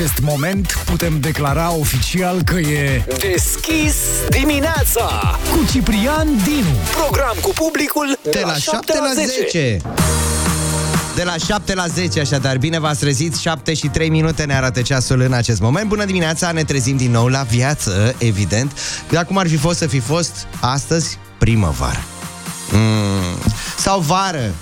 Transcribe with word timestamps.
Din 0.00 0.08
acest 0.08 0.24
moment 0.24 0.82
putem 0.84 1.20
declara 1.20 1.72
oficial 1.72 2.42
că 2.42 2.58
e 2.58 3.04
Deschis 3.18 3.94
dimineața 4.28 5.38
cu 5.50 5.72
Ciprian 5.72 6.26
Dinu. 6.44 6.74
Program 6.96 7.36
cu 7.42 7.50
publicul 7.54 8.18
De 8.22 8.42
la 8.44 8.54
7 8.54 8.92
la 8.98 9.12
10. 9.14 9.76
De 11.14 11.22
la 11.22 11.36
7 11.36 11.74
la 11.74 11.86
10, 11.86 12.20
așadar, 12.20 12.58
bine 12.58 12.78
v-ați 12.78 13.00
trezit, 13.00 13.36
7 13.36 13.74
și 13.74 13.86
3 13.86 14.08
minute 14.08 14.44
ne 14.44 14.54
arată 14.54 14.82
ceasul 14.82 15.20
în 15.20 15.32
acest 15.32 15.60
moment. 15.60 15.88
Bună 15.88 16.04
dimineața, 16.04 16.52
ne 16.52 16.64
trezim 16.64 16.96
din 16.96 17.10
nou 17.10 17.26
la 17.26 17.42
viață, 17.42 18.14
evident. 18.18 18.72
Dar 19.10 19.24
cum 19.24 19.38
ar 19.38 19.48
fi 19.48 19.56
fost 19.56 19.78
să 19.78 19.86
fi 19.86 19.98
fost 19.98 20.46
astăzi 20.60 21.18
primăvară? 21.38 22.04
Mm. 22.72 23.38
Sau 23.78 24.00
vară, 24.00 24.54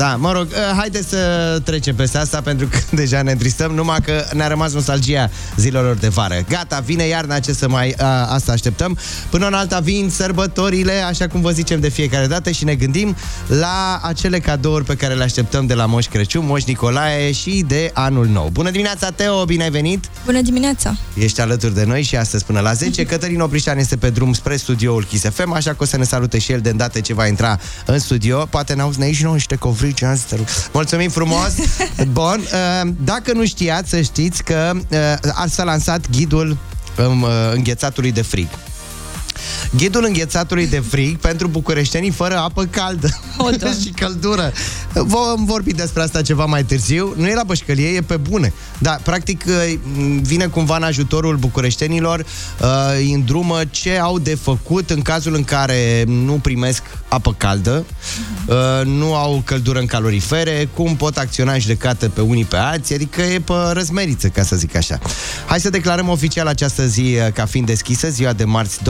da, 0.00 0.16
mă 0.16 0.32
rog, 0.32 0.46
uh, 0.46 0.76
haideți 0.76 1.08
să 1.08 1.60
trecem 1.64 1.94
peste 1.94 2.18
asta 2.18 2.40
pentru 2.40 2.66
că 2.66 2.78
deja 3.02 3.22
ne 3.22 3.30
întristăm, 3.30 3.72
numai 3.72 3.98
că 4.04 4.24
ne-a 4.32 4.48
rămas 4.48 4.72
nostalgia 4.72 5.30
zilelor 5.56 5.96
de 5.96 6.08
vară. 6.08 6.44
Gata, 6.48 6.80
vine 6.84 7.04
iarna, 7.04 7.38
ce 7.38 7.52
să 7.52 7.68
mai 7.68 7.88
uh, 7.88 8.04
asta 8.28 8.52
așteptăm. 8.52 8.98
Până 9.30 9.46
în 9.46 9.54
alta 9.54 9.78
vin 9.78 10.10
sărbătorile, 10.10 10.92
așa 10.92 11.26
cum 11.26 11.40
vă 11.40 11.50
zicem 11.50 11.80
de 11.80 11.88
fiecare 11.88 12.26
dată 12.26 12.50
și 12.50 12.64
ne 12.64 12.74
gândim 12.74 13.16
la 13.46 14.00
acele 14.02 14.38
cadouri 14.38 14.84
pe 14.84 14.94
care 14.94 15.14
le 15.14 15.22
așteptăm 15.22 15.66
de 15.66 15.74
la 15.74 15.86
Moș 15.86 16.06
Crăciun, 16.06 16.46
Moș 16.46 16.64
Nicolae 16.64 17.32
și 17.32 17.64
de 17.66 17.90
anul 17.94 18.26
nou. 18.26 18.48
Bună 18.52 18.70
dimineața, 18.70 19.10
Teo, 19.10 19.44
bine 19.44 19.62
ai 19.62 19.70
venit! 19.70 20.04
Bună 20.24 20.40
dimineața! 20.40 20.96
Ești 21.14 21.40
alături 21.40 21.74
de 21.74 21.84
noi 21.84 22.02
și 22.02 22.16
astăzi 22.16 22.44
până 22.44 22.60
la 22.60 22.72
10. 22.72 23.04
Cătălin 23.10 23.40
Oprișan 23.40 23.78
este 23.78 23.96
pe 23.96 24.10
drum 24.10 24.32
spre 24.32 24.56
studioul 24.56 25.04
Kiss 25.04 25.24
FM, 25.24 25.52
așa 25.52 25.70
că 25.70 25.76
o 25.80 25.84
să 25.84 25.96
ne 25.96 26.04
salute 26.04 26.38
și 26.38 26.52
el 26.52 26.60
de 26.60 26.70
îndată 26.70 27.00
ce 27.00 27.14
va 27.14 27.26
intra 27.26 27.58
în 27.86 27.98
studio. 27.98 28.46
Poate 28.50 28.74
ne 28.74 28.82
auzi 28.82 28.98
ne 28.98 29.12
și 29.12 29.22
noi 29.22 29.32
niște 29.32 29.56
covrici 29.90 30.02
azi. 30.02 30.26
te 30.28 30.36
rog. 30.36 30.46
Mulțumim 30.72 31.10
frumos! 31.10 31.52
Bun, 32.12 32.40
uh, 32.40 32.90
dacă 33.04 33.32
nu 33.32 33.44
știați, 33.44 33.90
să 33.90 34.00
știți 34.00 34.42
că 34.42 34.72
uh, 34.74 35.46
s-a 35.48 35.64
lansat 35.64 36.10
ghidul 36.10 36.56
um, 36.98 37.22
uh, 37.22 37.28
înghețatului 37.52 38.12
de 38.12 38.22
frig. 38.22 38.48
Ghidul 39.76 40.04
înghețatului 40.04 40.66
de 40.66 40.80
frig 40.80 41.16
pentru 41.16 41.48
bucureștenii 41.48 42.10
fără 42.10 42.36
apă 42.36 42.64
caldă 42.64 43.08
O, 43.36 43.50
Doamne. 43.50 43.78
și 43.84 43.88
căldură. 43.88 44.52
Vom 44.92 45.44
vorbi 45.44 45.72
despre 45.72 46.02
asta 46.02 46.22
ceva 46.22 46.44
mai 46.44 46.64
târziu. 46.64 47.14
Nu 47.16 47.26
e 47.26 47.34
la 47.34 47.42
bășcălie, 47.42 47.88
e 47.88 48.00
pe 48.00 48.16
bune. 48.16 48.52
Da, 48.78 48.98
practic 49.02 49.44
uh, 49.46 49.78
vine 50.22 50.46
cumva 50.46 50.76
în 50.76 50.82
ajutorul 50.82 51.36
bucureștenilor, 51.36 52.18
uh, 52.18 52.66
îi 52.96 53.12
îndrumă 53.12 53.60
ce 53.70 53.98
au 53.98 54.18
de 54.18 54.34
făcut 54.34 54.90
în 54.90 55.02
cazul 55.02 55.34
în 55.34 55.44
care 55.44 56.04
nu 56.06 56.32
primesc 56.32 56.82
apă 57.08 57.34
caldă, 57.38 57.84
uh, 58.46 58.56
nu 58.84 59.14
au 59.14 59.42
căldură 59.44 59.78
în 59.78 59.86
calorifere, 59.86 60.68
cum 60.74 60.96
pot 60.96 61.16
acționa 61.16 61.52
în 61.52 61.60
judecată 61.60 62.08
pe 62.08 62.20
unii 62.20 62.44
pe 62.44 62.56
alții, 62.56 62.94
adică 62.94 63.22
e 63.22 63.40
pe 63.40 63.52
răzmeriță, 63.72 64.28
ca 64.28 64.42
să 64.42 64.56
zic 64.56 64.76
așa. 64.76 64.98
Hai 65.46 65.60
să 65.60 65.70
declarăm 65.70 66.08
oficial 66.08 66.46
această 66.46 66.86
zi 66.86 67.00
uh, 67.00 67.32
ca 67.32 67.44
fiind 67.44 67.66
deschisă, 67.66 68.08
ziua 68.08 68.32
de 68.32 68.44
marți 68.44 68.82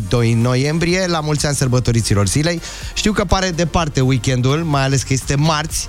22 0.00 0.34
noiembrie, 0.34 1.06
la 1.06 1.20
mulți 1.20 1.46
ani 1.46 1.56
sărbătoriților 1.56 2.28
zilei. 2.28 2.60
Știu 2.94 3.12
că 3.12 3.24
pare 3.24 3.50
departe 3.50 4.00
weekendul, 4.00 4.58
mai 4.58 4.82
ales 4.82 5.02
că 5.02 5.12
este 5.12 5.34
marți, 5.34 5.86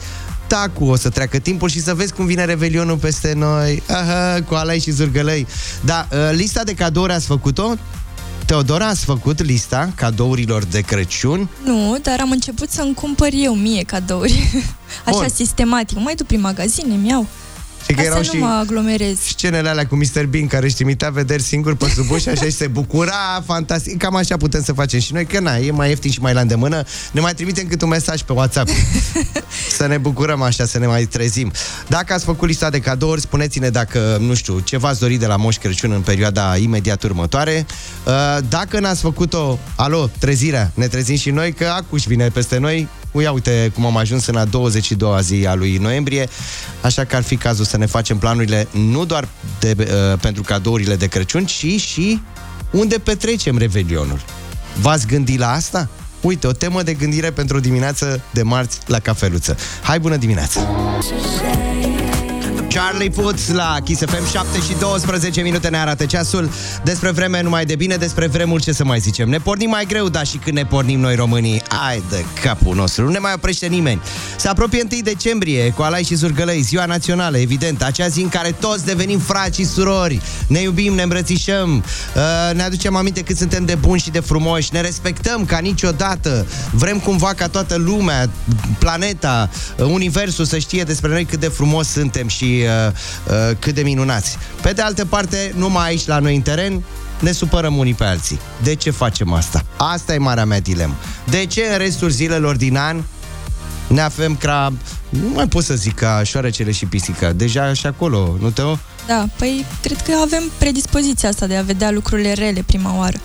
tacu, 0.47 0.85
o 0.85 0.95
să 0.95 1.09
treacă 1.09 1.39
timpul 1.39 1.69
și 1.69 1.81
să 1.81 1.93
vezi 1.93 2.13
cum 2.13 2.25
vine 2.25 2.45
Revelionul 2.45 2.97
peste 2.97 3.33
noi. 3.33 3.83
Aha, 3.87 4.39
cu 4.47 4.53
alai 4.53 4.79
și 4.79 4.91
zurgălăi. 4.91 5.47
Da, 5.81 6.07
uh, 6.11 6.17
lista 6.31 6.63
de 6.63 6.73
cadouri 6.73 7.13
ați 7.13 7.25
făcut-o? 7.25 7.73
Teodora, 8.45 8.87
ați 8.87 9.05
făcut 9.05 9.43
lista 9.43 9.91
cadourilor 9.95 10.63
de 10.63 10.81
Crăciun? 10.81 11.49
Nu, 11.63 11.97
dar 12.01 12.19
am 12.19 12.31
început 12.31 12.69
să-mi 12.69 12.93
cumpăr 12.93 13.29
eu 13.31 13.53
mie 13.55 13.83
cadouri. 13.83 14.63
Așa, 15.05 15.17
Bun. 15.17 15.29
sistematic. 15.33 15.97
Mai 15.99 16.15
duc 16.15 16.27
prin 16.27 16.39
magazine, 16.39 16.95
mi 16.95 17.09
iau. 17.09 17.27
Și 17.87 17.93
că 17.93 18.01
Ca 18.01 18.03
erau 18.03 18.17
să 18.17 18.23
și 18.23 18.37
nu 18.37 18.45
mă 18.45 18.59
aglomerez. 18.61 19.17
scenele 19.19 19.69
alea 19.69 19.87
cu 19.87 19.95
Mr. 19.95 20.25
Bean 20.29 20.47
care 20.47 20.65
își 20.65 20.75
trimitea 20.75 21.09
vederi 21.09 21.41
singur 21.41 21.75
pe 21.75 21.91
sub 21.95 22.11
ușă 22.11 22.29
așa 22.29 22.45
și 22.45 22.51
se 22.51 22.67
bucura, 22.67 23.43
fantastic. 23.45 23.97
Cam 23.97 24.15
așa 24.15 24.37
putem 24.37 24.63
să 24.63 24.73
facem 24.73 24.99
și 24.99 25.13
noi, 25.13 25.25
că 25.25 25.39
na, 25.39 25.57
e 25.57 25.71
mai 25.71 25.89
ieftin 25.89 26.11
și 26.11 26.19
mai 26.21 26.33
la 26.33 26.41
îndemână. 26.41 26.83
Ne 27.11 27.19
mai 27.21 27.33
trimitem 27.33 27.67
cât 27.67 27.81
un 27.81 27.89
mesaj 27.89 28.21
pe 28.21 28.31
WhatsApp. 28.33 28.69
să 29.77 29.85
ne 29.87 29.97
bucurăm 29.97 30.41
așa, 30.41 30.65
să 30.65 30.79
ne 30.79 30.87
mai 30.87 31.05
trezim. 31.05 31.51
Dacă 31.87 32.13
ați 32.13 32.25
făcut 32.25 32.47
lista 32.47 32.69
de 32.69 32.79
cadouri, 32.79 33.21
spuneți-ne 33.21 33.69
dacă, 33.69 34.17
nu 34.19 34.33
știu, 34.33 34.59
ce 34.59 34.77
v-ați 34.77 34.99
dori 34.99 35.15
de 35.15 35.25
la 35.25 35.35
Moș 35.35 35.57
Crăciun 35.57 35.91
în 35.91 36.01
perioada 36.01 36.57
imediat 36.57 37.03
următoare. 37.03 37.65
Uh, 38.05 38.13
Dacă 38.49 38.79
n-ați 38.79 39.01
făcut-o, 39.01 39.59
alo, 39.75 40.09
trezirea, 40.19 40.71
ne 40.73 40.87
trezim 40.87 41.15
și 41.15 41.29
noi, 41.29 41.53
că 41.53 41.65
acuși 41.77 42.07
vine 42.07 42.27
peste 42.27 42.57
noi. 42.57 42.87
Ia 43.21 43.31
uite 43.31 43.71
cum 43.73 43.85
am 43.85 43.97
ajuns 43.97 44.25
în 44.25 44.35
a 44.35 44.45
22-a 44.45 45.21
zi 45.21 45.45
a 45.47 45.53
lui 45.53 45.77
noiembrie, 45.77 46.29
așa 46.81 47.05
că 47.05 47.15
ar 47.15 47.23
fi 47.23 47.35
cazul 47.35 47.65
să 47.65 47.77
ne 47.77 47.85
facem 47.85 48.17
planurile 48.17 48.67
nu 48.71 49.05
doar 49.05 49.27
de, 49.59 49.75
uh, 49.79 50.19
pentru 50.19 50.41
cadourile 50.41 50.95
de 50.95 51.07
Crăciun, 51.07 51.45
ci 51.45 51.81
și 51.81 52.21
unde 52.71 52.97
petrecem 52.97 53.57
Revelionul. 53.57 54.21
V-ați 54.81 55.07
gândit 55.07 55.39
la 55.39 55.51
asta? 55.51 55.89
Uite, 56.21 56.47
o 56.47 56.51
temă 56.51 56.83
de 56.83 56.93
gândire 56.93 57.31
pentru 57.31 57.57
o 57.57 57.59
dimineață 57.59 58.21
de 58.31 58.43
marți 58.43 58.79
la 58.85 58.99
cafeluță. 58.99 59.57
Hai, 59.81 59.99
bună 59.99 60.15
dimineața! 60.15 60.67
Charlie 62.73 63.09
Puth 63.09 63.41
la 63.51 63.77
Kiss 63.83 64.01
FM 64.05 64.31
7 64.31 64.59
și 64.59 64.75
12 64.79 65.41
minute 65.41 65.67
ne 65.67 65.77
arată 65.77 66.05
ceasul. 66.05 66.49
Despre 66.83 67.11
vreme 67.11 67.41
numai 67.41 67.65
de 67.65 67.75
bine, 67.75 67.95
despre 67.95 68.27
vremul 68.27 68.61
ce 68.61 68.71
să 68.71 68.83
mai 68.83 68.99
zicem. 68.99 69.29
Ne 69.29 69.37
pornim 69.37 69.69
mai 69.69 69.85
greu, 69.85 70.09
dar 70.09 70.25
și 70.25 70.37
când 70.37 70.57
ne 70.57 70.65
pornim 70.65 70.99
noi 70.99 71.15
românii 71.15 71.61
Ai 71.87 72.03
de 72.09 72.25
capul 72.41 72.75
nostru, 72.75 73.03
nu 73.03 73.09
ne 73.09 73.17
mai 73.17 73.31
oprește 73.35 73.67
nimeni. 73.67 74.01
Se 74.37 74.47
apropie 74.47 74.87
1 74.91 75.01
decembrie, 75.01 75.69
cu 75.71 75.81
alai 75.81 76.03
și 76.03 76.15
zurgălăi 76.15 76.61
Ziua 76.61 76.85
națională, 76.85 77.37
evident, 77.37 77.83
acea 77.83 78.07
zi 78.07 78.21
în 78.21 78.29
care 78.29 78.55
toți 78.59 78.85
devenim 78.85 79.19
frați 79.19 79.59
și 79.59 79.65
surori. 79.65 80.21
Ne 80.47 80.61
iubim, 80.61 80.93
ne 80.93 81.01
îmbrățișăm 81.01 81.83
uh, 82.15 82.55
Ne 82.55 82.63
aducem 82.63 82.95
aminte 82.95 83.21
cât 83.21 83.37
suntem 83.37 83.65
de 83.65 83.75
buni 83.75 83.99
și 83.99 84.09
de 84.09 84.19
frumoși 84.19 84.73
Ne 84.73 84.81
respectăm 84.81 85.45
ca 85.45 85.57
niciodată. 85.57 86.47
Vrem 86.71 86.99
cumva 86.99 87.33
ca 87.33 87.47
toată 87.47 87.75
lumea, 87.75 88.29
planeta, 88.79 89.49
uh, 89.77 89.85
universul 89.85 90.45
să 90.45 90.57
știe 90.57 90.83
despre 90.83 91.09
noi 91.09 91.25
cât 91.25 91.39
de 91.39 91.47
frumos 91.47 91.87
suntem 91.87 92.27
și 92.27 92.62
uh, 92.67 92.91
uh, 93.27 93.55
cât 93.59 93.73
de 93.73 93.81
minunați. 93.81 94.37
Pe 94.61 94.71
de 94.71 94.81
altă 94.81 95.05
parte, 95.05 95.53
numai 95.55 95.87
aici 95.87 96.05
la 96.05 96.19
noi 96.19 96.35
în 96.35 96.41
teren, 96.41 96.83
ne 97.19 97.31
supărăm 97.31 97.77
unii 97.77 97.93
pe 97.93 98.03
alții. 98.03 98.39
De 98.63 98.75
ce 98.75 98.91
facem 98.91 99.33
asta? 99.33 99.65
Asta 99.77 100.13
e 100.13 100.17
marea 100.17 100.45
mea 100.45 100.59
dilemă. 100.59 100.95
De 101.29 101.45
ce 101.45 101.67
în 101.71 101.77
restul 101.77 102.09
zilelor 102.09 102.55
din 102.55 102.77
an 102.77 103.03
ne 103.87 104.01
avem 104.01 104.35
ca... 104.35 104.73
Nu 105.09 105.27
mai 105.33 105.47
pot 105.47 105.63
să 105.63 105.73
zic 105.73 105.95
ca 105.95 106.23
șoarecele 106.23 106.71
și 106.71 106.85
pisica. 106.85 107.31
Deja 107.31 107.73
și 107.73 107.85
acolo, 107.85 108.35
nu 108.39 108.49
te 108.49 108.61
Da, 109.07 109.25
păi 109.37 109.65
cred 109.81 110.01
că 110.01 110.11
avem 110.21 110.43
predispoziția 110.57 111.29
asta 111.29 111.47
de 111.47 111.55
a 111.55 111.61
vedea 111.61 111.91
lucrurile 111.91 112.33
rele 112.33 112.63
prima 112.65 112.97
oară. 112.97 113.17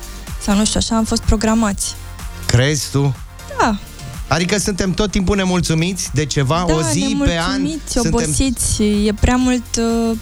Sau 0.42 0.56
nu 0.56 0.64
știu, 0.64 0.80
așa 0.82 0.96
am 0.96 1.04
fost 1.04 1.22
programați. 1.22 1.94
Crezi 2.46 2.90
tu? 2.90 3.16
Da, 3.58 3.78
Adică 4.28 4.58
suntem 4.58 4.92
tot 4.92 5.10
timpul 5.10 5.36
nemulțumiți 5.36 6.10
de 6.14 6.24
ceva, 6.24 6.64
da 6.68 6.74
o 6.74 6.80
zi 6.82 7.16
pe 7.24 7.38
an. 7.38 7.62
nemulțumiți, 7.62 7.98
obosiți, 7.98 8.82
e 8.82 9.14
prea 9.20 9.36
mult, 9.36 9.76
uh, 9.76 10.16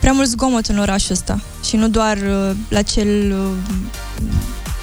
prea 0.00 0.12
mult 0.12 0.28
zgomot 0.28 0.66
în 0.66 0.78
orașul 0.78 1.12
ăsta. 1.12 1.40
Și 1.64 1.76
nu 1.76 1.88
doar 1.88 2.16
uh, 2.16 2.56
la 2.68 2.82
cel 2.82 3.32
uh, 3.32 4.26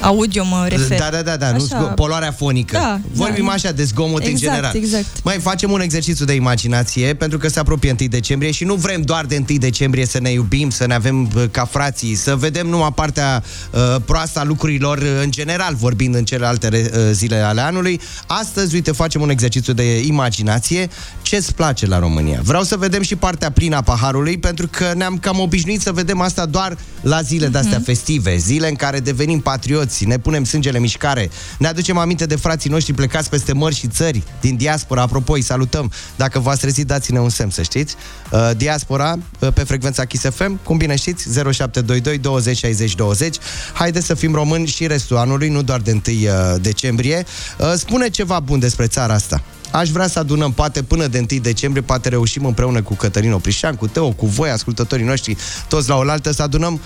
audio 0.05 0.43
mă 0.43 0.65
refer. 0.69 0.99
Da, 0.99 1.09
da, 1.11 1.21
da, 1.21 1.37
da, 1.37 1.51
nu 1.51 1.63
Așa. 1.71 1.91
zgo- 1.91 1.93
poluarea 1.95 2.31
fonică. 2.31 2.77
Da, 2.77 2.99
Vorbim 3.11 3.45
da. 3.45 3.51
așa 3.51 3.71
de 3.71 3.83
zgomot 3.83 4.21
în 4.23 4.27
Exact, 4.29 4.43
general. 4.53 4.75
exact. 4.75 5.05
Mai 5.23 5.37
facem 5.37 5.71
un 5.71 5.81
exercițiu 5.81 6.25
de 6.25 6.33
imaginație 6.33 7.13
pentru 7.13 7.37
că 7.37 7.47
se 7.47 7.59
apropie 7.59 7.95
1 7.99 8.07
decembrie 8.09 8.51
și 8.51 8.63
nu 8.63 8.73
vrem 8.75 9.01
doar 9.01 9.25
de 9.25 9.43
1 9.49 9.57
decembrie 9.57 10.05
să 10.05 10.19
ne 10.19 10.29
iubim, 10.31 10.69
să 10.69 10.85
ne 10.85 10.93
avem 10.93 11.29
uh, 11.35 11.43
ca 11.51 11.65
frații, 11.65 12.15
să 12.15 12.35
vedem 12.35 12.67
numai 12.67 12.91
partea 12.95 13.43
uh, 13.71 13.95
proastă 14.05 14.39
a 14.39 14.43
lucrurilor 14.43 14.97
uh, 14.97 15.03
în 15.23 15.31
general, 15.31 15.75
vorbind 15.75 16.15
în 16.15 16.23
celelalte 16.25 16.67
re- 16.67 16.91
uh, 16.93 16.99
zile 17.11 17.35
ale 17.35 17.61
anului. 17.61 17.99
Astăzi, 18.27 18.75
uite, 18.75 18.91
facem 18.91 19.21
un 19.21 19.29
exercițiu 19.29 19.73
de 19.73 19.99
imaginație. 20.05 20.89
Ce-ți 21.21 21.53
place 21.53 21.85
la 21.85 21.99
România? 21.99 22.39
Vreau 22.43 22.63
să 22.63 22.77
vedem 22.77 23.01
și 23.01 23.15
partea 23.15 23.51
plină 23.51 23.75
a 23.75 23.81
paharului 23.81 24.37
pentru 24.37 24.67
că 24.71 24.91
ne-am 24.95 25.17
cam 25.17 25.39
obișnuit 25.39 25.81
să 25.81 25.91
vedem 25.91 26.21
asta 26.21 26.45
doar 26.45 26.77
la 27.01 27.21
zile 27.21 27.47
de-astea 27.47 27.81
festive, 27.85 28.37
zile 28.37 28.67
în 28.69 28.75
care 28.75 28.99
devenim 28.99 29.39
patrioți, 29.39 29.94
ne 30.03 30.17
punem 30.17 30.43
sângele 30.43 30.75
în 30.75 30.81
mișcare, 30.81 31.29
ne 31.57 31.67
aducem 31.67 31.97
aminte 31.97 32.25
de 32.25 32.35
frații 32.35 32.69
noștri 32.69 32.93
plecați 32.93 33.29
peste 33.29 33.53
mări 33.53 33.75
și 33.75 33.87
țări 33.87 34.23
din 34.41 34.55
diaspora. 34.55 35.01
Apropo, 35.01 35.33
îi 35.33 35.41
salutăm. 35.41 35.91
Dacă 36.15 36.39
v-ați 36.39 36.59
trezit, 36.59 36.87
dați-ne 36.87 37.19
un 37.19 37.29
semn, 37.29 37.49
să 37.49 37.61
știți. 37.61 37.95
Uh, 38.31 38.49
diaspora, 38.57 39.17
uh, 39.39 39.53
pe 39.53 39.63
frecvența 39.63 40.05
Kiss 40.05 40.23
FM, 40.23 40.59
cum 40.63 40.77
bine 40.77 40.95
știți, 40.95 41.23
0722 41.23 42.17
20 42.17 42.57
60 42.57 42.95
20. 42.95 43.37
Haideți 43.73 44.05
să 44.05 44.13
fim 44.13 44.33
români 44.33 44.67
și 44.67 44.87
restul 44.87 45.17
anului, 45.17 45.49
nu 45.49 45.61
doar 45.61 45.79
de 45.79 45.91
1 45.91 46.01
uh, 46.01 46.61
decembrie. 46.61 47.25
Uh, 47.59 47.73
spune 47.75 48.09
ceva 48.09 48.39
bun 48.39 48.59
despre 48.59 48.87
țara 48.87 49.13
asta. 49.13 49.43
Aș 49.71 49.89
vrea 49.89 50.07
să 50.07 50.19
adunăm, 50.19 50.51
poate 50.51 50.83
până 50.83 51.07
de 51.07 51.25
1 51.31 51.39
decembrie, 51.41 51.81
poate 51.81 52.09
reușim 52.09 52.45
împreună 52.45 52.81
cu 52.81 52.93
Cătălin 52.93 53.31
Oprișan, 53.31 53.75
cu 53.75 53.87
Teo, 53.87 54.11
cu 54.11 54.25
voi, 54.25 54.49
ascultătorii 54.49 55.05
noștri, 55.05 55.37
toți 55.67 55.89
la 55.89 55.95
oaltă, 55.95 56.31
să 56.31 56.41
adunăm 56.41 56.81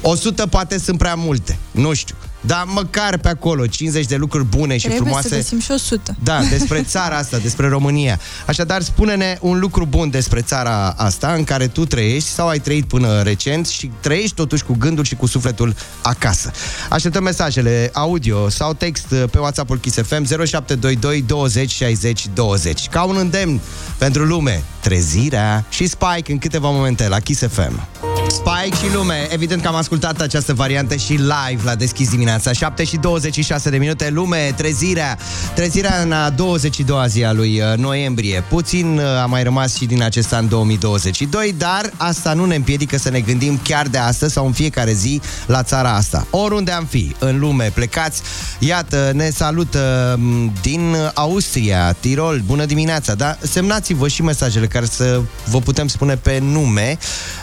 100 0.00 0.46
poate 0.46 0.78
sunt 0.78 0.98
prea 0.98 1.14
multe, 1.14 1.58
nu 1.70 1.92
știu. 1.94 2.14
dar 2.40 2.64
măcar 2.66 3.18
pe 3.18 3.28
acolo 3.28 3.66
50 3.66 4.06
de 4.06 4.16
lucruri 4.16 4.44
bune 4.44 4.74
și 4.76 4.80
Trebuie 4.86 5.00
frumoase. 5.02 5.28
să 5.28 5.34
găsim 5.34 5.60
și 5.60 5.70
100. 5.70 6.16
Da, 6.22 6.40
despre 6.50 6.82
țara 6.94 7.16
asta, 7.16 7.38
despre 7.38 7.68
România. 7.68 8.20
Așadar, 8.46 8.82
spune-ne 8.82 9.38
un 9.40 9.58
lucru 9.58 9.86
bun 9.86 10.10
despre 10.10 10.40
țara 10.40 10.88
asta 10.96 11.32
în 11.32 11.44
care 11.44 11.66
tu 11.68 11.84
trăiești 11.86 12.28
sau 12.28 12.48
ai 12.48 12.58
trăit 12.58 12.84
până 12.84 13.22
recent 13.22 13.66
și 13.66 13.90
trăiești 14.00 14.34
totuși 14.34 14.64
cu 14.64 14.74
gândul 14.78 15.04
și 15.04 15.14
cu 15.14 15.26
sufletul 15.26 15.74
acasă. 16.02 16.50
Așteptăm 16.90 17.22
mesajele 17.22 17.90
audio 17.92 18.48
sau 18.48 18.72
text 18.72 19.06
pe 19.30 19.38
WhatsApp-ul 19.38 19.78
Kiss 19.78 19.96
FM 19.96 20.24
0722 20.24 21.22
20 21.22 21.70
60 21.70 22.26
20. 22.34 22.88
Ca 22.88 23.02
un 23.02 23.16
îndemn 23.16 23.60
pentru 23.98 24.24
lume, 24.24 24.62
trezirea 24.80 25.64
și 25.68 25.86
Spike 25.86 26.32
în 26.32 26.38
câteva 26.38 26.70
momente 26.70 27.08
la 27.08 27.18
Kiss 27.18 27.42
FM. 27.50 28.13
Spike 28.34 28.86
și 28.86 28.94
lume, 28.94 29.28
evident 29.30 29.62
că 29.62 29.68
am 29.68 29.74
ascultat 29.74 30.20
această 30.20 30.54
variantă 30.54 30.96
și 30.96 31.12
live 31.12 31.62
la 31.64 31.74
deschis 31.74 32.10
dimineața 32.10 32.52
7 32.52 32.84
și 32.84 32.96
26 32.96 33.70
de 33.70 33.76
minute, 33.76 34.10
lume, 34.10 34.52
trezirea. 34.56 35.18
Trezirea 35.54 36.00
în 36.02 36.12
a 36.12 36.30
22-a 36.30 37.06
zi 37.06 37.24
a 37.24 37.32
lui 37.32 37.60
uh, 37.60 37.78
noiembrie. 37.78 38.44
Puțin 38.48 38.98
uh, 38.98 39.04
a 39.22 39.26
mai 39.26 39.42
rămas 39.42 39.76
și 39.76 39.84
din 39.84 40.02
acest 40.02 40.32
an 40.32 40.48
2022 40.48 41.54
Dar 41.58 41.90
asta 41.96 42.32
nu 42.32 42.44
ne 42.44 42.54
împiedică 42.54 42.98
să 42.98 43.10
ne 43.10 43.20
gândim 43.20 43.60
chiar 43.62 43.86
de 43.86 43.98
astăzi 43.98 44.32
sau 44.32 44.46
în 44.46 44.52
fiecare 44.52 44.92
zi 44.92 45.20
la 45.46 45.62
țara 45.62 45.94
asta. 45.94 46.26
Oriunde 46.30 46.70
am 46.70 46.84
fi, 46.84 47.14
în 47.18 47.38
lume, 47.38 47.70
plecați. 47.74 48.22
Iată, 48.58 49.10
ne 49.14 49.30
salută 49.30 50.16
m, 50.18 50.52
din 50.62 50.96
Austria, 51.14 51.92
Tirol, 51.92 52.42
bună 52.46 52.64
dimineața 52.64 53.14
Da, 53.14 53.36
semnați-vă 53.40 54.08
și 54.08 54.22
mesajele 54.22 54.66
care 54.66 54.86
să 54.86 55.20
vă 55.50 55.58
putem 55.58 55.88
spune 55.88 56.16
pe 56.16 56.38
nume. 56.42 56.98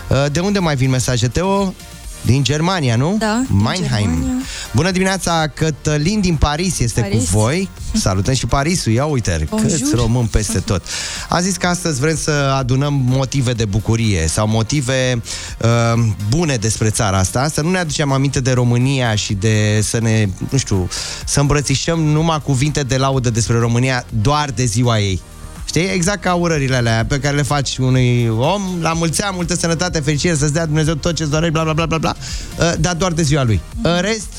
Uh, 0.07 0.25
De 0.31 0.39
unde 0.39 0.59
mai 0.59 0.75
vin 0.81 0.89
mesaje, 0.89 1.27
Teo? 1.27 1.73
Din 2.21 2.43
Germania, 2.43 2.95
nu? 2.95 3.15
Da, 3.19 3.41
din 3.47 3.57
Mannheim. 3.57 4.09
Germania. 4.09 4.43
Bună 4.75 4.91
dimineața, 4.91 5.47
Cătălin 5.47 6.21
din 6.21 6.35
Paris 6.35 6.79
este 6.79 7.01
Paris. 7.01 7.17
cu 7.17 7.37
voi. 7.37 7.69
Salutăm 7.93 8.33
și 8.33 8.45
Parisul, 8.45 8.91
ia 8.91 9.05
uite, 9.05 9.47
Bonjour. 9.49 9.69
câți 9.71 9.95
români 9.95 10.27
peste 10.27 10.59
tot. 10.59 10.83
A 11.29 11.39
zis 11.41 11.55
că 11.57 11.67
astăzi 11.67 11.99
vrem 11.99 12.15
să 12.15 12.31
adunăm 12.31 12.93
motive 13.05 13.53
de 13.53 13.65
bucurie 13.65 14.27
sau 14.27 14.47
motive 14.47 15.21
uh, 15.61 16.03
bune 16.29 16.55
despre 16.55 16.89
țara 16.89 17.17
asta, 17.17 17.47
să 17.53 17.61
nu 17.61 17.69
ne 17.69 17.77
aducem 17.77 18.11
aminte 18.11 18.39
de 18.39 18.51
România 18.51 19.15
și 19.15 19.33
de 19.33 19.79
să 19.83 19.99
ne, 19.99 20.29
nu 20.49 20.57
știu, 20.57 20.89
să 21.25 21.39
îmbrățișăm 21.39 21.99
numai 22.03 22.41
cuvinte 22.43 22.81
de 22.83 22.97
laudă 22.97 23.29
despre 23.29 23.57
România 23.57 24.05
doar 24.21 24.49
de 24.49 24.65
ziua 24.65 24.99
ei. 24.99 25.21
Știi? 25.71 25.89
Exact 25.93 26.21
ca 26.21 26.33
urările 26.33 26.75
alea 26.75 27.05
pe 27.07 27.19
care 27.19 27.35
le 27.35 27.41
faci 27.41 27.77
unui 27.77 28.27
om, 28.27 28.61
la 28.81 28.93
mulți 28.93 29.23
ani, 29.23 29.35
multă 29.35 29.55
sănătate, 29.55 29.99
fericire, 29.99 30.35
să-ți 30.35 30.53
dea 30.53 30.65
Dumnezeu 30.65 30.93
tot 30.93 31.15
ce-ți 31.15 31.29
dorești, 31.29 31.51
bla 31.51 31.63
bla 31.63 31.73
bla 31.73 31.85
bla 31.85 31.97
bla, 31.97 32.15
uh, 32.59 32.73
dar 32.79 32.95
doar 32.95 33.11
de 33.11 33.21
ziua 33.21 33.43
lui. 33.43 33.61
În 33.81 34.01
rest, 34.01 34.29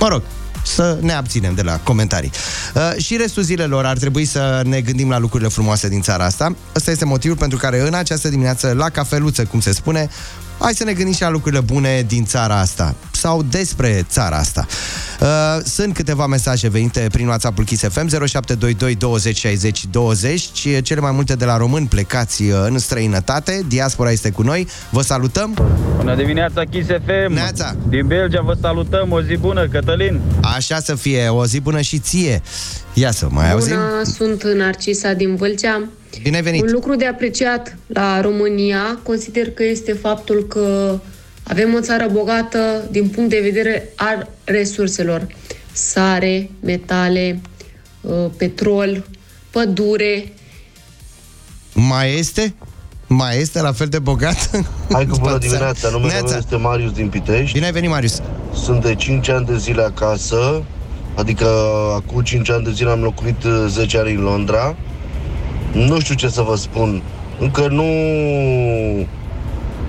mă 0.00 0.08
rog, 0.08 0.22
să 0.64 0.98
ne 1.00 1.12
abținem 1.12 1.54
de 1.54 1.62
la 1.62 1.80
comentarii. 1.80 2.30
Uh, 2.74 3.02
și 3.02 3.16
restul 3.16 3.42
zilelor 3.42 3.84
ar 3.84 3.98
trebui 3.98 4.24
să 4.24 4.62
ne 4.64 4.80
gândim 4.80 5.08
la 5.08 5.18
lucrurile 5.18 5.48
frumoase 5.48 5.88
din 5.88 6.00
țara 6.00 6.24
asta. 6.24 6.56
Ăsta 6.76 6.90
este 6.90 7.04
motivul 7.04 7.36
pentru 7.36 7.58
care 7.58 7.80
în 7.80 7.94
această 7.94 8.28
dimineață, 8.28 8.72
la 8.76 8.88
cafeluță, 8.88 9.44
cum 9.44 9.60
se 9.60 9.72
spune, 9.72 10.08
hai 10.58 10.74
să 10.74 10.84
ne 10.84 10.92
gândim 10.92 11.14
și 11.14 11.22
la 11.22 11.30
lucrurile 11.30 11.60
bune 11.60 12.04
din 12.06 12.24
țara 12.24 12.58
asta 12.58 12.94
sau 13.12 13.42
despre 13.42 14.04
țara 14.08 14.36
asta. 14.36 14.66
Uh, 15.20 15.26
sunt 15.64 15.94
câteva 15.94 16.26
mesaje 16.26 16.68
venite 16.68 17.06
prin 17.12 17.26
WhatsApp-ul 17.26 17.64
Kiss 17.64 17.82
FM 17.82 18.08
0722 18.08 18.94
20 18.94 19.36
60 19.36 19.84
20 19.90 20.50
cele 20.82 21.00
mai 21.00 21.12
multe 21.12 21.34
de 21.34 21.44
la 21.44 21.56
români 21.56 21.86
plecați 21.86 22.42
uh, 22.42 22.64
în 22.68 22.78
străinătate. 22.78 23.64
Diaspora 23.68 24.10
este 24.10 24.30
cu 24.30 24.42
noi. 24.42 24.68
Vă 24.90 25.02
salutăm! 25.02 25.54
Bună 25.96 26.14
dimineața, 26.16 26.64
Kiss 26.64 26.88
FM! 26.88 27.32
Neața. 27.32 27.76
Din 27.88 28.06
Belgia 28.06 28.40
vă 28.40 28.56
salutăm, 28.60 29.10
o 29.10 29.22
zi 29.22 29.36
bună, 29.36 29.68
Cătălin! 29.68 30.20
Așa 30.56 30.78
să 30.80 30.94
fie, 30.94 31.28
o 31.28 31.46
zi 31.46 31.60
bună 31.60 31.80
și 31.80 31.98
ție! 31.98 32.42
Ia 32.92 33.10
să 33.10 33.26
mai 33.30 33.50
auzim? 33.50 33.74
Bună, 33.74 34.02
sunt 34.16 34.42
Narcisa 34.56 35.12
din 35.12 35.36
Vâlcea. 35.36 35.82
Bine 36.22 36.36
ai 36.36 36.42
venit! 36.42 36.62
Un 36.62 36.70
lucru 36.72 36.94
de 36.96 37.06
apreciat 37.06 37.76
la 37.86 38.20
România 38.20 38.98
consider 39.02 39.50
că 39.50 39.64
este 39.64 39.92
faptul 39.92 40.46
că 40.48 40.98
avem 41.42 41.74
o 41.74 41.80
țară 41.80 42.08
bogată 42.12 42.88
din 42.90 43.08
punct 43.08 43.30
de 43.30 43.40
vedere 43.42 43.88
al 43.96 44.28
resurselor. 44.44 45.26
Sare, 45.72 46.50
metale, 46.60 47.40
uh, 48.00 48.26
petrol, 48.36 49.04
pădure. 49.50 50.32
Mai 51.74 52.18
este? 52.18 52.54
Mai 53.06 53.40
este 53.40 53.60
la 53.60 53.72
fel 53.72 53.86
de 53.86 53.98
bogat? 53.98 54.50
Hai 54.92 55.06
cu 55.06 55.16
bună 55.18 55.30
Spățean. 55.30 55.38
dimineața, 55.40 55.88
numele 55.88 56.12
Neața. 56.12 56.28
meu 56.28 56.38
este 56.38 56.56
Marius 56.56 56.92
din 56.92 57.08
Pitești. 57.08 57.52
Bine 57.52 57.64
ai 57.66 57.72
venit, 57.72 57.90
Marius! 57.90 58.22
Sunt 58.54 58.82
de 58.82 58.94
5 58.94 59.28
ani 59.28 59.46
de 59.46 59.56
zile 59.56 59.82
acasă, 59.82 60.62
adică 61.14 61.46
acum 61.94 62.22
5 62.22 62.50
ani 62.50 62.64
de 62.64 62.70
zile 62.72 62.90
am 62.90 63.02
locuit 63.02 63.44
uh, 63.44 63.64
10 63.68 63.98
ani 63.98 64.14
în 64.14 64.20
Londra. 64.22 64.76
Nu 65.74 66.00
știu 66.00 66.14
ce 66.14 66.28
să 66.28 66.42
vă 66.42 66.56
spun. 66.56 67.02
Încă 67.38 67.68
nu 67.68 67.84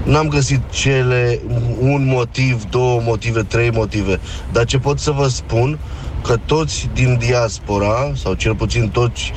n-am 0.04 0.28
găsit 0.28 0.62
cele 0.70 1.40
un 1.80 2.06
motiv, 2.06 2.64
două 2.70 3.02
motive, 3.04 3.44
trei 3.44 3.72
motive. 3.72 4.20
Dar 4.52 4.66
ce 4.66 4.78
pot 4.78 5.00
să 5.00 5.12
vă 5.12 5.28
spun 5.28 5.80
că 6.24 6.36
toți 6.46 6.90
din 6.94 7.18
diaspora, 7.18 8.12
sau 8.16 8.34
cel 8.34 8.56
puțin 8.56 8.90
toți 8.90 9.32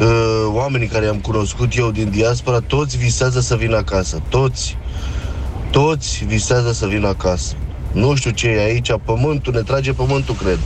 uh, 0.00 0.06
oamenii 0.52 0.86
care 0.86 1.06
am 1.06 1.16
cunoscut 1.16 1.76
eu 1.76 1.90
din 1.90 2.10
diaspora, 2.10 2.58
toți 2.58 2.96
visează 2.96 3.40
să 3.40 3.56
vină 3.56 3.76
acasă. 3.76 4.22
Toți 4.28 4.76
toți 5.70 6.24
visează 6.24 6.72
să 6.72 6.86
vină 6.86 7.08
acasă. 7.08 7.54
Nu 7.92 8.14
știu 8.14 8.30
ce 8.30 8.48
e 8.48 8.64
aici, 8.64 8.90
pământul, 9.04 9.52
ne 9.52 9.60
trage 9.60 9.92
pământul, 9.92 10.34
cred. 10.34 10.58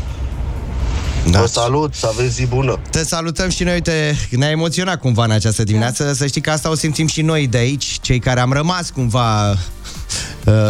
Da. 1.30 1.40
Vă 1.40 1.46
salut, 1.46 1.94
să 1.94 2.06
aveți 2.12 2.34
zi 2.34 2.46
bună. 2.46 2.78
Te 2.90 3.04
salutăm 3.04 3.48
și 3.48 3.64
noi, 3.64 3.74
uite, 3.74 4.16
ne-a 4.30 4.50
emoționat 4.50 5.00
cumva 5.00 5.24
în 5.24 5.30
această 5.30 5.64
dimineață. 5.64 6.04
Da. 6.04 6.12
Să 6.12 6.26
știi 6.26 6.40
că 6.40 6.50
asta 6.50 6.70
o 6.70 6.74
simțim 6.74 7.06
și 7.06 7.22
noi 7.22 7.46
de 7.46 7.56
aici, 7.58 7.98
cei 8.00 8.18
care 8.18 8.40
am 8.40 8.52
rămas 8.52 8.90
cumva 8.90 9.50
uh, 9.50 9.56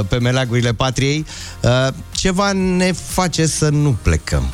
pe 0.08 0.18
meleagurile 0.18 0.72
patriei. 0.72 1.26
Uh, 1.62 1.88
Ceva 2.10 2.52
ne 2.52 2.92
face 2.92 3.46
să 3.46 3.68
nu 3.68 3.96
plecăm. 4.02 4.44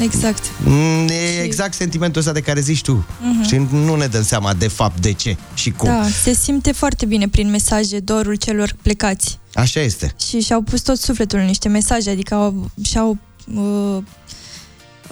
Exact. 0.00 0.42
Mm, 0.64 1.08
E 1.08 1.42
exact 1.42 1.74
sentimentul 1.74 2.20
ăsta 2.20 2.32
de 2.32 2.40
care 2.40 2.60
zici 2.60 2.82
tu. 2.82 3.06
Uh-huh. 3.06 3.48
Și 3.48 3.66
nu 3.70 3.94
ne 3.94 4.06
dăm 4.06 4.22
seama 4.22 4.54
de 4.54 4.68
fapt 4.68 5.00
de 5.00 5.12
ce 5.12 5.36
și 5.54 5.70
cum. 5.70 5.88
Da, 5.88 6.06
se 6.22 6.32
simte 6.32 6.72
foarte 6.72 7.06
bine 7.06 7.28
prin 7.28 7.50
mesaje 7.50 7.98
dorul 7.98 8.34
celor 8.34 8.76
plecați. 8.82 9.38
Așa 9.54 9.80
este. 9.80 10.14
Și 10.28 10.40
și-au 10.40 10.60
pus 10.60 10.80
tot 10.80 10.98
sufletul 10.98 11.38
în 11.38 11.44
niște 11.44 11.68
mesaje, 11.68 12.10
adică 12.10 12.34
au, 12.34 12.70
și-au 12.84 13.18
uh, 13.54 14.02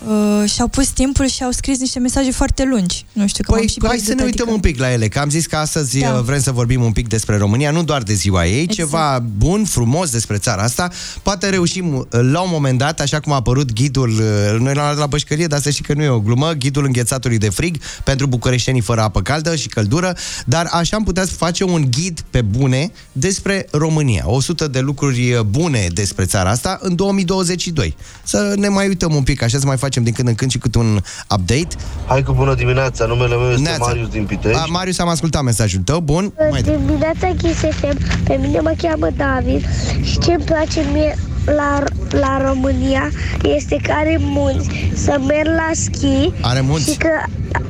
uh, 0.09 0.51
și-au 0.51 0.69
pus 0.69 0.89
timpul 0.89 1.27
și 1.27 1.43
au 1.43 1.51
scris 1.51 1.79
niște 1.79 1.99
mesaje 1.99 2.31
foarte 2.31 2.65
lungi. 2.65 3.05
Nu 3.13 3.27
știu, 3.27 3.45
că 3.45 3.51
m-am 3.51 3.61
Păi, 3.61 3.69
și 3.69 3.77
hai 3.81 3.89
pierdut, 3.89 4.09
să 4.09 4.15
ne 4.15 4.25
uităm 4.25 4.47
adică... 4.47 4.55
un 4.55 4.61
pic 4.61 4.79
la 4.79 4.93
ele, 4.93 5.09
că 5.09 5.19
am 5.19 5.31
zis 5.31 5.47
că 5.47 5.57
astăzi 5.57 5.99
Da. 5.99 6.13
da. 6.13 6.21
vrem 6.21 6.41
să 6.41 6.53
vorbim 6.53 6.83
un 6.83 6.93
pic 6.93 7.09
despre 7.09 7.37
România, 7.37 7.71
nu 7.71 7.83
doar 7.83 8.03
de 8.03 8.15
ziua 8.15 8.47
ei, 8.47 8.53
Exact. 8.61 8.73
ceva 8.73 9.25
bun, 9.37 9.65
frumos 9.65 10.11
despre 10.11 10.37
țara 10.37 10.63
asta. 10.63 10.91
Poate 11.23 11.49
reușim 11.49 11.95
uh, 11.95 12.05
la 12.11 12.41
un 12.41 12.51
moment 12.53 12.79
dat, 12.79 13.01
așa 13.01 13.21
cum 13.21 13.33
a 13.33 13.35
apărut 13.35 13.73
ghidul, 13.73 14.11
uh, 14.11 14.61
noi 14.61 14.75
l-am 14.75 14.85
luat 14.85 14.99
la 14.99 15.07
bășcărie, 15.07 15.47
dar 15.47 15.61
să 15.61 15.71
știi 15.71 15.85
că 15.85 15.95
nu 15.95 16.03
e 16.03 16.09
o 16.09 16.21
glumă, 16.21 16.53
ghidul 16.53 16.85
înghețatului 16.85 17.39
de 17.39 17.49
frig 17.49 17.77
pentru 18.05 18.27
bucureștenii 18.27 18.81
fără 18.81 19.01
apă 19.01 19.23
caldă 19.23 19.57
și 19.57 19.69
căldură, 19.69 20.17
dar 20.47 20.69
așa 20.71 20.97
am 20.97 21.05
putea 21.05 21.25
face 21.37 21.65
un 21.65 21.87
ghid 21.91 22.25
pe 22.31 22.43
bune 22.43 22.91
despre 23.13 23.67
România. 23.71 24.23
100 24.27 24.69
de 24.69 24.81
lucruri 24.81 25.41
bune 25.47 25.89
despre 25.93 26.25
țara 26.25 26.51
asta 26.51 26.79
în 26.83 26.95
2022. 26.95 27.97
Să 28.25 28.55
ne 28.57 28.69
mai 28.69 28.87
uităm 28.87 29.15
un 29.15 29.23
pic, 29.23 29.43
așa 29.43 29.59
să 29.59 29.67
mai 29.67 29.77
facem 29.77 29.94
din 30.03 30.13
când 30.13 30.29
în 30.29 30.35
când 30.35 30.51
și 30.51 30.59
cât 30.59 30.75
un 30.75 31.01
update. 31.31 31.77
Hai 32.07 32.23
cu 32.23 32.33
bună 32.33 32.55
dimineața, 32.55 33.05
numele 33.05 33.37
meu 33.37 33.51
este 33.51 33.63
Neața. 33.63 33.85
Marius 33.85 34.09
din 34.09 34.25
Pitești. 34.25 34.59
A, 34.59 34.65
Marius, 34.69 34.99
am 34.99 35.09
ascultat 35.09 35.43
mesajul 35.43 35.81
tău, 35.81 36.01
bun? 36.01 36.33
Mai 36.51 36.63
dă. 36.63 36.71
Dimineața 36.71 37.29
Kiss 37.39 37.61
FM, 37.61 37.99
pe 38.25 38.39
mine 38.41 38.61
mă 38.61 38.75
cheamă 38.83 39.09
David 39.17 39.65
și 40.03 40.19
ce 40.19 40.33
îmi 40.33 40.45
place 40.45 40.81
mie 40.93 41.15
la, 41.45 41.83
la 42.11 42.43
România 42.49 43.11
este 43.57 43.77
că 43.83 43.93
are 43.97 44.17
munți, 44.21 44.69
să 44.95 45.21
merg 45.27 45.47
la 45.47 45.71
schi 45.73 46.33
Are 46.41 46.61
munți? 46.61 46.91
și 46.91 46.97
că 46.97 47.09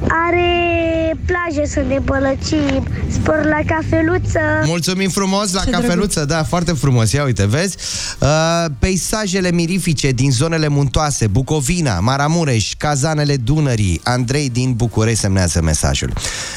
are 0.09 1.17
plaje 1.27 1.67
să 1.67 1.81
ne 1.89 1.99
bălăcim, 2.05 2.87
spor 3.11 3.45
la 3.45 3.75
cafeluță. 3.75 4.41
Mulțumim 4.65 5.09
frumos 5.09 5.53
la 5.53 5.65
Ce 5.65 5.71
cafeluță, 5.71 6.25
da, 6.25 6.43
foarte 6.43 6.73
frumos. 6.73 7.13
Ia 7.13 7.25
uite, 7.25 7.47
vezi? 7.47 7.77
Uh, 8.21 8.65
peisajele 8.79 9.51
mirifice 9.51 10.11
din 10.11 10.31
zonele 10.31 10.69
muntoase, 10.69 11.27
Bucovina, 11.27 12.01
Maramureș, 12.01 12.75
cazanele 12.79 13.37
Dunării. 13.37 14.01
Andrei 14.05 14.51
din 14.51 14.73
București 14.73 15.21
semnează 15.21 15.63
mesajul. 15.63 16.13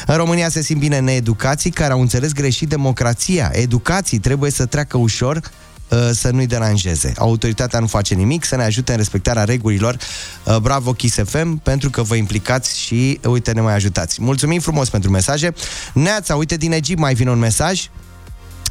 În 0.06 0.16
România 0.16 0.48
se 0.48 0.62
simt 0.62 0.80
bine 0.80 0.98
needucații 0.98 1.70
care 1.70 1.92
au 1.92 2.00
înțeles 2.00 2.32
greșit 2.32 2.68
democrația. 2.68 3.50
Educații 3.52 4.18
trebuie 4.18 4.50
să 4.50 4.66
treacă 4.66 4.96
ușor 4.96 5.36
uh, 5.36 5.67
să 6.12 6.30
nu-i 6.30 6.46
deranjeze. 6.46 7.12
Autoritatea 7.16 7.78
nu 7.78 7.86
face 7.86 8.14
nimic, 8.14 8.44
să 8.44 8.56
ne 8.56 8.62
ajute 8.62 8.92
în 8.92 8.98
respectarea 8.98 9.44
regulilor. 9.44 9.96
Uh, 10.44 10.56
Bravo 10.56 10.92
Kiss 10.92 11.18
FM, 11.24 11.56
pentru 11.56 11.90
că 11.90 12.02
vă 12.02 12.14
implicați 12.14 12.78
și, 12.80 13.20
uite, 13.24 13.52
ne 13.52 13.60
mai 13.60 13.74
ajutați. 13.74 14.22
Mulțumim 14.22 14.60
frumos 14.60 14.88
pentru 14.88 15.10
mesaje. 15.10 15.54
Neața, 15.92 16.34
uite, 16.34 16.56
din 16.56 16.72
Egipt 16.72 17.00
mai 17.00 17.14
vine 17.14 17.30
un 17.30 17.38
mesaj. 17.38 17.88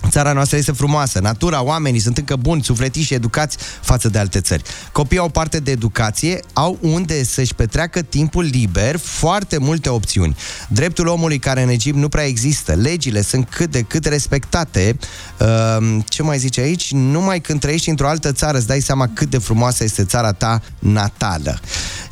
Țara 0.09 0.33
noastră 0.33 0.57
este 0.57 0.71
frumoasă, 0.71 1.19
natura, 1.19 1.63
oamenii 1.63 1.99
sunt 1.99 2.17
încă 2.17 2.35
buni, 2.35 2.63
sufletiși 2.63 3.05
și 3.05 3.13
educați 3.13 3.57
față 3.81 4.09
de 4.09 4.17
alte 4.19 4.41
țări. 4.41 4.63
Copiii 4.91 5.19
au 5.19 5.29
parte 5.29 5.59
de 5.59 5.71
educație, 5.71 6.39
au 6.53 6.77
unde 6.81 7.23
să-și 7.23 7.53
petreacă 7.53 8.01
timpul 8.01 8.43
liber, 8.43 8.97
foarte 8.97 9.57
multe 9.57 9.89
opțiuni. 9.89 10.37
Dreptul 10.67 11.07
omului 11.07 11.39
care 11.39 11.61
în 11.61 11.69
Egipt 11.69 11.97
nu 11.97 12.09
prea 12.09 12.25
există, 12.25 12.73
legile 12.73 13.21
sunt 13.21 13.49
cât 13.49 13.71
de 13.71 13.81
cât 13.81 14.05
respectate. 14.05 14.97
Uh, 15.39 15.97
ce 16.07 16.23
mai 16.23 16.37
zice 16.37 16.61
aici? 16.61 16.91
Numai 16.91 17.39
când 17.39 17.59
trăiești 17.59 17.89
într-o 17.89 18.07
altă 18.07 18.31
țară 18.31 18.57
îți 18.57 18.67
dai 18.67 18.81
seama 18.81 19.09
cât 19.13 19.29
de 19.29 19.37
frumoasă 19.37 19.83
este 19.83 20.03
țara 20.03 20.31
ta 20.31 20.61
natală. 20.79 21.59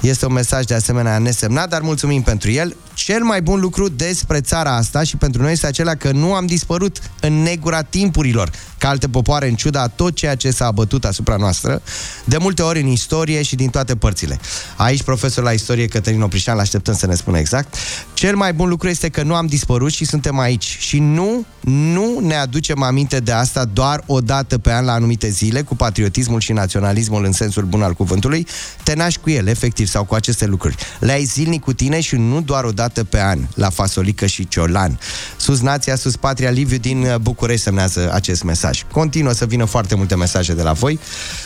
Este 0.02 0.26
un 0.26 0.34
mesaj 0.34 0.66
de 0.66 0.74
asemenea 0.74 1.18
nesemnat, 1.18 1.70
dar 1.70 1.82
mulțumim 1.82 2.22
pentru 2.22 2.52
el. 2.52 2.76
Cel 2.96 3.24
mai 3.24 3.42
bun 3.42 3.60
lucru 3.60 3.90
despre 3.90 4.42
țara 4.42 4.76
asta 4.76 5.04
și 5.04 5.18
pentru 5.18 5.42
noi 5.42 5.52
este 5.52 5.68
acela 5.68 5.96
că 5.96 6.12
nu 6.12 6.34
am 6.34 6.46
dispărut 6.46 6.98
în 7.20 7.34
negura 7.42 7.82
timpurilor, 7.82 8.52
ca 8.78 8.90
alte 8.90 9.10
popoare, 9.10 9.48
în 9.48 9.56
ciuda 9.56 9.82
a 9.82 9.88
tot 9.88 10.16
ceea 10.16 10.36
ce 10.36 10.52
s-a 10.52 10.66
abătut 10.66 11.06
asupra 11.06 11.36
noastră, 11.36 11.82
de 12.26 12.38
multe 12.38 12.62
ori 12.62 12.82
în 12.82 12.88
istorie 12.88 13.42
și 13.42 13.56
din 13.56 13.70
toate 13.70 13.96
părțile. 13.96 14.40
Aici, 14.76 15.04
profesor 15.04 15.44
la 15.44 15.52
istorie 15.52 15.88
Cătălin 15.88 16.22
Oprișan, 16.22 16.56
l-așteptăm 16.56 16.96
să 16.96 17.06
ne 17.06 17.16
spună 17.16 17.38
exact. 17.38 17.76
Cel 18.14 18.36
mai 18.36 18.54
bun 18.54 18.70
lucru 18.70 18.88
este 18.88 19.10
că 19.10 19.24
nu 19.24 19.36
am 19.36 19.46
dispărut 19.46 19.92
și 19.92 20.06
suntem 20.06 20.40
aici. 20.40 20.78
Și 20.80 21.00
nu, 21.00 21.46
nu 21.60 22.20
ne 22.22 22.36
aducem 22.36 22.82
aminte 22.82 23.20
de 23.20 23.32
asta 23.32 23.66
doar 23.66 24.04
o 24.06 24.22
dată 24.22 24.58
pe 24.58 24.72
an 24.72 24.86
la 24.86 24.94
anumite 24.94 25.30
zile, 25.30 25.62
cu 25.62 25.76
patriotismul 25.76 26.40
și 26.40 26.52
naționalismul 26.52 27.26
în 27.26 27.32
sensul 27.32 27.64
bun 27.64 27.82
al 27.82 27.94
cuvântului. 27.94 28.48
Te 28.84 28.96
naști 28.96 29.20
cu 29.20 29.30
el, 29.30 29.48
efectiv, 29.48 29.88
sau 29.88 30.04
cu 30.04 30.16
aceste 30.16 30.46
lucruri. 30.46 30.76
Le 31.00 31.12
ai 31.12 31.24
zilnic 31.24 31.62
cu 31.62 31.74
tine 31.74 32.02
și 32.02 32.16
nu 32.16 32.42
doar 32.42 32.64
o 32.64 32.72
dată 32.72 32.84
pe 33.04 33.22
an, 33.22 33.40
la 33.56 33.70
fasolică 33.70 34.26
și 34.26 34.48
ciolan. 34.48 35.00
Sus 35.38 35.62
nația, 35.62 35.96
sus 35.96 36.16
patria, 36.16 36.50
Liviu 36.50 36.78
din 36.78 37.04
uh, 37.04 37.16
București 37.16 37.64
semnează 37.64 38.12
acest 38.14 38.44
mesaj. 38.44 38.84
Continuă 38.92 39.32
să 39.32 39.46
vină 39.46 39.66
foarte 39.66 39.96
multe 39.96 40.16
mesaje 40.16 40.54
de 40.54 40.62
la 40.62 40.74
voi. 40.74 41.00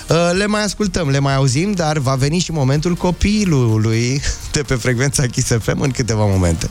Uh, 0.09 0.29
Le 0.33 0.45
mai 0.45 0.63
ascultăm, 0.63 1.09
le 1.09 1.19
mai 1.19 1.35
auzim, 1.35 1.71
dar 1.71 1.97
va 1.97 2.15
veni 2.15 2.39
și 2.39 2.51
momentul 2.51 2.95
copilului 2.95 4.21
de 4.51 4.61
pe 4.61 4.75
frecvența 4.75 5.25
Kiss 5.25 5.47
FM 5.47 5.79
în 5.79 5.91
câteva 5.91 6.25
momente. 6.25 6.69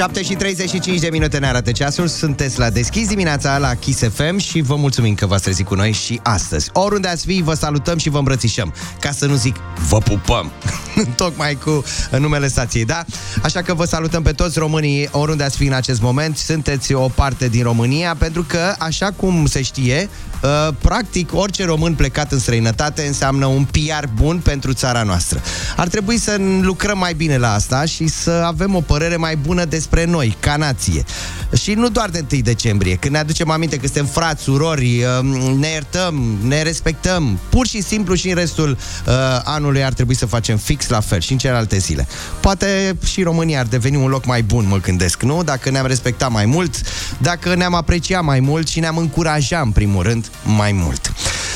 7 0.00 0.22
și 0.22 0.34
35 0.34 0.98
de 0.98 1.08
minute 1.12 1.38
ne 1.38 1.46
arată 1.46 1.72
ceasul, 1.72 2.06
sunteți 2.06 2.58
la 2.58 2.70
deschis 2.70 3.08
dimineața 3.08 3.58
la 3.58 3.74
Kiss 3.74 4.02
FM 4.14 4.36
și 4.36 4.60
vă 4.60 4.76
mulțumim 4.76 5.14
că 5.14 5.26
v-ați 5.26 5.42
trezit 5.42 5.66
cu 5.66 5.74
noi 5.74 5.92
și 5.92 6.20
astăzi. 6.22 6.70
Oriunde 6.72 7.08
ați 7.08 7.26
fi, 7.26 7.42
vă 7.42 7.54
salutăm 7.54 7.98
și 7.98 8.08
vă 8.08 8.18
îmbrățișăm, 8.18 8.74
ca 9.00 9.10
să 9.10 9.26
nu 9.26 9.34
zic 9.34 9.56
vă 9.88 9.98
pupăm, 9.98 10.50
tocmai 11.16 11.54
cu 11.54 11.84
numele 12.18 12.48
stației, 12.48 12.84
da? 12.84 13.04
Așa 13.42 13.62
că 13.62 13.74
vă 13.74 13.84
salutăm 13.84 14.22
pe 14.22 14.32
toți 14.32 14.58
românii, 14.58 15.08
oriunde 15.12 15.44
ați 15.44 15.56
fi 15.56 15.66
în 15.66 15.72
acest 15.72 16.00
moment, 16.00 16.36
sunteți 16.36 16.92
o 16.92 17.08
parte 17.08 17.48
din 17.48 17.62
România, 17.62 18.14
pentru 18.18 18.42
că, 18.42 18.74
așa 18.78 19.10
cum 19.16 19.46
se 19.46 19.62
știe, 19.62 20.08
uh, 20.42 20.74
practic 20.80 21.34
orice 21.34 21.64
român 21.64 21.94
plecat 21.94 22.32
în 22.32 22.38
străinătate 22.38 23.06
înseamnă 23.06 23.46
un 23.46 23.64
PR 23.64 24.06
bun 24.14 24.38
pentru 24.38 24.72
țara 24.72 25.02
noastră. 25.02 25.40
Ar 25.76 25.88
trebui 25.88 26.18
să 26.18 26.36
lucrăm 26.60 26.98
mai 26.98 27.14
bine 27.14 27.36
la 27.36 27.52
asta 27.52 27.84
și 27.84 28.06
să 28.06 28.30
avem 28.30 28.74
o 28.74 28.80
părere 28.80 29.16
mai 29.16 29.36
bună 29.36 29.64
despre 29.64 29.89
noi, 30.06 30.36
ca 30.40 30.56
nație. 30.56 31.04
Și 31.62 31.72
nu 31.72 31.88
doar 31.88 32.08
de 32.08 32.24
1 32.32 32.40
decembrie, 32.40 32.96
când 32.96 33.12
ne 33.12 33.18
aducem 33.18 33.50
aminte 33.50 33.76
că 33.76 33.84
suntem 33.84 34.06
frați, 34.06 34.42
surori, 34.42 35.02
uh, 35.02 35.54
ne 35.58 35.68
iertăm, 35.68 36.38
ne 36.42 36.62
respectăm, 36.62 37.38
pur 37.48 37.66
și 37.66 37.82
simplu 37.82 38.14
și 38.14 38.28
în 38.28 38.34
restul 38.34 38.70
uh, 38.70 39.14
anului 39.44 39.84
ar 39.84 39.92
trebui 39.92 40.14
să 40.14 40.26
facem 40.26 40.56
fix 40.56 40.88
la 40.88 41.00
fel 41.00 41.20
și 41.20 41.32
în 41.32 41.38
celelalte 41.38 41.78
zile. 41.78 42.06
Poate 42.40 42.96
și 43.04 43.22
România 43.22 43.60
ar 43.60 43.66
deveni 43.66 43.96
un 43.96 44.08
loc 44.08 44.24
mai 44.24 44.42
bun, 44.42 44.66
mă 44.68 44.80
gândesc, 44.80 45.22
nu? 45.22 45.42
Dacă 45.42 45.70
ne-am 45.70 45.86
respectat 45.86 46.30
mai 46.30 46.46
mult, 46.46 46.80
dacă 47.18 47.54
ne-am 47.54 47.74
apreciat 47.74 48.24
mai 48.24 48.40
mult 48.40 48.68
și 48.68 48.80
ne-am 48.80 48.96
încurajat, 48.96 49.64
în 49.64 49.70
primul 49.70 50.02
rând, 50.02 50.30
mai 50.44 50.72
mult. 50.72 51.12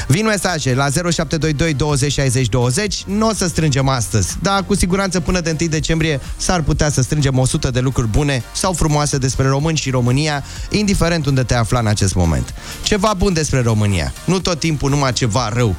Vin 0.07 0.25
mesaje 0.25 0.75
la 0.75 0.89
0722 0.91 1.75
20 1.75 2.13
60 2.13 2.49
20. 2.49 3.05
Nu 3.07 3.29
o 3.29 3.33
să 3.33 3.47
strângem 3.47 3.89
astăzi, 3.89 4.37
dar 4.43 4.65
cu 4.65 4.75
siguranță 4.75 5.21
până 5.21 5.41
de 5.41 5.57
1 5.61 5.69
decembrie 5.69 6.21
s-ar 6.37 6.63
putea 6.63 6.91
să 6.91 7.03
strângem 7.03 7.39
100 7.39 7.71
de 7.71 7.81
lucruri 7.81 8.09
bune 8.09 8.24
sau 8.53 8.73
frumoase 8.73 9.19
despre 9.19 9.47
români 9.47 9.77
și 9.77 9.91
România, 9.91 10.45
indiferent 10.71 11.27
unde 11.27 11.43
te 11.43 11.55
afla 11.55 11.79
în 11.79 11.87
acest 11.87 12.15
moment. 12.15 12.55
Ceva 12.83 13.15
bun 13.17 13.33
despre 13.33 13.61
România, 13.61 14.13
nu 14.25 14.41
tot 14.41 14.59
timpul 14.59 14.91
numai 14.91 15.13
ceva 15.13 15.49
rău. 15.49 15.77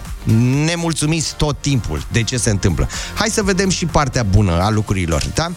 Nemulțumiți 0.65 1.36
tot 1.36 1.58
timpul 1.62 2.05
de 2.12 2.24
ce 2.24 2.38
se 2.38 2.50
întâmplă. 2.50 2.88
Hai 3.15 3.29
să 3.29 3.44
vedem 3.44 3.70
și 3.70 3.86
partea 3.86 4.24
bună 4.24 4.51
a 4.62 4.70
lucrurilor, 4.70 5.24
da? 5.34 5.51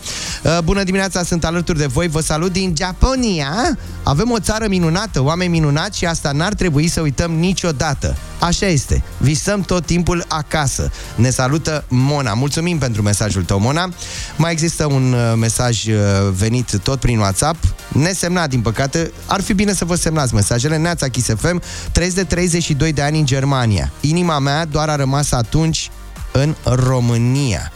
Uh, 0.44 0.58
Bună 0.64 0.82
dimineața, 0.82 1.22
sunt 1.22 1.44
alături 1.44 1.78
de 1.78 1.86
voi, 1.86 2.08
vă 2.08 2.20
salut 2.20 2.52
din 2.52 2.74
Japonia. 2.76 3.78
Avem 4.02 4.30
o 4.30 4.38
țară 4.38 4.66
minunată, 4.68 5.22
oameni 5.22 5.50
minunați 5.50 5.98
și 5.98 6.04
asta 6.06 6.32
n-ar 6.32 6.54
trebui 6.54 6.88
să 6.88 7.00
uităm 7.00 7.30
niciodată. 7.30 8.16
Așa 8.38 8.66
este, 8.66 9.02
visăm 9.18 9.60
tot 9.60 9.86
timpul 9.86 10.24
acasă. 10.28 10.90
Ne 11.14 11.30
salută 11.30 11.84
Mona. 11.88 12.34
Mulțumim 12.34 12.78
pentru 12.78 13.02
mesajul 13.02 13.42
tău, 13.42 13.60
Mona. 13.60 13.88
Mai 14.36 14.52
există 14.52 14.86
un 14.86 15.12
uh, 15.12 15.32
mesaj 15.36 15.86
uh, 15.86 15.94
venit 16.36 16.78
tot 16.82 17.00
prin 17.00 17.18
WhatsApp, 17.18 17.64
nesemnat, 17.88 18.48
din 18.48 18.60
păcate. 18.60 19.12
Ar 19.26 19.40
fi 19.40 19.52
bine 19.52 19.72
să 19.72 19.84
vă 19.84 19.94
semnați 19.94 20.34
mesajele. 20.34 20.76
Neața 20.76 21.08
Kiss 21.08 21.28
FM, 21.36 21.62
30 21.92 22.14
de 22.14 22.24
32 22.24 22.92
de 22.92 23.02
ani 23.02 23.18
în 23.18 23.26
Germania. 23.26 23.92
Inima 24.00 24.38
mea 24.38 24.57
doar 24.64 24.88
a 24.88 24.96
rămas 24.96 25.32
atunci 25.32 25.90
în 26.32 26.54
România. 26.62 27.72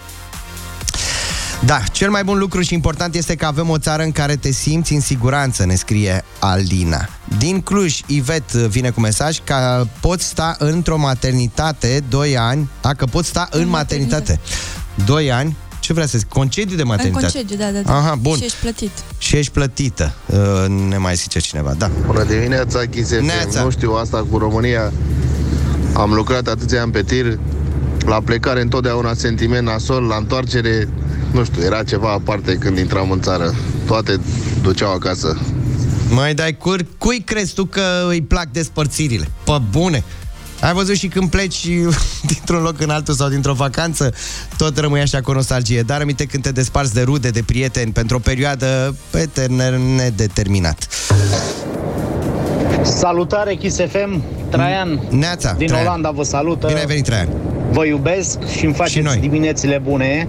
Da, 1.65 1.79
cel 1.91 2.09
mai 2.09 2.23
bun 2.23 2.37
lucru 2.37 2.61
și 2.61 2.73
important 2.73 3.15
este 3.15 3.35
că 3.35 3.45
avem 3.45 3.69
o 3.69 3.77
țară 3.77 4.03
în 4.03 4.11
care 4.11 4.35
te 4.35 4.51
simți 4.51 4.93
în 4.93 4.99
siguranță, 4.99 5.65
ne 5.65 5.75
scrie 5.75 6.23
Alina. 6.39 7.09
Din 7.37 7.61
Cluj, 7.61 7.99
Ivet 8.05 8.51
vine 8.51 8.89
cu 8.89 8.99
mesaj 8.99 9.37
că 9.43 9.85
poți 9.99 10.25
sta 10.25 10.55
într-o 10.59 10.97
maternitate 10.97 12.03
2 12.09 12.37
ani, 12.37 12.69
dacă 12.81 13.05
poți 13.05 13.27
sta 13.27 13.47
în, 13.51 13.61
În 13.61 13.67
maternitate. 13.67 14.39
2 15.05 15.31
ani, 15.31 15.57
ce 15.79 15.93
vrea 15.93 16.05
să 16.05 16.17
zic? 16.17 16.27
Concediu 16.27 16.75
de 16.75 16.81
În 16.81 16.87
maternitate. 16.87 17.25
concediu, 17.25 17.55
da, 17.65 17.71
da, 17.71 17.79
da. 17.79 17.97
Aha, 17.97 18.15
bun. 18.15 18.37
Și 18.37 18.43
ești 18.43 18.57
plătit. 18.61 18.91
Și 19.17 19.35
ești 19.37 19.51
plătită. 19.51 20.13
Uh, 20.25 20.65
ne 20.87 20.97
mai 20.97 21.15
zice 21.15 21.39
cineva, 21.39 21.73
da. 21.77 21.91
Bună 22.05 22.23
dimineața, 22.23 22.85
Kiss 22.85 23.11
FM. 23.11 23.25
Neața. 23.25 23.63
Nu 23.63 23.69
știu 23.69 23.91
asta 23.91 24.25
cu 24.31 24.37
România. 24.37 24.91
Am 25.93 26.13
lucrat 26.13 26.47
atâția 26.47 26.81
ani 26.81 26.91
pe 26.91 27.03
tir. 27.03 27.39
La 28.05 28.21
plecare 28.21 28.61
întotdeauna 28.61 29.13
sentiment 29.13 29.67
nasol, 29.67 30.03
la 30.03 30.15
întoarcere, 30.15 30.89
nu 31.31 31.43
știu, 31.43 31.63
era 31.63 31.83
ceva 31.83 32.11
aparte 32.11 32.55
când 32.55 32.77
intram 32.77 33.11
în 33.11 33.21
țară. 33.21 33.53
Toate 33.85 34.19
duceau 34.61 34.93
acasă. 34.93 35.37
Mai 36.09 36.33
dai 36.33 36.57
cur, 36.57 36.85
cui 36.97 37.21
crezi 37.21 37.53
tu 37.53 37.65
că 37.65 37.81
îi 38.07 38.21
plac 38.21 38.47
despărțirile? 38.51 39.27
Pe 39.43 39.61
bune! 39.69 40.03
Ai 40.61 40.73
văzut 40.73 40.95
și 40.95 41.07
când 41.07 41.29
pleci 41.29 41.67
dintr-un 42.31 42.61
loc 42.61 42.81
în 42.81 42.89
altul 42.89 43.13
sau 43.13 43.29
dintr-o 43.29 43.53
vacanță, 43.53 44.13
tot 44.57 44.77
rămâi 44.77 45.01
așa 45.01 45.21
cu 45.21 45.31
nostalgie. 45.31 45.81
Dar 45.81 46.01
aminte 46.01 46.25
când 46.25 46.43
te 46.43 46.51
desparți 46.51 46.93
de 46.93 47.01
rude, 47.01 47.29
de 47.29 47.43
prieteni, 47.45 47.91
pentru 47.91 48.15
o 48.15 48.19
perioadă 48.19 48.95
pe 49.09 49.29
termen 49.33 49.81
nedeterminat. 49.95 50.87
Salutare 52.81 53.53
Kiss 53.55 53.79
FM, 53.87 54.21
Traian 54.49 54.99
Neața, 55.09 55.53
din 55.57 55.67
Traian. 55.67 55.85
Olanda 55.85 56.11
vă 56.11 56.23
salută. 56.23 56.67
Bine 56.67 56.79
ai 56.79 56.85
venit, 56.85 57.03
Traian. 57.03 57.27
Vă 57.71 57.85
iubesc 57.85 58.47
și 58.47 58.63
îmi 58.65 58.73
Și 58.73 58.79
faceți 58.79 58.99
noi. 58.99 59.17
diminețile 59.17 59.77
bune. 59.83 60.27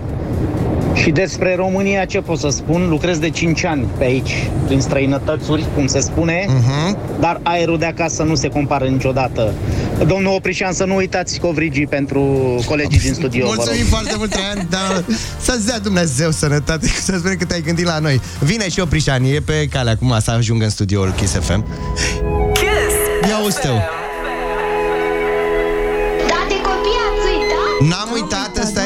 Și 0.95 1.11
despre 1.11 1.55
România 1.57 2.05
ce 2.05 2.21
pot 2.21 2.39
să 2.39 2.49
spun? 2.49 2.89
Lucrez 2.89 3.19
de 3.19 3.31
5 3.31 3.65
ani 3.65 3.87
pe 3.99 4.05
aici, 4.05 4.51
prin 4.67 4.81
străinătățuri, 4.81 5.67
cum 5.75 5.87
se 5.87 6.01
spune, 6.01 6.47
Mhm. 6.49 6.99
dar 7.21 7.41
aerul 7.43 7.79
de 7.79 7.85
acasă 7.85 8.23
nu 8.23 8.35
se 8.35 8.49
compară 8.49 8.85
niciodată. 8.85 9.53
Domnul 10.07 10.35
Oprișan, 10.35 10.73
să 10.73 10.85
nu 10.85 10.95
uitați 10.95 11.39
covrigii 11.41 11.87
pentru 11.87 12.21
colegii 12.67 13.01
din 13.01 13.15
studio, 13.15 13.47
vă 13.47 13.53
rog. 13.55 13.65
Mulțumim 13.65 13.87
foarte 13.87 14.15
mult, 14.17 14.31
Traian, 14.31 14.67
dar 14.71 15.05
să-ți 15.41 15.67
dea 15.67 15.79
Dumnezeu 15.79 16.31
sănătate, 16.31 16.87
să 17.07 17.15
spune 17.19 17.35
că 17.35 17.45
te-ai 17.45 17.61
gândit 17.61 17.85
la 17.87 17.99
noi. 17.99 18.21
Vine 18.41 18.69
și 18.69 18.81
Oprișan, 18.81 19.25
e 19.25 19.41
pe 19.45 19.67
cale 19.71 19.91
acum 19.91 20.17
să 20.21 20.31
ajungă 20.31 20.65
în 20.65 20.71
studioul 20.71 21.13
Kiss 21.17 21.33
FM. 21.33 21.65
Ia 23.29 23.39
uzi 23.45 23.61
tău. 23.61 23.75
Da, 26.31 26.39
de 26.49 26.55
copii 26.69 26.99
ați 27.07 27.25
uitat? 27.33 27.89
N-am 27.91 28.09
uitat, 28.13 28.23
ăsta 28.23 28.24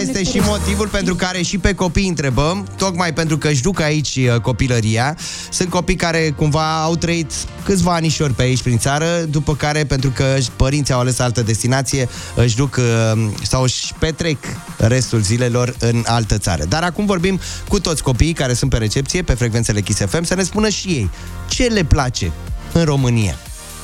este 0.09 0.39
și 0.39 0.45
motivul 0.45 0.89
pentru 0.89 1.15
care 1.15 1.43
și 1.43 1.59
pe 1.59 1.75
copii 1.75 2.09
întrebăm, 2.09 2.67
tocmai 2.77 3.13
pentru 3.13 3.39
că 3.39 3.49
își 3.49 3.63
duc 3.63 3.81
aici 3.81 4.17
uh, 4.17 4.41
copilăria. 4.41 5.17
Sunt 5.51 5.69
copii 5.69 5.97
care 5.97 6.31
cumva 6.37 6.83
au 6.83 6.97
trăit 6.97 7.33
câțiva 7.65 7.95
anișori 7.95 8.33
pe 8.33 8.43
aici 8.43 8.63
prin 8.63 8.79
țară, 8.79 9.25
după 9.31 9.55
care, 9.55 9.85
pentru 9.85 10.11
că 10.11 10.37
părinții 10.57 10.95
au 10.95 11.01
ales 11.01 11.19
altă 11.19 11.43
destinație, 11.43 12.09
își 12.35 12.57
duc 12.57 12.77
uh, 12.77 13.29
sau 13.43 13.63
își 13.63 13.95
petrec 13.99 14.39
restul 14.77 15.21
zilelor 15.21 15.75
în 15.79 16.05
altă 16.07 16.39
țară. 16.39 16.65
Dar 16.65 16.83
acum 16.83 17.07
vorbim 17.07 17.41
cu 17.69 17.81
toți 17.81 18.03
copiii 18.03 18.33
care 18.33 18.53
sunt 18.53 18.71
pe 18.71 18.77
recepție, 18.77 19.23
pe 19.23 19.35
frecvențele 19.35 19.81
Kiss 19.81 20.01
FM, 20.07 20.23
să 20.23 20.35
ne 20.35 20.43
spună 20.43 20.69
și 20.69 20.89
ei 20.89 21.11
ce 21.49 21.65
le 21.65 21.85
place 21.85 22.33
în 22.73 22.85
România. 22.85 23.39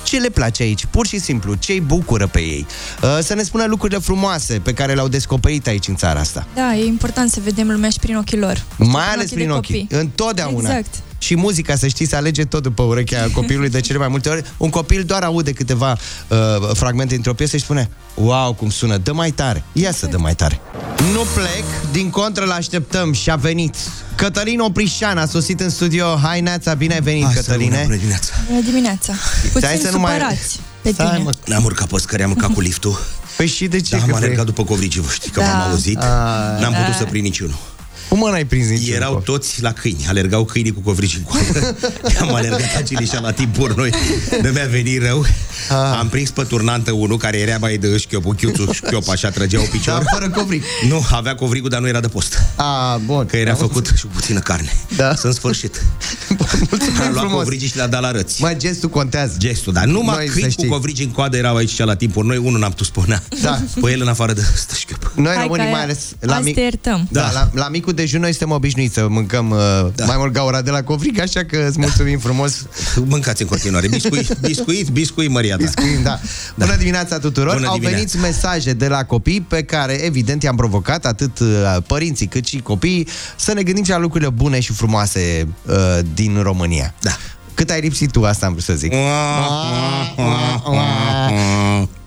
Ce 0.05 0.19
le 0.19 0.29
place 0.29 0.63
aici, 0.63 0.85
pur 0.91 1.07
și 1.07 1.19
simplu, 1.19 1.55
ce 1.55 1.73
îi 1.73 1.81
bucură 1.81 2.27
pe 2.27 2.41
ei. 2.41 2.67
Uh, 3.03 3.19
să 3.23 3.35
ne 3.35 3.43
spună 3.43 3.65
lucrurile 3.65 3.99
frumoase 3.99 4.61
pe 4.63 4.73
care 4.73 4.95
le-au 4.95 5.09
descoperit 5.09 5.67
aici 5.67 5.89
în 5.89 5.97
țara 5.97 6.21
asta. 6.21 6.47
Da, 6.55 6.75
e 6.75 6.85
important 6.85 7.31
să 7.31 7.41
vedem 7.45 7.71
lumea 7.71 7.91
și 7.91 7.99
prin 7.99 8.17
ochii 8.17 8.39
lor. 8.39 8.65
Mai 8.79 9.07
ales 9.13 9.29
de 9.29 9.35
prin 9.35 9.51
ochii. 9.51 9.81
copii. 9.81 9.99
Întotdeauna. 9.99 10.69
Exact. 10.69 10.95
Și 11.25 11.37
muzica, 11.37 11.77
să 11.77 11.87
știți, 11.87 12.11
se 12.11 12.17
alege 12.17 12.45
tot 12.45 12.63
după 12.63 12.83
urechea 12.83 13.29
copilului 13.39 13.69
de 13.71 13.81
cele 13.81 13.99
mai 13.99 14.09
multe 14.09 14.29
ori. 14.29 14.45
Un 14.57 14.71
copil 14.71 15.03
doar 15.05 15.23
aude 15.23 15.53
câteva 15.53 15.97
uh, 16.29 16.39
fragmente 16.75 17.13
dintr-o 17.15 17.35
piesă 17.35 17.57
și 17.57 17.63
spune 17.63 17.91
Wow, 18.15 18.53
cum 18.55 18.71
sună, 18.71 18.97
dă 18.97 19.13
mai 19.13 19.31
tare. 19.31 19.65
Ia 19.73 19.93
să 19.93 20.07
dă 20.07 20.19
mai 20.19 20.35
tare. 20.35 20.61
Nu 21.13 21.21
plec, 21.35 21.65
din 21.93 22.11
contră 22.11 22.45
l-așteptăm 22.45 23.13
și 23.13 23.31
a 23.31 23.37
venit. 23.37 23.75
Cătălin 24.15 24.61
Oprișan 24.61 25.19
a 25.19 25.27
sosit 25.27 25.61
în 25.61 25.71
studio. 25.71 26.17
Hai, 26.23 26.41
Neața, 26.41 26.75
bine 26.75 26.95
ai 26.95 27.01
venit, 27.01 27.33
Cătăline. 27.35 27.81
Bună 27.85 27.97
dimineața. 27.97 28.33
Bună 28.49 28.61
dimineața. 28.65 29.13
Puțin 29.53 29.61
Stai 29.69 29.77
să 29.83 29.91
nu 29.91 29.99
mai- 29.99 30.13
supărați 30.13 30.61
pe 30.83 30.93
Stai, 30.93 31.07
tine. 31.07 31.19
mă. 31.23 31.31
N-am 31.47 31.65
urcat 31.65 31.87
pe 31.89 31.99
scări, 31.99 32.23
am 32.23 32.31
urcat 32.31 32.53
cu 32.53 32.61
liftul. 32.61 32.99
Păi 33.37 33.47
și 33.47 33.67
de 33.67 33.81
ce? 33.81 33.91
Da, 33.91 33.97
că 33.97 34.03
am 34.03 34.09
vrei? 34.11 34.23
alergat 34.25 34.45
după 34.45 34.65
covrigii 34.65 35.01
voștri, 35.01 35.31
că 35.31 35.41
Da. 35.41 35.47
m-am 35.47 35.71
auzit. 35.71 35.99
A, 35.99 36.57
N-am 36.61 36.73
da. 36.73 36.79
putut 36.79 36.95
să 36.95 37.05
prind 37.05 37.25
niciunul. 37.25 37.57
Cum 38.09 38.19
mă 38.19 38.29
n-ai 38.31 38.45
prins 38.45 38.69
niciun 38.69 38.95
Erau 38.95 39.13
copil? 39.13 39.33
toți 39.35 39.63
la 39.63 39.73
câini, 39.73 40.05
alergau 40.09 40.45
câinii 40.45 40.73
cu 40.73 40.81
covrigi 40.81 41.17
în 41.17 41.23
coadă. 41.23 41.77
am 42.21 42.35
alergat 42.35 42.77
acelișa 42.77 43.21
la 43.21 43.33
timpuri 43.33 43.77
noi, 43.77 43.91
de 44.43 44.51
mi-a 44.55 44.67
venit 44.71 45.03
rău. 45.03 45.25
Ah. 45.69 45.99
Am 45.99 46.09
prins 46.09 46.31
pe 46.31 46.43
turnantă 46.43 46.93
unul 46.93 47.17
care 47.17 47.39
era 47.39 47.57
mai 47.61 47.77
de 47.77 47.97
șchiopul, 47.97 48.35
chiuțul 48.35 48.73
șchiop, 48.73 49.09
așa 49.09 49.31
trăgea 49.31 49.61
o 49.61 49.65
picior. 49.71 49.95
Dar 49.95 50.05
fără 50.13 50.31
covrig. 50.31 50.63
Nu, 50.89 51.07
avea 51.11 51.35
covrigul, 51.35 51.69
dar 51.71 51.81
nu 51.81 51.87
era 51.89 52.01
de 52.01 52.09
post. 52.09 52.39
A, 52.57 52.97
bun. 53.05 53.27
Că 53.27 53.37
era 53.37 53.55
făcut 53.55 53.93
și 53.97 54.03
cu 54.03 54.11
puțină 54.15 54.39
carne. 54.41 54.73
Da. 54.97 55.15
Să 55.15 55.27
în 55.27 55.33
sfârșit. 55.33 55.83
Mulțumim 56.71 57.01
Am 57.01 57.13
luat 57.13 57.25
frumos. 57.25 57.43
covrigii 57.43 57.69
și 57.69 57.77
le-a 57.77 57.87
dat 57.87 58.01
la 58.01 58.11
răți. 58.11 58.41
Mai 58.43 58.57
gestul 58.57 58.89
contează. 58.89 59.35
Gestul, 59.39 59.73
dar 59.73 59.85
numai 59.85 60.17
Noi, 60.17 60.27
să 60.27 60.33
câini 60.33 60.51
știi. 60.51 60.67
cu 60.67 60.73
covrigi 60.73 61.03
în 61.03 61.11
coadă 61.11 61.37
erau 61.37 61.57
aici 61.57 61.79
la 61.79 61.95
timpuri. 61.97 62.27
Noi 62.27 62.37
unul 62.37 62.59
n-am 62.61 62.71
putut 62.71 62.87
spune. 62.87 63.23
Da. 63.43 63.61
Pe 63.81 63.91
el 63.91 64.01
în 64.01 64.09
afară 64.09 64.33
de 64.33 64.43
ăsta 64.55 64.75
șchiop. 64.75 65.13
Noi 65.17 65.35
Hai 65.35 65.43
românii 65.43 65.65
că 65.65 65.71
mai 65.71 65.83
ales 65.83 66.01
la 66.21 66.35
azi 66.35 66.45
mic... 66.45 66.55
te 66.55 66.61
iertăm. 66.61 67.09
Da, 67.11 67.21
Da. 67.21 67.31
la, 67.33 67.51
la 67.55 67.69
micul 67.69 67.93
dejun 67.95 68.21
noi 68.21 68.31
suntem 68.31 68.51
obișnuiți 68.51 68.95
să 68.95 69.07
mâncăm 69.09 69.51
uh, 69.51 69.59
da. 69.95 70.05
mai 70.05 70.17
mult 70.19 70.33
gaura 70.33 70.63
de 70.63 70.71
la 70.71 70.83
covrig, 70.83 71.21
așa 71.21 71.45
că 71.45 71.67
îți 71.69 71.79
mulțumim 71.79 72.19
frumos. 72.19 72.67
Mâncați 73.09 73.43
în 73.43 73.49
continuare. 73.49 73.89
Biscuit, 73.89 74.37
biscuit, 74.41 74.89
biscuit, 74.89 75.31
Maria 75.31 75.57
ta. 75.57 75.63
Biscuim, 75.63 76.03
da. 76.03 76.21
Bună 76.55 76.77
dimineața 76.77 77.19
tuturor! 77.19 77.55
Bună 77.55 77.67
Au 77.67 77.75
dimineața. 77.75 78.07
venit 78.07 78.21
mesaje 78.21 78.73
de 78.73 78.89
la 78.89 79.05
copii 79.05 79.41
pe 79.41 79.63
care, 79.63 79.93
evident, 79.93 80.43
i-am 80.43 80.57
provocat 80.57 81.07
atât 81.07 81.39
uh, 81.39 81.77
părinții 81.87 82.27
cât 82.27 82.47
și 82.47 82.59
copiii 82.59 83.09
să 83.37 83.53
ne 83.53 83.63
gândim 83.63 83.85
și 83.85 83.91
la 83.91 83.99
lucrurile 83.99 84.31
bune 84.31 84.61
și 84.61 84.73
frumoase 84.73 85.49
uh, 85.67 85.75
din 86.15 86.43
România. 86.43 86.95
Da. 87.01 87.17
Cât 87.55 87.71
ai 87.71 87.81
lipsit 87.81 88.11
tu, 88.11 88.25
asta 88.25 88.47
am 88.47 88.53
vrut 88.53 88.65
să 88.65 88.75
zic. 88.75 88.93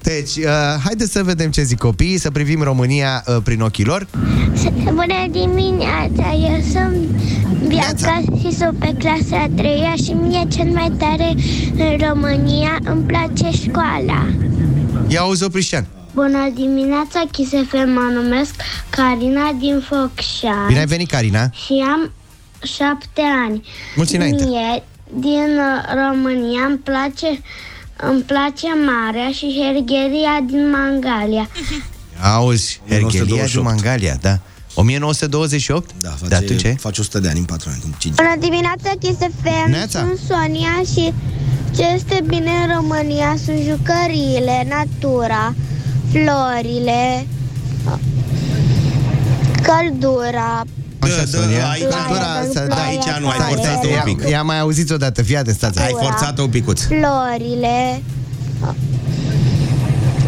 Deci, 0.02 0.36
uh, 0.36 0.82
haideți 0.84 1.12
să 1.12 1.24
vedem 1.24 1.52
ce 1.52 1.62
zic 1.64 1.78
copiii, 1.78 2.18
să 2.18 2.32
privim 2.32 2.62
România 2.62 3.24
uh, 3.28 3.36
prin 3.44 3.62
ochii 3.62 3.86
lor. 3.86 4.08
Bună 4.84 5.28
dimineața, 5.32 6.34
eu 6.50 6.62
sunt 6.72 6.96
Bianca 7.68 8.22
și 8.40 8.56
sunt 8.56 8.78
pe 8.80 8.94
clasa 8.98 9.38
a 9.44 9.48
treia 9.56 9.94
și 9.96 10.12
mie 10.12 10.48
cel 10.52 10.66
mai 10.66 10.92
tare 10.98 11.36
în 11.78 12.08
România 12.08 12.78
îmi 12.84 13.04
place 13.04 13.50
școala. 13.62 14.26
Ia 15.08 15.20
auzi, 15.22 15.44
Oprișan. 15.44 15.88
Bună 16.14 16.52
dimineața, 16.54 17.24
Kiss 17.32 17.50
FM, 17.50 17.90
mă 17.90 18.12
numesc 18.14 18.54
Carina 18.90 19.56
din 19.60 19.84
Focșani 19.88 20.68
Bine 20.68 20.80
ai 20.80 20.86
venit, 20.86 21.10
Carina. 21.10 21.50
și 21.66 21.86
am 21.92 22.12
șapte 22.64 23.22
ani. 23.48 23.64
Mulți 23.96 24.16
înainte. 24.16 24.44
Mie, 24.44 24.84
din 25.14 25.50
uh, 25.58 25.94
România, 26.08 26.62
îmi 26.66 26.78
place, 26.78 27.42
îmi 27.98 28.22
place 28.22 28.68
marea 28.86 29.32
și 29.32 29.62
hergheria 29.62 30.40
din 30.46 30.70
Mangalia. 30.70 31.50
Auzi, 32.36 32.82
Hergelia 32.88 33.24
din 33.24 33.34
1928. 33.34 33.66
Mangalia, 33.66 34.18
da. 34.22 34.40
1928? 34.74 35.90
Da, 36.02 36.10
face, 36.10 36.28
de 36.28 36.36
atunci 36.36 36.64
e? 36.64 36.76
face 36.80 37.02
100 37.02 37.20
de 37.20 37.30
ani 37.30 37.40
în 37.40 37.46
4 37.46 37.70
ani. 37.72 37.82
Cum 37.82 37.96
cinci. 37.98 38.16
Bună 38.16 38.36
dimineața, 38.40 38.92
Kiss 39.00 39.18
FM, 39.42 39.70
Neața. 39.70 40.00
sunt 40.00 40.20
Sonia 40.28 40.82
și 40.94 41.14
ce 41.76 41.84
este 41.96 42.24
bine 42.28 42.52
în 42.52 42.76
România 42.76 43.36
sunt 43.46 43.60
jucăriile, 43.60 44.68
natura, 44.70 45.54
florile, 46.12 47.28
căldura, 49.62 50.64
Așa, 51.08 51.24
Da, 51.32 51.38
da, 51.38 51.44
Sonia. 51.44 51.68
aici- 51.70 51.82
Căldura 51.82 52.30
asta, 52.44 52.66
da. 52.68 52.76
Aici 52.76 53.10
nu, 53.20 53.28
ai 53.28 53.36
Stai, 53.38 53.48
forțat 53.50 53.72
stai, 53.78 53.86
un 53.90 53.92
Ia, 53.94 54.02
pic. 54.04 54.30
ia 54.30 54.42
mai 54.42 54.60
auziți 54.60 54.92
odată, 54.94 55.22
fii 55.24 55.38
atent, 55.38 55.56
stați. 55.56 55.80
Ai 55.80 55.96
forțat 56.02 56.38
un 56.40 56.50
picuț. 56.50 56.82
florile, 56.82 58.02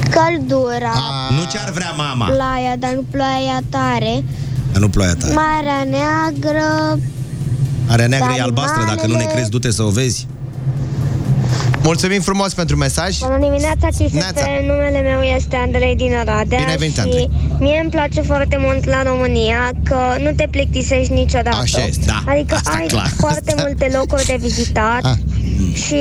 căldura, 0.09 0.91
A, 1.29 1.33
Nu 1.33 1.43
ce-ar 1.51 1.71
vrea 1.71 1.91
mama. 1.97 2.25
ploaia, 2.25 2.75
dar 2.79 2.91
nu 2.93 3.03
ploaia 3.11 3.59
tare, 3.69 4.23
Dar 4.71 4.81
nu 4.81 4.89
ploaia 4.89 5.13
ta. 5.15 5.27
Marea 5.27 5.83
Neagră, 5.89 6.99
Are 7.87 8.05
neagră 8.05 8.31
e 8.33 8.37
Dar 8.37 8.45
albastră, 8.45 8.79
dacă 8.79 8.89
nu 8.93 8.95
ne 8.97 9.03
animalele- 9.03 9.31
crezi, 9.33 9.49
du-te 9.49 9.71
să 9.71 9.83
o 9.83 9.89
vezi. 9.89 10.27
Mulțumim 11.83 12.21
frumos 12.21 12.53
pentru 12.53 12.75
mesaj. 12.75 13.17
Bună 13.19 13.37
dimineața, 13.37 13.77
Neața. 13.81 14.03
Chisete, 14.03 14.63
numele 14.67 15.01
meu 15.01 15.21
este 15.21 15.55
Andrei 15.55 15.95
din 15.95 16.11
Oradea 16.13 16.57
Bine 16.57 16.69
ai 16.69 16.77
venit, 16.77 16.93
și 16.93 16.99
Andrei. 16.99 17.29
mie 17.59 17.79
îmi 17.81 17.89
place 17.89 18.21
foarte 18.21 18.57
mult 18.59 18.85
la 18.85 19.03
România 19.03 19.71
că 19.83 19.97
nu 20.23 20.31
te 20.35 20.47
plictisești 20.51 21.13
niciodată. 21.13 21.57
Așa 21.61 21.85
este. 21.85 22.05
Da, 22.05 22.23
Adică 22.31 22.55
asta 22.55 22.75
ai 22.79 22.87
clar. 22.87 23.11
foarte 23.17 23.53
multe 23.63 23.91
locuri 23.93 24.25
de 24.25 24.35
vizitat 24.39 25.03
Ah. 25.03 25.11
și 25.73 25.95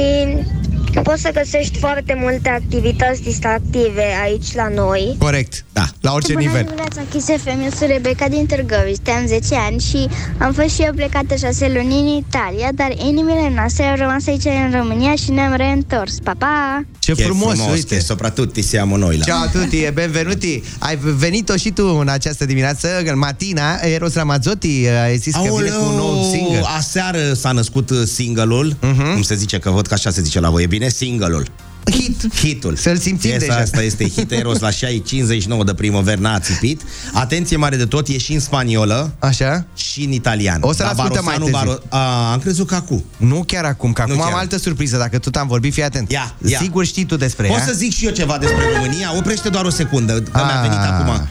poți 1.03 1.21
să 1.23 1.31
găsești 1.35 1.79
foarte 1.79 2.17
multe 2.21 2.49
activități 2.49 3.23
distractive 3.23 4.03
aici 4.23 4.55
la 4.55 4.69
noi. 4.75 5.17
Corect. 5.19 5.65
Da. 5.73 5.85
La 6.01 6.13
orice 6.13 6.33
Bună 6.33 6.45
nivel. 6.45 6.63
dimineața, 6.65 7.01
Kiss 7.11 7.27
FM, 7.27 7.61
eu 7.63 7.71
sunt 7.77 7.91
Rebecca 7.91 8.29
din 8.29 8.47
Târgoviște, 8.47 9.11
am 9.11 9.27
10 9.27 9.55
ani 9.55 9.81
și 9.81 10.09
am 10.39 10.53
fost 10.53 10.75
și 10.75 10.83
eu 10.83 10.93
plecată 10.95 11.35
6 11.37 11.69
luni 11.75 11.99
în 12.01 12.07
Italia, 12.07 12.69
dar 12.75 12.91
inimile 13.09 13.53
noastre 13.55 13.85
au 13.85 13.97
rămas 13.97 14.27
aici 14.27 14.45
în 14.45 14.79
România 14.79 15.15
și 15.15 15.31
ne-am 15.31 15.55
reîntors. 15.57 16.15
Pa, 16.23 16.33
pa! 16.39 16.81
Ce 16.99 17.13
Che 17.13 17.23
frumos, 17.23 17.53
frumos 17.55 17.75
uite. 17.75 17.95
che 17.95 18.01
sopra 18.01 18.31
tutti 18.31 18.63
siamo 18.63 18.97
noi 18.97 19.17
là. 19.19 19.25
Ciao 19.25 19.43
a 19.43 19.47
tutti 19.49 19.83
e 19.83 19.91
benvenuti. 19.91 20.63
Ai 20.79 20.99
venit-o 21.03 21.57
și 21.57 21.71
tu 21.71 21.85
în 22.01 22.09
această 22.09 22.45
dimineață, 22.45 22.89
în 23.07 23.19
matina, 23.19 23.79
Eros 23.83 24.15
Ramazzotti 24.15 24.87
ai 25.05 25.17
zis 25.17 25.35
că 25.35 25.41
vine 25.57 25.69
cu 25.69 25.85
un 25.89 25.95
nou 25.97 26.29
single. 26.33 26.63
aseară 26.77 27.33
s-a 27.35 27.53
născut 27.53 27.91
uh, 27.91 27.97
single-ul, 28.05 28.77
Mhm. 28.81 29.13
cum 29.13 29.23
se 29.23 29.35
zice, 29.35 29.59
că 29.59 29.71
văd 29.71 29.87
că 29.87 29.95
așa 29.95 30.11
se 30.11 30.23
zice 30.23 30.41
la 30.41 30.51
voi, 30.51 30.63
e 30.63 30.67
bine, 30.67 30.88
single-ul. 30.89 31.47
Hit. 31.91 32.35
Hitul. 32.35 32.77
Să-l 32.77 32.97
simțim 32.97 33.31
Piesa 33.31 33.47
deja. 33.47 33.59
asta 33.59 33.83
este 33.83 34.09
hit 34.09 34.31
Eros 34.33 34.59
la 34.59 34.71
59 34.71 35.65
de 35.65 35.75
primăvară 35.75 36.21
n-a 36.21 36.39
țipit. 36.41 36.83
Atenție 37.13 37.57
mare 37.57 37.77
de 37.77 37.85
tot, 37.85 38.09
e 38.09 38.19
și 38.19 38.33
în 38.33 38.41
spaniolă 38.41 39.13
Așa? 39.19 39.65
și 39.77 40.05
în 40.05 40.13
italian. 40.13 40.59
O 40.63 40.73
să-l 40.73 40.85
Dar 40.87 40.95
ascultăm 40.95 41.25
mai 41.25 41.37
Barosanu, 41.39 41.71
târziu. 41.73 41.89
a, 41.89 42.33
am 42.33 42.39
crezut 42.39 42.67
că 42.67 42.75
acum. 42.75 43.05
Nu 43.17 43.43
chiar 43.47 43.65
acum, 43.65 43.93
că 43.93 44.03
Nu 44.07 44.13
acum 44.13 44.25
am 44.25 44.31
chiar. 44.31 44.39
altă 44.41 44.59
surpriză, 44.59 44.97
dacă 44.97 45.19
tot 45.19 45.37
am 45.37 45.47
vorbit, 45.47 45.73
fii 45.73 45.83
atent. 45.85 46.11
Ia, 46.11 46.35
ia. 46.47 46.59
Sigur 46.59 46.85
știi 46.85 47.05
tu 47.05 47.17
despre 47.17 47.47
Pot 47.47 47.57
ea? 47.59 47.65
să 47.65 47.73
zic 47.73 47.93
și 47.95 48.07
eu 48.07 48.13
ceva 48.13 48.39
despre 48.39 48.63
România? 48.75 49.17
Oprește 49.17 49.49
doar 49.49 49.65
o 49.65 49.71
secundă, 49.71 50.13
că 50.13 50.31
mi-a 50.35 50.61
Ah. 50.61 50.61
venit 50.63 50.79
acum. 50.79 51.29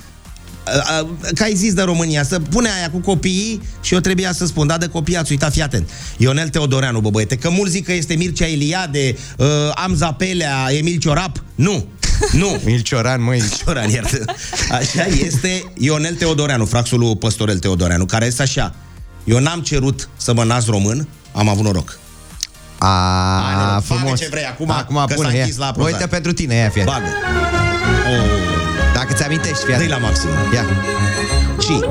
A, 0.67 0.97
a, 0.97 1.07
Că 1.35 1.43
ai 1.43 1.53
zis 1.55 1.73
de 1.73 1.81
România, 1.81 2.23
să 2.23 2.39
pune 2.39 2.69
aia 2.77 2.89
cu 2.89 2.97
copiii 2.97 3.61
și 3.81 3.93
eu 3.93 3.99
trebuia 3.99 4.33
să 4.33 4.45
spun, 4.45 4.67
da, 4.67 4.77
de 4.77 4.87
copii 4.87 5.17
ați 5.17 5.31
uitat, 5.31 5.51
fii 5.51 5.61
atent. 5.61 5.89
Ionel 6.17 6.49
Teodoreanu, 6.49 6.99
bă 6.99 7.09
băiete, 7.09 7.35
că 7.35 7.49
mulți 7.49 7.71
zic 7.71 7.85
că 7.85 7.93
este 7.93 8.13
Mircea 8.13 8.47
Eliade, 8.47 9.15
uh, 9.37 9.47
Amza 9.73 10.13
Pelea, 10.13 10.67
Emil 10.69 10.99
Ciorap. 10.99 11.43
Nu, 11.55 11.87
nu. 12.31 12.59
Milcioran, 12.65 13.23
măi. 13.23 13.43
Cioran, 13.57 13.89
iartă. 13.89 14.25
Așa 14.71 15.05
este 15.25 15.63
Ionel 15.77 16.15
Teodoreanu, 16.15 16.65
fraxul 16.65 16.99
lui 16.99 17.17
Păstorel 17.17 17.59
Teodoreanu, 17.59 18.05
care 18.05 18.25
este 18.25 18.41
așa. 18.41 18.75
Eu 19.23 19.39
n-am 19.39 19.61
cerut 19.61 20.09
să 20.17 20.33
mă 20.33 20.43
nasc 20.43 20.67
român, 20.67 21.07
am 21.31 21.49
avut 21.49 21.63
noroc. 21.63 21.99
A, 22.77 22.87
Hai, 23.43 23.55
noroc. 23.55 23.69
Bagă 23.69 23.83
frumos. 23.85 24.19
ce 24.19 24.27
vrei 24.29 24.45
acum, 24.45 24.69
acum 24.69 25.03
că 25.07 25.13
pune, 25.13 25.27
s-a 25.27 25.33
ia. 25.35 25.41
închis 25.41 25.57
la 25.57 25.67
aprozat. 25.67 25.91
Uite 25.93 26.07
pentru 26.07 26.33
tine, 26.33 26.55
ia, 26.55 26.69
fie. 26.69 26.83
Bagă. 26.83 27.05
Oh. 28.09 28.56
Dacă 29.07 29.19
ți 29.19 29.25
amintești, 29.25 29.63
fii 29.65 29.73
Dă-i 29.73 29.75
atent. 29.75 29.89
la 29.89 29.97
maxim. 29.97 30.29
Ia. 30.53 30.65
Și 31.65 31.83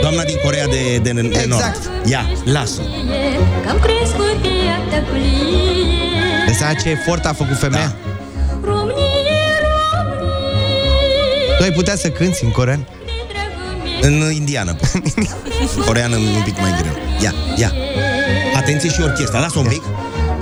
Doamna 0.00 0.22
din 0.22 0.38
Corea 0.44 0.66
de, 0.66 0.98
de, 1.02 1.10
de 1.12 1.20
Exact. 1.20 1.48
Nord. 1.48 1.90
Ia, 2.04 2.30
lasă. 2.44 2.80
Că 3.62 3.68
am 3.68 3.78
crescut 3.78 4.36
pe 4.42 4.48
iacta 4.66 5.06
culie 5.10 6.44
Deci 6.46 6.54
seama 6.54 6.72
ce 6.74 6.88
efort 6.90 7.24
a 7.26 7.32
făcut 7.32 7.58
femeia? 7.58 7.82
Da. 7.82 7.94
Românie, 8.64 8.94
Românie 9.62 11.56
Tu 11.58 11.62
ai 11.62 11.72
putea 11.72 11.96
să 11.96 12.08
cânti 12.08 12.44
în 12.44 12.50
corean? 12.50 12.86
În 14.00 14.30
indiană. 14.32 14.76
În 15.76 15.82
coreană 15.84 16.16
un 16.16 16.42
pic 16.44 16.60
mai 16.60 16.74
greu. 16.80 16.92
Ia, 17.22 17.34
ia. 17.56 17.72
Atenție 18.56 18.90
și 18.90 19.00
orchestra. 19.00 19.38
Lasă 19.38 19.58
un 19.58 19.66
pic. 19.66 19.82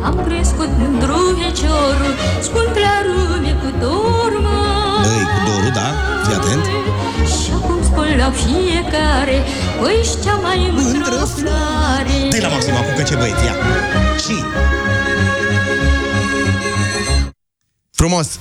Am 0.03 0.25
crescut 0.27 0.69
mândru 0.79 1.39
feciorul 1.43 2.15
Spun 2.41 2.65
la 2.85 2.95
rume 3.07 3.27
cu 3.27 3.35
dormă 3.37 3.46
Băi, 3.79 5.23
cu 5.33 5.39
dorul, 5.47 5.73
da? 5.75 5.89
Fii 6.25 6.35
atent. 6.35 6.65
Și 7.27 7.51
acum 7.55 7.83
spun 7.85 8.09
la 8.17 8.31
fiecare, 8.31 9.45
păi 9.81 10.09
cea 10.25 10.35
mai 10.35 10.73
mândră 10.73 11.29
floare. 11.37 12.29
Dă-i 12.31 12.41
la 12.41 12.49
maxim 12.49 12.75
acum, 12.75 12.95
că 12.97 13.03
ce 13.03 13.15
băieți, 13.15 13.45
ia. 13.45 13.55
Și... 14.25 14.45
Frumos! 17.91 18.39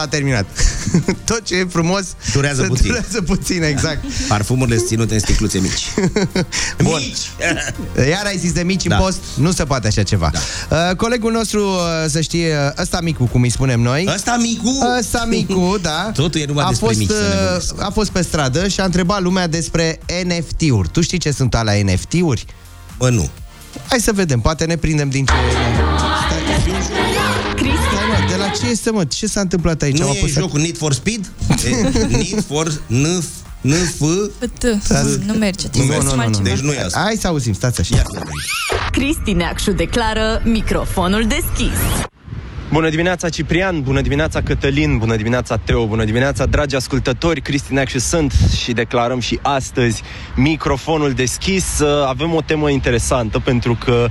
S-a 0.00 0.06
terminat. 0.08 0.46
Tot 1.30 1.42
ce 1.44 1.56
e 1.56 1.64
frumos 1.64 2.04
Durează 2.32 2.62
se 2.62 2.66
puțin. 2.68 2.86
Durează 2.86 3.22
puțin, 3.22 3.62
exact. 3.62 4.04
Parfumurile 4.28 4.76
sunt 4.76 4.88
ținute 4.88 5.14
în 5.14 5.20
sticluțe 5.20 5.58
mici. 5.58 5.86
Bun. 6.82 7.02
Iar 8.08 8.26
ai 8.26 8.36
zis 8.38 8.52
de 8.52 8.62
mici 8.62 8.84
Da. 8.84 8.96
în 8.96 9.02
post? 9.02 9.18
Nu 9.36 9.52
se 9.52 9.64
poate 9.64 9.86
așa 9.86 10.02
ceva. 10.02 10.30
Uh, 10.70 10.96
colegul 10.96 11.32
nostru, 11.32 11.64
uh, 11.64 11.78
să 12.08 12.20
știe, 12.20 12.54
uh, 12.54 12.82
ăsta 12.82 13.00
micu, 13.00 13.24
cum 13.24 13.42
îi 13.42 13.50
spunem 13.50 13.80
noi. 13.80 14.08
Ăsta 14.14 14.36
micu? 14.40 14.78
Ăsta 14.98 15.24
micu, 15.28 15.76
da. 15.82 16.10
Totul 16.14 16.40
e 16.40 16.44
numai 16.44 16.64
a 16.64 16.68
despre 16.68 16.86
fost, 16.86 16.98
mici, 16.98 17.08
să 17.08 17.14
uh, 17.32 17.40
nebunesc. 17.40 17.82
a 17.82 17.90
fost 17.90 18.10
pe 18.10 18.22
stradă 18.22 18.68
și 18.68 18.80
a 18.80 18.84
întrebat 18.84 19.22
lumea 19.22 19.46
despre 19.46 20.00
NFT-uri. 20.24 20.88
Tu 20.88 21.00
știi 21.00 21.18
ce 21.18 21.30
sunt 21.30 21.54
alea 21.54 21.74
NFT-uri? 21.84 22.44
Bă, 22.98 23.08
nu. 23.08 23.28
Hai 23.88 24.00
să 24.00 24.12
vedem, 24.12 24.40
poate 24.40 24.64
ne 24.64 24.76
prindem 24.76 25.08
din 25.08 25.24
ce... 25.24 25.32
Stai, 28.54 28.58
mă, 28.58 28.58
de 28.58 28.64
la 28.64 28.66
ce 28.66 28.70
este, 28.70 28.90
mă? 28.90 29.04
Ce 29.04 29.26
s-a 29.26 29.40
întâmplat 29.40 29.82
aici? 29.82 29.98
Nu 29.98 30.06
Am 30.08 30.14
e 30.14 30.18
apăsat- 30.18 30.42
jocul 30.42 30.60
Need 30.60 30.76
for 30.76 30.92
Speed? 30.92 31.30
E 31.64 32.06
Need 32.06 32.44
for 32.46 32.80
N 32.86 33.22
NF 33.62 34.00
T. 34.58 34.64
Nu 35.26 35.32
merge. 35.32 35.64
Nu, 35.64 35.70
trebuie 35.70 35.98
să 36.00 36.02
nu, 36.02 36.10
facem 36.10 36.14
nu, 36.14 36.14
nu. 36.14 36.20
altceva. 36.20 36.42
Deci 36.48 36.58
nu 36.60 36.72
e 36.72 36.80
asta. 36.84 36.98
Hai 37.00 37.16
să 37.20 37.26
auzim, 37.26 37.52
stați 37.52 37.80
așa. 37.80 37.96
Ia. 37.96 38.04
Cristi 38.90 39.32
Neacșu 39.32 39.70
declară 39.72 40.42
microfonul 40.44 41.26
deschis. 41.26 41.78
Bună 42.72 42.88
dimineața 42.88 43.28
Ciprian, 43.28 43.82
bună 43.82 44.00
dimineața 44.00 44.40
Cătălin, 44.42 44.98
bună 44.98 45.16
dimineața 45.16 45.56
Teo, 45.56 45.86
bună 45.86 46.04
dimineața 46.04 46.46
dragi 46.46 46.76
ascultători, 46.76 47.40
Cristineac 47.40 47.88
și 47.88 47.98
sunt 47.98 48.32
și 48.62 48.72
declarăm 48.72 49.20
și 49.20 49.38
astăzi 49.42 50.02
microfonul 50.36 51.12
deschis. 51.12 51.80
Avem 52.06 52.34
o 52.34 52.40
temă 52.40 52.70
interesantă 52.70 53.38
pentru 53.38 53.78
că 53.84 54.08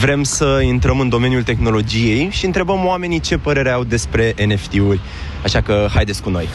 vrem 0.00 0.22
să 0.22 0.60
intrăm 0.64 1.00
în 1.00 1.08
domeniul 1.08 1.42
tehnologiei 1.42 2.28
și 2.30 2.44
întrebăm 2.44 2.86
oamenii 2.86 3.20
ce 3.20 3.38
părere 3.38 3.70
au 3.70 3.84
despre 3.84 4.34
NFT-uri. 4.46 5.00
Așa 5.44 5.60
că 5.60 5.88
haideți 5.94 6.22
cu 6.22 6.30
noi. 6.30 6.48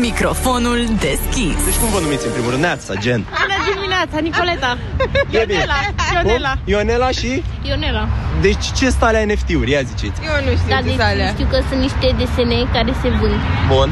Microfonul 0.00 0.80
deschis. 1.08 1.56
Deci 1.68 1.78
cum 1.82 1.88
vă 1.94 2.00
numiți 2.06 2.26
în 2.26 2.32
primul 2.36 2.50
rând? 2.50 2.62
Neața, 2.68 2.92
gen. 3.04 3.20
Bună 3.42 3.58
dimineața, 3.72 4.16
Nicoleta! 4.28 4.70
E 5.40 5.44
bine. 5.46 5.58
Ionela! 5.58 5.78
Ionela! 6.14 6.52
Cum? 6.52 6.60
Ionela 6.72 7.08
și? 7.20 7.30
Ionela! 7.68 8.04
Deci 8.46 8.64
ce 8.78 8.84
sunt 8.94 9.02
alea 9.08 9.24
NFT-uri? 9.30 9.70
Ia 9.70 9.82
ziceți. 9.90 10.16
Eu 10.30 10.36
nu 10.46 10.52
știu 10.58 10.70
Da, 10.74 10.76
ce 10.76 10.82
deci 10.82 10.96
sunt 10.98 11.08
alea. 11.12 11.28
știu 11.36 11.46
că 11.52 11.58
sunt 11.68 11.80
niște 11.86 12.06
desene 12.20 12.58
care 12.76 12.90
se 13.02 13.08
vând. 13.20 13.38
Bun. 13.74 13.88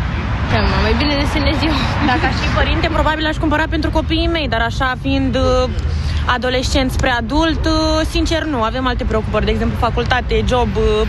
Da, 0.53 0.59
mă, 0.71 0.77
mai 0.87 0.95
bine 1.01 1.15
desenez 1.23 1.59
eu. 1.69 1.75
Dacă 2.11 2.25
aș 2.31 2.37
fi 2.43 2.49
părinte, 2.61 2.87
probabil 2.99 3.25
aș 3.27 3.37
cumpăra 3.45 3.65
pentru 3.75 3.91
copiii 3.99 4.31
mei, 4.37 4.49
dar 4.55 4.61
așa 4.71 4.89
fiind 5.05 5.33
uh, 5.37 5.69
adolescent 6.37 6.89
spre 6.97 7.11
adult, 7.23 7.63
uh, 7.67 8.07
sincer 8.15 8.43
nu, 8.53 8.59
avem 8.63 8.87
alte 8.87 9.05
preocupări, 9.05 9.45
de 9.45 9.51
exemplu 9.57 9.77
facultate, 9.87 10.35
job, 10.51 10.71
uh, 10.77 11.09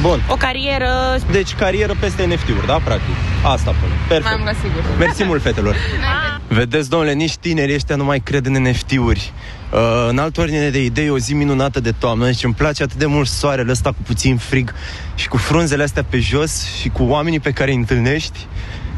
Bun. 0.00 0.18
o 0.28 0.34
carieră. 0.44 0.90
Deci 1.30 1.54
carieră 1.54 1.92
peste 2.00 2.22
NFT-uri, 2.24 2.66
da? 2.66 2.78
Practic. 2.84 3.14
Asta 3.46 3.70
pune. 3.80 3.92
Perfect. 4.08 4.38
Mai 4.38 4.48
am 4.48 4.56
sigur. 4.62 4.82
Mersi 4.98 5.24
mult, 5.24 5.42
fetelor. 5.42 5.76
Vedeți, 6.48 6.90
domnule, 6.90 7.12
nici 7.12 7.36
tinerii 7.36 7.74
ăștia 7.74 7.96
nu 7.96 8.04
mai 8.04 8.20
cred 8.20 8.46
în 8.46 8.52
NFT-uri. 8.52 9.32
Uh, 9.72 9.78
în 10.08 10.18
altă 10.18 10.40
ordine 10.40 10.68
de 10.68 10.84
idei, 10.84 11.10
o 11.10 11.18
zi 11.18 11.34
minunată 11.34 11.80
de 11.80 11.92
toamnă. 11.92 12.24
Deci 12.24 12.44
îmi 12.44 12.54
place 12.54 12.82
atât 12.82 12.96
de 12.96 13.06
mult 13.06 13.28
soarele 13.28 13.70
ăsta 13.70 13.88
cu 13.88 14.02
puțin 14.06 14.36
frig 14.36 14.74
și 15.14 15.28
cu 15.28 15.36
frunzele 15.36 15.82
astea 15.82 16.04
pe 16.08 16.18
jos 16.18 16.74
și 16.80 16.88
cu 16.88 17.02
oamenii 17.02 17.40
pe 17.40 17.50
care 17.50 17.70
îi 17.70 17.76
întâlnești. 17.76 18.46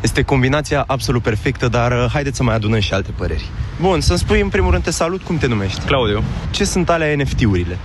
Este 0.00 0.22
combinația 0.22 0.84
absolut 0.86 1.22
perfectă, 1.22 1.68
dar 1.68 1.92
uh, 1.92 2.06
haideți 2.12 2.36
să 2.36 2.42
mai 2.42 2.54
adunăm 2.54 2.80
și 2.80 2.92
alte 2.92 3.10
păreri. 3.16 3.44
Bun, 3.80 4.00
să-mi 4.00 4.18
spui 4.18 4.40
în 4.40 4.48
primul 4.48 4.70
rând 4.70 4.82
te 4.82 4.90
salut, 4.90 5.22
cum 5.22 5.38
te 5.38 5.46
numești? 5.46 5.80
Claudiu. 5.80 6.22
Ce 6.50 6.64
sunt 6.64 6.90
alea 6.90 7.16
NFT-urile? 7.16 7.78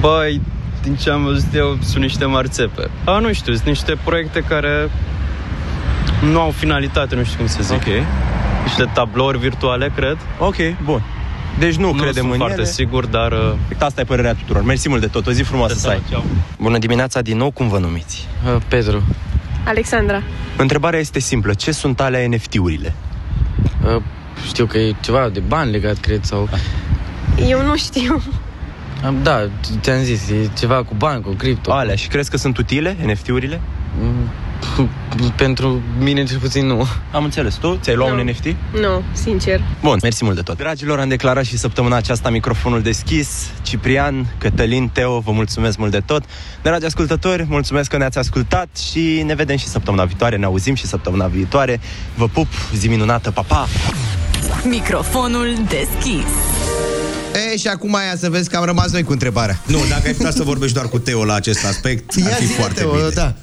Băi, 0.00 0.40
din 0.82 0.94
ce 0.94 1.10
am 1.10 1.22
văzut 1.24 1.54
eu, 1.54 1.78
sunt 1.82 2.02
niște 2.02 2.24
mari 2.24 2.48
țepe. 2.48 2.90
A, 3.04 3.18
nu 3.18 3.32
știu, 3.32 3.52
sunt 3.52 3.66
niște 3.66 3.96
proiecte 4.04 4.40
care 4.48 4.90
nu 6.32 6.40
au 6.40 6.50
finalitate, 6.50 7.14
nu 7.14 7.24
știu 7.24 7.36
cum 7.38 7.46
să 7.46 7.58
zic. 7.62 7.74
Ok. 7.76 7.86
Niște 8.64 8.90
tablouri 8.94 9.38
virtuale, 9.38 9.92
cred. 9.94 10.16
Ok, 10.38 10.56
bun. 10.84 11.02
Deci 11.58 11.74
nu, 11.76 11.86
Nu 11.86 11.92
credem 11.92 12.12
sunt 12.12 12.30
în 12.32 12.36
foarte 12.38 12.60
ele. 12.60 12.64
sigur, 12.70 13.06
dar... 13.06 13.32
Uh, 13.32 13.52
Asta 13.78 14.00
e 14.00 14.04
părerea 14.04 14.34
tuturor. 14.34 14.62
Mersi 14.62 14.88
mult 14.88 15.00
de 15.00 15.06
tot. 15.06 15.26
O 15.26 15.30
zi 15.32 15.42
frumoasă 15.42 15.74
să 15.74 15.88
ai. 15.88 16.02
Ceau. 16.10 16.24
Bună 16.58 16.78
dimineața 16.78 17.20
din 17.20 17.36
nou, 17.36 17.50
cum 17.50 17.68
vă 17.68 17.78
numiți? 17.78 18.28
Pedro. 18.68 19.00
Alexandra. 19.64 20.22
Întrebarea 20.56 20.98
este 20.98 21.18
simplă. 21.18 21.54
Ce 21.54 21.72
sunt 21.72 22.00
alea 22.00 22.28
NFT-urile? 22.28 22.94
Uh, 23.96 24.02
știu 24.46 24.66
că 24.66 24.78
e 24.78 24.94
ceva 25.00 25.28
de 25.32 25.40
bani 25.40 25.70
legat, 25.70 25.96
cred, 25.98 26.24
sau... 26.24 26.48
Eu 27.48 27.62
nu 27.64 27.76
știu. 27.76 28.22
Uh, 29.04 29.14
da, 29.22 29.48
ți-am 29.80 30.02
zis, 30.02 30.28
e 30.30 30.50
ceva 30.58 30.82
cu 30.84 30.94
bani, 30.96 31.22
cu 31.22 31.30
cripto. 31.30 31.72
Alea. 31.72 31.94
Și 31.94 32.08
crezi 32.08 32.30
că 32.30 32.36
sunt 32.36 32.58
utile, 32.58 32.96
NFT-urile? 33.06 33.60
Mm, 34.00 34.28
Pentru 35.36 35.82
mine, 35.98 36.24
cel 36.24 36.38
puțin, 36.38 36.66
nu. 36.66 36.86
Am 37.12 37.24
înțeles. 37.24 37.54
Tu 37.54 37.78
ți-ai 37.82 37.96
luat 37.96 38.14
Nu. 38.14 38.18
un 38.20 38.26
NFT? 38.26 38.44
Nu, 38.80 39.02
sincer. 39.12 39.60
Bun, 39.80 39.98
mersi 40.02 40.24
mult 40.24 40.36
de 40.36 40.42
tot. 40.42 40.56
Dragilor, 40.56 40.98
am 40.98 41.08
declarat 41.08 41.44
și 41.44 41.58
săptămâna 41.58 41.96
aceasta 41.96 42.30
microfonul 42.30 42.82
deschis. 42.82 43.28
Ciprian, 43.62 44.34
Cătălin, 44.38 44.88
Teo, 44.88 45.18
vă 45.18 45.30
mulțumesc 45.32 45.76
mult 45.78 45.90
de 45.90 46.00
tot. 46.00 46.24
Dragi 46.62 46.84
ascultători, 46.84 47.46
mulțumesc 47.48 47.90
că 47.90 47.96
ne-ați 47.96 48.18
ascultat 48.18 48.68
și 48.90 49.22
ne 49.26 49.34
vedem 49.34 49.56
și 49.56 49.66
săptămâna 49.66 50.04
viitoare, 50.04 50.36
ne 50.36 50.44
auzim 50.44 50.74
și 50.74 50.86
săptămâna 50.86 51.26
viitoare. 51.26 51.80
Vă 52.14 52.28
pup, 52.28 52.46
zi 52.76 52.88
minunată, 52.88 53.30
pa, 53.30 53.42
pa! 53.42 53.68
Microfonul 54.64 55.54
deschis. 55.68 56.30
E, 57.52 57.56
și 57.56 57.68
acum 57.68 57.94
aia 57.94 58.16
să 58.16 58.30
vezi 58.30 58.48
că 58.48 58.56
am 58.56 58.64
rămas 58.64 58.92
noi 58.92 59.02
cu 59.02 59.12
întrebarea. 59.12 59.60
Nu, 59.66 59.78
dacă 59.88 60.02
ai 60.06 60.12
putea 60.12 60.30
să 60.30 60.42
vorbești 60.42 60.74
doar 60.74 60.88
cu 60.88 60.98
Teo 60.98 61.24
la 61.24 61.34
acest 61.34 61.64
aspect, 61.64 62.14
ar 62.24 62.32
fi 62.32 62.46
zi, 62.46 62.52
foarte 62.52 62.80
Teo, 62.80 62.90
bine. 62.90 63.08
Da. 63.14 63.34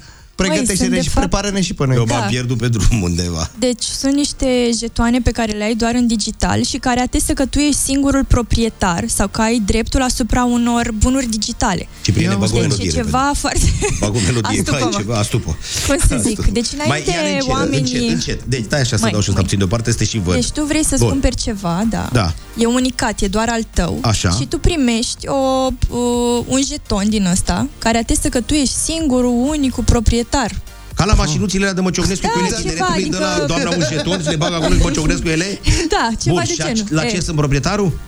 Pregătește-ne 0.48 0.78
sunt 0.78 0.90
de 0.90 1.02
și 1.02 1.08
fapt- 1.08 1.28
prepară-ne 1.28 1.60
și 1.60 1.74
pe 1.74 1.86
noi. 1.86 1.96
Eu 1.96 2.04
m-am 2.08 2.26
pierdut 2.28 2.58
pe 2.58 2.68
drum 2.68 3.02
undeva. 3.02 3.50
Deci 3.58 3.82
sunt 3.82 4.12
niște 4.14 4.70
jetoane 4.78 5.18
pe 5.20 5.30
care 5.30 5.52
le 5.52 5.64
ai 5.64 5.74
doar 5.74 5.94
în 5.94 6.06
digital 6.06 6.62
și 6.64 6.76
care 6.76 7.00
atestă 7.00 7.32
că 7.32 7.46
tu 7.46 7.58
ești 7.58 7.80
singurul 7.80 8.24
proprietar 8.24 9.04
sau 9.08 9.28
că 9.28 9.40
ai 9.40 9.62
dreptul 9.66 10.02
asupra 10.02 10.44
unor 10.44 10.90
bunuri 10.98 11.26
digitale. 11.26 11.88
Cipriene, 12.04 12.34
bag 12.34 12.42
o 12.42 12.46
Deci 12.52 12.60
melodie 12.60 12.86
e 12.86 12.90
repede. 12.90 13.04
ceva 13.06 13.32
foarte... 13.34 13.60
Bag 14.00 14.14
o 14.14 14.18
melodie, 14.26 14.58
Astupă-mă. 14.58 14.78
hai 14.80 14.90
ceva, 15.02 15.18
astupă. 15.18 15.56
Cum 15.86 15.96
să 16.08 16.16
zic? 16.28 16.46
Deci 16.46 16.66
înainte 16.74 16.88
Mai, 16.88 17.14
ia 17.28 17.32
încet, 17.34 17.48
oamenii... 17.48 17.78
încet, 17.80 18.08
încet. 18.10 18.44
Deci, 18.44 18.64
stai 18.64 18.80
așa 18.80 18.96
să 18.96 19.02
Mai, 19.02 19.10
dau 19.10 19.20
și 19.20 19.28
ăsta 19.28 19.32
mai. 19.32 19.42
puțin 19.42 19.58
deoparte, 19.58 19.88
este 19.90 20.04
și 20.04 20.18
văd. 20.18 20.34
Deci 20.34 20.50
tu 20.50 20.64
vrei 20.64 20.84
să-ți 20.84 21.00
Bun. 21.00 21.10
cumperi 21.10 21.36
ceva, 21.36 21.84
da. 21.90 22.08
Da. 22.12 22.34
E 22.58 22.66
unicat, 22.66 23.20
e 23.20 23.26
doar 23.26 23.48
al 23.48 23.62
tău. 23.74 23.98
Așa. 24.02 24.30
Și 24.30 24.46
tu 24.46 24.58
primești 24.58 25.26
o, 25.28 25.34
o, 25.34 25.98
un 26.46 26.60
jeton 26.66 27.08
din 27.08 27.26
ăsta 27.26 27.66
care 27.78 27.98
atestă 27.98 28.28
că 28.28 28.40
tu 28.40 28.54
ești 28.54 28.74
singurul, 28.74 29.48
unicul 29.48 29.84
proprietar. 29.84 30.50
Ca 30.94 31.04
la 31.04 31.14
mașinuțile 31.14 31.62
alea 31.62 31.74
de 31.74 31.80
măciocnesc 31.80 32.20
Da, 32.20 32.28
cu 32.28 32.38
ele 32.38 32.48
ceva, 32.48 32.60
tineretului 32.60 33.08
de 33.10 33.18
la 33.18 33.26
adică- 33.30 33.46
doamna 33.46 33.70
un 33.70 33.82
jeton, 33.92 34.22
se 34.22 34.30
le 34.30 34.36
bag 34.36 34.52
acolo 34.52 34.74
și 34.74 34.80
măciocnesc 34.88 35.22
cu 35.22 35.28
ele? 35.28 35.60
Da, 35.88 36.08
ceva 36.22 36.34
Bun, 36.34 36.44
de 36.46 36.52
și 36.52 36.60
a- 36.62 36.66
genul. 36.66 36.84
la 36.90 37.04
E, 37.06 37.10
ce 37.10 37.20
sunt 37.20 37.36
proprietarul? 37.36 37.98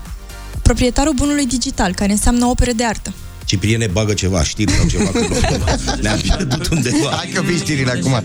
Proprietarul 0.62 1.12
bunului 1.12 1.46
digital, 1.46 1.94
care 1.94 2.10
înseamnă 2.12 2.44
opere 2.46 2.72
de 2.72 2.84
artă. 2.84 3.12
Cipriene 3.44 3.86
bagă 3.92 4.12
ceva, 4.14 4.42
știri 4.42 4.72
sau 4.72 4.86
ceva, 4.88 5.10
că 5.10 5.18
nu- 5.18 5.96
ne-am 6.00 6.18
pierdut 6.18 6.68
undeva. 6.68 7.10
Hai 7.16 7.30
că 7.34 7.40
vii 7.42 7.56
știrile 7.56 7.90
acum. 7.90 8.22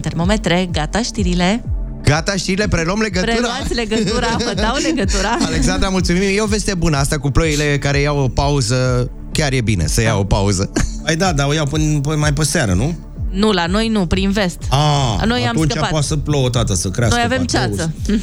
Termometre, 0.00 0.68
gata 0.72 1.02
știrile. 1.02 1.64
Gata, 2.10 2.36
știrile, 2.36 2.68
preluăm 2.68 3.00
legătura. 3.00 3.32
Preluați 3.32 3.74
legătura, 3.74 4.36
vă 4.38 4.52
dau 4.54 4.74
legătura. 4.82 5.36
Alexandra, 5.46 5.88
mulțumim. 5.88 6.22
E 6.22 6.40
o 6.40 6.46
veste 6.46 6.74
bună 6.74 6.96
asta 6.96 7.18
cu 7.18 7.30
ploile 7.30 7.78
care 7.78 7.98
iau 7.98 8.18
o 8.18 8.28
pauză. 8.28 9.10
Chiar 9.32 9.52
e 9.52 9.60
bine 9.60 9.86
să 9.86 10.02
iau 10.02 10.20
o 10.20 10.24
pauză. 10.24 10.70
Păi 11.04 11.16
da, 11.16 11.32
dar 11.32 11.46
o 11.48 11.52
iau 11.52 11.66
până, 11.66 12.00
până 12.00 12.16
mai 12.16 12.32
pe 12.32 12.44
seară, 12.44 12.72
nu? 12.72 12.96
Nu, 13.30 13.52
la 13.52 13.66
noi 13.66 13.88
nu, 13.88 14.06
prin 14.06 14.30
vest. 14.30 14.58
Ah, 14.70 15.26
Noi 15.26 15.40
am 15.42 15.48
atunci 15.48 15.70
scăpat. 15.70 15.90
poate 15.90 16.06
să 16.06 16.16
plouă, 16.16 16.48
tată, 16.50 16.74
să 16.74 16.88
crească. 16.88 17.16
Noi 17.16 17.24
avem 17.24 17.44
pateus. 17.44 17.76
ceață. 17.76 17.92
Să 18.06 18.18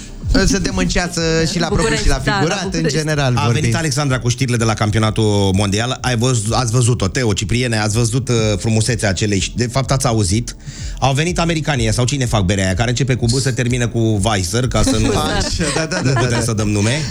dăm 0.62 0.78
în 0.78 0.88
ceață 0.88 1.22
și 1.52 1.60
la 1.60 1.66
propriu 1.66 1.88
București, 1.90 2.04
și 2.04 2.10
la 2.10 2.22
da, 2.24 2.32
la 2.32 2.38
figurat, 2.38 2.64
în 2.64 2.70
București. 2.70 2.98
general 2.98 3.36
A 3.36 3.44
vorbim. 3.44 3.62
venit 3.62 3.76
Alexandra 3.76 4.20
cu 4.20 4.30
știrile 4.30 4.58
de 4.58 4.64
la 4.64 4.74
campionatul 4.74 5.52
mondial. 5.56 5.98
Ai 6.02 6.18
văzut, 6.18 6.54
ați 6.54 6.72
văzut-o, 6.72 7.08
Teo, 7.08 7.34
Cipriene, 7.34 7.78
ați 7.78 7.96
văzut 7.98 8.30
uh, 8.30 8.36
frumusețea 8.58 9.10
acelei. 9.10 9.42
ș- 9.42 9.54
De 9.56 9.68
fapt, 9.68 9.92
ați 9.92 10.08
auzit. 10.08 10.56
Au 11.00 11.14
venit 11.14 11.40
americanii 11.40 11.94
sau 11.94 12.06
cine 12.06 12.26
fac 12.26 12.42
berea 12.46 12.66
aia, 12.66 12.74
care 12.74 12.90
începe 12.90 13.16
cu 13.16 13.26
B, 13.26 13.30
se 13.30 13.52
termină 13.52 13.88
cu 13.88 14.20
Weiser, 14.24 14.68
ca 14.68 14.82
să 14.84 14.98
nu, 14.98 15.08
Așa, 15.38 15.64
da, 15.76 15.86
da, 15.86 16.02
nu 16.04 16.14
da, 16.14 16.20
putem 16.20 16.38
da. 16.38 16.44
să 16.44 16.54
dăm 16.54 16.70
nume. 16.70 17.02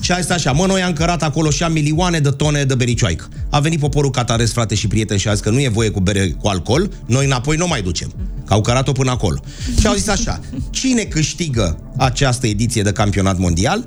Și 0.00 0.12
a 0.12 0.20
zis 0.20 0.30
așa, 0.30 0.52
mă, 0.52 0.66
noi 0.66 0.82
am 0.82 0.92
cărat 0.92 1.22
acolo 1.22 1.50
și 1.50 1.62
am 1.62 1.72
milioane 1.72 2.18
de 2.18 2.30
tone 2.30 2.64
de 2.64 2.74
bericioaică. 2.74 3.28
A 3.50 3.60
venit 3.60 3.78
poporul 3.80 4.10
catarez, 4.10 4.52
frate 4.52 4.74
și 4.74 4.86
prieten, 4.88 5.16
și 5.16 5.28
a 5.28 5.32
zis 5.32 5.40
că 5.42 5.50
nu 5.50 5.60
e 5.60 5.68
voie 5.68 5.90
cu 5.90 6.00
bere 6.00 6.28
cu 6.40 6.48
alcool, 6.48 6.90
noi 7.06 7.24
înapoi 7.24 7.56
nu 7.56 7.66
mai 7.66 7.82
ducem. 7.82 8.12
Că 8.46 8.52
au 8.52 8.60
cărat-o 8.60 8.92
până 8.92 9.10
acolo. 9.10 9.40
Și 9.80 9.86
au 9.86 9.94
zis 9.94 10.08
așa, 10.08 10.40
cine 10.70 11.02
câștigă 11.02 11.78
această 11.96 12.46
ediție 12.46 12.64
de 12.74 12.92
campionat 12.92 13.38
mondial, 13.38 13.86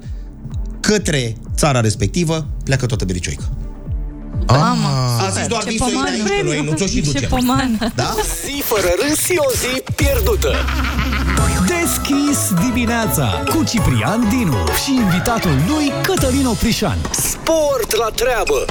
către 0.80 1.36
țara 1.56 1.80
respectivă 1.82 2.48
pleacă 2.64 2.86
toată 2.86 3.06
bericioică. 3.06 3.44
Mamă, 4.48 4.88
A 5.20 5.30
zis 5.30 5.48
doar 5.48 5.64
ce 5.64 5.70
visul 5.70 5.88
pomană. 5.92 6.10
aici, 6.10 6.22
că 6.28 6.44
noi 6.44 6.62
nu 6.70 6.76
ți-o 6.76 6.86
și 6.86 7.02
Ce 7.02 7.12
ducem. 7.12 7.30
pomană. 7.30 7.78
Da? 7.96 8.16
Zi 8.46 8.62
fără 8.62 8.88
râs 9.08 9.20
și 9.20 9.34
o 9.38 9.52
zi 9.52 9.82
pierdută. 9.96 10.52
Deschis 11.68 12.40
dimineața 12.68 13.44
cu 13.50 13.64
Ciprian 13.64 14.30
Dinu 14.30 14.58
și 14.84 14.94
invitatul 14.94 15.52
lui 15.68 15.92
Cătălin 16.04 16.46
Oprișan. 16.46 16.98
Sport 17.12 17.96
la 17.96 18.10
treabă. 18.16 18.66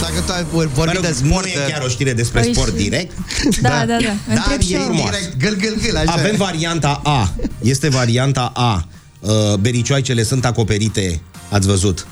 S-a 0.00 0.08
dacă 0.26 0.42
tot 0.50 0.66
vorbim 0.66 1.00
de 1.00 1.12
sport... 1.12 1.44
Nu 1.44 1.50
e 1.50 1.70
chiar 1.70 1.82
o 1.84 1.88
știre 1.88 2.12
despre 2.12 2.40
Păi 2.40 2.54
sport 2.54 2.68
și- 2.78 2.82
direct. 2.82 3.12
Da, 3.60 3.68
da, 3.68 3.84
da. 3.86 3.96
Dar 3.98 4.36
Întreb 4.36 4.60
și 4.60 4.72
e 4.72 4.76
eu. 4.76 4.82
frumos. 4.82 5.10
Direct, 5.10 5.36
gâl, 5.38 5.54
gâl, 5.56 5.74
gâl, 5.86 5.96
așa. 5.96 6.12
Avem 6.12 6.36
varianta 6.36 7.00
A. 7.04 7.28
Este 7.62 7.88
varianta 7.88 8.52
A. 8.54 8.86
Uh, 9.22 9.54
bericioaicele 9.60 10.22
sunt 10.22 10.44
acoperite, 10.44 11.20
ați 11.48 11.66
văzut, 11.66 12.06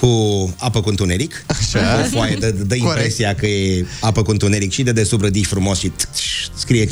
cu 0.00 0.54
apă 0.58 0.80
cu 0.80 0.88
întuneric. 0.88 1.44
Așa. 1.46 2.00
O 2.00 2.04
foaie 2.04 2.36
dă, 2.40 2.50
dă 2.50 2.74
impresia 2.74 3.34
că 3.34 3.46
e 3.46 3.86
apă 4.00 4.22
cu 4.22 4.30
întuneric 4.30 4.72
și 4.72 4.82
de 4.82 4.92
desubt 4.92 5.24
ridici 5.24 5.46
frumos 5.46 5.78
și 5.78 5.88
tch, 5.88 6.22
scrie 6.54 6.86
5,5 6.86 6.90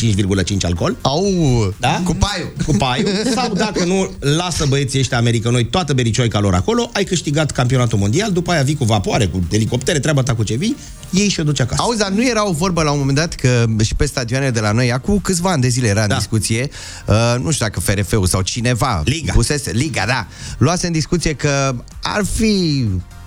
alcool. 0.62 0.96
Au, 1.00 1.24
da? 1.80 2.02
cu 2.04 2.14
paiul. 2.14 2.52
Cu 2.66 2.72
paiul. 2.72 3.08
Sau 3.34 3.54
dacă 3.54 3.84
nu, 3.84 4.10
lasă 4.18 4.66
băieții 4.68 4.98
ăștia 4.98 5.18
americanoi 5.18 5.64
toată 5.64 5.92
bericioica 5.92 6.40
lor 6.40 6.54
acolo, 6.54 6.90
ai 6.92 7.04
câștigat 7.04 7.50
campionatul 7.50 7.98
mondial, 7.98 8.32
după 8.32 8.50
aia 8.50 8.62
vii 8.62 8.76
cu 8.76 8.84
vapoare, 8.84 9.26
cu 9.26 9.42
elicoptere, 9.50 9.98
treaba 9.98 10.22
ta 10.22 10.34
cu 10.34 10.42
ce 10.42 10.54
vii, 10.54 10.76
ei 11.12 11.28
și 11.28 11.40
o 11.40 11.42
duci 11.42 11.60
acasă. 11.60 11.82
Auzi, 11.82 11.98
dar 11.98 12.08
nu 12.08 12.28
era 12.28 12.48
o 12.48 12.52
vorbă 12.52 12.82
la 12.82 12.90
un 12.90 12.98
moment 12.98 13.16
dat 13.16 13.34
că 13.34 13.64
și 13.84 13.94
pe 13.94 14.06
stadioane 14.06 14.50
de 14.50 14.60
la 14.60 14.72
noi, 14.72 14.92
acum 14.92 15.18
câțiva 15.18 15.50
ani 15.50 15.62
de 15.62 15.68
zile 15.68 15.88
era 15.88 16.02
în 16.02 16.08
Da. 16.08 16.16
discuție, 16.16 16.68
uh, 17.06 17.34
nu 17.42 17.50
știu 17.50 17.66
dacă 17.66 17.80
FRF-ul 17.80 18.26
sau 18.26 18.40
cineva 18.42 19.02
Liga. 19.04 19.32
pusese, 19.32 19.70
Liga, 19.70 20.04
da, 20.06 20.26
luase 20.58 20.86
în 20.86 20.92
discuție 20.92 21.34
că 21.34 21.74
ar 22.02 22.22
fi 22.34 22.84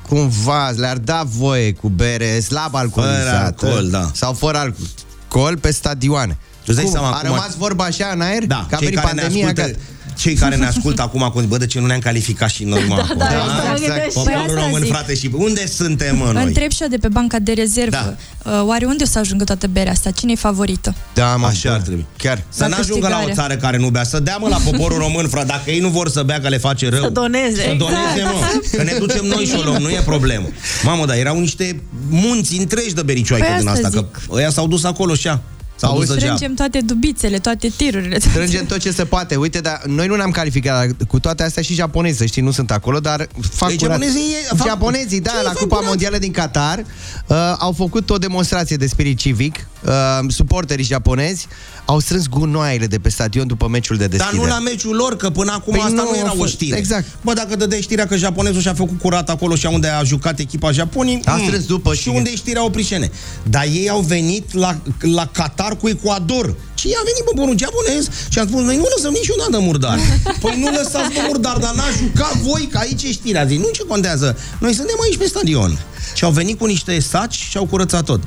cumva, 0.09 0.69
le-ar 0.69 0.97
da 0.97 1.23
voie 1.25 1.73
cu 1.73 1.89
bere 1.89 2.39
slab 2.39 2.75
alcoolizată 2.75 3.65
alcool, 3.65 3.89
da. 3.89 4.09
sau 4.13 4.33
fără 4.33 4.57
alcool 4.57 5.57
pe 5.57 5.71
stadioane. 5.71 6.37
Tu 6.39 6.63
îți 6.65 6.75
dai 6.75 6.83
Cum? 6.83 6.93
seama 6.93 7.07
a 7.07 7.13
acum- 7.17 7.27
rămas 7.27 7.55
vorba 7.57 7.83
așa 7.83 8.09
în 8.13 8.21
aer? 8.21 8.45
Da, 8.45 8.65
că 8.69 8.75
a 8.75 8.77
cei 8.77 8.87
venit 8.87 9.01
care, 9.03 9.13
ne 9.13 9.21
pandemia, 9.21 9.47
ascultă, 9.47 9.69
gata. 9.71 9.79
Cei 10.17 10.33
care 10.33 10.55
ne 10.55 10.65
ascultă 10.65 11.01
acum, 11.01 11.23
acum, 11.23 11.47
bă, 11.47 11.57
de 11.57 11.65
ce 11.65 11.79
nu 11.79 11.85
ne-am 11.85 11.99
calificat 11.99 12.49
și 12.49 12.63
noi, 12.63 12.83
mă, 12.89 12.95
acum? 12.95 13.17
da, 13.17 13.25
exact. 13.25 13.67
Mă 13.67 13.77
gândesc 13.79 14.07
și 14.07 14.13
Poporul 14.13 14.39
asta 14.39 14.53
român, 14.63 14.81
zic. 14.81 14.91
frate, 14.91 15.15
și 15.15 15.29
unde 15.33 15.67
suntem, 15.67 16.17
mă, 16.17 16.29
noi? 16.33 16.43
Întreb 16.43 16.71
și 16.71 16.81
eu 16.81 16.87
de 16.87 16.97
pe 16.97 17.07
banca 17.07 17.39
de 17.39 17.51
rezervă. 17.51 18.17
Da. 18.43 18.63
Oare 18.63 18.85
unde 18.85 19.03
o 19.03 19.07
să 19.07 19.19
ajungă 19.19 19.43
toată 19.43 19.67
berea 19.67 19.91
asta? 19.91 20.11
Cine 20.11 20.31
e 20.31 20.35
favorită? 20.35 20.95
Da, 21.13 21.35
mă, 21.35 21.45
Așa 21.45 21.73
ar 21.73 21.79
trebui. 21.81 22.05
Chiar. 22.17 22.43
Să 22.49 22.63
La 22.63 22.67
n-ajungă 22.67 23.07
la 23.07 23.15
o 23.15 23.23
câștigare. 23.23 23.47
țară 23.47 23.59
care 23.61 23.77
nu 23.77 23.89
bea, 23.89 24.03
să 24.03 24.19
dea 24.19 24.37
mă 24.37 24.47
la 24.47 24.57
poporul 24.71 24.97
român, 24.97 25.27
frate. 25.27 25.45
Dacă 25.47 25.71
ei 25.71 25.79
nu 25.79 25.89
vor 25.89 26.09
să 26.09 26.23
bea, 26.23 26.39
că 26.41 26.47
le 26.49 26.57
face 26.57 26.89
rău. 26.89 27.01
Să 27.03 27.09
doneze. 27.09 27.61
Să 27.61 27.75
doneze, 27.77 28.23
mă. 28.23 28.61
Că 28.71 28.83
ne 28.83 28.95
ducem 28.99 29.25
noi 29.25 29.45
și 29.45 29.53
o 29.59 29.61
luăm, 29.63 29.81
nu 29.81 29.89
e 29.89 30.01
problemă. 30.05 30.47
Mamă, 30.83 31.05
dar 31.05 31.15
erau 31.17 31.39
niște 31.39 31.81
munți 32.09 32.57
întregi 32.59 32.93
de 32.93 33.01
bericioaică 33.01 33.47
Păi 33.47 33.57
din 33.59 33.67
asta 33.67 33.87
asta, 33.87 33.99
că 34.11 34.19
ăia 34.31 34.49
s-au 34.49 34.67
dus 34.67 34.83
acolo 34.83 35.15
și 35.15 35.27
a. 35.27 35.41
S-au 35.87 35.97
dus 35.97 36.07
degeaba. 36.07 36.35
Strângem 36.35 36.55
toate 36.55 36.85
dubițele, 36.85 37.37
toate 37.39 37.67
tirurile. 37.77 38.19
Strângem 38.19 38.65
tot 38.65 38.79
ce 38.79 38.91
se 38.91 39.05
poate. 39.05 39.35
Uite, 39.35 39.59
dar 39.59 39.81
noi 39.85 40.07
nu 40.07 40.15
ne-am 40.15 40.31
calificat 40.31 40.73
dar 40.75 41.07
cu 41.07 41.19
toate 41.19 41.43
astea 41.43 41.63
și 41.63 41.73
japonezi, 41.73 42.17
să 42.17 42.25
știi, 42.25 42.41
nu 42.41 42.51
sunt 42.51 42.71
acolo, 42.71 42.99
dar 42.99 43.27
fac 43.51 43.69
Ei, 43.69 43.77
curat. 43.77 43.91
japonezii 43.99 44.21
e- 44.51 44.55
fac- 44.55 44.67
Japonezii, 44.67 45.21
da, 45.21 45.31
Ce 45.31 45.41
la 45.43 45.49
fac 45.49 45.57
Cupa 45.57 45.75
curat? 45.75 45.89
Mondială 45.89 46.17
din 46.17 46.31
Qatar 46.31 46.79
uh, 47.27 47.35
au 47.57 47.71
făcut 47.71 48.09
o 48.09 48.17
demonstrație 48.17 48.75
de 48.75 48.87
spirit 48.87 49.17
civic. 49.17 49.67
Uh, 49.87 49.91
suporterii 50.27 50.85
japonezi 50.85 51.47
au 51.85 51.99
strâns 51.99 52.27
gunoaiele 52.27 52.87
de 52.87 52.97
pe 52.99 53.09
stadion 53.09 53.47
după 53.47 53.67
meciul 53.67 53.97
de 53.97 54.07
Dar 54.07 54.17
deschidere. 54.17 54.41
nu 54.43 54.53
la 54.53 54.59
meciul 54.59 54.95
lor, 54.95 55.15
că 55.15 55.29
până 55.29 55.51
acum 55.51 55.73
Păi 55.73 55.81
asta 55.81 56.01
nu 56.01 56.09
nu, 56.09 56.17
era 56.17 56.27
a 56.27 56.31
o 56.31 56.35
fost- 56.35 56.51
știre. 56.51 56.77
exact. 56.77 57.05
Bă, 57.21 57.33
dacă 57.33 57.55
dădeai 57.55 57.81
știrea 57.81 58.07
că 58.07 58.15
japonezul 58.15 58.61
și-a 58.61 58.73
făcut 58.73 58.99
curat 58.99 59.29
acolo 59.29 59.55
și 59.55 59.65
unde 59.65 59.87
a 59.87 60.03
jucat 60.03 60.39
echipa 60.39 60.71
Japonii, 60.71 61.19
A 61.25 61.37
strâns 61.45 61.65
după 61.65 61.93
și 61.93 62.01
și- 62.01 62.09
unde 62.09 62.29
e 62.29 62.35
știrea 62.35 62.63
oprișene. 62.65 63.11
Dar 63.43 63.63
ei 63.63 63.89
au 63.89 63.99
venit 63.99 64.53
la, 64.53 64.77
la 64.99 65.25
Qatar 65.31 65.75
cu 65.75 65.87
Ecuador. 65.89 66.55
Și 66.75 66.87
a 66.99 67.01
venit 67.03 67.23
poporul 67.25 67.57
japonez 67.57 68.07
și 68.29 68.39
a 68.39 68.43
spus, 68.47 68.61
noi 68.61 68.75
nu 68.77 68.85
lăsăm 68.95 69.11
niciodată 69.11 69.59
murdar. 69.59 69.99
Păi 70.41 70.59
nu 70.59 70.69
lăsați 70.71 71.11
pe 71.13 71.19
murdar, 71.27 71.57
dar 71.57 71.73
n-a 71.73 71.89
jucat 71.97 72.35
voi, 72.35 72.67
că 72.71 72.77
aici 72.77 73.03
e 73.03 73.11
știrea. 73.11 73.45
Zic, 73.45 73.59
nu 73.59 73.69
ce 73.73 73.83
contează. 73.87 74.37
Noi 74.59 74.73
suntem 74.73 74.95
aici 75.03 75.17
pe 75.17 75.25
stadion. 75.25 75.79
Și 76.15 76.23
au 76.23 76.31
venit 76.31 76.57
cu 76.59 76.65
niște 76.65 76.99
saci 76.99 77.33
și 77.49 77.57
au 77.57 77.65
curățat 77.65 78.03
tot. 78.05 78.21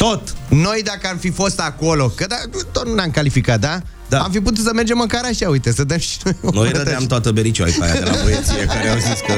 Tot. 0.00 0.34
Noi 0.48 0.82
dacă 0.84 1.08
am 1.10 1.16
fi 1.16 1.30
fost 1.30 1.60
acolo, 1.60 2.08
că 2.08 2.26
da, 2.26 2.36
tot 2.72 2.86
nu 2.86 2.94
ne-am 2.94 3.10
calificat, 3.10 3.60
da? 3.60 3.80
Da. 4.08 4.18
Am 4.18 4.30
fi 4.30 4.40
putut 4.40 4.64
să 4.64 4.70
mergem 4.74 4.96
măcar 4.96 5.24
așa, 5.24 5.48
uite, 5.48 5.72
să 5.72 5.84
dăm 5.84 5.98
și 5.98 6.18
noi 6.24 6.34
o 6.42 6.50
Noi 6.52 6.64
dată 6.64 6.78
rădeam 6.78 7.06
toată 7.06 7.30
bericioaica 7.30 7.84
aia 7.84 7.92
de 7.92 8.04
la 8.04 8.16
băieții 8.22 8.54
care 8.66 8.88
au 8.88 8.98
zis 8.98 9.20
că 9.26 9.32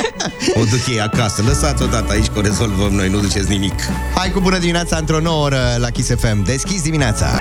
o 0.60 0.64
duc 0.64 0.86
ei 0.88 1.00
acasă. 1.00 1.42
Lăsați-o 1.42 1.86
dată 1.86 2.12
aici 2.12 2.26
că 2.26 2.38
o 2.38 2.40
rezolvăm 2.40 2.92
noi, 2.92 3.08
nu 3.08 3.20
duceți 3.20 3.48
nimic. 3.48 3.74
Hai 4.14 4.30
cu 4.30 4.40
bună 4.40 4.58
dimineața 4.58 4.96
într-o 4.96 5.20
nouă 5.20 5.44
oră 5.44 5.76
la 5.78 5.90
Kiss 5.90 6.08
FM. 6.08 6.44
Deschis 6.44 6.82
dimineața. 6.82 7.36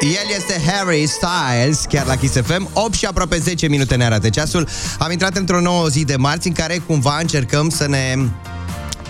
El 0.00 0.36
este 0.36 0.70
Harry 0.70 1.06
Styles, 1.06 1.84
chiar 1.88 2.06
la 2.06 2.16
Kiss 2.16 2.34
FM 2.34 2.68
8 2.72 2.94
și 2.94 3.04
aproape 3.04 3.38
10 3.38 3.68
minute 3.68 3.94
ne 3.94 4.04
arată 4.04 4.28
ceasul 4.28 4.68
Am 4.98 5.10
intrat 5.10 5.36
într-o 5.36 5.60
nouă 5.60 5.88
zi 5.88 6.04
de 6.04 6.16
marți 6.16 6.46
În 6.46 6.52
care 6.52 6.82
cumva 6.86 7.18
încercăm 7.20 7.68
să 7.68 7.86
ne 7.88 8.14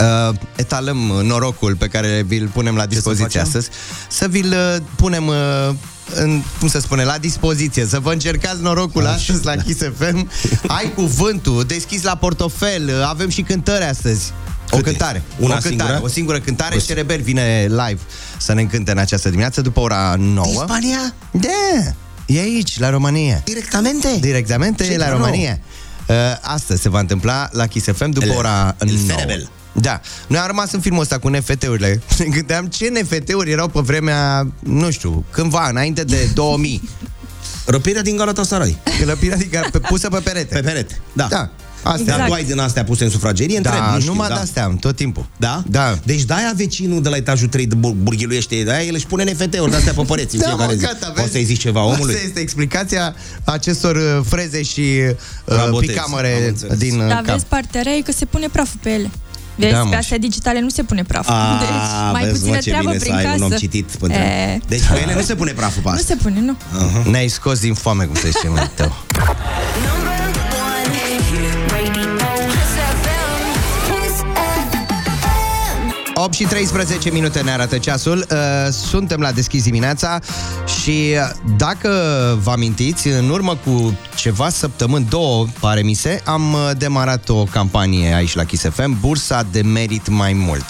uh, 0.01 0.35
etalăm 0.57 0.97
norocul 1.23 1.77
Pe 1.77 1.87
care 1.87 2.25
vi-l 2.27 2.49
punem 2.49 2.77
la 2.77 2.87
dispoziție 2.87 3.25
facem? 3.27 3.43
astăzi 3.43 3.69
Să 4.09 4.27
vi-l 4.29 4.53
uh, 4.53 4.83
punem 4.97 5.27
uh, 5.27 5.35
în, 6.15 6.43
cum 6.59 6.69
se 6.69 6.81
spune, 6.81 7.05
la 7.05 7.19
dispoziție 7.19 7.87
Să 7.87 7.99
vă 8.01 8.13
încercați 8.13 8.63
norocul 8.63 9.03
Așa. 9.07 9.15
astăzi 9.15 9.45
la 9.45 9.55
Kiss 9.57 9.81
FM 9.99 10.31
Ai 10.67 10.93
cuvântul, 10.95 11.65
deschis 11.65 12.03
la 12.03 12.15
portofel 12.17 12.85
uh, 12.89 13.07
Avem 13.09 13.29
și 13.29 13.43
cântări 13.43 13.85
astăzi 13.85 14.33
o 14.71 14.77
Câte? 14.77 14.89
cântare. 14.89 15.23
Una 15.39 15.55
o 15.57 15.59
cântare, 15.59 15.69
singură? 15.91 16.01
o 16.05 16.09
singură 16.09 16.39
cântare. 16.41 16.77
O- 16.77 16.79
Cereber 16.79 17.21
vine 17.21 17.67
live 17.69 18.01
să 18.39 18.53
ne 18.53 18.61
încânte 18.61 18.91
în 18.91 18.99
această 18.99 19.29
dimineață 19.29 19.61
după 19.61 19.81
ora 19.81 20.15
9. 20.19 20.47
Spania? 20.53 21.15
Da, 21.31 21.49
e 22.27 22.41
aici, 22.41 22.79
la 22.79 22.91
România. 22.91 23.41
Directamente? 23.45 24.17
Directamente 24.21 24.85
Ce 24.85 24.97
la 24.97 25.09
nou? 25.09 25.19
România. 25.19 25.59
Uh, 26.07 26.15
Astăzi 26.41 26.83
se 26.83 26.89
va 26.89 26.99
întâmpla 27.01 27.49
la 27.53 27.67
Kiss 27.67 27.87
FM 27.87 28.11
după 28.11 28.27
El- 28.27 28.37
ora 28.37 28.77
el 28.81 28.89
9. 29.07 29.19
Ferebel. 29.19 29.49
Da. 29.81 30.01
Noi 30.27 30.39
am 30.41 30.47
rămas 30.47 30.73
în 30.73 30.81
filmul 30.81 31.01
ăsta 31.01 31.19
cu 31.19 31.29
NFT-urile. 31.29 32.03
Ne 32.19 32.25
gândeam 32.25 32.67
ce 32.67 32.93
NFT-uri 33.01 33.51
erau 33.51 33.69
pe 33.69 33.81
vremea, 33.81 34.47
nu 34.63 34.91
știu, 34.91 35.25
cândva, 35.31 35.69
înainte 35.69 36.05
de 36.05 36.29
2000. 36.35 36.89
Răpirea 37.67 38.03
din 38.03 38.17
Galatasaray. 38.17 38.79
Clăpirea 39.01 39.37
adică 39.37 39.69
pe, 39.73 39.79
pusă 39.79 40.09
pe 40.09 40.19
perete. 40.25 40.55
Pe 40.55 40.61
perete. 40.61 41.01
Da. 41.13 41.27
Da. 41.31 41.51
Astea. 41.83 42.05
Dar 42.05 42.15
Exact. 42.15 42.27
tu 42.29 42.33
ai 42.33 42.45
din 42.45 42.59
astea 42.59 42.85
puse 42.85 43.05
în 43.05 43.11
sufragerie? 43.11 43.59
Da, 43.61 43.71
Întreb, 43.71 43.93
nu 43.93 43.99
știu, 44.01 44.13
numai 44.13 44.29
da. 44.29 44.35
de-astea 44.35 44.65
am, 44.65 44.77
tot 44.77 44.97
timpul. 44.97 45.27
Da? 45.37 45.63
Da. 45.67 45.99
Deci 46.05 46.23
de-aia 46.23 46.53
vecinul 46.57 47.03
de 47.03 47.09
la 47.09 47.17
etajul 47.17 47.49
3 47.49 47.67
de 47.67 47.75
bur- 47.75 47.93
burghiluiește, 47.93 48.63
de-aia 48.63 48.85
el 48.87 48.95
își 48.95 49.07
pune 49.07 49.25
NFT-uri 49.33 49.71
de-astea 49.71 49.93
pe 49.93 50.03
păreți 50.07 50.35
în 50.35 50.41
Da, 50.41 50.47
fiecare 50.47 50.73
mă, 50.73 50.79
zi. 50.79 50.85
gata, 50.85 51.09
o 51.11 51.13
vezi? 51.21 51.31
să-i 51.33 51.45
zici 51.45 51.61
ceva 51.61 51.83
omului? 51.85 52.15
Asta 52.15 52.27
este 52.27 52.41
explicația 52.41 53.15
acestor 53.45 53.97
uh, 53.97 54.21
freze 54.29 54.63
și 54.63 54.81
uh, 54.81 55.15
Rabotezi. 55.45 55.99
Am 55.99 56.05
picamere 56.05 56.49
înțeles. 56.49 56.79
din 56.79 57.01
uh, 57.01 57.09
Dar 57.09 57.17
cap. 57.23 57.25
vezi, 57.25 57.45
partea 57.49 57.83
rea 57.83 57.93
e 57.93 58.01
că 58.01 58.13
se 58.13 58.25
pune 58.25 58.49
praful 58.53 58.79
pe 58.83 58.91
ele. 58.91 59.11
Vezi, 59.59 59.73
Da, 59.73 59.83
mă, 59.83 59.91
pe 59.91 59.97
astea 59.97 60.19
digitale 60.19 60.61
nu 60.61 60.69
se 60.69 60.83
pune 60.83 61.03
praful. 61.03 61.35
A, 61.35 61.59
deci, 61.63 62.13
mai 62.13 62.23
vezi, 62.25 62.33
puțină 62.35 62.55
mă, 62.55 62.61
ce 62.61 62.69
treabă 62.71 62.87
bine 62.89 62.99
prin 63.01 63.13
să 63.13 63.19
ai 63.19 63.25
casă. 63.25 63.37
un 63.45 63.53
om 63.53 63.59
citit 63.59 63.85
pentru... 63.85 64.19
E, 64.19 64.59
Deci 64.69 64.83
pe 64.93 65.01
ele 65.03 65.15
nu 65.15 65.21
se 65.23 65.35
pune 65.35 65.53
praful 65.53 65.83
pe 65.83 65.89
nu 65.89 65.95
asta. 65.95 66.07
se 66.07 66.17
pune, 66.23 66.41
nu. 66.41 66.57
Uh-huh. 66.57 67.05
Ne-ai 67.11 67.29
scos 67.29 67.59
din 67.59 67.75
foame, 67.75 68.05
cum 68.05 68.15
se 68.15 68.29
zice 68.31 68.49
mai 68.49 68.71
tău. 68.75 68.93
8 76.29 76.37
și 76.37 76.45
13 76.45 77.11
minute 77.11 77.41
ne 77.41 77.51
arată 77.51 77.79
ceasul. 77.79 78.27
Uh, 78.31 78.37
Suntem 78.71 79.21
la 79.21 79.33
deschis 79.33 79.63
dimineața 79.63 80.19
Și 80.81 80.91
uh, 80.91 81.31
dacă 81.57 81.91
vă 82.43 82.51
amintiți 82.51 83.09
În 83.09 83.29
urmă 83.29 83.59
cu 83.65 83.99
ceva 84.17 84.49
săptămâni 84.49 85.07
Două, 85.09 85.47
pare 85.61 85.83
mi 85.83 85.95
se 85.95 86.23
Am 86.25 86.53
uh, 86.53 86.71
demarat 86.77 87.29
o 87.29 87.45
campanie 87.45 88.15
aici 88.15 88.35
la 88.35 88.45
Kiss 88.45 88.65
FM 88.71 89.01
Bursa 89.01 89.47
de 89.51 89.63
merit 89.63 90.09
mai 90.09 90.33
mult 90.33 90.65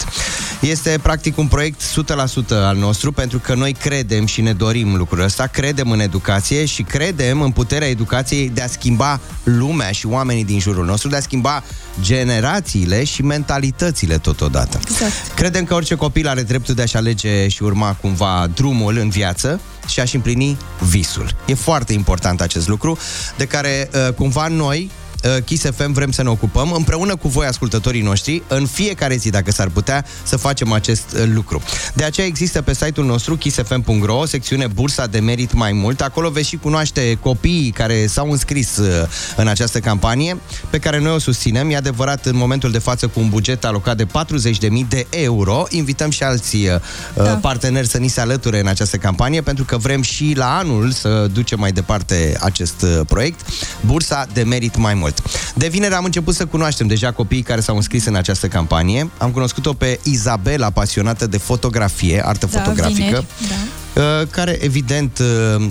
Este 0.59 0.99
practic 1.01 1.37
un 1.37 1.47
proiect 1.47 1.81
100% 1.81 2.49
al 2.49 2.77
nostru 2.77 3.11
Pentru 3.11 3.39
că 3.39 3.53
noi 3.53 3.73
credem 3.73 4.25
și 4.25 4.41
ne 4.41 4.53
dorim 4.53 4.95
lucrul 4.95 5.23
ăsta 5.23 5.47
Credem 5.47 5.91
în 5.91 5.99
educație 5.99 6.65
Și 6.65 6.83
credem 6.83 7.41
în 7.41 7.51
puterea 7.51 7.87
educației 7.87 8.49
De 8.49 8.61
a 8.61 8.67
schimba 8.67 9.19
lumea 9.43 9.91
și 9.91 10.05
oamenii 10.05 10.45
din 10.45 10.59
jurul 10.59 10.85
nostru 10.85 11.09
De 11.09 11.15
a 11.15 11.21
schimba 11.21 11.63
generațiile 12.01 13.03
și 13.03 13.21
mentalitățile 13.21 14.17
totodată 14.17 14.79
Exact. 14.89 15.13
Credem 15.35 15.63
că 15.63 15.73
orice 15.73 15.95
copil 15.95 16.27
are 16.27 16.41
dreptul 16.41 16.75
de 16.75 16.81
a-și 16.81 16.95
alege 16.95 17.47
și 17.47 17.63
urma 17.63 17.93
cumva 18.01 18.47
drumul 18.55 18.97
în 18.97 19.09
viață 19.09 19.59
și 19.87 19.99
a-și 19.99 20.15
împlini 20.15 20.57
visul. 20.79 21.35
E 21.45 21.53
foarte 21.53 21.93
important 21.93 22.41
acest 22.41 22.67
lucru, 22.67 22.97
de 23.37 23.45
care 23.45 23.89
uh, 23.93 24.13
cumva 24.13 24.47
noi, 24.47 24.91
uh, 24.91 25.08
Kiss 25.45 25.65
FM, 25.75 25.91
vrem 25.91 26.11
să 26.11 26.23
ne 26.23 26.29
ocupăm 26.29 26.71
împreună 26.71 27.15
cu 27.15 27.27
voi, 27.27 27.45
ascultătorii 27.45 28.01
noștri, 28.01 28.43
în 28.47 28.65
fiecare 28.65 29.15
zi, 29.15 29.29
dacă 29.29 29.51
s-ar 29.51 29.67
putea, 29.67 30.05
să 30.23 30.37
facem 30.37 30.71
acest 30.71 31.03
uh, 31.15 31.23
lucru. 31.33 31.61
De 31.93 32.03
aceea 32.03 32.27
există 32.27 32.61
pe 32.61 32.73
site-ul 32.73 33.05
nostru 33.05 33.35
kissfm.ro 33.35 34.17
o 34.17 34.25
secțiune 34.25 34.67
Bursa 34.67 35.05
de 35.05 35.19
Merit 35.19 35.53
mai 35.53 35.71
mult. 35.71 36.01
Acolo 36.01 36.29
veți 36.29 36.47
și 36.47 36.55
cunoaște 36.57 37.17
copiii 37.21 37.71
care 37.71 38.07
s-au 38.07 38.31
înscris 38.31 38.77
uh, 38.77 39.07
în 39.35 39.47
această 39.47 39.79
campanie, 39.79 40.37
pe 40.69 40.79
care 40.79 40.99
noi 40.99 41.11
o 41.11 41.19
susținem. 41.19 41.69
E 41.69 41.75
adevărat, 41.75 42.25
în 42.25 42.35
momentul 42.35 42.71
de 42.71 42.79
față, 42.79 43.07
cu 43.07 43.19
un 43.19 43.29
buget 43.29 43.65
alocat 43.65 43.97
de 43.97 44.05
40.000 44.05 44.69
de 44.89 45.07
euro, 45.09 45.65
invităm 45.69 46.09
și 46.09 46.23
alții 46.23 46.67
uh, 46.67 46.75
Da. 47.13 47.23
parteneri 47.23 47.87
să 47.87 47.97
ni 47.97 48.07
se 48.07 48.21
alăture 48.21 48.59
în 48.59 48.67
această 48.67 48.97
campanie, 48.97 49.41
pentru 49.41 49.63
că 49.63 49.77
vrem 49.77 50.01
și 50.01 50.33
la 50.35 50.57
anul 50.57 50.91
să 50.91 51.27
ducem 51.33 51.59
mai 51.59 51.71
departe 51.71 52.37
acest 52.39 52.81
uh, 52.81 52.99
proiect, 53.07 53.39
Bursa 53.85 54.25
de 54.33 54.43
Merit 54.43 54.75
mai 54.77 54.93
mult. 54.93 55.08
Mult. 55.23 55.53
De 55.55 55.67
vineri 55.67 55.93
am 55.93 56.03
început 56.03 56.35
să 56.35 56.45
cunoaștem 56.45 56.87
deja 56.87 57.11
copiii 57.11 57.41
care 57.41 57.61
s-au 57.61 57.75
înscris 57.75 58.05
în 58.05 58.15
această 58.15 58.47
campanie. 58.47 59.09
Am 59.17 59.31
cunoscut-o 59.31 59.73
pe 59.73 59.99
Izabela, 60.03 60.69
pasionată 60.69 61.27
de 61.27 61.37
fotografie, 61.37 62.21
artă 62.25 62.47
Da, 62.51 62.59
fotografică, 62.59 63.03
vineri, 63.03 63.25
da. 63.93 64.01
uh, 64.01 64.27
care 64.31 64.57
evident 64.61 65.19
uh, 65.57 65.65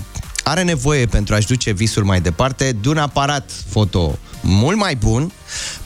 are 0.49 0.63
nevoie 0.63 1.07
pentru 1.07 1.35
a-și 1.35 1.47
duce 1.47 1.73
visul 1.73 2.05
mai 2.05 2.21
departe 2.21 2.77
de 2.81 2.89
un 2.89 2.97
aparat 2.97 3.51
foto 3.69 4.19
mult 4.41 4.77
mai 4.77 4.97
bun, 4.97 5.33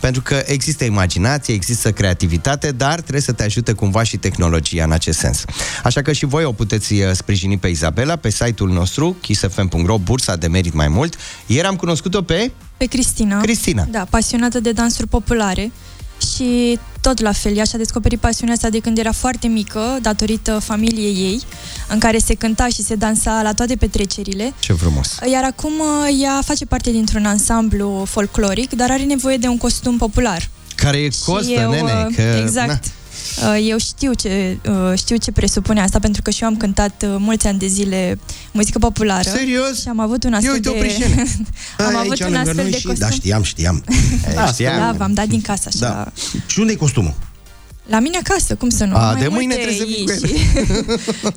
pentru 0.01 0.23
că 0.23 0.43
există 0.47 0.85
imaginație, 0.85 1.55
există 1.55 1.93
creativitate, 1.93 2.71
dar 2.71 3.01
trebuie 3.01 3.21
să 3.21 3.33
te 3.33 3.43
ajute 3.43 3.73
cumva 3.73 4.03
și 4.03 4.17
tehnologia 4.17 4.85
în 4.85 4.93
acest 4.93 5.19
sens. 5.19 5.45
Așa 5.83 6.03
că 6.03 6.13
și 6.13 6.25
voi 6.25 6.45
o 6.45 6.53
puteți 6.53 6.93
uh, 6.93 7.11
sprijini 7.13 7.59
pe 7.59 7.69
Izabela 7.69 8.17
pe 8.17 8.31
site-ul 8.31 8.71
nostru, 8.71 9.17
kissfm.ro, 9.21 9.99
bursa 9.99 10.37
de 10.37 10.47
merit 10.47 10.73
mai 10.73 10.89
mult. 10.89 11.17
Ieri 11.47 11.67
am 11.67 11.77
cunoscut-o 11.77 12.23
pe 12.23 12.51
Pe 12.77 12.85
Cristina. 12.85 13.41
Cristina. 13.41 13.87
Da, 13.91 14.07
pasionată 14.11 14.61
de 14.61 14.73
dansuri 14.73 15.09
populare 15.09 15.73
și 16.23 16.79
tot 17.01 17.21
la 17.21 17.33
fel, 17.33 17.57
ea 17.57 17.65
și-a 17.65 17.79
descoperit 17.79 18.21
pasiunea 18.21 18.55
asta 18.55 18.69
de 18.69 18.79
când 18.79 18.99
era 18.99 19.13
foarte 19.13 19.47
mică, 19.47 19.99
datorită 20.03 20.59
familiei 20.59 21.15
ei, 21.15 21.41
în 21.89 21.99
care 21.99 22.19
se 22.19 22.35
cânta 22.35 22.69
și 22.69 22.83
se 22.83 22.95
dansa 22.95 23.41
la 23.43 23.55
toate 23.55 23.77
petrecerile. 23.77 24.53
Ce 24.59 24.73
frumos! 24.73 25.19
Iar 25.33 25.45
acum 25.45 25.73
uh, 25.73 26.19
ea 26.23 26.41
face 26.45 26.65
parte 26.65 26.91
dintr-un 26.91 27.25
ansamblu 27.25 28.05
folcloric, 28.07 28.73
dar 28.73 28.91
are 28.91 29.03
nevoie 29.03 29.37
de 29.37 29.47
un 29.47 29.57
costum 29.57 29.97
popular. 29.97 30.49
Care 30.75 30.97
e 30.97 31.09
costă, 31.25 31.51
și 31.51 31.55
eu, 31.55 31.71
nene, 31.71 32.07
uh, 32.09 32.15
că... 32.15 32.23
Exact. 32.23 32.69
Na. 32.69 32.79
Uh, 33.39 33.67
Eu 33.69 33.79
știu 33.79 34.13
ce, 34.13 34.59
uh, 34.69 34.99
știu 34.99 35.17
ce 35.17 35.33
presupune 35.33 35.81
asta, 35.81 35.99
pentru 35.99 36.23
că 36.23 36.31
și 36.31 36.43
eu 36.43 36.49
am 36.49 36.57
cântat 36.57 37.03
uh, 37.03 37.15
mulți 37.19 37.47
ani 37.47 37.59
de 37.59 37.67
zile 37.67 38.19
muzică 38.53 38.79
populară. 38.79 39.29
Serios? 39.29 39.81
Și 39.81 39.89
am 39.89 40.01
avut 40.01 40.25
un 40.25 40.33
astfel 40.35 40.53
uite 40.55 40.69
o 40.69 40.73
de... 40.73 40.79
prișenă. 40.79 41.15
am 41.79 41.87
Ai 41.87 41.95
avut 41.97 42.11
aici 42.11 42.21
un 42.21 42.27
lângă 42.27 42.39
astfel 42.39 42.55
noi 42.63 42.71
de 42.71 42.79
și- 42.79 42.87
costum. 42.87 43.09
Da, 43.09 43.15
știam, 43.15 43.43
știam. 43.43 43.85
Da, 44.35 44.47
știam. 44.47 44.77
Da, 44.79 44.93
v-am 44.97 45.13
dat 45.13 45.27
din 45.27 45.41
casă 45.41 45.63
așa. 45.67 45.79
Da. 45.79 46.13
Și 46.47 46.61
unde 46.61 46.73
e 46.73 46.77
costumul? 46.77 47.15
La 47.87 47.99
mine 48.01 48.17
acasă, 48.25 48.55
cum 48.55 48.69
să 48.69 48.85
nu? 48.85 48.97
A, 48.97 49.13
Mai 49.13 49.21
de 49.23 49.29
mâine 49.29 49.55
multe 49.55 49.73
trebuie 49.73 49.77
să 49.77 49.85
fii 49.85 50.29
ei 50.29 50.39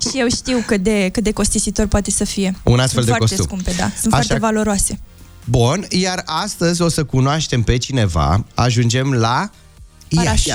și... 0.02 0.10
și 0.10 0.20
eu 0.20 0.28
știu 0.30 0.64
cât 0.68 0.84
de, 0.84 1.10
cât 1.12 1.24
de 1.24 1.32
costisitor 1.32 1.88
poate 1.88 2.12
să 2.12 2.24
fie. 2.24 2.56
Un 2.64 2.80
astfel 2.80 3.04
Sunt 3.04 3.06
de 3.06 3.18
foarte 3.18 3.36
costum. 3.36 3.46
scumpe, 3.60 3.74
da. 3.82 3.92
Sunt 4.02 4.14
Așa- 4.14 4.24
foarte 4.24 4.40
valoroase. 4.46 5.00
Bun, 5.46 5.86
iar 5.90 6.22
astăzi 6.26 6.82
o 6.82 6.90
să 6.90 7.04
cunoaștem 7.04 7.62
pe 7.64 7.78
cineva. 7.78 8.46
Ajungem 8.54 9.14
la 9.14 9.50
Iași. 10.08 10.52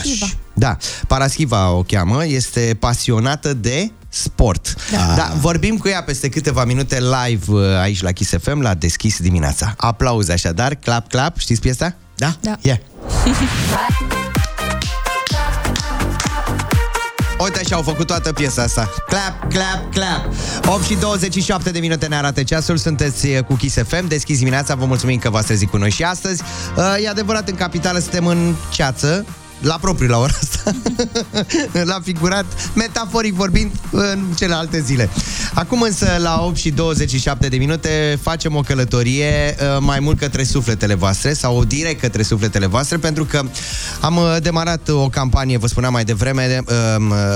Paraschiva. 0.61 0.67
Da, 0.67 0.77
Paraschiva 1.07 1.71
o 1.71 1.83
cheamă, 1.83 2.27
este 2.27 2.77
pasionată 2.79 3.55
de 3.55 3.91
sport. 4.09 4.75
Da. 4.91 5.15
da. 5.17 5.33
Vorbim 5.41 5.77
cu 5.77 5.89
ea 5.89 6.03
peste 6.03 6.29
câteva 6.29 6.65
minute 6.65 6.99
live 7.01 7.45
uh, 7.53 7.79
aici 7.81 8.03
la 8.03 8.13
Kiss 8.13 8.35
FM, 8.41 8.61
la 8.61 8.75
Deschis 8.75 9.19
dimineața. 9.19 9.75
Aplauze 9.77 10.33
așadar, 10.33 10.75
clap, 10.75 11.09
clap, 11.09 11.39
știți 11.39 11.61
piesa? 11.61 11.95
Da? 12.17 12.37
Da. 12.41 12.57
Yeah. 12.61 12.79
Uite 17.45 17.65
și 17.65 17.73
au 17.73 17.83
făcut 17.83 18.07
toată 18.07 18.33
piesa 18.33 18.63
asta. 18.63 18.91
Clap, 19.07 19.53
clap, 19.53 19.93
clap. 19.93 20.35
8 20.67 20.85
și 20.85 20.95
27 20.95 21.71
de 21.71 21.79
minute 21.79 22.07
ne 22.07 22.17
arată 22.17 22.43
ceasul. 22.43 22.77
Sunteți 22.77 23.27
uh, 23.27 23.39
cu 23.45 23.55
Kiss 23.55 23.77
FM. 23.87 24.09
Deschis 24.09 24.39
dimineața. 24.39 24.75
Vă 24.75 24.85
mulțumim 24.85 25.19
că 25.19 25.31
v-ați 25.31 25.47
trezit 25.47 25.71
cu 25.71 25.77
noi 25.77 25.91
și 25.91 26.03
astăzi. 26.03 26.43
Uh, 26.77 27.05
E 27.05 27.09
adevărat, 27.09 27.49
în 27.49 27.55
capitală 27.55 27.99
suntem 27.99 28.27
în 28.27 28.55
ceață. 28.71 29.27
La 29.61 29.79
propriu 29.81 30.09
la 30.09 30.19
ora 30.19 30.33
asta 30.43 30.75
La 31.93 32.01
figurat, 32.03 32.45
metaforic 32.75 33.35
vorbind 33.35 33.71
În 33.91 34.25
celelalte 34.37 34.81
zile 34.81 35.09
Acum 35.55 35.81
însă 35.81 36.17
la 36.19 36.43
8 36.43 36.57
și 36.57 36.71
27 36.71 37.49
de 37.49 37.57
minute 37.57 38.19
Facem 38.23 38.57
o 38.57 38.61
călătorie 38.61 39.57
uh, 39.61 39.79
Mai 39.81 40.01
mult 40.01 40.19
către 40.19 40.43
sufletele 40.43 40.95
voastre 40.95 41.33
Sau 41.33 41.65
direct 41.65 42.01
către 42.01 42.23
sufletele 42.23 42.67
voastre 42.67 42.97
Pentru 42.97 43.25
că 43.25 43.43
am 44.01 44.17
uh, 44.17 44.37
demarat 44.43 44.89
o 44.89 45.09
campanie 45.09 45.59
Vă 45.59 45.67
spuneam 45.67 45.93
mai 45.93 46.05
devreme 46.05 46.63
uh, 46.67 46.75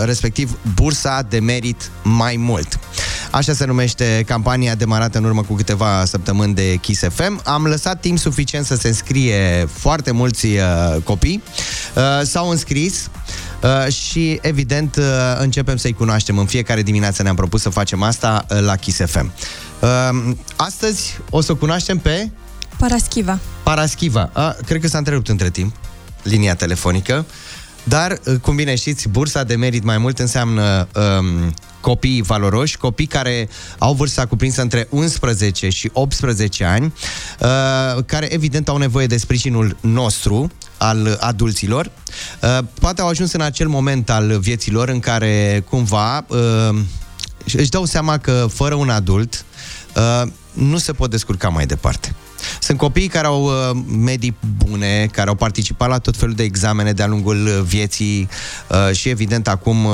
Respectiv 0.04 0.58
Bursa 0.74 1.26
de 1.28 1.38
merit 1.38 1.90
mai 2.02 2.36
mult 2.38 2.78
Așa 3.34 3.52
se 3.52 3.64
numește 3.64 4.22
campania 4.26 4.74
demarată 4.74 5.18
în 5.18 5.24
urmă 5.24 5.42
cu 5.42 5.54
câteva 5.54 6.04
săptămâni 6.04 6.54
de 6.54 6.76
Kiss 6.76 7.02
FM. 7.08 7.40
Am 7.44 7.64
lăsat 7.64 8.00
timp 8.00 8.18
suficient 8.18 8.66
să 8.66 8.76
se 8.76 8.88
înscrie 8.88 9.68
foarte 9.72 10.10
mulți 10.10 10.46
uh, 10.46 11.02
copii. 11.04 11.42
Uh, 12.20 12.26
s-au 12.26 12.50
înscris 12.50 13.10
uh, 13.62 13.92
și, 13.92 14.38
evident, 14.42 14.96
uh, 14.96 15.04
începem 15.38 15.76
să-i 15.76 15.92
cunoaștem. 15.92 16.38
În 16.38 16.46
fiecare 16.46 16.82
dimineață 16.82 17.22
ne-am 17.22 17.36
propus 17.36 17.60
să 17.60 17.68
facem 17.68 18.02
asta 18.02 18.46
uh, 18.50 18.60
la 18.60 18.76
Kiss 18.76 19.00
FM. 19.06 19.32
Uh, 19.80 20.34
astăzi 20.56 21.18
o 21.30 21.40
să 21.40 21.52
o 21.52 21.56
cunoaștem 21.56 21.98
pe 21.98 22.30
Paraschiva. 22.78 23.38
Paraschiva. 23.62 24.30
A, 24.32 24.56
cred 24.66 24.80
că 24.80 24.88
s-a 24.88 24.98
întrerupt 24.98 25.28
între 25.28 25.50
timp 25.50 25.74
linia 26.22 26.54
telefonică. 26.54 27.26
Dar, 27.84 28.20
uh, 28.26 28.34
cum 28.40 28.56
bine 28.56 28.74
știți, 28.74 29.08
bursa 29.08 29.44
de 29.44 29.56
merit 29.56 29.82
mai 29.82 29.98
mult 29.98 30.18
înseamnă 30.18 30.88
um, 31.18 31.54
copii 31.80 32.22
valoroși, 32.22 32.76
copii 32.76 33.06
care 33.06 33.48
au 33.78 33.94
vârsta 33.94 34.26
cuprinsă 34.26 34.62
între 34.62 34.86
11 34.90 35.68
și 35.68 35.90
18 35.92 36.64
ani, 36.64 36.94
uh, 37.40 38.04
care 38.06 38.32
evident 38.32 38.68
au 38.68 38.76
nevoie 38.76 39.06
de 39.06 39.16
sprijinul 39.16 39.76
nostru, 39.80 40.50
al 40.76 41.16
adulților. 41.20 41.90
Uh, 42.42 42.58
poate 42.80 43.00
au 43.00 43.08
ajuns 43.08 43.32
în 43.32 43.40
acel 43.40 43.68
moment 43.68 44.10
al 44.10 44.38
vieții 44.38 44.72
lor 44.72 44.88
în 44.88 45.00
care 45.00 45.64
cumva 45.68 46.24
uh, 46.28 46.78
își 47.44 47.70
dau 47.70 47.84
seama 47.84 48.18
că 48.18 48.46
fără 48.52 48.74
un 48.74 48.88
adult 48.88 49.44
uh, 49.96 50.30
nu 50.52 50.78
se 50.78 50.92
pot 50.92 51.10
descurca 51.10 51.48
mai 51.48 51.66
departe. 51.66 52.14
Sunt 52.60 52.78
copii 52.78 53.08
care 53.08 53.26
au 53.26 53.44
uh, 53.44 53.76
medii 53.98 54.36
bune, 54.56 55.08
care 55.12 55.28
au 55.28 55.34
participat 55.34 55.88
la 55.88 55.98
tot 55.98 56.16
felul 56.16 56.34
de 56.34 56.42
examene 56.42 56.92
de-a 56.92 57.06
lungul 57.06 57.46
uh, 57.46 57.60
vieții 57.62 58.28
uh, 58.68 58.96
și 58.96 59.08
evident 59.08 59.48
acum 59.48 59.84
uh, 59.84 59.92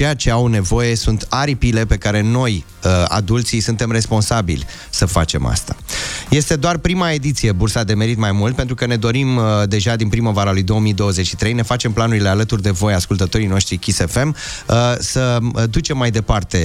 ceea 0.00 0.14
ce 0.14 0.30
au 0.30 0.46
nevoie 0.46 0.94
sunt 0.94 1.26
aripile 1.28 1.86
pe 1.86 1.96
care 1.96 2.20
noi, 2.20 2.64
uh, 2.84 3.04
adulții, 3.08 3.60
suntem 3.60 3.90
responsabili 3.90 4.66
să 4.90 5.06
facem 5.06 5.46
asta. 5.46 5.76
Este 6.30 6.56
doar 6.56 6.76
prima 6.76 7.10
ediție 7.10 7.52
Bursa 7.52 7.84
de 7.84 7.94
Merit 7.94 8.18
mai 8.18 8.32
mult, 8.32 8.54
pentru 8.54 8.74
că 8.74 8.86
ne 8.86 8.96
dorim 8.96 9.36
uh, 9.36 9.44
deja 9.68 9.96
din 9.96 10.08
primăvara 10.08 10.52
lui 10.52 10.62
2023, 10.62 11.52
ne 11.52 11.62
facem 11.62 11.92
planurile 11.92 12.28
alături 12.28 12.62
de 12.62 12.70
voi, 12.70 12.92
ascultătorii 12.92 13.46
noștri 13.46 13.76
Kiss 13.76 14.00
FM, 14.06 14.28
uh, 14.68 14.94
să 14.98 15.38
uh, 15.42 15.62
ducem 15.70 15.96
mai 15.96 16.10
departe 16.10 16.58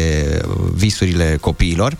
uh, 0.47 0.55
visurile 0.73 1.37
copiilor. 1.41 1.97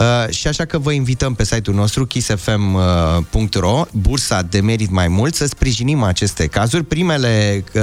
Uh, 0.00 0.28
și 0.28 0.46
așa 0.46 0.64
că 0.64 0.78
vă 0.78 0.92
invităm 0.92 1.34
pe 1.34 1.44
site-ul 1.44 1.76
nostru 1.76 2.06
kissfm.ro 2.06 3.84
bursa 3.92 4.42
de 4.42 4.60
merit 4.60 4.90
mai 4.90 5.08
mult 5.08 5.34
să 5.34 5.46
sprijinim 5.46 6.02
aceste 6.02 6.46
cazuri. 6.46 6.84
Primele 6.84 7.64
uh, 7.74 7.82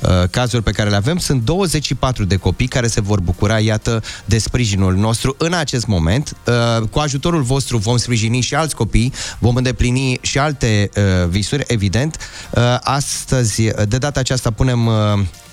uh, 0.00 0.28
cazuri 0.30 0.62
pe 0.62 0.70
care 0.70 0.90
le 0.90 0.96
avem 0.96 1.18
sunt 1.18 1.42
24 1.42 2.19
de 2.26 2.36
copii 2.36 2.66
care 2.66 2.86
se 2.86 3.00
vor 3.00 3.20
bucura, 3.20 3.58
iată, 3.58 4.02
de 4.24 4.38
sprijinul 4.38 4.94
nostru 4.94 5.34
în 5.38 5.52
acest 5.52 5.86
moment. 5.86 6.36
Uh, 6.46 6.88
cu 6.88 6.98
ajutorul 6.98 7.42
vostru 7.42 7.78
vom 7.78 7.96
sprijini 7.96 8.40
și 8.40 8.54
alți 8.54 8.74
copii, 8.74 9.12
vom 9.38 9.56
îndeplini 9.56 10.18
și 10.20 10.38
alte 10.38 10.90
uh, 10.96 11.28
visuri, 11.28 11.64
evident. 11.66 12.16
Uh, 12.50 12.76
astăzi, 12.80 13.62
de 13.88 13.98
data 13.98 14.20
aceasta, 14.20 14.50
punem 14.50 14.86
uh, 14.86 14.94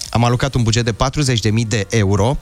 am 0.10 0.24
alocat 0.24 0.54
un 0.54 0.64
buget 0.64 0.86
de 0.86 0.94
40.000 0.94 1.68
de 1.68 1.86
euro. 1.90 2.38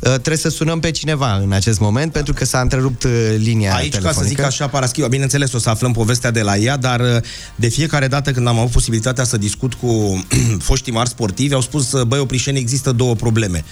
Uh, 0.00 0.08
trebuie 0.08 0.36
să 0.36 0.48
sunăm 0.48 0.80
pe 0.80 0.90
cineva 0.90 1.34
în 1.34 1.52
acest 1.52 1.80
moment, 1.80 2.12
pentru 2.12 2.34
că 2.34 2.44
s-a 2.44 2.60
întrerupt 2.60 3.02
uh, 3.02 3.10
linia 3.36 3.74
Aici, 3.74 3.90
telefonică. 3.90 4.18
ca 4.18 4.22
să 4.22 4.28
zic 4.28 4.40
așa, 4.40 4.68
Paraschiva, 4.68 5.08
bineînțeles, 5.08 5.52
o 5.52 5.58
să 5.58 5.70
aflăm 5.70 5.92
povestea 5.92 6.30
de 6.30 6.42
la 6.42 6.56
ea, 6.56 6.76
dar 6.76 7.00
uh, 7.00 7.16
de 7.54 7.68
fiecare 7.68 8.06
dată 8.06 8.32
când 8.32 8.46
am 8.46 8.58
avut 8.58 8.70
posibilitatea 8.70 9.24
să 9.24 9.36
discut 9.36 9.74
cu 9.74 10.24
foștii 10.68 10.92
mari 10.92 11.08
sportivi, 11.08 11.54
au 11.54 11.60
spus, 11.60 11.92
uh, 11.92 12.02
băi, 12.06 12.18
Oprișeni, 12.18 12.58
există 12.58 12.92
două 12.92 13.14
probleme. 13.14 13.64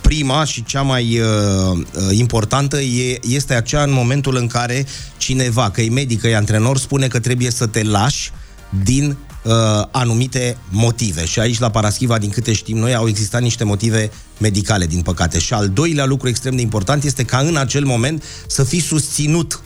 Prima 0.00 0.44
și 0.44 0.64
cea 0.64 0.82
mai 0.82 1.18
uh, 1.18 1.26
uh, 1.76 2.16
importantă 2.18 2.80
e, 2.80 3.18
este 3.22 3.54
aceea 3.54 3.82
în 3.82 3.92
momentul 3.92 4.36
în 4.36 4.46
care 4.46 4.86
cineva, 5.16 5.70
că 5.70 5.80
e 5.80 5.90
medic, 5.90 6.20
că 6.20 6.28
e 6.28 6.36
antrenor, 6.36 6.78
spune 6.78 7.08
că 7.08 7.20
trebuie 7.20 7.50
să 7.50 7.66
te 7.66 7.82
lași 7.82 8.30
din 8.82 9.16
uh, 9.42 9.52
anumite 9.90 10.56
motive. 10.70 11.24
Și 11.24 11.38
aici, 11.40 11.58
la 11.58 11.70
Paraschiva, 11.70 12.18
din 12.18 12.30
câte 12.30 12.52
știm 12.52 12.76
noi, 12.76 12.94
au 12.94 13.08
existat 13.08 13.42
niște 13.42 13.64
motive 13.64 14.10
medicale, 14.38 14.86
din 14.86 15.02
păcate. 15.02 15.38
Și 15.38 15.52
al 15.52 15.68
doilea 15.68 16.04
lucru 16.04 16.28
extrem 16.28 16.56
de 16.56 16.62
important 16.62 17.04
este 17.04 17.22
ca 17.24 17.38
în 17.38 17.56
acel 17.56 17.84
moment 17.84 18.22
să 18.46 18.64
fii 18.64 18.80
susținut 18.80 19.60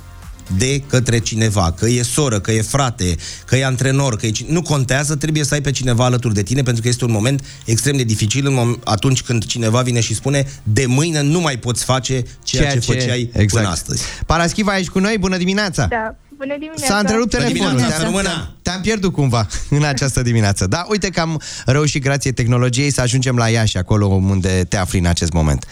de 0.57 0.83
către 0.89 1.19
cineva, 1.19 1.73
că 1.73 1.89
e 1.89 2.03
soră, 2.03 2.41
că 2.41 2.53
e 2.53 2.63
frate, 2.63 3.17
că 3.47 3.57
e 3.57 3.65
antrenor, 3.65 4.17
că 4.17 4.27
e... 4.27 4.31
cine- 4.31 4.53
Nu 4.53 4.63
contează, 4.63 5.17
trebuie 5.17 5.45
să 5.45 5.55
ai 5.55 5.61
pe 5.61 5.71
cineva 5.71 6.05
alături 6.05 6.35
de 6.35 6.43
tine, 6.43 6.63
pentru 6.63 6.83
că 6.83 6.89
este 6.89 7.05
un 7.05 7.11
moment 7.11 7.45
extrem 7.65 7.97
de 7.97 8.03
dificil 8.03 8.47
în 8.47 8.55
mom- 8.55 8.83
atunci 8.85 9.23
când 9.23 9.45
cineva 9.45 9.83
vine 9.83 10.01
și 10.01 10.15
spune 10.15 10.47
de 10.63 10.87
mâine 10.87 11.23
nu 11.23 11.41
mai 11.41 11.57
poți 11.59 11.85
face 11.85 12.23
ceea, 12.43 12.73
ce, 12.73 12.79
făceai 12.79 13.31
exact. 13.33 13.53
până 13.53 13.69
astăzi. 13.69 14.03
Paraschiva, 14.27 14.79
ești 14.79 14.91
cu 14.91 14.99
noi? 14.99 15.17
Bună 15.21 15.37
dimineața! 15.37 15.87
Da, 15.87 16.15
bună 16.37 16.53
dimineața. 16.59 16.87
S-a 16.87 16.99
întrerupt 16.99 17.31
Bună 17.31 17.43
telefonul, 17.43 17.77
dimineața. 17.77 17.97
te-am, 18.03 18.11
Româna. 18.13 18.55
te-am 18.63 18.81
pierdut 18.81 19.13
cumva 19.13 19.47
în 19.71 19.85
această 19.85 20.23
dimineață. 20.23 20.67
Da, 20.67 20.87
uite 20.89 21.09
că 21.09 21.21
am 21.21 21.41
reușit, 21.67 22.03
grație 22.03 22.33
tehnologiei, 22.33 22.91
să 22.93 23.01
ajungem 23.01 23.37
la 23.37 23.49
Iași, 23.49 23.77
acolo 23.77 24.07
unde 24.07 24.65
te 24.69 24.77
afli 24.77 24.99
în 24.99 25.07
acest 25.07 25.33
moment. 25.33 25.67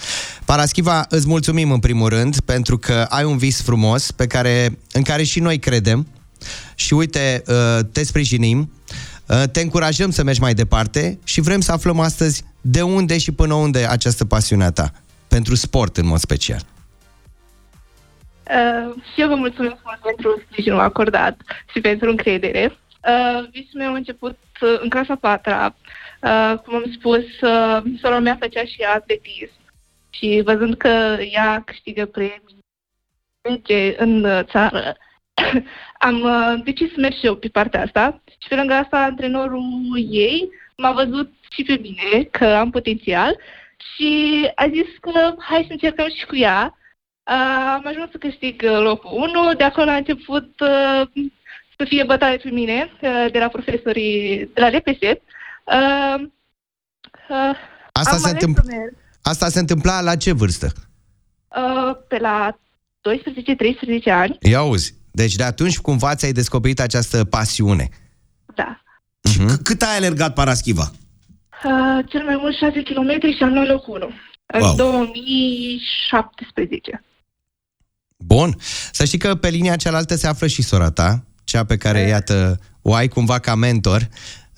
Paraschiva, 0.45 1.07
îți 1.09 1.27
mulțumim 1.27 1.71
în 1.71 1.79
primul 1.79 2.09
rând, 2.09 2.41
pentru 2.41 2.79
că 2.79 3.07
ai 3.09 3.25
un 3.25 3.37
vis 3.37 3.63
frumos 3.63 4.11
pe 4.11 4.27
care, 4.27 4.79
în 4.93 5.03
care 5.03 5.23
și 5.23 5.41
noi 5.41 5.59
credem. 5.59 6.07
și 6.75 6.95
uite, 6.95 7.43
uh, 7.47 7.79
te 7.93 8.05
sprijinim, 8.05 8.73
uh, 9.27 9.43
te 9.53 9.61
încurajăm 9.61 10.11
să 10.11 10.23
mergi 10.23 10.41
mai 10.41 10.55
departe 10.55 11.19
și 11.25 11.41
vrem 11.41 11.61
să 11.61 11.73
aflăm 11.73 12.01
astăzi 12.01 12.43
de 12.61 12.83
unde 12.83 13.19
și 13.19 13.33
până 13.33 13.55
unde 13.55 13.87
această 13.91 14.25
pasiune 14.25 14.65
a 14.65 14.71
ta, 14.71 14.93
pentru 15.29 15.55
sport 15.55 15.97
în 15.97 16.07
mod 16.07 16.19
special. 16.19 16.65
Uh, 18.51 18.95
și 19.13 19.21
eu 19.21 19.29
vă 19.29 19.35
mulțumesc 19.35 19.77
mult 19.85 19.99
pentru 20.01 20.43
sprijinul 20.47 20.79
acordat 20.79 21.41
și 21.73 21.81
pentru 21.81 22.11
încredere. 22.11 22.77
Uh, 23.09 23.49
visul 23.51 23.81
meu 23.81 23.93
a 23.93 23.97
început 23.97 24.39
uh, 24.61 24.79
în 24.81 24.89
clasa 24.89 25.15
4 25.17 25.51
uh, 25.51 26.59
cum 26.65 26.75
am 26.75 26.93
spus, 26.99 27.41
uh, 27.41 27.83
sora 28.01 28.19
mea 28.19 28.37
făcea 28.41 28.65
și 28.65 28.81
ea 28.81 28.95
atletism 28.95 29.65
și 30.11 30.43
văzând 30.45 30.77
că 30.77 31.17
ea 31.31 31.63
câștigă 31.67 32.07
premii 32.07 32.63
merge 33.49 34.03
în 34.03 34.25
uh, 34.25 34.41
țară, 34.45 34.97
am 36.09 36.21
uh, 36.21 36.55
decis 36.65 36.93
să 36.93 37.01
merg 37.01 37.15
și 37.15 37.27
eu 37.27 37.37
pe 37.37 37.49
partea 37.49 37.83
asta 37.83 38.23
și 38.39 38.49
pe 38.49 38.55
lângă 38.55 38.73
asta 38.73 39.03
antrenorul 39.03 39.63
ei 40.11 40.51
m-a 40.77 40.93
văzut 40.93 41.33
și 41.51 41.63
pe 41.63 41.79
mine 41.83 42.23
că 42.23 42.45
am 42.45 42.71
potențial 42.71 43.37
și 43.95 44.43
a 44.55 44.69
zis 44.69 44.87
că 45.01 45.35
hai 45.39 45.65
să 45.67 45.73
încercăm 45.73 46.09
și 46.09 46.27
cu 46.27 46.37
ea. 46.37 46.79
Uh, 47.27 47.35
am 47.75 47.87
ajuns 47.87 48.11
să 48.11 48.17
câștig 48.19 48.63
uh, 48.65 48.79
locul 48.83 49.11
1, 49.13 49.55
de 49.55 49.65
acolo 49.65 49.91
a 49.91 49.97
început 49.97 50.61
uh, 50.61 51.03
să 51.79 51.85
fie 51.89 52.05
bătaie 52.05 52.37
pe 52.37 52.51
mine 52.51 52.91
uh, 53.01 53.27
de 53.33 53.39
la 53.39 53.49
profesorii 53.49 54.51
de 54.55 54.61
la 54.61 54.69
RPS. 54.69 54.99
Uh, 55.01 55.09
uh, 57.29 57.57
Asta 57.93 58.11
am 58.11 58.19
se, 58.19 58.29
ales 58.29 58.33
întâmpl- 58.33 58.61
să 58.61 58.67
merg, 58.77 58.95
Asta 59.23 59.49
se 59.49 59.59
întâmpla 59.59 60.01
la 60.01 60.17
ce 60.17 60.33
vârstă? 60.33 60.73
uh, 61.57 61.97
pe 62.09 62.19
la 62.19 62.59
12-13 64.09 64.11
ani, 64.11 64.37
Ia 64.41 64.59
auzi. 64.59 64.95
Deci 65.11 65.35
de 65.35 65.43
atunci 65.43 65.79
cumva 65.79 66.15
ți-ai 66.15 66.33
descoperit 66.33 66.81
această 66.81 67.25
pasiune. 67.25 67.89
da. 68.55 68.79
Uh-huh. 69.29 69.57
Cât 69.63 69.83
ai 69.83 69.97
alergat 69.97 70.35
paraschiva? 70.35 70.91
Uh, 71.65 71.99
cel 72.09 72.25
mai 72.25 72.37
mult 72.37 72.57
6 72.57 72.83
km 72.83 73.11
și 73.37 73.43
am 73.43 73.53
luat 73.53 73.67
locul 73.67 73.95
1. 73.95 74.11
Wow. 74.61 74.71
În 74.71 74.77
2017. 74.77 77.05
Bun. 78.27 78.57
Să 78.93 79.05
știi 79.05 79.19
că 79.19 79.35
pe 79.35 79.49
linia 79.49 79.77
cealaltă 79.77 80.17
se 80.17 80.27
află 80.27 80.47
și 80.47 80.63
sora 80.63 80.91
ta, 80.91 81.25
cea 81.45 81.65
pe 81.65 81.77
care, 81.77 82.01
iată, 82.01 82.59
o 82.83 82.95
ai 82.95 83.09
cumva 83.09 83.39
ca 83.39 83.55
mentor. 83.55 84.09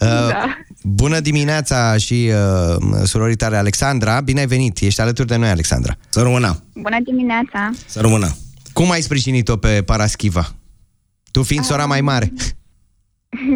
Uh, 0.01 0.09
Da. 0.29 0.57
Bună 0.83 1.21
dimineața 1.21 1.97
și 1.97 2.31
uh, 2.31 3.03
surorii 3.05 3.37
tale, 3.37 3.57
Alexandra. 3.57 4.21
Bine 4.21 4.41
ai 4.41 4.47
venit. 4.47 4.79
Ești 4.79 5.01
alături 5.01 5.27
de 5.29 5.37
noi, 5.37 5.49
Alexandra. 5.49 5.97
Să 6.09 6.23
rămână. 6.23 6.63
Bună 6.75 6.97
dimineața! 7.05 7.71
Să 7.87 8.01
rămână. 8.01 8.37
Cum 8.73 8.91
ai 8.91 9.01
sprijinit-o 9.01 9.57
pe 9.57 9.83
Paraschiva? 9.83 10.55
Tu 11.31 11.43
fiind 11.43 11.65
sora 11.65 11.87
mai 11.87 12.01
mare. 12.01 12.33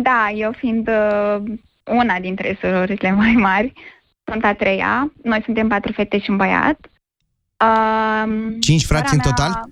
Da, 0.03 0.31
eu 0.37 0.53
fiind 0.59 0.89
uh, 0.89 1.43
una 1.85 2.19
dintre 2.21 2.59
surorile 2.61 3.11
mai 3.11 3.33
mari, 3.33 3.73
sunt 4.25 4.45
a 4.45 4.55
treia. 4.55 5.13
Noi 5.23 5.43
suntem 5.45 5.69
patru 5.69 5.93
fete 5.93 6.19
și 6.19 6.31
un 6.31 6.37
băiat. 6.37 6.79
Uh, 7.65 8.57
Cinci 8.61 8.85
frați 8.85 9.11
sora 9.11 9.23
în 9.25 9.31
total? 9.31 9.69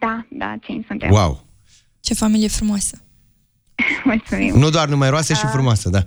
Da, 0.00 0.26
da, 0.28 0.54
cinci 0.62 0.86
suntem. 0.86 1.10
Wow. 1.10 1.44
Ce 2.00 2.14
familie 2.14 2.48
frumoasă. 2.48 3.02
Mulțumim. 4.04 4.58
Nu 4.58 4.70
doar 4.70 4.88
numeroasă 4.88 5.32
și 5.34 5.44
Ah. 5.44 5.50
frumoasă, 5.52 5.88
da. 5.88 6.00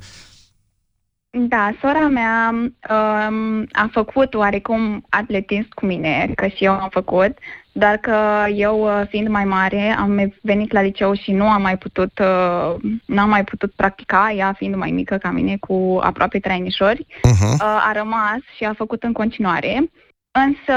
Da, 1.29 1.71
sora 1.81 2.07
mea 2.07 2.49
um, 2.49 3.67
a 3.71 3.89
făcut 3.91 4.34
oarecum 4.34 5.05
atletism 5.09 5.67
cu 5.75 5.86
mine, 5.86 6.31
că 6.36 6.47
și 6.47 6.63
eu 6.63 6.71
am 6.71 6.89
făcut, 6.89 7.38
dar 7.71 7.97
că 7.97 8.45
eu, 8.55 8.99
uh, 8.99 9.07
fiind 9.09 9.27
mai 9.27 9.45
mare, 9.45 9.95
am 9.99 10.34
venit 10.41 10.71
la 10.71 10.81
liceu 10.81 11.13
și 11.13 11.31
nu 11.31 11.49
am 11.49 11.61
mai 11.61 11.77
putut, 11.77 12.19
uh, 12.19 12.75
nu 13.05 13.19
am 13.21 13.29
mai 13.29 13.43
putut 13.43 13.71
practica, 13.75 14.34
ea 14.36 14.53
fiind 14.57 14.75
mai 14.75 14.91
mică 14.91 15.17
ca 15.17 15.29
mine, 15.31 15.57
cu 15.59 15.99
aproape 16.01 16.39
trei 16.39 16.55
anișori, 16.55 17.05
uh-huh. 17.05 17.53
uh, 17.53 17.59
a 17.61 17.91
rămas 17.93 18.39
și 18.57 18.63
a 18.63 18.73
făcut 18.73 19.03
în 19.03 19.11
continuare. 19.13 19.91
Însă, 20.39 20.73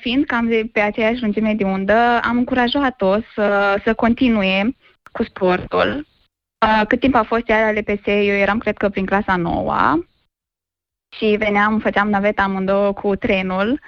fiind 0.00 0.24
cam 0.26 0.46
de 0.46 0.68
pe 0.72 0.80
aceeași 0.80 1.20
lungime 1.20 1.54
de 1.54 1.64
undă, 1.64 2.20
am 2.22 2.36
încurajat-o 2.36 3.20
să, 3.34 3.80
să 3.84 3.94
continue 3.94 4.76
cu 5.12 5.22
sportul. 5.22 6.06
Uh, 6.66 6.86
cât 6.88 7.00
timp 7.00 7.14
a 7.14 7.22
fost 7.22 7.48
ea 7.48 7.72
la 7.72 7.80
LPS, 7.80 8.06
eu 8.06 8.34
eram, 8.34 8.58
cred 8.58 8.76
că, 8.76 8.88
prin 8.88 9.06
clasa 9.06 9.36
9 9.36 9.74
și 11.16 11.36
veneam, 11.38 11.78
făceam 11.78 12.10
naveta 12.10 12.42
amândouă 12.42 12.92
cu 12.92 13.16
trenul 13.16 13.80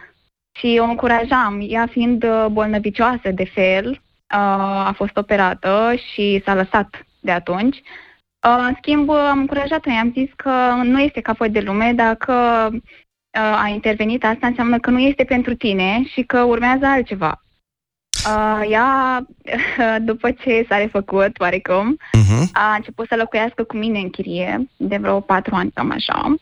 și 0.58 0.78
o 0.80 0.84
încurajam. 0.84 1.64
Ea 1.68 1.86
fiind 1.86 2.24
uh, 2.24 2.46
bolnăvicioasă 2.50 3.30
de 3.30 3.44
fel, 3.44 3.90
uh, 3.90 4.86
a 4.86 4.92
fost 4.96 5.16
operată 5.16 5.94
și 6.12 6.42
s-a 6.44 6.54
lăsat 6.54 7.06
de 7.20 7.30
atunci. 7.30 7.76
Uh, 7.76 8.64
În 8.68 8.74
schimb, 8.76 9.10
am 9.10 9.38
încurajat-o, 9.38 9.90
i-am 9.90 10.12
zis 10.12 10.30
că 10.36 10.50
nu 10.82 11.00
este 11.00 11.20
capăt 11.20 11.52
de 11.52 11.60
lume, 11.60 11.92
dacă 11.92 12.68
uh, 12.72 12.80
a 13.40 13.68
intervenit 13.68 14.24
asta 14.24 14.46
înseamnă 14.46 14.78
că 14.78 14.90
nu 14.90 14.98
este 14.98 15.24
pentru 15.24 15.54
tine 15.54 16.02
și 16.06 16.22
că 16.22 16.40
urmează 16.40 16.86
altceva. 16.86 17.42
Uh, 18.26 18.70
ea, 18.70 19.26
după 20.10 20.30
ce 20.30 20.66
s-a 20.68 20.76
refăcut, 20.76 21.40
oarecum, 21.40 21.96
uh-huh. 21.96 22.50
a 22.52 22.74
început 22.74 23.06
să 23.08 23.16
locuiască 23.16 23.62
cu 23.62 23.76
mine 23.76 23.98
în 23.98 24.10
chirie, 24.10 24.68
de 24.76 24.96
vreo 24.96 25.20
patru 25.20 25.54
ani, 25.54 25.70
cam 25.74 25.90
așa. 25.90 26.34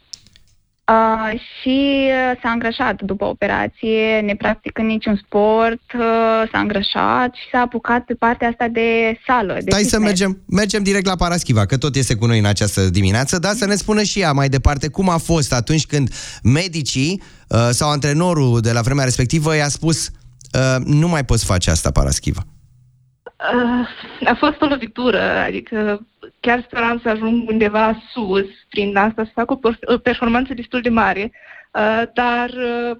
Uh, 0.88 1.40
și 1.40 2.08
uh, 2.08 2.38
s-a 2.42 2.50
îngrășat 2.50 3.02
după 3.02 3.24
operație, 3.24 4.20
ne 4.20 4.34
practică 4.36 4.82
niciun 4.82 5.20
sport, 5.26 5.82
uh, 5.94 6.48
s-a 6.52 6.58
îngrășat 6.58 7.34
și 7.34 7.48
s-a 7.52 7.58
apucat 7.58 8.04
pe 8.04 8.14
partea 8.14 8.48
asta 8.48 8.68
de 8.68 9.18
sală. 9.26 9.52
De 9.52 9.70
Stai 9.70 9.82
să 9.82 9.96
fitness. 9.96 10.04
mergem, 10.04 10.42
mergem 10.46 10.82
direct 10.82 11.06
la 11.06 11.16
Paraschiva, 11.16 11.66
că 11.66 11.76
tot 11.76 11.96
este 11.96 12.14
cu 12.14 12.26
noi 12.26 12.38
în 12.38 12.44
această 12.44 12.90
dimineață, 12.90 13.38
dar 13.38 13.52
să 13.52 13.66
ne 13.66 13.74
spună 13.74 14.02
și 14.02 14.20
ea 14.20 14.32
mai 14.32 14.48
departe 14.48 14.88
cum 14.88 15.08
a 15.08 15.16
fost 15.16 15.52
atunci 15.52 15.86
când 15.86 16.14
medicii 16.42 17.22
uh, 17.48 17.68
sau 17.70 17.90
antrenorul 17.90 18.60
de 18.60 18.72
la 18.72 18.80
vremea 18.80 19.04
respectivă 19.04 19.56
i-a 19.56 19.68
spus 19.68 20.08
uh, 20.08 20.76
nu 20.84 21.08
mai 21.08 21.24
poți 21.24 21.44
face 21.44 21.70
asta, 21.70 21.90
Paraschiva. 21.90 22.42
Uh, 23.24 24.28
a 24.28 24.34
fost 24.38 24.60
o 24.60 24.66
lovitură, 24.66 25.20
adică 25.46 26.06
chiar 26.42 26.62
speram 26.62 27.00
să 27.02 27.08
ajung 27.08 27.48
undeva 27.48 28.02
sus 28.12 28.46
prin 28.68 28.96
asta, 28.96 29.24
să 29.24 29.30
fac 29.34 29.50
o 29.50 29.56
per- 29.56 29.78
o 29.84 29.98
performanță 29.98 30.54
destul 30.54 30.80
de 30.80 30.88
mare, 30.88 31.32
uh, 31.72 32.02
dar 32.14 32.50
uh, 32.50 32.96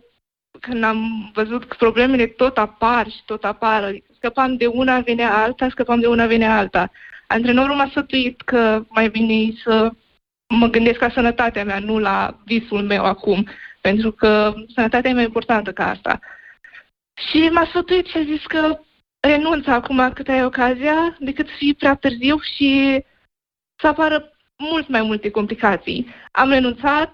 când 0.60 0.84
am 0.84 1.30
văzut 1.34 1.64
că 1.64 1.74
problemele 1.78 2.26
tot 2.26 2.58
apar 2.58 3.10
și 3.10 3.22
tot 3.24 3.44
apar, 3.44 3.82
adică 3.82 4.06
scăpam 4.16 4.56
de 4.56 4.66
una, 4.66 5.00
venea 5.00 5.42
alta, 5.42 5.68
scăpam 5.68 6.00
de 6.00 6.06
una, 6.06 6.26
venea 6.26 6.56
alta. 6.56 6.90
Antrenorul 7.26 7.74
m-a 7.74 7.88
sfătuit 7.90 8.42
că 8.42 8.84
mai 8.88 9.08
bine 9.08 9.52
să 9.62 9.90
mă 10.46 10.66
gândesc 10.66 11.00
la 11.00 11.10
sănătatea 11.10 11.64
mea, 11.64 11.78
nu 11.78 11.98
la 11.98 12.38
visul 12.44 12.82
meu 12.82 13.04
acum, 13.04 13.48
pentru 13.80 14.12
că 14.12 14.54
sănătatea 14.74 15.10
e 15.10 15.14
mai 15.14 15.24
importantă 15.24 15.72
ca 15.72 15.88
asta. 15.88 16.18
Și 17.30 17.48
m-a 17.52 17.64
sfătuit 17.64 18.06
și 18.06 18.16
a 18.16 18.22
zis 18.22 18.46
că 18.46 18.80
renunță 19.20 19.70
acum 19.70 20.10
cât 20.14 20.28
ai 20.28 20.44
ocazia, 20.44 21.16
decât 21.18 21.46
să 21.46 21.54
fie 21.56 21.74
prea 21.78 21.94
târziu 21.94 22.40
și 22.56 23.02
să 23.82 23.88
apară 23.88 24.22
mult 24.70 24.88
mai 24.88 25.02
multe 25.02 25.30
complicații. 25.30 26.06
Am 26.32 26.48
renunțat, 26.50 27.12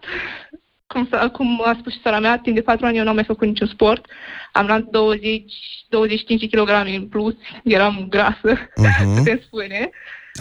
cum, 0.86 1.08
s- 1.12 1.30
cum 1.32 1.62
a 1.64 1.76
spus 1.80 1.92
și 1.92 2.00
sora 2.02 2.18
mea, 2.20 2.38
timp 2.38 2.54
de 2.56 2.62
patru 2.62 2.86
ani 2.86 2.96
eu 2.96 3.02
nu 3.02 3.08
am 3.08 3.14
mai 3.14 3.24
făcut 3.24 3.46
niciun 3.46 3.66
sport. 3.66 4.06
Am 4.52 4.66
luat 4.66 4.82
20, 4.82 5.42
25 5.88 6.50
kg 6.50 6.68
în 6.96 7.06
plus, 7.08 7.34
eram 7.64 8.06
grasă, 8.10 8.50
Mhm. 8.76 9.14
putem 9.16 9.40
spune. 9.46 9.90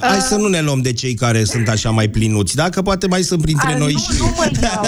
Hai 0.02 0.20
să 0.20 0.36
nu 0.36 0.48
ne 0.48 0.62
luăm 0.62 0.82
de 0.82 0.94
cei 0.94 1.14
care 1.14 1.44
sunt 1.44 1.68
așa 1.70 1.90
mai 1.90 2.10
plinuți, 2.10 2.56
dacă 2.56 2.82
poate 2.82 3.08
mai 3.08 3.22
sunt 3.22 3.42
printre 3.42 3.72
A, 3.74 3.78
noi 3.78 3.94
nu, 3.94 4.00
și... 4.00 4.20
nu 4.22 4.34
mă 4.36 4.50
iau. 4.62 4.84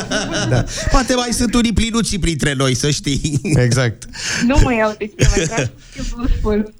da. 0.50 0.64
Poate 0.90 1.14
mai 1.14 1.28
sunt 1.32 1.54
unii 1.54 1.72
plinuți 1.72 2.10
și 2.10 2.18
printre 2.18 2.52
noi, 2.52 2.74
să 2.74 2.90
știi. 2.90 3.40
Exact. 3.42 4.04
Nu 4.46 4.56
mă 4.62 4.74
iau 4.74 4.94
de 4.98 5.06
cine 5.06 5.28
mai 5.36 5.44
drag, 5.46 5.70
eu 5.96 6.04
vă 6.16 6.26
spun. 6.38 6.74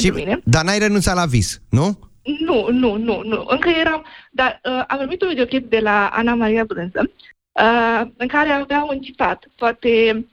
Și, 0.00 0.12
dar 0.44 0.64
n-ai 0.64 0.78
renunțat 0.78 1.14
la 1.14 1.24
vis, 1.26 1.60
nu? 1.68 1.98
Nu, 2.22 2.68
nu, 2.70 2.96
nu, 2.96 3.22
nu. 3.22 3.44
Încă 3.46 3.68
eram... 3.68 4.04
Dar 4.30 4.60
uh, 4.64 4.84
am 4.88 4.98
primit 4.98 5.22
un 5.22 5.28
videoclip 5.28 5.70
de 5.70 5.78
la 5.78 6.08
Ana 6.08 6.34
Maria 6.34 6.64
Brânză, 6.64 7.10
uh, 7.52 8.02
în 8.16 8.28
care 8.28 8.50
avea 8.50 8.82
un 8.82 9.00
citat. 9.00 9.46
Poate 9.56 10.24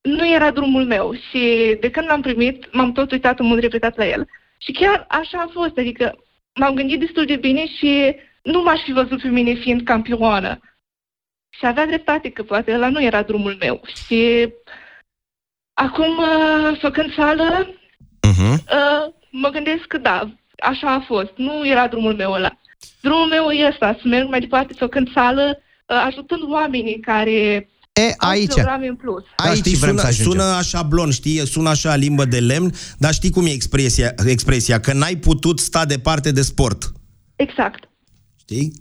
nu 0.00 0.28
era 0.28 0.50
drumul 0.50 0.84
meu 0.84 1.14
și 1.14 1.76
de 1.80 1.90
când 1.90 2.06
l-am 2.06 2.20
primit, 2.20 2.72
m-am 2.72 2.92
tot 2.92 3.10
uitat 3.10 3.38
în 3.38 3.46
mod 3.46 3.58
repetat 3.58 3.96
la 3.96 4.06
el. 4.06 4.28
Și 4.58 4.72
chiar 4.72 5.04
așa 5.08 5.38
a 5.38 5.50
fost, 5.52 5.78
adică 5.78 6.24
m-am 6.54 6.74
gândit 6.74 6.98
destul 7.00 7.24
de 7.24 7.36
bine 7.36 7.66
și 7.66 8.16
nu 8.42 8.62
m-aș 8.62 8.80
fi 8.82 8.92
văzut 8.92 9.22
pe 9.22 9.28
mine 9.28 9.54
fiind 9.54 9.82
campioană. 9.82 10.60
Și 11.50 11.66
avea 11.66 11.86
dreptate 11.86 12.30
că 12.30 12.42
poate 12.42 12.72
ăla 12.72 12.88
nu 12.88 13.02
era 13.02 13.22
drumul 13.22 13.56
meu. 13.60 13.80
Și 14.06 14.52
acum, 15.74 16.18
uh, 16.18 16.78
făcând 16.80 17.12
sală, 17.12 17.74
uh-huh. 18.26 18.56
Uh, 18.72 19.12
mă 19.30 19.48
gândesc 19.48 19.84
că 19.86 19.98
da, 19.98 20.30
așa 20.62 20.94
a 20.94 21.04
fost. 21.06 21.30
Nu 21.36 21.68
era 21.68 21.86
drumul 21.88 22.14
meu 22.14 22.32
ăla. 22.32 22.58
Drumul 23.00 23.26
meu 23.28 23.50
e 23.50 23.68
ăsta, 23.68 23.96
să 24.02 24.08
merg 24.08 24.28
mai 24.28 24.40
departe, 24.40 24.74
să 24.78 24.88
cânt 24.88 25.08
sală, 25.14 25.58
uh, 25.86 26.04
ajutând 26.06 26.40
oamenii 26.52 27.00
care 27.00 27.68
E, 27.92 28.14
aici. 28.16 28.52
programe 28.52 28.86
în 28.86 28.96
plus. 28.96 29.24
Da, 29.44 29.54
știi, 29.54 29.74
sună, 29.74 30.10
sună 30.10 30.42
așa 30.42 30.82
blon, 30.82 31.10
știi, 31.10 31.46
sună 31.46 31.68
așa 31.68 31.94
limbă 31.94 32.24
de 32.24 32.38
lemn, 32.40 32.72
dar 32.98 33.12
știi 33.12 33.30
cum 33.30 33.46
e 33.46 33.50
expresia, 33.50 34.14
expresia 34.26 34.80
că 34.80 34.92
n-ai 34.92 35.16
putut 35.16 35.58
sta 35.60 35.84
departe 35.84 36.30
de 36.32 36.42
sport. 36.42 36.92
Exact. 37.36 37.88
Știi? 38.40 38.72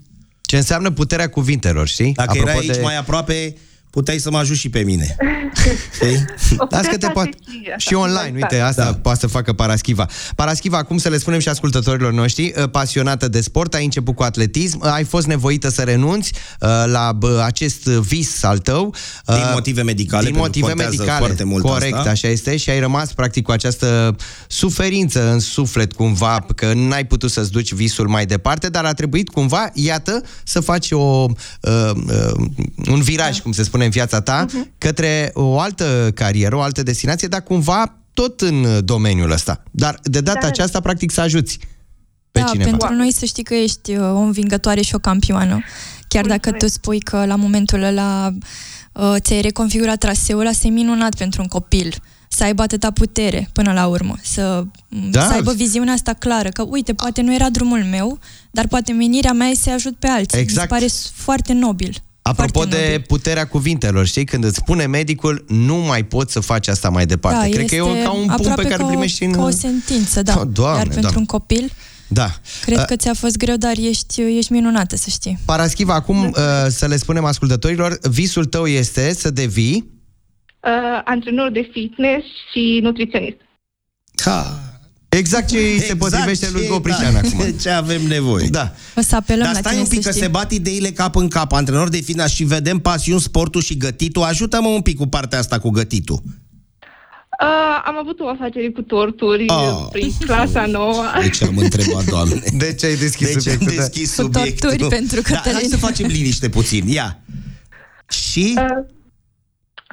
Ce 0.41 0.55
înseamnă 0.55 0.91
puterea 0.91 1.29
cuvintelor, 1.29 1.87
știi? 1.87 2.13
Dacă 2.13 2.29
Apropo 2.29 2.49
erai 2.49 2.61
aici 2.61 2.75
de- 2.75 2.81
mai 2.83 2.97
aproape, 2.97 3.55
puteai 3.97 4.17
să 4.17 4.31
mă 4.31 4.37
ajut 4.37 4.55
și 4.55 4.69
pe 4.69 4.79
mine. 4.79 5.15
Știi? 5.95 6.25
Las 6.69 6.85
că 6.85 6.97
te 6.97 7.07
poate. 7.07 7.29
Și 7.77 7.93
online, 7.93 8.31
uite, 8.33 8.59
asta 8.59 8.83
da. 8.83 8.93
poate 8.93 9.19
să 9.19 9.27
facă 9.27 9.53
Paraschiva. 9.53 10.05
Paraschiva, 10.35 10.77
acum 10.77 10.97
să 10.97 11.09
le 11.09 11.17
spunem 11.17 11.39
și 11.39 11.49
ascultătorilor 11.49 12.13
noștri, 12.13 12.53
uh, 12.57 12.69
pasionată 12.69 13.27
de 13.27 13.41
sport, 13.41 13.73
ai 13.73 13.83
început 13.83 14.15
cu 14.15 14.23
atletism, 14.23 14.79
uh, 14.83 14.91
ai 14.91 15.03
fost 15.03 15.27
nevoită 15.27 15.69
să 15.69 15.81
renunți 15.81 16.31
uh, 16.59 16.69
la 16.85 17.11
bă, 17.11 17.41
acest 17.45 17.83
vis 17.85 18.43
al 18.43 18.57
tău. 18.57 18.95
uh, 19.27 19.35
Din 19.35 19.43
motive 19.53 19.81
medicale, 19.81 20.23
Din 20.23 20.33
pentru 20.33 20.51
că 20.51 20.57
motive 20.59 20.67
contează 20.67 20.95
medicale, 20.95 21.25
foarte 21.25 21.43
mult 21.43 21.63
corect, 21.63 21.95
asta. 21.95 22.09
așa 22.09 22.27
este, 22.27 22.57
și 22.57 22.69
ai 22.69 22.79
rămas 22.79 23.13
practic 23.13 23.43
cu 23.43 23.51
această 23.51 24.15
suferință 24.47 25.31
în 25.31 25.39
suflet 25.39 25.93
cumva, 25.93 26.45
că 26.55 26.73
n-ai 26.75 27.05
putut 27.05 27.31
să-ți 27.31 27.51
duci 27.51 27.73
visul 27.73 28.07
mai 28.07 28.25
departe, 28.25 28.69
dar 28.69 28.85
a 28.85 28.93
trebuit 28.93 29.29
cumva, 29.29 29.69
iată, 29.73 30.21
să 30.43 30.59
faci 30.59 30.91
o, 30.91 30.97
uh, 31.61 31.91
uh, 31.95 32.47
un 32.87 33.01
viraj, 33.01 33.35
da. 33.35 33.41
cum 33.43 33.51
se 33.51 33.63
spune 33.63 33.85
în 33.87 33.93
viața 33.93 34.21
ta, 34.21 34.45
uh-huh. 34.45 34.77
către 34.77 35.31
o 35.33 35.59
altă 35.59 36.11
carieră, 36.15 36.55
o 36.55 36.61
altă 36.61 36.83
destinație, 36.83 37.27
dar 37.27 37.41
cumva 37.43 37.97
tot 38.13 38.41
în 38.41 38.85
domeniul 38.85 39.31
ăsta. 39.31 39.63
Dar 39.71 39.99
de 40.03 40.21
data 40.21 40.39
Da. 40.41 40.47
aceasta, 40.47 40.79
practic, 40.79 41.11
să 41.11 41.21
ajuți 41.21 41.59
pe 42.31 42.39
da, 42.39 42.45
cineva. 42.45 42.69
pentru 42.69 42.93
noi 42.93 43.13
să 43.13 43.25
știi 43.25 43.43
că 43.43 43.53
ești 43.53 43.91
uh, 43.95 43.99
o 44.01 44.17
învingătoare 44.17 44.81
și 44.81 44.95
o 44.95 44.99
campioană. 44.99 45.63
Chiar 46.07 46.25
dacă 46.25 46.51
tu 46.51 46.67
spui 46.67 46.99
că 46.99 47.25
la 47.25 47.35
momentul 47.35 47.81
ăla 47.83 48.33
uh, 48.93 49.15
ți-ai 49.17 49.41
reconfigurat 49.41 49.97
traseul, 49.97 50.47
asta 50.47 50.67
e 50.67 50.69
minunat 50.69 51.15
pentru 51.15 51.41
un 51.41 51.47
copil. 51.47 51.95
Să 52.29 52.43
aibă 52.43 52.61
atâta 52.61 52.91
putere 52.91 53.49
până 53.53 53.73
la 53.73 53.87
urmă. 53.87 54.15
Să, 54.21 54.63
Da. 55.11 55.25
să 55.25 55.33
aibă 55.33 55.53
viziunea 55.53 55.93
asta 55.93 56.13
clară. 56.13 56.49
Că, 56.49 56.61
uite, 56.69 56.93
poate 56.93 57.21
nu 57.21 57.33
era 57.33 57.49
drumul 57.49 57.83
meu, 57.83 58.19
dar 58.51 58.67
poate 58.67 58.91
menirea 58.91 59.31
mea 59.33 59.47
e 59.47 59.55
să 59.55 59.69
ajut 59.69 59.95
pe 59.95 60.07
alții. 60.07 60.39
Exact. 60.39 60.71
Mi 60.71 60.77
se 60.77 60.79
pare 60.79 60.87
s- 60.87 61.11
foarte 61.15 61.53
nobil. 61.53 61.95
Apropo 62.27 62.51
Foarte 62.59 62.75
de 62.75 62.81
nobil. 62.83 63.01
puterea 63.07 63.47
cuvintelor, 63.47 64.05
știi? 64.05 64.25
Când 64.25 64.43
îți 64.43 64.55
spune 64.55 64.85
medicul, 64.85 65.45
nu 65.47 65.75
mai 65.75 66.03
poți 66.03 66.31
să 66.33 66.39
faci 66.39 66.67
asta 66.67 66.89
mai 66.89 67.05
departe. 67.05 67.49
Da, 67.49 67.55
Cred 67.55 67.67
că 67.67 67.75
e 67.75 67.81
o- 67.81 67.89
este 67.89 68.03
ca 68.03 68.11
un 68.11 68.17
pumn 68.17 68.29
aproape 68.29 68.61
pe 68.61 68.67
care 68.67 68.75
ca 68.75 68.83
îl 68.83 68.89
o- 68.89 68.91
primești 68.91 69.23
în... 69.23 69.31
Ca 69.31 69.41
o 69.43 69.49
sentință, 69.49 70.21
da. 70.21 70.33
Oh, 70.37 70.47
Doamne, 70.51 70.77
Iar 70.77 70.83
pentru 70.87 71.01
Doamne. 71.01 71.19
un 71.19 71.25
copil, 71.25 71.71
Da. 72.07 72.29
cred 72.61 72.77
Uh, 72.77 72.83
că 72.85 72.95
ți-a 72.95 73.13
fost 73.13 73.37
greu, 73.37 73.55
dar 73.55 73.73
ești, 73.77 74.21
ești 74.21 74.51
minunată, 74.51 74.95
să 74.95 75.09
știi. 75.09 75.37
Paraschiva, 75.45 75.93
acum 75.93 76.23
uh, 76.25 76.33
să 76.67 76.85
le 76.87 76.97
spunem 76.97 77.25
ascultătorilor, 77.25 77.97
visul 78.09 78.45
tău 78.45 78.65
este 78.67 79.13
să 79.13 79.29
devii 79.29 79.95
Uh, 80.63 81.01
antrenor 81.03 81.51
de 81.51 81.69
fitness 81.73 82.25
și 82.51 82.79
nutriționist. 82.81 83.37
Ha. 84.23 84.59
Exact 85.09 85.47
ce 85.47 85.57
îi 85.57 85.79
se 85.79 85.95
potrivește 85.95 86.49
lui 86.51 86.67
Goprișan 86.67 87.13
da, 87.13 87.17
acum. 87.19 87.51
Ce 87.61 87.69
avem 87.69 88.01
nevoie. 88.01 88.47
Da. 88.47 88.73
O 88.95 89.01
să 89.01 89.15
apelăm 89.15 89.43
Dar 89.45 89.53
la 89.53 89.59
stai 89.59 89.71
tine 89.71 89.83
un 89.83 89.89
pic 89.89 90.01
să 90.01 90.07
că 90.07 90.09
știi. 90.13 90.21
se 90.23 90.27
bat 90.31 90.51
ideile 90.51 90.89
cap 90.91 91.15
în 91.15 91.27
cap. 91.27 91.51
Antrenor 91.53 91.89
de 91.89 91.97
fitness 92.01 92.33
și 92.33 92.43
vedem 92.43 92.79
pasiuni, 92.79 93.21
sportul 93.21 93.61
și 93.61 93.77
gătitul. 93.77 94.23
Ajută-mă 94.23 94.67
un 94.67 94.81
pic 94.81 94.97
cu 94.97 95.07
partea 95.07 95.39
asta 95.39 95.59
cu 95.59 95.69
gătitul. 95.69 96.21
Uh, 96.25 97.81
am 97.85 97.97
avut 97.99 98.19
o 98.19 98.27
afacere 98.27 98.69
cu 98.69 98.81
torturi 98.81 99.45
Oh. 99.49 99.79
uh, 99.81 99.87
prin 99.91 100.11
clasa 100.25 100.65
nouă. 100.65 101.03
Deci 101.21 101.41
am 101.43 101.57
întrebat, 101.57 102.05
doamne. 102.05 102.41
De 102.57 102.73
ce 102.73 102.85
ai 102.85 102.95
deschis 102.95 103.27
Deci 103.27 103.35
am 103.35 103.41
subiectul? 103.41 103.75
da? 103.75 103.81
deschis 103.81 104.15
Cu 104.15 104.21
subiectul. 104.21 104.69
torturi 104.69 104.89
pentru 104.89 105.21
da, 105.21 105.27
hai 105.35 105.41
Cătălin. 105.43 105.69
să 105.69 105.77
facem 105.77 106.07
liniște 106.07 106.49
puțin. 106.49 106.87
Ia. 106.87 107.19
Și? 108.09 108.53
Uh, 108.57 108.63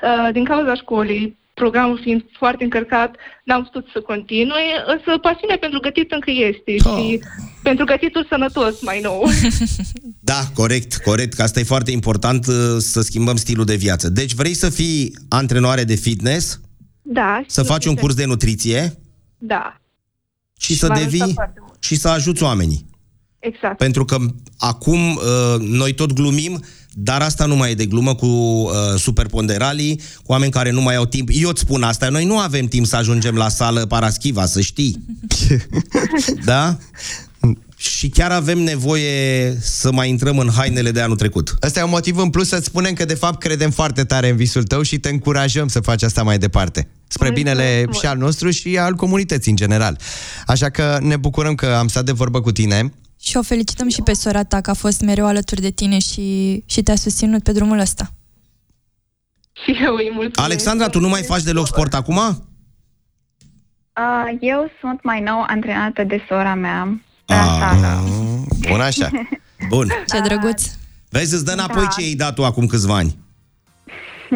uh, 0.02 0.32
din 0.32 0.44
cauza 0.44 0.74
școlii, 0.74 1.38
programul 1.54 2.00
fiind 2.02 2.24
foarte 2.38 2.64
încărcat, 2.64 3.14
n-am 3.44 3.62
putut 3.62 3.86
să 3.92 4.00
continui, 4.00 4.66
însă 4.86 5.18
pasiunea 5.18 5.56
pentru 5.60 5.78
gătit 5.80 6.12
încă 6.12 6.30
este 6.30 6.88
Oh. 6.88 6.96
și 6.98 7.20
pentru 7.62 7.84
gătitul 7.84 8.26
sănătos 8.28 8.82
mai 8.82 9.00
nou. 9.00 9.24
Da, 10.20 10.40
corect, 10.54 10.96
corect, 10.96 11.32
că 11.34 11.42
asta 11.42 11.60
e 11.60 11.64
foarte 11.64 11.90
important 11.90 12.46
uh, 12.46 12.54
să 12.78 13.00
schimbăm 13.00 13.36
stilul 13.36 13.64
de 13.64 13.74
viață. 13.74 14.08
Deci 14.08 14.32
vrei 14.32 14.54
să 14.54 14.70
fii 14.70 15.16
antrenoare 15.28 15.84
de 15.84 15.94
fitness, 15.94 16.60
da. 17.02 17.42
să 17.46 17.60
și- 17.60 17.66
faci 17.66 17.84
un 17.84 17.94
curs 17.94 18.14
de 18.14 18.24
nutriție 18.24 18.98
Da, 19.38 19.80
și 20.58 20.74
să 20.76 20.86
m-a 20.86 20.94
ajutat 20.94 21.12
devii 21.12 21.32
foarte 21.34 21.58
mult. 21.60 21.74
și 21.82 21.94
să 21.96 22.08
ajuți 22.08 22.42
oamenii. 22.42 22.86
exact. 23.38 23.76
Pentru 23.76 24.04
că 24.04 24.16
acum 24.58 24.98
uh, 25.14 25.20
noi 25.60 25.92
tot 25.94 26.12
glumim, 26.12 26.64
dar 26.96 27.22
asta 27.22 27.44
nu 27.44 27.56
mai 27.56 27.70
e 27.70 27.74
de 27.74 27.86
glumă 27.86 28.14
cu 28.14 28.26
uh, 28.26 28.70
superponderalii, 28.96 29.96
cu 29.96 30.32
oameni 30.32 30.52
care 30.52 30.70
nu 30.70 30.80
mai 30.80 30.94
au 30.94 31.06
timp. 31.06 31.28
Eu 31.32 31.48
îți 31.48 31.60
spun 31.60 31.82
asta, 31.82 32.08
noi 32.08 32.24
nu 32.24 32.38
avem 32.38 32.66
timp 32.66 32.86
să 32.86 32.96
ajungem 32.96 33.34
la 33.34 33.48
sală 33.48 33.86
Paraschiva, 33.86 34.46
să 34.46 34.60
știi. 34.60 35.04
da? 36.44 36.78
Și 37.76 38.08
chiar 38.08 38.30
avem 38.30 38.58
nevoie 38.58 39.56
să 39.60 39.92
mai 39.92 40.08
intrăm 40.08 40.38
în 40.38 40.50
hainele 40.50 40.90
de 40.90 41.00
anul 41.00 41.16
trecut. 41.16 41.54
Ăsta 41.62 41.80
e 41.80 41.82
un 41.82 41.90
motiv 41.90 42.16
în 42.16 42.30
plus 42.30 42.48
să-ți 42.48 42.64
spunem 42.64 42.92
că 42.92 43.04
de 43.04 43.14
fapt 43.14 43.38
credem 43.38 43.70
foarte 43.70 44.04
tare 44.04 44.28
în 44.28 44.36
visul 44.36 44.62
tău 44.62 44.82
și 44.82 44.98
te 44.98 45.08
încurajăm 45.08 45.68
să 45.68 45.80
faci 45.80 46.02
asta 46.02 46.22
mai 46.22 46.38
departe. 46.38 46.88
Spre 47.08 47.30
binele 47.30 47.84
și 48.00 48.06
al 48.06 48.18
nostru 48.18 48.50
și 48.50 48.78
al 48.78 48.94
comunității 48.94 49.50
în 49.50 49.56
general. 49.56 49.98
Așa 50.46 50.70
că 50.70 50.98
ne 51.02 51.16
bucurăm 51.16 51.54
că 51.54 51.66
am 51.66 51.88
stat 51.88 52.04
de 52.04 52.12
vorbă 52.12 52.40
cu 52.40 52.52
tine. 52.52 52.92
Și 53.24 53.36
o 53.36 53.42
felicităm 53.42 53.88
și 53.88 54.02
pe 54.02 54.12
sora 54.12 54.44
ta 54.44 54.60
că 54.60 54.70
a 54.70 54.74
fost 54.74 55.00
mereu 55.00 55.26
alături 55.26 55.60
de 55.60 55.70
tine 55.70 55.98
și, 55.98 56.62
și 56.66 56.82
te-a 56.82 56.96
susținut 56.96 57.42
pe 57.42 57.52
drumul 57.52 57.78
ăsta. 57.78 58.10
Și 59.52 59.70
eu 59.84 59.94
îi 59.94 60.10
mulțumesc. 60.12 60.40
Alexandra, 60.40 60.88
tu 60.88 61.00
nu 61.00 61.08
mai 61.08 61.22
faci 61.22 61.42
deloc 61.42 61.66
sport 61.66 61.94
acum? 61.94 62.16
Uh, 62.16 62.32
eu 64.40 64.70
sunt 64.80 65.02
mai 65.02 65.20
nou 65.20 65.44
antrenată 65.46 66.02
de 66.04 66.24
sora 66.28 66.54
mea. 66.54 67.00
Ah, 67.26 67.98
bun 68.68 68.80
așa. 68.80 69.10
Bun. 69.68 69.88
Ce 70.12 70.20
drăguț. 70.20 70.62
Vezi, 71.08 71.34
îți 71.34 71.44
dă 71.44 71.52
înapoi 71.52 71.82
Da. 71.82 71.88
ce 71.88 72.00
ai 72.04 72.14
dat 72.14 72.34
tu 72.34 72.44
acum 72.44 72.66
câțiva 72.66 72.94
ani. 72.96 73.16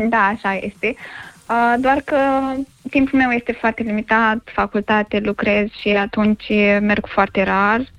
Da, 0.09 0.19
așa 0.19 0.55
este. 0.55 0.95
Uh, 1.49 1.75
doar 1.81 2.01
că 2.01 2.17
timpul 2.91 3.19
meu 3.19 3.31
este 3.31 3.57
foarte 3.61 3.83
limitat, 3.83 4.49
facultate, 4.55 5.19
lucrez 5.19 5.69
și 5.81 5.89
atunci 5.89 6.45
merg 6.81 7.07
foarte 7.13 7.43
rar, 7.43 7.93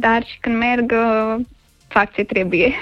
dar 0.00 0.24
și 0.26 0.38
când 0.40 0.56
merg 0.56 0.92
uh, 0.92 1.44
fac 1.88 2.12
ce 2.12 2.22
trebuie. 2.22 2.74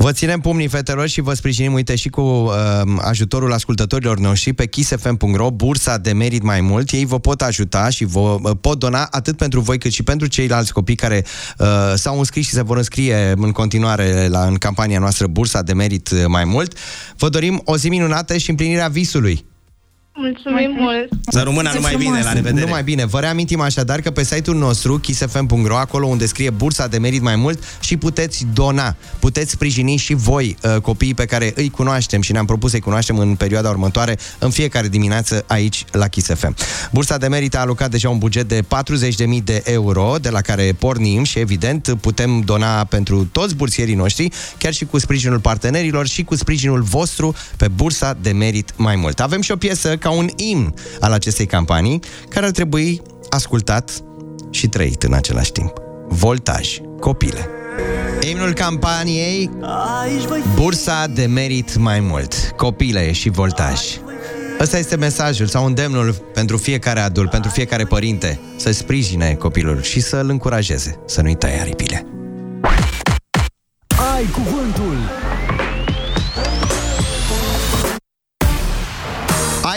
Vă 0.00 0.12
ținem 0.12 0.40
pumnii, 0.40 0.68
fetelor, 0.68 1.08
și 1.08 1.20
vă 1.20 1.34
sprijinim, 1.34 1.72
uite, 1.72 1.94
și 1.94 2.08
cu 2.08 2.20
uh, 2.20 2.52
ajutorul 2.98 3.52
ascultătorilor 3.52 4.18
noștri 4.18 4.52
pe 4.52 4.66
kissfm.ro, 4.66 5.50
bursa 5.50 5.98
de 5.98 6.12
merit 6.12 6.42
mai 6.42 6.60
mult. 6.60 6.90
Ei 6.90 7.04
vă 7.04 7.18
pot 7.18 7.42
ajuta 7.42 7.88
și 7.88 8.04
vă 8.04 8.38
uh, 8.42 8.50
pot 8.60 8.78
dona 8.78 9.06
atât 9.10 9.36
pentru 9.36 9.60
voi 9.60 9.78
cât 9.78 9.92
și 9.92 10.02
pentru 10.02 10.26
ceilalți 10.26 10.72
copii 10.72 10.94
care 10.94 11.24
uh, 11.58 11.66
s-au 11.94 12.18
înscris 12.18 12.46
și 12.46 12.52
se 12.52 12.62
vor 12.62 12.76
înscrie 12.76 13.32
în 13.36 13.52
continuare 13.52 14.26
la, 14.28 14.44
în 14.44 14.54
campania 14.54 14.98
noastră 14.98 15.26
Bursa 15.26 15.62
de 15.62 15.72
merit 15.72 16.10
uh, 16.10 16.24
mai 16.26 16.44
mult. 16.44 16.78
Vă 17.16 17.28
dorim 17.28 17.60
o 17.64 17.76
zi 17.76 17.88
minunată 17.88 18.36
și 18.36 18.50
împlinirea 18.50 18.88
visului. 18.88 19.44
Mulțumim 20.20 20.76
mult! 20.78 21.08
Să 21.30 21.40
rămână 21.40 21.70
numai 21.74 21.96
bine, 21.96 22.22
la 22.22 22.32
revedere. 22.32 22.64
Numai 22.64 22.82
bine. 22.82 23.06
Vă 23.06 23.20
reamintim 23.20 23.60
așadar 23.60 24.00
că 24.00 24.10
pe 24.10 24.24
site-ul 24.24 24.56
nostru, 24.56 24.98
kissfm.ro, 24.98 25.76
acolo 25.76 26.06
unde 26.06 26.26
scrie 26.26 26.50
bursa 26.50 26.86
de 26.86 26.98
merit 26.98 27.22
mai 27.22 27.36
mult 27.36 27.62
și 27.80 27.96
puteți 27.96 28.46
dona, 28.52 28.96
puteți 29.18 29.50
sprijini 29.50 29.96
și 29.96 30.14
voi 30.14 30.56
uh, 30.62 30.80
copiii 30.80 31.14
pe 31.14 31.24
care 31.24 31.52
îi 31.56 31.70
cunoaștem 31.70 32.20
și 32.20 32.32
ne-am 32.32 32.44
propus 32.44 32.70
să-i 32.70 32.80
cunoaștem 32.80 33.18
în 33.18 33.34
perioada 33.34 33.68
următoare, 33.68 34.18
în 34.38 34.50
fiecare 34.50 34.88
dimineață 34.88 35.44
aici 35.46 35.84
la 35.92 36.08
Kiss 36.08 36.34
FM. 36.34 36.54
Bursa 36.92 37.16
de 37.16 37.28
merit 37.28 37.56
a 37.56 37.60
alocat 37.60 37.90
deja 37.90 38.08
un 38.08 38.18
buget 38.18 38.48
de 38.48 38.62
40.000 38.62 39.42
de 39.44 39.62
euro, 39.64 40.14
de 40.20 40.30
la 40.30 40.40
care 40.40 40.74
pornim 40.78 41.24
și 41.24 41.38
evident 41.38 41.96
putem 42.00 42.40
dona 42.40 42.84
pentru 42.84 43.24
toți 43.24 43.54
bursierii 43.54 43.94
noștri, 43.94 44.28
chiar 44.58 44.72
și 44.72 44.84
cu 44.84 44.98
sprijinul 44.98 45.40
partenerilor 45.40 46.06
și 46.06 46.24
cu 46.24 46.34
sprijinul 46.34 46.82
vostru 46.82 47.34
pe 47.56 47.68
bursa 47.68 48.16
de 48.20 48.32
merit 48.32 48.72
mai 48.76 48.96
mult. 48.96 49.20
Avem 49.20 49.40
și 49.40 49.50
o 49.50 49.56
piesă 49.56 49.96
ca 50.08 50.14
un 50.14 50.28
imn 50.36 50.74
al 51.00 51.12
acestei 51.12 51.46
campanii, 51.46 52.00
care 52.28 52.46
ar 52.46 52.52
trebui 52.52 53.02
ascultat 53.28 54.02
și 54.50 54.68
trăit 54.68 55.02
în 55.02 55.12
același 55.12 55.52
timp. 55.52 55.72
Voltaj, 56.08 56.78
copile. 57.00 57.48
Imnul 58.30 58.52
campaniei 58.52 59.50
Bursa 60.54 61.06
de 61.06 61.26
merit 61.26 61.76
mai 61.76 62.00
mult 62.00 62.34
Copile 62.56 63.12
și 63.12 63.28
voltaj 63.28 63.80
Ăsta 64.60 64.78
este 64.78 64.96
mesajul 64.96 65.46
sau 65.46 65.66
îndemnul 65.66 66.12
pentru 66.34 66.56
fiecare 66.56 67.00
adult, 67.00 67.30
pentru 67.30 67.50
fiecare 67.50 67.84
părinte 67.84 68.40
Să 68.56 68.72
sprijine 68.72 69.34
copilul 69.34 69.82
și 69.82 70.00
să-l 70.00 70.28
încurajeze 70.28 71.00
Să 71.06 71.22
nu-i 71.22 71.34
taie 71.34 71.60
aripile 71.60 72.06
Ai 74.16 74.24
cuvântul! 74.24 74.96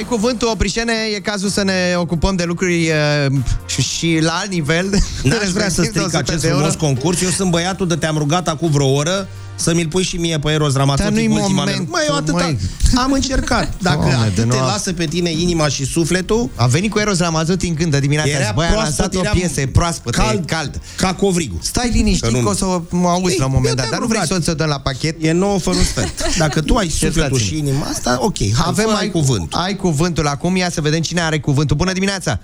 Ai 0.02 0.08
cuvântul, 0.08 0.48
Oprișene, 0.48 0.94
e 1.16 1.20
cazul 1.20 1.50
să 1.50 1.64
ne 1.64 1.94
ocupăm 1.96 2.36
de 2.36 2.44
lucruri 2.44 2.90
uh, 2.90 3.32
și, 3.66 3.82
și 3.82 4.20
la 4.22 4.32
alt 4.32 4.50
nivel. 4.50 4.90
N-aș 5.24 5.50
vrea 5.58 5.70
să 5.70 5.84
stric 5.84 6.14
acest 6.16 6.46
frumos 6.46 6.76
concurs. 6.76 7.22
Eu 7.22 7.30
sunt 7.30 7.52
băiatul 7.52 7.88
de 7.88 7.96
te-am 7.96 8.18
rugat 8.18 8.48
acum 8.48 8.72
vreo 8.72 8.88
oră 8.88 9.28
să 9.56 9.74
mi-l 9.74 9.88
pui 9.88 10.04
și 10.04 10.18
mie 10.18 10.40
pe 10.40 10.52
Eros 10.52 10.74
Ramazzotti 10.76 11.10
Dar 11.14 11.20
nu-i 11.20 11.28
cu 11.28 11.34
ultima 11.34 11.54
moment, 11.64 11.78
mea. 11.78 11.88
Măi, 11.90 12.04
eu 12.08 12.16
atâta, 12.16 12.44
măi. 12.44 12.58
am 13.04 13.12
încercat. 13.12 13.74
Dacă 13.82 13.96
Doamne, 13.98 14.14
atât 14.16 14.36
de 14.36 14.42
te 14.42 14.48
nu 14.48 14.60
a- 14.60 14.66
lasă 14.66 14.94
pe 14.94 15.06
tine 15.06 15.30
inima 15.32 15.68
și 15.68 15.86
sufletul, 15.86 16.50
A 16.56 16.68
venit 16.68 16.92
cu 16.92 17.00
Eros 17.00 17.20
Ramazzotti 17.20 17.68
în 17.68 17.74
cântă 17.74 18.00
dimineața 18.00 18.30
Era 18.30 18.46
și 18.46 18.54
băi, 18.54 18.66
a 18.66 18.70
proaspăt, 18.72 18.98
lansat 18.98 19.16
o 19.16 19.20
era 19.20 19.32
piesă 19.32 19.68
proaspătă, 19.68 20.18
cald. 20.22 20.30
cald, 20.46 20.46
cald. 20.46 20.82
ca 20.98 21.14
covrigu. 21.14 21.60
Stai 21.62 21.90
liniștit 21.94 22.30
Că 22.30 22.38
nu- 22.38 22.44
că 22.44 22.50
o 22.50 22.54
să 22.54 22.82
mă 22.90 23.08
auzi 23.10 23.32
Ei, 23.34 23.40
la 23.40 23.46
un 23.46 23.52
moment 23.52 23.70
eu 23.70 23.76
dat, 23.76 23.88
te-am 23.88 23.92
dar 23.92 24.00
nu 24.00 24.06
vrei 24.08 24.22
rugat. 24.22 24.38
să 24.38 24.44
ți-o 24.44 24.54
dăm 24.54 24.68
la 24.68 24.80
pachet? 24.80 25.16
E 25.24 25.32
9 25.32 25.58
fără 25.60 25.78
un 25.78 25.84
sfert. 25.84 26.38
Dacă 26.38 26.62
tu 26.62 26.76
ai 26.76 26.90
sufletul 27.00 27.22
stați-mi. 27.22 27.40
și 27.40 27.58
inima 27.58 27.86
asta, 27.86 28.18
ok, 28.22 28.38
hai, 28.38 28.52
Avem 28.66 28.88
fă, 28.90 28.96
ai, 28.96 29.10
cuvânt. 29.10 29.54
Ai 29.54 29.76
cuvântul 29.76 30.28
acum, 30.28 30.56
ia 30.56 30.70
să 30.70 30.82
vedem 30.82 31.02
cine 31.02 31.22
are 31.22 31.40
cuvântul. 31.40 31.76
Bună 31.76 31.94
dimineața! 31.94 32.40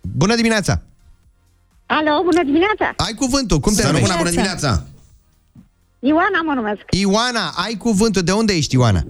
Bună 0.00 0.34
dimineața! 0.34 0.80
Alo, 1.86 2.22
bună 2.24 2.42
dimineața! 2.44 2.92
Ai 2.96 3.14
cuvântul, 3.14 3.60
cum 3.60 3.74
te 3.74 3.80
Să 3.80 3.86
numești? 3.86 4.06
rămână 4.06 4.22
bună 4.22 4.34
dimineața! 4.34 4.84
Ioana 6.00 6.40
mă 6.44 6.52
numesc, 6.54 6.80
Ioana, 6.90 7.52
ai 7.56 7.74
cuvântul. 7.74 8.22
De 8.22 8.32
unde 8.32 8.52
ești, 8.52 8.74
Ioana? 8.74 9.04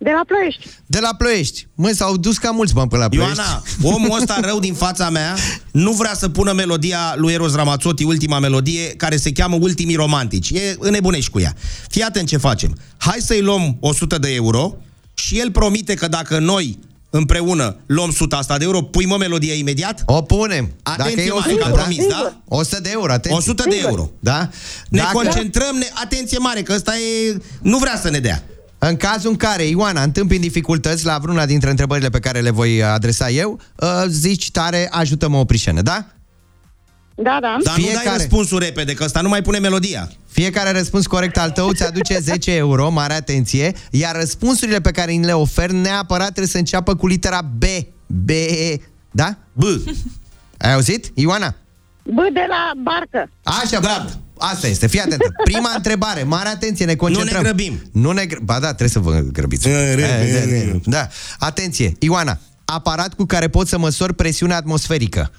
de 0.00 0.10
la 0.10 0.22
Ploiești. 0.26 0.68
De 0.86 0.98
la 1.00 1.14
Ploiești. 1.18 1.66
Mă, 1.74 1.90
s-au 1.90 2.16
dus 2.16 2.38
cam 2.38 2.54
mulți 2.54 2.74
bani 2.74 2.88
până 2.88 3.02
la 3.02 3.08
Ploiești. 3.08 3.38
Ioana, 3.38 3.62
omul 3.82 4.16
ăsta 4.16 4.40
rău 4.40 4.58
din 4.58 4.74
fața 4.74 5.10
mea 5.10 5.36
nu 5.72 5.92
vrea 5.92 6.14
să 6.14 6.28
pună 6.28 6.52
melodia 6.52 7.14
lui 7.16 7.32
Eros 7.32 7.54
Ramazzotti, 7.54 8.04
ultima 8.04 8.38
melodie, 8.38 8.86
care 8.96 9.16
se 9.16 9.32
cheamă 9.32 9.56
Ultimii 9.60 9.94
Romantici. 9.94 10.50
E 10.50 10.76
înnebunești 10.78 11.30
cu 11.30 11.40
ea. 11.40 11.54
Fii 11.88 12.02
atent 12.02 12.28
ce 12.28 12.36
facem. 12.36 12.76
Hai 12.96 13.18
să-i 13.20 13.40
luăm 13.40 13.76
100 13.80 14.18
de 14.18 14.34
euro 14.34 14.76
și 15.14 15.38
el 15.38 15.50
promite 15.50 15.94
că 15.94 16.08
dacă 16.08 16.38
noi 16.38 16.78
împreună 17.10 17.76
luăm 17.86 18.08
100 18.08 18.36
asta 18.36 18.58
de 18.58 18.64
euro, 18.64 18.80
pui 18.82 19.06
mă 19.06 19.16
melodia 19.16 19.54
imediat? 19.54 20.02
O 20.06 20.22
punem. 20.22 20.70
Atenție, 20.82 21.14
Dacă 21.14 21.20
e 21.28 21.32
mare, 21.32 21.52
100, 21.52 21.62
că 21.62 21.64
a 21.66 21.70
da? 21.76 21.80
promis, 21.82 22.06
da? 22.06 22.40
100 22.48 22.80
de 22.80 22.88
euro, 22.92 23.12
atenție. 23.12 23.38
100 23.38 23.64
de 23.68 23.76
euro. 23.86 24.10
Da? 24.20 24.48
Ne 24.88 24.98
Dacă- 24.98 25.12
concentrăm, 25.12 25.76
ne... 25.76 25.86
atenție 26.04 26.38
mare, 26.38 26.62
că 26.62 26.72
ăsta 26.72 26.92
e... 26.96 27.36
nu 27.62 27.78
vrea 27.78 27.98
să 28.02 28.10
ne 28.10 28.18
dea. 28.18 28.42
În 28.78 28.96
cazul 28.96 29.30
în 29.30 29.36
care, 29.36 29.62
Ioana, 29.62 30.02
întâmpini 30.02 30.40
dificultăți 30.40 31.04
la 31.04 31.18
vreuna 31.18 31.46
dintre 31.46 31.70
întrebările 31.70 32.08
pe 32.08 32.18
care 32.18 32.40
le 32.40 32.50
voi 32.50 32.82
adresa 32.82 33.30
eu, 33.30 33.60
uh, 33.76 33.88
zici 34.08 34.50
tare, 34.50 34.88
ajută-mă 34.90 35.36
oprișene, 35.36 35.82
da? 35.82 36.06
Da, 37.22 37.38
da. 37.40 37.56
Dar 37.64 37.76
nu 37.76 37.82
Fiecare- 37.82 38.04
dai 38.06 38.16
răspunsul 38.16 38.58
repede, 38.58 38.94
că 38.94 39.04
ăsta 39.04 39.20
nu 39.20 39.28
mai 39.28 39.42
pune 39.42 39.58
melodia. 39.58 40.10
Fiecare 40.30 40.70
răspuns 40.70 41.06
corect 41.06 41.38
al 41.38 41.50
tău 41.50 41.72
ți 41.72 41.82
aduce 41.86 42.18
10 42.32 42.52
euro, 42.54 42.90
mare 42.90 43.12
atenție, 43.14 43.72
iar 43.90 44.16
răspunsurile 44.16 44.80
pe 44.80 44.90
care 44.90 45.12
ni 45.12 45.24
le 45.24 45.32
ofer 45.32 45.70
neapărat 45.70 46.26
trebuie 46.26 46.46
să 46.46 46.58
înceapă 46.58 46.94
cu 46.96 47.06
litera 47.06 47.40
B. 47.58 47.62
B. 48.06 48.30
Da? 49.10 49.36
B. 49.52 49.62
Ai 50.58 50.72
auzit, 50.72 51.10
Ioana? 51.14 51.54
B 52.02 52.16
de 52.32 52.46
la 52.48 52.72
barcă. 52.82 53.30
Așa, 53.42 53.80
bravo. 53.80 54.08
Asta 54.38 54.66
este, 54.66 54.86
fii 54.86 55.00
atent. 55.00 55.22
Prima 55.44 55.72
întrebare, 55.76 56.22
mare 56.22 56.48
atenție, 56.48 56.84
ne 56.84 56.94
concentrăm. 56.94 57.32
Nu 57.36 57.42
ne 57.42 57.44
grăbim. 57.44 57.80
Nu 57.92 58.10
ne 58.12 58.24
grăbim. 58.24 58.46
Ba 58.46 58.58
da, 58.58 58.66
trebuie 58.66 58.88
să 58.88 58.98
vă 58.98 59.18
grăbiți. 59.32 59.68
E, 59.68 59.94
re- 59.94 60.02
E, 60.02 60.06
re- 60.06 60.24
de- 60.40 60.46
de- 60.50 60.62
re- 60.72 60.80
Da. 60.84 61.08
Atenție, 61.38 61.92
Ioana. 61.98 62.38
Aparat 62.64 63.14
cu 63.14 63.24
care 63.24 63.48
poți 63.48 63.70
să 63.70 63.78
măsori 63.78 64.14
presiunea 64.14 64.56
atmosferică. 64.56 65.30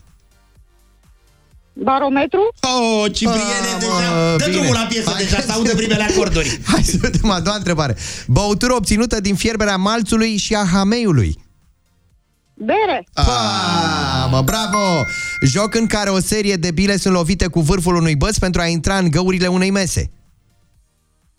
Barometru? 1.84 2.40
Oh, 2.62 3.06
Cipriene, 3.14 3.70
Ah, 3.74 3.80
deja, 3.80 4.12
mă, 4.12 4.36
dă 4.38 4.46
bine. 4.46 4.58
drumul 4.58 4.74
la 4.74 4.86
piesă, 4.90 5.10
Hai. 5.10 5.24
deja 5.24 5.40
se 5.42 5.52
audă 5.52 5.76
primele 5.76 6.04
acorduri. 6.04 6.60
Hai 6.72 6.84
să 6.84 6.98
vedem 7.00 7.30
a 7.30 7.40
doua 7.40 7.56
întrebare. 7.56 7.96
Băutură 8.28 8.74
obținută 8.74 9.20
din 9.22 9.36
fierberea 9.36 9.78
malțului 9.78 10.38
și 10.38 10.56
a 10.56 10.66
hameiului. 10.66 11.38
Bere. 12.54 13.08
Pa, 13.14 14.28
mă, 14.32 14.42
bravo! 14.42 15.06
Joc 15.46 15.76
în 15.76 15.86
care 15.88 16.10
o 16.10 16.20
serie 16.20 16.56
de 16.56 16.72
bile 16.72 16.98
sunt 16.98 17.14
lovite 17.14 17.48
cu 17.48 17.60
vârful 17.62 17.96
unui 17.96 18.16
băț 18.16 18.38
pentru 18.38 18.62
a 18.62 18.66
intra 18.66 18.98
în 18.98 19.10
găurile 19.10 19.48
unei 19.48 19.72
mese. 19.72 20.12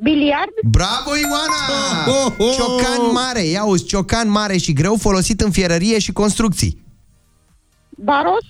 Biliard? 0.03 0.51
Bravo, 0.65 1.11
Ioana! 1.17 2.07
Oh, 2.07 2.27
oh, 2.27 2.47
oh. 2.47 2.55
Ciocan 2.55 3.13
mare, 3.13 3.41
ia 3.43 3.65
uzi, 3.65 3.85
ciocan 3.85 4.31
mare 4.31 4.57
și 4.57 4.73
greu 4.73 4.97
folosit 4.97 5.41
în 5.41 5.51
fierărie 5.51 5.99
și 5.99 6.13
construcții. 6.13 6.83
Baros? 8.03 8.45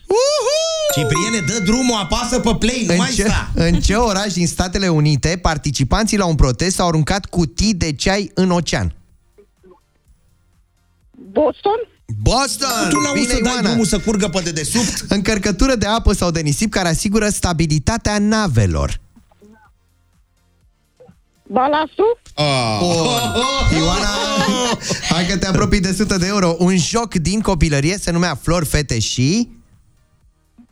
Cipriene, 0.95 1.47
dă 1.47 1.59
drumul, 1.65 1.97
apasă 2.03 2.39
pe 2.41 2.55
play, 2.59 2.85
nu 2.87 2.93
În 2.93 2.99
mai 2.99 3.11
ce, 3.15 3.23
sta. 3.25 3.51
în 3.55 3.81
ce 3.81 3.95
oraș 3.95 4.33
din 4.33 4.47
Statele 4.47 4.89
Unite 4.89 5.39
participanții 5.43 6.17
la 6.17 6.25
un 6.25 6.35
protest 6.35 6.81
au 6.81 6.89
aruncat 6.89 7.27
cutii 7.27 7.75
de 7.75 7.93
ceai 7.93 8.31
în 8.35 8.51
ocean? 8.51 8.95
Boston? 11.33 11.79
Boston! 12.23 12.89
Tu 12.91 12.97
n-auzi 13.01 13.21
Bine, 13.21 13.33
să 13.35 13.41
dai 13.43 13.53
Ioana. 13.53 13.69
drumul 13.69 13.85
să 13.85 13.99
curgă 13.99 14.29
pe 14.29 14.41
dedesubt? 14.45 15.05
Încărcătură 15.09 15.75
de 15.75 15.87
apă 15.87 16.13
sau 16.13 16.31
de 16.31 16.41
nisip 16.41 16.71
care 16.71 16.89
asigură 16.89 17.29
stabilitatea 17.29 18.19
navelor. 18.19 19.01
Balastul? 21.53 22.21
Oh. 22.35 22.81
Ioana, 23.79 24.09
hai 25.09 25.27
că 25.27 25.37
te 25.37 25.47
apropii 25.47 25.81
de 25.81 25.89
100 25.89 26.19
de 26.19 26.27
euro. 26.27 26.57
Un 26.59 26.77
joc 26.77 27.15
din 27.15 27.41
copilărie 27.41 27.99
se 27.99 28.11
numea 28.11 28.39
Flori, 28.43 28.67
Fete 28.67 28.99
și... 28.99 29.49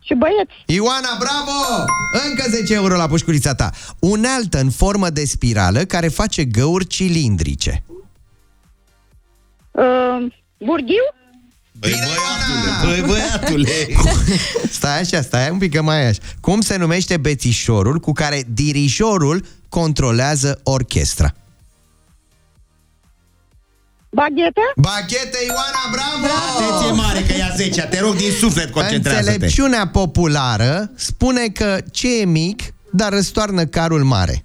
Și 0.00 0.14
băieți? 0.14 0.52
Ioana, 0.66 1.16
bravo! 1.18 1.84
Încă 2.28 2.44
10 2.50 2.74
euro 2.74 2.96
la 2.96 3.06
pușculița 3.06 3.54
ta. 3.54 3.70
Unealtă 3.98 4.60
în 4.60 4.70
formă 4.70 5.10
de 5.10 5.24
spirală 5.24 5.84
care 5.84 6.08
face 6.08 6.44
găuri 6.44 6.86
cilindrice. 6.86 7.84
Uh, 9.70 10.32
burghiu? 10.58 11.04
Băi, 11.72 11.90
băiatule, 11.90 12.84
băi, 12.84 13.02
băiatule. 13.06 13.70
Stai 14.78 15.00
așa, 15.00 15.20
stai 15.20 15.50
un 15.50 15.58
pic 15.58 15.74
că 15.74 15.82
mai 15.82 15.96
ai 15.96 16.06
așa. 16.06 16.20
Cum 16.40 16.60
se 16.60 16.76
numește 16.76 17.16
bețișorul 17.16 17.98
cu 17.98 18.12
care 18.12 18.44
dirijorul 18.48 19.44
controlează 19.68 20.60
orchestra? 20.62 21.34
Baghetă? 24.10 24.60
Baghete, 24.76 25.38
Ioana, 25.46 25.84
bravo! 25.92 26.34
Atenție 26.56 27.02
mare 27.02 27.22
că 27.22 27.36
ia 27.36 27.52
10 27.56 27.82
te 27.82 28.00
rog 28.00 28.16
din 28.16 28.32
suflet, 28.32 28.70
concentrează-te. 28.70 29.30
Înțelepciunea 29.30 29.88
populară 29.88 30.90
spune 30.94 31.48
că 31.48 31.78
ce 31.90 32.20
e 32.20 32.24
mic, 32.24 32.62
dar 32.90 33.12
răstoarnă 33.12 33.64
carul 33.64 34.04
mare. 34.04 34.42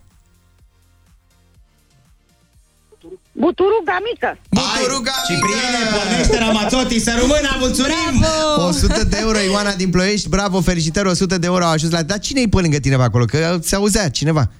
Buturuga 3.31 3.97
mică? 4.11 4.37
Buturuga 4.49 5.11
Cipriene, 5.27 5.81
pornește 5.93 6.37
Ramazzotti, 6.37 6.99
să 6.99 7.15
rămână, 7.19 7.55
mulțumim! 7.59 8.25
100 8.67 9.03
de 9.03 9.17
euro, 9.19 9.39
Ioana 9.39 9.73
din 9.73 9.89
Ploiești, 9.89 10.29
bravo, 10.29 10.61
felicitări, 10.61 11.07
100 11.07 11.37
de 11.37 11.45
euro 11.45 11.63
au 11.63 11.71
ajuns 11.71 11.91
la... 11.91 12.03
Dar 12.03 12.19
cine-i 12.19 12.49
pe 12.49 12.59
lângă 12.59 12.77
tine 12.77 12.95
pe 12.95 13.01
acolo? 13.01 13.25
Că 13.25 13.59
se 13.61 13.75
auzea 13.75 14.09
cineva. 14.09 14.51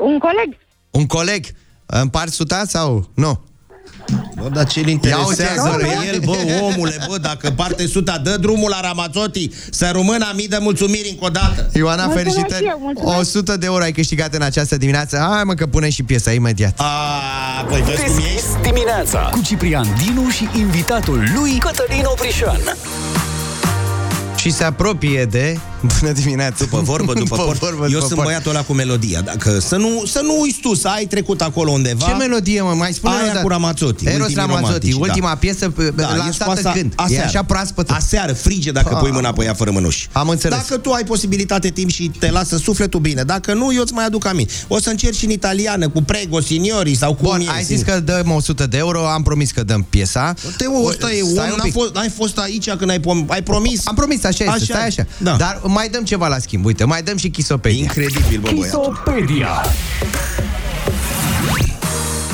Un 0.00 0.18
coleg? 0.18 0.56
Un 0.90 1.06
coleg. 1.06 1.44
Împarți 1.86 2.34
suta 2.34 2.62
sau 2.68 3.10
nu? 3.14 3.40
Bă, 4.40 4.48
dar 4.52 4.66
ce-l 4.66 4.86
interesează 4.88 5.68
Ia 5.68 5.76
uite, 5.76 5.88
pe 5.90 6.06
el, 6.12 6.20
bă, 6.24 6.36
omule, 6.62 6.96
bă, 7.08 7.18
dacă 7.18 7.50
parte 7.50 7.86
suta, 7.86 8.18
dă 8.18 8.36
drumul 8.36 8.70
la 8.70 8.80
Ramazzotti, 8.80 9.50
să 9.70 9.90
rămână 9.92 10.32
mii 10.34 10.48
de 10.48 10.58
mulțumiri 10.60 11.08
încă 11.08 11.24
o 11.24 11.28
dată. 11.28 11.70
Ioana, 11.74 12.04
Mulțumesc 12.04 12.28
felicitări. 12.30 12.64
și 12.64 12.68
eu, 12.70 12.78
mulțumesc. 12.80 13.18
100 13.18 13.56
de 13.56 13.66
euro 13.66 13.82
ai 13.82 13.92
câștigat 13.92 14.34
în 14.34 14.42
această 14.42 14.76
dimineață. 14.76 15.16
Hai 15.30 15.44
mă 15.44 15.54
că 15.54 15.66
punem 15.66 15.90
și 15.90 16.02
piesa 16.02 16.32
imediat. 16.32 16.80
A, 16.80 17.64
păi 17.68 17.80
vezi 17.82 18.02
cum 18.04 18.16
ești? 18.16 18.32
Deschis 18.32 18.56
dimineața 18.62 19.18
cu 19.32 19.40
Ciprian 19.42 19.86
Dinu 20.04 20.28
și 20.28 20.48
invitatul 20.56 21.22
lui 21.34 21.58
Cătălin 21.58 22.04
Oprișan. 22.04 22.60
Și 24.38 24.50
se 24.52 24.64
apropie 24.64 25.24
de... 25.24 25.58
Bună 26.00 26.12
dimineața. 26.12 26.56
După 26.58 26.80
vorbă, 26.80 27.12
după, 27.12 27.18
După 27.18 27.36
vorbă, 27.36 27.58
vorbă, 27.60 27.82
Eu 27.82 27.88
după 27.88 27.98
sunt 28.00 28.08
vorbă. 28.10 28.24
băiatul 28.24 28.50
ăla 28.50 28.62
cu 28.62 28.72
melodia. 28.72 29.20
Dacă, 29.20 29.58
să, 29.58 29.76
nu, 29.76 30.02
să 30.06 30.20
nu 30.24 30.40
uiți 30.40 30.58
tu, 30.60 30.74
să 30.74 30.88
ai 30.88 31.04
trecut 31.06 31.40
acolo 31.40 31.70
undeva. 31.70 32.06
Ce 32.06 32.12
melodie, 32.14 32.62
mă? 32.62 32.74
Mai 32.74 32.92
spune 32.92 33.14
Aia 33.22 33.40
cu 33.40 33.48
Ramazzotti. 33.48 34.04
Eros 34.04 34.18
ultimii 34.18 34.34
Ramazzotti, 34.34 34.90
romantici, 34.90 34.94
ultima 35.14 35.34
piesă 35.34 35.72
Da, 35.96 36.02
e 36.14 36.16
lansată 36.16 36.32
scoasa 36.60 36.70
când? 36.72 36.90
E 36.90 36.94
aseară. 36.96 37.24
așa 37.26 37.42
proaspătă. 37.42 37.92
Aseară, 37.92 38.32
frige 38.32 38.70
dacă 38.70 38.94
Ah. 38.94 39.00
pui 39.00 39.10
mâna 39.10 39.32
pe 39.32 39.44
ea 39.44 39.54
fără 39.54 39.70
mânuși. 39.70 40.08
Am 40.12 40.28
înțeles. 40.28 40.58
Dacă 40.58 40.76
tu 40.80 40.90
ai 40.90 41.04
posibilitate, 41.04 41.68
timp 41.68 41.90
și 41.90 42.10
te 42.18 42.30
lasă 42.30 42.56
sufletul 42.56 43.00
bine. 43.00 43.22
Dacă 43.22 43.54
nu, 43.54 43.72
eu 43.74 43.82
îți 43.82 43.92
mai 43.92 44.04
aduc 44.04 44.26
aminte. 44.26 44.52
O 44.68 44.80
să 44.80 44.90
încerci 44.90 45.16
și 45.16 45.24
în 45.24 45.30
italiană, 45.30 45.88
cu 45.88 46.02
prego, 46.02 46.40
signori 46.40 46.94
sau 46.96 47.14
cu 47.14 47.22
Bun, 47.22 47.48
ai 47.54 47.62
zis 47.62 47.82
că 47.82 48.00
dăm 48.00 48.30
100 48.30 48.66
de 48.66 48.76
euro, 48.76 49.06
am 49.08 49.22
promis 49.22 49.50
că 49.50 49.62
dăm 49.62 49.86
piesa. 49.90 50.34
Teo, 50.56 50.84
ăsta 50.86 51.10
e 51.12 51.18
Stai 51.18 51.44
om, 51.46 51.50
un 51.50 51.54
n-a 51.56 51.62
pic. 51.62 51.72
fost, 51.72 51.94
n-ai 51.94 52.12
fost 52.16 52.38
aici 52.38 52.70
când 52.70 52.90
ai, 52.90 52.98
pom- 53.00 53.26
ai 53.26 53.42
promis. 53.42 53.80
Am 53.86 53.94
promis, 53.94 54.24
așa 54.28 54.44
este, 54.44 54.48
Așa 54.54 54.64
stai 54.64 54.82
e. 54.82 54.86
așa. 54.86 55.06
Da. 55.18 55.36
Dar 55.36 55.60
mai 55.64 55.88
dăm 55.88 56.04
ceva 56.04 56.28
la 56.28 56.38
schimb, 56.38 56.64
uite, 56.64 56.84
mai 56.84 57.02
dăm 57.02 57.16
și 57.16 57.28
chisopedia. 57.28 57.78
Incredibil, 57.82 58.40
bă, 58.40 58.50
băiatul. 58.54 58.80
Chisopedia. 58.80 59.48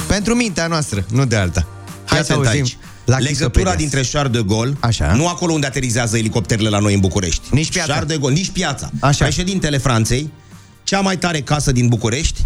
Pentru 0.07 0.35
mintea 0.35 0.67
noastră, 0.67 1.05
nu 1.11 1.25
de 1.25 1.37
alta. 1.37 1.67
Hai 1.87 2.05
Hai 2.07 2.19
să 2.19 2.25
să 2.25 2.33
auzim 2.33 2.51
aici. 2.51 2.77
la 3.05 3.19
Legătura 3.19 3.49
chisopedia. 3.49 3.75
dintre 3.75 4.03
Charles 4.13 4.33
de 4.33 4.43
Gaulle, 4.47 4.77
Așa. 4.81 5.13
nu 5.15 5.29
acolo 5.29 5.53
unde 5.53 5.67
aterizează 5.67 6.17
elicopterele 6.19 6.69
la 6.69 6.79
noi 6.79 6.95
în 6.95 7.01
București. 7.01 7.41
Nici 7.51 7.69
piața. 7.73 7.93
Charles 7.93 8.09
de 8.09 8.17
Gaulle, 8.19 8.35
nici 8.37 8.51
piața. 8.51 8.91
Așa. 9.01 9.25
Președintele 9.25 9.79
Franței, 9.79 10.33
cea 10.85 11.01
mai 11.01 11.17
tare 11.17 11.41
casă 11.41 11.73
din 11.73 11.89
București 11.89 12.41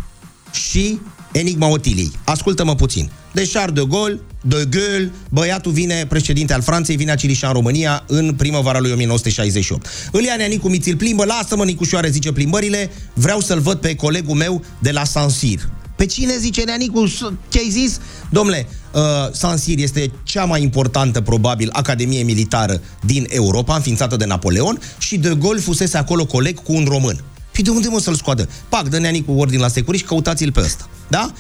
și 0.51 1.01
Enigma 1.33 1.67
Otiliei. 1.69 2.11
Ascultă-mă 2.25 2.75
puțin. 2.75 3.11
De 3.33 3.49
Charles 3.53 3.75
de 3.75 3.87
Gaulle, 3.91 4.21
de 4.43 4.67
Gaulle, 4.71 5.13
băiatul 5.31 5.73
vine, 5.73 6.07
președinte 6.09 6.53
al 6.55 6.63
Franței, 6.63 6.97
vine 6.97 7.11
a 7.11 7.15
Cilișa 7.15 7.47
în 7.47 7.53
România 7.53 8.05
în 8.07 8.35
primăvara 8.35 8.79
lui 8.81 8.93
1968. 8.93 9.87
Îl 10.13 10.23
ia 10.23 10.35
Neanicu 10.37 10.69
Mițil 10.69 10.97
plimbă, 10.97 11.25
lasă-mă 11.25 11.65
Nicușoare, 11.65 12.11
zice 12.11 12.33
plimbările, 12.33 12.91
vreau 13.15 13.41
să-l 13.41 13.61
văd 13.61 13.79
pe 13.79 13.95
colegul 13.95 14.35
meu 14.37 14.63
de 14.79 14.91
la 14.91 15.05
Sansir. 15.05 15.69
Pe 15.97 16.07
cine 16.07 16.37
zice 16.39 16.63
Neanicu? 16.63 17.07
S- 17.07 17.33
Ce 17.49 17.59
ai 17.59 17.71
zis? 17.71 18.01
Domnule, 18.31 18.69
uh, 18.93 19.01
Sansir 19.33 19.79
este 19.79 20.11
cea 20.23 20.45
mai 20.45 20.63
importantă, 20.63 21.21
probabil, 21.21 21.69
academie 21.73 22.23
militară 22.23 22.81
din 23.05 23.27
Europa, 23.29 23.75
înființată 23.75 24.17
de 24.17 24.25
Napoleon 24.25 24.81
și 24.99 25.17
de 25.19 25.35
Gaulle 25.41 25.61
fusese 25.61 25.97
acolo 25.99 26.27
coleg 26.27 26.63
cu 26.63 26.73
un 26.73 26.85
român. 26.89 27.23
Păi 27.59 27.67
de 27.67 27.73
unde 27.73 27.89
mă 27.89 28.01
să-l 28.01 28.15
scoadă? 28.15 28.49
Pac, 28.69 28.89
dă 28.89 28.99
Neanicu 28.99 29.33
ordin 29.33 29.61
la 29.61 29.69
securiști, 29.69 30.07
căutați-l 30.07 30.53
pe 30.53 30.61
ăsta. 30.61 30.89
Da? 31.09 31.33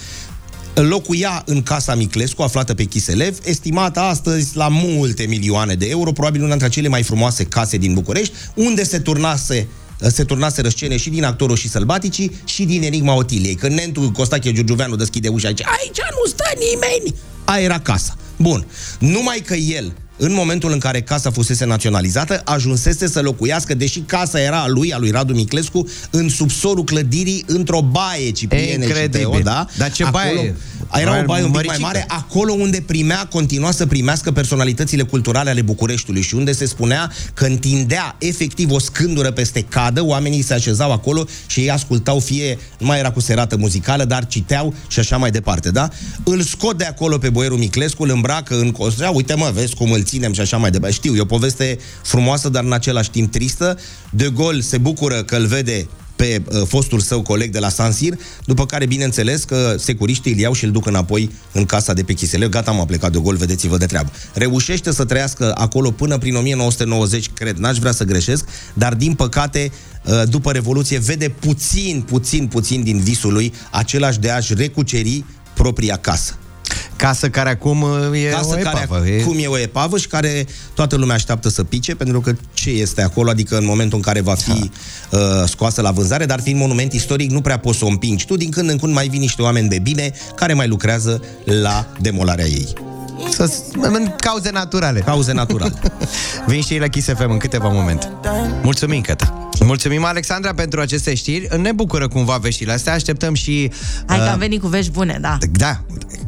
locuia 0.74 1.42
în 1.46 1.62
casa 1.62 1.94
Miclescu, 1.94 2.42
aflată 2.42 2.74
pe 2.74 2.84
Chiselev, 2.84 3.38
estimată 3.44 4.00
astăzi 4.00 4.56
la 4.56 4.68
multe 4.68 5.26
milioane 5.26 5.74
de 5.74 5.86
euro, 5.86 6.12
probabil 6.12 6.40
una 6.40 6.50
dintre 6.50 6.68
cele 6.68 6.88
mai 6.88 7.02
frumoase 7.02 7.44
case 7.44 7.76
din 7.76 7.94
București, 7.94 8.34
unde 8.54 8.84
se 8.84 8.98
turnase 8.98 9.68
se 9.98 10.24
turnase 10.24 10.68
scene 10.68 10.96
și 10.96 11.10
din 11.10 11.24
actorul 11.24 11.56
și 11.56 11.68
sălbaticii 11.68 12.32
și 12.44 12.64
din 12.64 12.82
Enigma 12.82 13.14
Otiliei. 13.14 13.54
Când 13.54 13.74
Nentu 13.74 14.10
Costache 14.10 14.52
Giurgiuveanu 14.52 14.96
deschide 14.96 15.28
ușa 15.28 15.46
aici, 15.46 15.62
aici 15.62 15.98
nu 16.10 16.28
stă 16.28 16.52
nimeni! 16.58 17.14
Aia 17.44 17.62
era 17.62 17.80
casa. 17.80 18.16
Bun. 18.36 18.66
Numai 18.98 19.42
că 19.46 19.54
el 19.54 19.92
în 20.18 20.32
momentul 20.32 20.72
în 20.72 20.78
care 20.78 21.00
casa 21.00 21.30
fusese 21.30 21.64
naționalizată, 21.64 22.40
ajunsese 22.44 23.08
să 23.08 23.20
locuiască, 23.20 23.74
deși 23.74 24.00
casa 24.00 24.40
era 24.40 24.58
a 24.58 24.66
lui, 24.68 24.92
a 24.92 24.98
lui 24.98 25.10
Radu 25.10 25.34
Miclescu, 25.34 25.88
în 26.10 26.28
subsorul 26.28 26.84
clădirii, 26.84 27.44
într-o 27.46 27.80
baie, 27.80 28.30
Cipriene 28.30 28.66
și 28.66 28.74
Incredibil. 28.74 29.28
Teo, 29.28 29.38
da? 29.38 29.66
Dar 29.76 29.92
ce 29.92 30.04
Acolo, 30.04 30.22
baie? 30.24 30.56
Era 30.92 31.20
o 31.20 31.24
baie 31.24 31.44
un 31.44 31.50
pic 31.50 31.54
mai 31.54 31.64
Măricică. 31.64 31.80
mare, 31.80 32.04
acolo 32.08 32.52
unde 32.52 32.82
primea, 32.86 33.26
continua 33.30 33.70
să 33.70 33.86
primească 33.86 34.32
personalitățile 34.32 35.02
culturale 35.02 35.50
ale 35.50 35.62
Bucureștiului 35.62 36.22
și 36.22 36.34
unde 36.34 36.52
se 36.52 36.66
spunea 36.66 37.12
că 37.34 37.44
întindea 37.44 38.16
efectiv 38.18 38.70
o 38.70 38.78
scândură 38.78 39.30
peste 39.30 39.62
cadă, 39.68 40.04
oamenii 40.04 40.42
se 40.42 40.54
așezau 40.54 40.92
acolo 40.92 41.26
și 41.46 41.60
ei 41.60 41.70
ascultau 41.70 42.18
fie, 42.18 42.58
nu 42.78 42.86
mai 42.86 42.98
era 42.98 43.10
cu 43.10 43.20
serată 43.20 43.56
muzicală, 43.56 44.04
dar 44.04 44.26
citeau 44.26 44.74
și 44.88 44.98
așa 44.98 45.16
mai 45.16 45.30
departe, 45.30 45.70
da? 45.70 45.88
Îl 46.24 46.42
scot 46.42 46.78
de 46.78 46.84
acolo 46.84 47.18
pe 47.18 47.30
boierul 47.30 47.58
Miclescu, 47.58 48.02
îl 48.02 48.10
îmbracă 48.10 48.58
în 48.58 48.70
costea, 48.70 49.10
uite 49.10 49.34
mă, 49.34 49.50
vezi 49.54 49.74
cum 49.74 49.92
îl 49.92 50.02
ținem 50.08 50.32
și 50.32 50.40
așa 50.40 50.56
mai 50.56 50.70
departe. 50.70 50.94
Știu, 50.94 51.14
e 51.14 51.20
o 51.20 51.24
poveste 51.24 51.78
frumoasă, 52.02 52.48
dar 52.48 52.64
în 52.64 52.72
același 52.72 53.10
timp 53.10 53.32
tristă. 53.32 53.78
De 54.10 54.32
Gaulle 54.36 54.60
se 54.60 54.78
bucură 54.78 55.22
că 55.22 55.36
îl 55.36 55.46
vede 55.46 55.88
pe 56.18 56.42
uh, 56.52 56.62
fostul 56.66 57.00
său 57.00 57.22
coleg 57.22 57.50
de 57.50 57.58
la 57.58 57.68
Sansir, 57.68 58.14
după 58.44 58.66
care, 58.66 58.86
bineînțeles, 58.86 59.44
că 59.44 59.74
securiștii 59.78 60.32
îl 60.32 60.38
iau 60.38 60.52
și 60.52 60.64
îl 60.64 60.70
duc 60.70 60.86
înapoi 60.86 61.30
în 61.52 61.64
casa 61.64 61.92
de 61.92 62.02
pe 62.02 62.12
Chiseleu. 62.12 62.48
Gata, 62.48 62.70
am 62.70 62.84
plecat 62.86 63.12
de 63.12 63.18
gol, 63.18 63.36
vedeți-vă 63.36 63.76
de 63.76 63.86
treabă. 63.86 64.10
Reușește 64.34 64.92
să 64.92 65.04
trăiască 65.04 65.52
acolo 65.54 65.90
până 65.90 66.18
prin 66.18 66.34
1990, 66.34 67.30
cred, 67.34 67.56
n-aș 67.56 67.78
vrea 67.78 67.92
să 67.92 68.04
greșesc, 68.04 68.44
dar 68.74 68.94
din 68.94 69.14
păcate, 69.14 69.72
uh, 70.04 70.22
după 70.28 70.52
Revoluție, 70.52 70.98
vede 70.98 71.28
puțin, 71.28 72.04
puțin, 72.06 72.46
puțin 72.46 72.82
din 72.82 72.98
visul 72.98 73.32
lui 73.32 73.52
același 73.70 74.18
de 74.18 74.30
a-și 74.30 74.54
recuceri 74.54 75.24
propria 75.54 75.96
casă. 75.96 76.38
Casă 76.98 77.28
care 77.28 77.50
acum 77.50 77.82
uh, 77.82 78.24
e 78.24 78.28
Casă 78.30 78.46
o 78.48 78.62
care 78.62 78.80
epavă. 78.82 79.06
e- 79.06 79.20
acum 79.22 79.36
e 79.38 79.46
o 79.46 79.58
epavă 79.58 79.98
și 79.98 80.06
care 80.06 80.46
toată 80.74 80.96
lumea 80.96 81.14
așteaptă 81.14 81.48
să 81.48 81.64
pice, 81.64 81.94
pentru 81.94 82.20
că 82.20 82.32
ce 82.52 82.70
este 82.70 83.02
acolo, 83.02 83.30
adică 83.30 83.56
în 83.56 83.64
momentul 83.64 83.96
în 83.96 84.02
care 84.04 84.20
va 84.20 84.34
fi 84.34 84.70
uh, 85.10 85.18
scoasă 85.46 85.80
la 85.80 85.90
vânzare, 85.90 86.24
dar 86.24 86.40
fiind 86.40 86.60
monument 86.60 86.92
istoric, 86.92 87.30
nu 87.30 87.40
prea 87.40 87.58
poți 87.58 87.78
să 87.78 87.84
o 87.84 87.88
împingi. 87.88 88.26
Tu 88.26 88.36
din 88.36 88.50
când 88.50 88.70
în 88.70 88.78
când 88.78 88.92
mai 88.94 89.08
vin 89.08 89.20
niște 89.20 89.42
oameni 89.42 89.68
de 89.68 89.78
bine 89.78 90.12
care 90.34 90.52
mai 90.52 90.68
lucrează 90.68 91.22
la 91.44 91.86
demolarea 92.00 92.44
ei. 92.46 92.68
Să, 93.30 93.52
în 93.80 94.14
cauze 94.16 94.50
naturale. 94.50 95.00
Cauze 95.00 95.32
naturale. 95.32 95.72
Vin 96.46 96.62
și 96.62 96.72
ei 96.72 96.78
la 96.78 96.86
Kiss 96.88 97.06
FM 97.08 97.30
în 97.30 97.38
câteva 97.38 97.68
momente. 97.68 98.12
Mulțumim, 98.62 99.00
Căta. 99.00 99.47
Mulțumim, 99.64 100.04
Alexandra, 100.04 100.54
pentru 100.54 100.80
aceste 100.80 101.14
știri. 101.14 101.48
Ne 101.60 101.72
bucură 101.72 102.08
cumva 102.08 102.36
veștile 102.36 102.72
astea. 102.72 102.92
Așteptăm 102.92 103.34
și... 103.34 103.70
Hai 104.06 104.16
că 104.18 104.24
uh, 104.24 104.30
am 104.32 104.38
venit 104.38 104.60
cu 104.60 104.66
vești 104.66 104.90
bune, 104.90 105.18
da. 105.20 105.38
Da, 105.50 105.80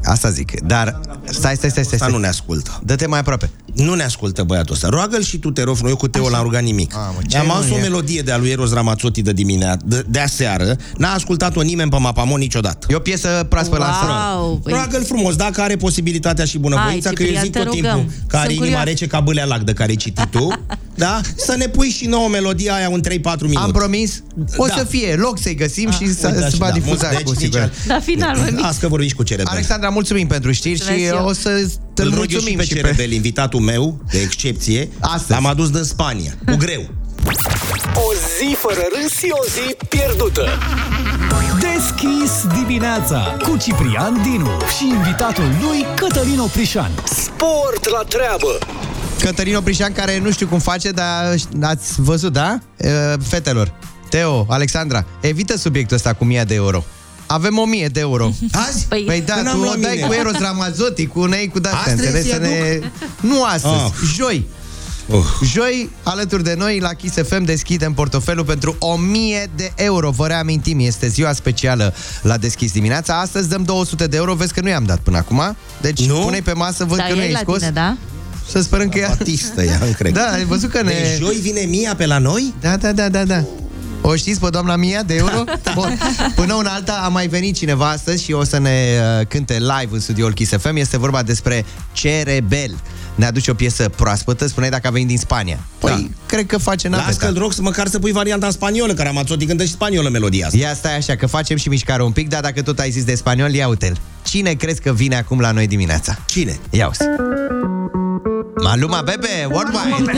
asta 0.04 0.30
zic. 0.30 0.60
Dar 0.60 1.00
stai, 1.24 1.54
stai, 1.56 1.56
stai, 1.56 1.70
stai. 1.70 1.82
Asta 1.82 1.96
stai. 1.96 2.10
nu 2.10 2.18
ne 2.18 2.26
ascultă. 2.26 2.80
Dă-te 2.84 3.06
mai 3.06 3.18
aproape. 3.18 3.50
Nu 3.74 3.94
ne 3.94 4.02
ascultă 4.02 4.42
băiatul 4.42 4.74
ăsta. 4.74 4.88
Roagă-l 4.88 5.22
și 5.22 5.38
tu, 5.38 5.50
te 5.50 5.62
rog, 5.62 5.76
eu 5.88 5.96
cu 5.96 6.08
Teo 6.08 6.28
l-am 6.28 6.42
rugat 6.42 6.62
nimic. 6.62 6.92
ce 7.28 7.36
Am 7.38 7.46
nu 7.46 7.52
adus 7.52 7.70
o 7.70 7.76
e? 7.76 7.80
melodie 7.80 8.22
de 8.22 8.32
a 8.32 8.38
lui 8.38 8.50
Eros 8.50 8.72
Ramazzotti 8.72 9.22
de 9.22 9.32
dimineață, 9.32 9.84
de, 9.86 10.04
de 10.08 10.18
aseară. 10.18 10.76
N-a 10.96 11.12
ascultat-o 11.12 11.60
nimeni 11.62 11.90
pe 11.90 11.96
Mapamon 11.98 12.38
niciodată. 12.38 12.86
E 12.90 12.94
o 12.94 12.98
piesă 12.98 13.46
proaspăt 13.48 13.78
Wow, 13.78 13.88
lansată. 13.88 14.60
păi- 14.68 14.72
Roagă-l 14.72 15.04
frumos, 15.04 15.36
dacă 15.36 15.60
are 15.60 15.76
posibilitatea 15.76 16.44
și 16.44 16.58
bunăvoința, 16.58 17.06
Hai, 17.08 17.14
că 17.14 17.22
eu 17.22 17.28
Ciprian, 17.28 17.44
zic 17.44 17.52
te 17.52 17.58
tot 17.58 17.74
rugăm. 17.74 17.94
timpul 17.96 18.12
că 18.26 18.36
are 18.36 18.44
Sunt 18.46 18.50
inima 18.56 18.64
curioasă. 18.64 18.88
rece 18.88 19.06
ca 19.06 19.20
bâlea 19.20 19.44
lac 19.44 19.60
de 19.60 19.72
care 19.72 19.90
ai 19.90 19.96
citit 19.96 20.26
tu, 20.30 20.48
da? 21.00 21.20
Să 21.36 21.54
ne 21.56 21.68
pui 21.68 21.88
și 21.88 22.06
nouă 22.06 22.28
melodia 22.28 22.74
aia 22.74 22.88
un 22.88 23.00
3-4 23.08 23.12
minute. 23.40 23.58
Am 23.58 23.70
promis. 23.70 24.22
O 24.56 24.66
Da. 24.66 24.74
să 24.76 24.84
fie 24.84 25.14
loc 25.14 25.38
să-i 25.38 25.54
găsim 25.54 25.90
și 25.90 26.14
să 26.14 26.26
Uite 26.26 26.38
se 26.38 26.44
așa, 26.44 26.56
va 26.58 26.66
da. 26.66 26.72
difuza 26.72 27.08
Deci, 27.08 27.20
cu 27.22 27.30
nici- 27.30 27.38
siguranță. 27.40 27.74
La 27.86 28.00
final, 28.00 28.36
mă, 28.36 28.48
mic. 28.50 28.60
Las 28.60 28.76
că 28.78 28.88
vorbiți 28.88 29.14
cu 29.14 29.22
Cerebel. 29.22 29.52
Alexandra, 29.52 29.88
mulțumim 29.88 30.26
pentru 30.26 30.52
știri 30.52 30.74
Mulțumesc 30.74 31.02
și 31.02 31.08
eu. 31.16 31.24
o 31.26 31.32
să 31.32 31.48
îl 31.48 32.06
Îl 32.06 32.14
rog 32.14 32.14
eu 32.14 32.14
și 32.14 32.16
mulțumim 32.32 32.56
pe 32.56 32.62
și 32.64 32.72
pe... 32.74 32.80
Cerebel, 32.80 33.12
invitatul 33.12 33.60
meu, 33.60 34.04
de 34.12 34.18
excepție. 34.20 34.88
Astăzi. 34.98 35.30
L-am 35.30 35.46
adus 35.46 35.70
din 35.70 35.82
Spania, 35.82 36.32
cu 36.46 36.54
greu. 36.56 36.82
O 37.94 38.08
zi 38.38 38.54
fără 38.54 38.80
râs 38.94 39.22
e 39.22 39.28
o 39.30 39.44
zi 39.44 39.74
pierdută. 39.88 40.44
Deschis 41.60 42.32
dimineața 42.58 43.36
cu 43.42 43.56
Ciprian 43.56 44.20
Dinu 44.22 44.50
și 44.78 44.86
invitatul 44.86 45.44
lui 45.60 45.86
Cătălin 45.96 46.38
Oprișan. 46.38 46.90
Sport 47.04 47.88
la 47.88 48.02
treabă. 48.08 48.58
Cătălin 49.22 49.56
Oprișan, 49.56 49.92
care 49.92 50.18
nu 50.18 50.30
știu 50.30 50.46
cum 50.46 50.58
face, 50.58 50.90
dar 50.90 51.34
ați 51.62 52.00
văzut, 52.02 52.32
da? 52.32 52.58
Uh, 52.76 52.90
Fetelor, 53.28 53.72
Teo, 54.10 54.46
Alexandra, 54.48 55.04
evită 55.20 55.56
subiectul 55.58 55.96
ăsta 55.96 56.12
cu 56.12 56.24
1000 56.24 56.44
de 56.46 56.54
euro. 56.54 56.84
Avem 57.26 57.58
1000 57.58 57.86
de 57.86 58.00
euro. 58.00 58.32
Azi? 58.52 58.84
Păi- 58.84 59.04
Păi 59.06 59.22
da, 59.26 59.34
Când 59.34 59.46
am 59.46 59.54
tu 59.54 59.60
o 59.60 59.62
luat 59.64 59.78
dai 59.78 59.92
mine? 59.94 60.06
cu 60.06 60.12
Eros 60.12 60.38
Ramazzotti, 60.38 61.06
cu 61.06 61.24
Nei, 61.24 61.48
cu 61.48 61.58
de-astea, 61.58 61.80
Astăzi 61.92 62.16
înțelegi? 62.16 62.28
Să 62.28 62.36
îi 62.36 62.78
ne... 62.80 62.90
Nu 63.20 63.44
astăzi, 63.44 63.74
Ah. 63.74 63.90
joi. 64.16 64.46
Oh. 65.12 65.24
Joi, 65.44 65.90
alături 66.02 66.42
de 66.44 66.54
noi, 66.58 66.78
la 66.80 66.88
Kiss 66.92 67.14
FM, 67.28 67.44
deschidem 67.44 67.92
portofelul 67.92 68.44
pentru 68.44 68.76
1000 68.78 69.50
de 69.56 69.72
euro. 69.74 70.10
Vă 70.10 70.26
reamintim, 70.26 70.78
este 70.80 71.08
ziua 71.08 71.32
specială 71.32 71.94
la 72.22 72.36
deschis 72.36 72.72
dimineața. 72.72 73.20
Astăzi 73.20 73.48
dăm 73.48 73.62
200 73.62 74.06
de 74.06 74.16
euro, 74.16 74.34
vezi 74.34 74.52
că 74.52 74.60
nu 74.60 74.68
i-am 74.68 74.84
dat 74.84 74.98
până 74.98 75.16
acum. 75.16 75.56
Deci 75.80 76.06
Nu? 76.06 76.14
pune 76.18 76.40
pe 76.40 76.52
masă, 76.52 76.84
văd 76.84 76.96
Da, 76.98 77.04
că 77.04 77.14
nu 77.14 77.20
e 77.20 77.24
ai 77.24 77.32
la 77.32 77.38
scos. 77.38 77.58
tine, 77.58 77.70
da? 77.70 77.96
Să 78.50 78.62
sperăm 78.62 78.88
că 78.88 78.98
ea... 78.98 79.08
Batistă, 79.08 79.62
ea, 79.62 79.78
cred. 79.96 80.12
Da, 80.12 80.30
ai 80.32 80.44
văzut 80.44 80.70
că 80.70 80.82
ne... 80.82 80.90
Deci 80.92 81.18
joi 81.18 81.34
vine 81.40 81.60
Mia 81.60 81.94
pe 81.94 82.06
la 82.06 82.18
noi? 82.18 82.54
Da, 82.60 82.76
da, 82.76 82.92
da, 82.92 83.08
da, 83.08 83.24
da. 83.24 83.44
O 84.02 84.16
știți 84.16 84.40
pe 84.40 84.48
doamna 84.50 84.76
Mia 84.76 85.02
de 85.02 85.14
euro? 85.14 85.44
Bun. 85.74 85.98
Până 86.34 86.54
una 86.54 86.70
alta 86.70 87.00
a 87.04 87.08
mai 87.08 87.26
venit 87.26 87.56
cineva 87.56 87.88
astăzi 87.88 88.22
și 88.24 88.32
o 88.32 88.44
să 88.44 88.58
ne 88.58 88.98
uh, 89.20 89.26
cânte 89.26 89.52
live 89.58 89.88
în 89.90 90.00
studioul 90.00 90.32
Kiss 90.32 90.52
FM. 90.58 90.76
Este 90.76 90.98
vorba 90.98 91.22
despre 91.22 91.64
Cerebel. 91.92 92.74
Ne 93.14 93.26
aduce 93.26 93.50
o 93.50 93.54
piesă 93.54 93.88
proaspătă, 93.88 94.46
spuneai 94.46 94.70
dacă 94.70 94.86
a 94.86 94.90
venit 94.90 95.06
din 95.08 95.18
Spania. 95.18 95.58
Păi, 95.78 95.90
Da. 95.90 96.24
cred 96.26 96.46
că 96.46 96.58
face 96.58 96.88
Las 96.88 97.00
naveta. 97.00 97.26
că-l 97.26 97.38
rog 97.38 97.52
să 97.52 97.62
măcar 97.62 97.86
să 97.88 97.98
pui 97.98 98.12
varianta 98.12 98.46
în 98.46 98.52
spaniolă, 98.52 98.92
că 98.94 99.02
Ramazzotti 99.02 99.46
cântă 99.46 99.64
și 99.64 99.70
spaniolă 99.70 100.08
melodia 100.08 100.46
asta. 100.46 100.58
Ia 100.58 100.74
stai 100.74 100.96
așa, 100.96 101.16
că 101.16 101.26
facem 101.26 101.56
și 101.56 101.68
mișcare 101.68 102.02
un 102.02 102.12
pic, 102.12 102.28
dar 102.28 102.40
dacă 102.40 102.62
tot 102.62 102.78
ai 102.78 102.90
zis 102.90 103.04
de 103.04 103.14
spaniol, 103.14 103.54
ia 103.54 103.68
uite 103.68 103.92
Cine 104.22 104.52
crezi 104.52 104.80
că 104.80 104.92
vine 104.92 105.16
acum 105.16 105.40
la 105.40 105.50
noi 105.50 105.66
dimineața? 105.66 106.18
Cine? 106.26 106.58
Ia 106.70 106.88
uzi. 106.88 106.98
Maluma 108.62 109.02
Bebe, 109.02 109.46
worldwide. 109.50 110.12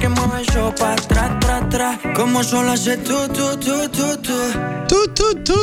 que 0.00 0.08
mueve 0.08 0.42
yo 0.54 0.72
pa' 0.78 0.92
atrás, 0.92 1.30
atrás, 1.30 1.62
atrás. 1.62 1.98
Como 2.16 2.42
solo 2.42 2.70
hace 2.72 2.96
tú, 2.96 3.18
tú, 3.36 3.46
tú, 3.64 3.76
tú, 3.96 4.06
tú. 4.26 4.38
Tu, 4.88 4.96
tu, 5.14 5.34
tu. 5.42 5.58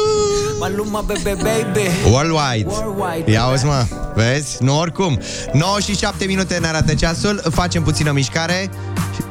Maluma, 0.60 1.02
bebe, 1.02 1.36
baby. 1.36 1.88
Worldwide. 2.12 2.66
Worldwide. 2.68 3.32
Ia 3.32 3.46
uzi, 3.46 3.66
mă. 3.66 3.86
Vezi? 4.16 4.58
Nu 4.60 4.78
oricum. 4.80 5.20
9 5.54 5.80
și 5.80 5.96
7 5.98 6.26
minute 6.26 6.58
ne 6.62 6.68
arată 6.68 6.94
ceasul. 6.94 7.42
Facem 7.52 7.84
puțină 7.84 8.12
mișcare. 8.12 8.70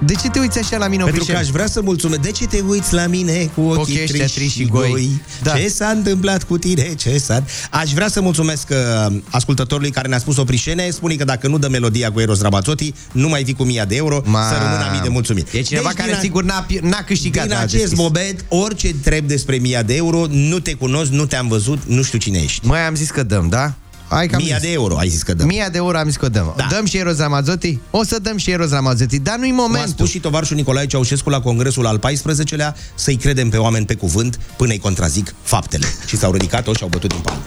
De 0.04 0.14
ce 0.14 0.28
te 0.28 0.38
uiți 0.38 0.58
așa 0.58 0.76
la 0.76 0.86
mine, 0.88 1.02
Pentru 1.02 1.20
Oprișel? 1.22 1.34
că 1.34 1.40
aș 1.46 1.48
vrea 1.52 1.66
să 1.66 1.80
mulțumesc. 1.82 2.20
De 2.20 2.30
ce 2.30 2.46
te 2.46 2.60
uiți 2.68 2.94
la 2.94 3.06
mine 3.06 3.50
cu 3.54 3.60
ochii, 3.60 3.80
Ochii 3.80 4.02
ăștia 4.02 4.24
triși 4.24 4.34
triși 4.34 4.50
și 4.50 4.58
și 4.62 4.66
goi? 4.66 4.90
goi? 4.90 5.22
Da. 5.42 5.52
Ce 5.52 5.68
s-a 5.68 5.86
întâmplat 5.88 6.42
cu 6.42 6.58
tine? 6.58 6.94
Ce 6.94 7.18
s-a... 7.18 7.42
Aș 7.70 7.92
vrea 7.92 8.08
să 8.08 8.20
mulțumesc 8.20 8.68
uh, 8.70 9.16
ascultătorului 9.30 9.90
care 9.90 10.08
ne-a 10.08 10.18
spus 10.18 10.36
Oprișene. 10.36 10.90
Spune 10.90 11.14
că 11.14 11.24
dacă 11.24 11.48
nu 11.48 11.58
dă 11.58 11.68
melodia 11.98 12.12
cu 12.12 12.20
Eros 12.20 12.40
Ramazzotti, 12.40 12.94
nu 13.12 13.28
mai 13.28 13.42
vii 13.42 13.54
cu 13.54 13.62
1000 13.62 13.84
de 13.88 13.96
euro. 13.96 14.20
Ma- 14.20 14.48
Să 14.48 14.54
rămână 14.62 14.88
mii 14.92 15.00
de 15.00 15.08
mulțumiri. 15.08 15.58
E 15.58 15.60
cineva 15.60 15.88
care 15.94 16.08
din 16.08 16.16
a- 16.18 16.20
sigur 16.20 16.42
n-a, 16.44 16.66
pi- 16.66 16.80
n-a 16.80 17.02
câștigat 17.06 17.46
Din 17.46 17.54
la 17.54 17.60
acest 17.60 17.80
deschis. 17.82 17.98
moment, 17.98 18.44
orice 18.48 18.88
întreb 18.88 19.24
despre 19.26 19.56
1000 19.56 19.82
de 19.86 19.94
euro, 19.96 20.26
nu 20.28 20.58
te 20.58 20.74
cunosc, 20.74 21.10
nu 21.10 21.26
te-am 21.26 21.48
văzut, 21.48 21.78
nu 21.86 22.02
știu 22.02 22.18
cine 22.18 22.38
ești. 22.38 22.66
Mai 22.66 22.86
am 22.86 22.94
zis 22.94 23.10
că 23.10 23.22
dăm, 23.22 23.48
da? 23.48 23.72
Hai 24.08 24.26
că 24.28 24.34
am 24.36 24.42
Mia 24.44 24.56
zis. 24.56 24.66
de 24.66 24.72
euro, 24.72 24.96
ai 24.98 25.08
zis 25.08 25.22
că 25.22 25.34
dăm. 25.34 25.46
Mia 25.46 25.68
de 25.68 25.76
euro 25.76 25.98
am 25.98 26.06
zis 26.06 26.16
că 26.16 26.24
o 26.24 26.28
dăm. 26.28 26.52
Da. 26.56 26.66
Dăm 26.70 26.86
și 26.86 26.96
Eros 26.96 27.18
Ramazzotti? 27.18 27.78
O 27.90 28.04
să 28.04 28.18
dăm 28.22 28.36
și 28.36 28.50
Eros 28.50 28.70
Ramazzotti, 28.70 29.18
dar 29.18 29.36
nu-i 29.38 29.48
Cum 29.50 29.58
a 29.60 29.62
momentul. 29.62 29.90
spus 29.92 30.08
și 30.10 30.18
tovarșul 30.18 30.56
Nicolae 30.56 30.86
Ceaușescu 30.86 31.30
la 31.30 31.40
congresul 31.40 31.86
al 31.86 31.98
14-lea, 31.98 32.74
să-i 32.94 33.16
credem 33.16 33.48
pe 33.48 33.56
oameni 33.56 33.86
pe 33.86 33.94
cuvânt 33.94 34.38
până 34.56 34.72
îi 34.72 34.78
contrazic 34.78 35.34
faptele. 35.42 35.86
Și 36.06 36.16
s-au 36.16 36.32
ridicat 36.32 36.64
toți 36.64 36.76
și 36.76 36.82
au 36.82 36.88
bătut 36.88 37.08
din 37.10 37.20
palmă. 37.20 37.42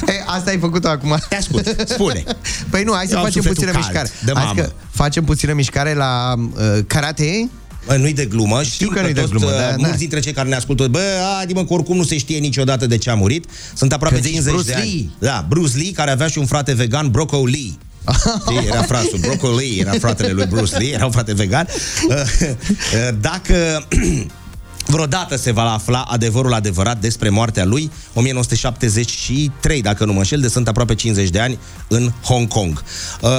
E, 0.06 0.12
asta 0.26 0.50
ai 0.50 0.58
făcut 0.58 0.84
acum. 0.84 1.18
Te 1.28 1.36
ascult, 1.36 1.84
spune. 1.88 2.22
Păi 2.70 2.82
nu, 2.82 2.92
hai 2.92 3.06
să 3.06 3.12
Eu 3.12 3.18
am 3.18 3.24
facem 3.24 3.42
sufletul 3.42 3.54
puțină 3.54 3.70
cald, 3.70 3.84
mișcare. 3.84 4.10
de 4.24 4.32
Hai 4.34 4.44
mamă. 4.44 4.60
că 4.60 4.72
facem 4.90 5.24
puțină 5.24 5.52
mișcare 5.52 5.94
la 5.94 6.34
uh, 6.36 6.78
karate. 6.86 7.50
Bă, 7.86 7.96
nu-i 7.96 8.12
de 8.12 8.24
glumă, 8.24 8.62
știu 8.62 8.88
că 8.88 8.94
că, 8.94 9.00
nu-i 9.00 9.12
de 9.12 9.20
toți, 9.20 9.32
glumă, 9.32 9.46
uh, 9.46 9.52
da, 9.52 9.70
da. 9.70 9.74
mulți 9.76 9.98
dintre 9.98 10.20
cei 10.20 10.32
care 10.32 10.48
ne 10.48 10.54
ascultă, 10.54 10.86
bă, 10.86 11.00
adi 11.40 11.52
mă, 11.52 11.64
că 11.64 11.72
oricum 11.72 11.96
nu 11.96 12.04
se 12.04 12.18
știe 12.18 12.38
niciodată 12.38 12.86
de 12.86 12.98
ce 12.98 13.10
a 13.10 13.14
murit. 13.14 13.46
Sunt 13.74 13.92
aproape 13.92 14.14
Că 14.16 14.20
zici 14.22 14.32
50 14.32 14.52
Bruce 14.52 14.68
de 14.68 14.74
ani. 14.74 14.90
Lee. 14.90 15.28
Da, 15.30 15.46
Bruce 15.48 15.76
Lee, 15.76 15.92
care 15.92 16.10
avea 16.10 16.26
și 16.26 16.38
un 16.38 16.46
frate 16.46 16.72
vegan, 16.72 17.10
Broco 17.10 17.44
Lee. 17.44 17.72
Știi, 18.40 18.66
era 18.66 18.82
frasul, 18.82 19.18
Broco 19.20 19.54
Lee, 19.54 19.80
era 19.80 19.90
fratele 19.90 20.32
lui 20.32 20.46
Bruce 20.46 20.76
Lee, 20.78 20.92
era 20.92 21.04
un 21.04 21.10
frate 21.10 21.34
vegan. 21.34 21.66
Uh, 22.08 22.14
uh, 22.14 23.14
Dacă 23.20 23.54
vreodată 24.86 25.36
se 25.36 25.50
va 25.52 25.72
afla 25.72 26.00
adevărul 26.00 26.52
adevărat 26.54 27.00
despre 27.00 27.28
moartea 27.28 27.64
lui, 27.64 27.90
1973, 28.14 29.82
dacă 29.82 30.04
nu 30.04 30.12
mă 30.12 30.18
înșel, 30.18 30.40
de 30.40 30.48
sunt 30.48 30.68
aproape 30.68 30.94
50 30.94 31.28
de 31.28 31.38
ani, 31.40 31.58
în 31.88 32.12
Hong 32.22 32.48
Kong. 32.48 32.82
Uh, 33.20 33.30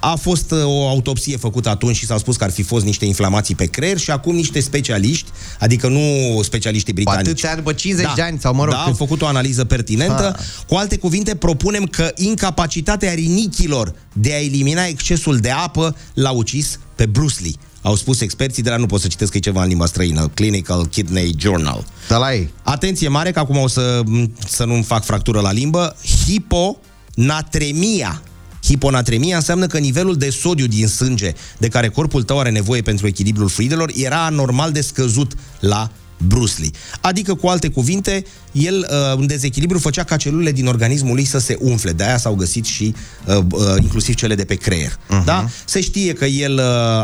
A 0.00 0.14
fost 0.14 0.50
uh, 0.50 0.64
o 0.64 0.88
autopsie 0.88 1.36
făcută 1.36 1.68
atunci 1.68 1.96
și 1.96 2.06
s-au 2.06 2.18
spus 2.18 2.36
că 2.36 2.44
ar 2.44 2.50
fi 2.50 2.62
fost 2.62 2.84
niște 2.84 3.04
inflamații 3.04 3.54
pe 3.54 3.64
creier 3.64 3.98
și 3.98 4.10
acum 4.10 4.34
niște 4.34 4.60
specialiști, 4.60 5.30
adică 5.58 5.88
nu 5.88 6.00
specialiștii 6.42 6.92
britanici. 6.92 7.26
atâția 7.26 7.48
ani, 7.48 7.58
după 7.58 7.72
50 7.72 8.14
de 8.14 8.22
ani, 8.22 8.38
sau 8.40 8.54
mă 8.54 8.64
rog, 8.64 8.72
Da, 8.72 8.78
cât- 8.78 8.86
au 8.86 8.94
făcut 8.94 9.22
o 9.22 9.26
analiză 9.26 9.64
pertinentă. 9.64 10.34
Ah. 10.38 10.44
Cu 10.68 10.74
alte 10.74 10.96
cuvinte, 10.96 11.34
propunem 11.34 11.84
că 11.84 12.10
incapacitatea 12.14 13.14
rinichilor 13.14 13.94
de 14.12 14.32
a 14.32 14.44
elimina 14.44 14.84
excesul 14.86 15.36
de 15.36 15.50
apă 15.50 15.96
l-a 16.14 16.30
ucis 16.30 16.78
pe 16.94 17.06
Bruce 17.06 17.36
Lee. 17.42 17.52
Au 17.88 17.94
spus 17.94 18.20
experții 18.20 18.62
de 18.62 18.70
la, 18.70 18.76
nu 18.76 18.86
pot 18.86 19.00
să 19.00 19.06
citesc 19.06 19.30
că 19.30 19.36
e 19.36 19.40
ceva 19.40 19.62
în 19.62 19.68
limba 19.68 19.86
străină, 19.86 20.30
Clinical 20.34 20.86
Kidney 20.86 21.34
Journal. 21.38 21.86
Da 22.08 22.16
la 22.16 22.34
ei. 22.34 22.50
Atenție 22.62 23.08
mare, 23.08 23.30
că 23.30 23.38
acum 23.38 23.56
o 23.56 23.68
să, 23.68 24.02
să 24.48 24.64
nu-mi 24.64 24.82
fac 24.82 25.04
fractură 25.04 25.40
la 25.40 25.52
limbă. 25.52 25.96
Hiponatremia. 26.24 28.22
Hiponatremia 28.64 29.36
înseamnă 29.36 29.66
că 29.66 29.78
nivelul 29.78 30.16
de 30.16 30.30
sodiu 30.30 30.66
din 30.66 30.86
sânge 30.86 31.32
de 31.58 31.68
care 31.68 31.88
corpul 31.88 32.22
tău 32.22 32.38
are 32.38 32.50
nevoie 32.50 32.82
pentru 32.82 33.06
echilibrul 33.06 33.48
fluidelor 33.48 33.90
era 33.94 34.24
anormal 34.24 34.72
de 34.72 34.80
scăzut 34.80 35.32
la 35.60 35.90
Bruce 36.26 36.54
Lee. 36.58 36.70
Adică, 37.00 37.34
cu 37.34 37.46
alte 37.46 37.68
cuvinte, 37.68 38.24
el 38.52 38.88
uh, 38.90 39.18
în 39.18 39.26
dezechilibru 39.26 39.78
făcea 39.78 40.04
ca 40.04 40.16
celulele 40.16 40.52
din 40.52 40.66
organismul 40.66 41.14
lui 41.14 41.24
să 41.24 41.38
se 41.38 41.56
umfle. 41.60 41.92
De 41.92 42.04
aia 42.04 42.18
s-au 42.18 42.34
găsit 42.34 42.64
și 42.64 42.94
uh, 43.26 43.36
uh, 43.36 43.60
inclusiv 43.80 44.14
cele 44.14 44.34
de 44.34 44.44
pe 44.44 44.54
creier. 44.54 44.92
Uh-huh. 44.92 45.24
Da? 45.24 45.48
Se 45.64 45.80
știe 45.80 46.12
că 46.12 46.24
el 46.24 46.60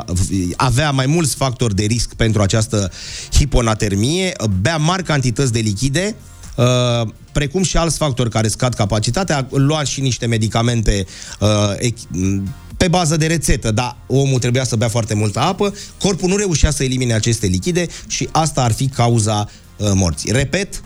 uh, 0.07 0.15
avea 0.57 0.91
mai 0.91 1.07
mulți 1.07 1.35
factori 1.35 1.75
de 1.75 1.85
risc 1.85 2.15
pentru 2.15 2.43
această 2.43 2.91
hiponatermie, 3.33 4.33
uh, 4.41 4.49
bea 4.61 4.77
mari 4.77 5.03
cantități 5.03 5.53
de 5.53 5.59
lichide, 5.59 6.15
Uh, 6.57 7.09
precum 7.33 7.63
și 7.63 7.77
alți 7.77 7.97
factori 7.97 8.31
care 8.31 8.49
scad 8.49 8.75
capacitatea, 8.75 9.47
lua 9.51 9.85
și 9.85 10.01
niște 10.01 10.27
medicamente 10.27 11.07
uh, 11.41 11.49
ech- 11.77 12.09
m, 12.09 12.55
pe 12.77 12.89
bază 12.89 13.17
de 13.17 13.27
rețetă, 13.27 13.71
dar 13.71 13.97
omul 14.07 14.39
trebuia 14.39 14.65
să 14.65 14.77
bea 14.77 14.89
foarte 14.89 15.15
multă 15.15 15.41
apă, 15.41 15.75
corpul 15.99 16.29
nu 16.29 16.37
reușea 16.37 16.71
să 16.71 16.85
elimine 16.85 17.15
aceste 17.15 17.47
lichide 17.47 17.87
și 18.07 18.29
asta 18.33 18.63
ar 18.63 18.73
fi 18.73 18.89
cauza 18.89 19.49
uh, 19.77 19.91
morții. 19.95 20.33
Repet, 20.33 20.83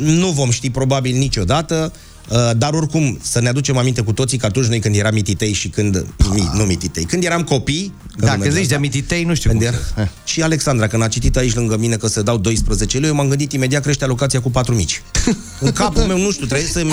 nu 0.00 0.30
vom 0.30 0.50
ști 0.50 0.70
probabil 0.70 1.16
niciodată, 1.16 1.92
uh, 1.94 2.13
dar 2.56 2.72
oricum 2.72 3.18
să 3.22 3.40
ne 3.40 3.48
aducem 3.48 3.76
aminte 3.76 4.00
cu 4.00 4.12
toții 4.12 4.38
că 4.38 4.46
atunci 4.46 4.66
noi 4.66 4.78
când 4.78 4.96
eram 4.96 5.14
mititei 5.14 5.52
și 5.52 5.68
când, 5.68 6.06
mi, 6.32 6.50
nu 6.54 6.62
mititei, 6.62 7.04
când 7.04 7.24
eram 7.24 7.42
copii, 7.42 7.92
că 8.18 8.24
Da, 8.24 8.26
nu 8.26 8.30
când 8.30 8.42
mergea 8.42 8.58
zici 8.58 8.68
de 8.68 8.74
asta, 8.74 8.86
mititei, 8.86 9.24
nu 9.24 9.34
știu 9.34 9.50
când 9.50 9.62
cum 9.62 9.72
era, 9.72 9.82
să- 9.94 10.08
și 10.32 10.42
Alexandra, 10.42 10.86
când 10.86 11.02
a 11.02 11.08
citit 11.08 11.36
aici 11.36 11.54
lângă 11.54 11.76
mine 11.76 11.96
că 11.96 12.06
se 12.06 12.22
dau 12.22 12.38
12 12.38 12.98
lei, 12.98 13.08
eu 13.08 13.14
m-am 13.14 13.28
gândit 13.28 13.52
imediat 13.52 13.82
crește 13.82 14.04
alocația 14.04 14.40
cu 14.40 14.50
4 14.50 14.74
mici. 14.74 15.02
În 15.60 15.72
capul 15.72 16.02
meu, 16.02 16.18
nu 16.18 16.30
știu, 16.30 16.46
trebuie 16.46 16.68
să 16.68 16.86